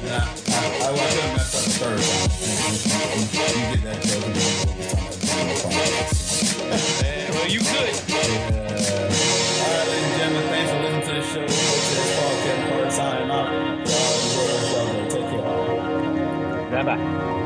Nah, 0.04 0.20
I, 0.20 0.60
I 0.84 0.92
was 0.92 1.00
going 1.00 1.24
to 1.24 1.32
mess 1.34 1.56
up 1.56 1.64
third 1.80 1.98
time. 2.04 2.28
You, 3.24 3.64
get 3.72 3.82
that 3.84 3.98
joke. 4.04 4.28
and 4.28 5.48
we'll 5.48 5.56
talk 5.56 5.72
about 5.72 6.04
it. 6.68 7.32
Well, 7.34 7.48
you 7.48 7.60
could. 7.60 7.94
All 9.56 9.70
right, 9.72 9.88
ladies 9.88 10.04
and 10.04 10.16
gentlemen, 10.20 10.44
thanks 10.52 10.68
for 10.70 10.78
listening 10.84 11.02
to 11.02 11.12
the 11.14 11.22
show. 11.22 11.46
This 11.48 12.10
Paul 12.20 12.34
Kevin 12.44 12.64
Carter 12.68 12.90
signing 12.90 13.30
off. 13.30 13.48
Y'all 13.48 14.20
enjoy 14.20 14.46
the 14.52 14.58
show. 14.68 14.86
Take 15.08 15.28
care. 15.30 16.70
Bye 16.70 16.82
bye. 16.84 17.43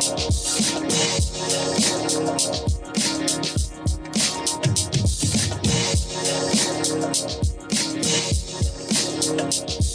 Thank 0.00 0.20
you. 9.70 9.87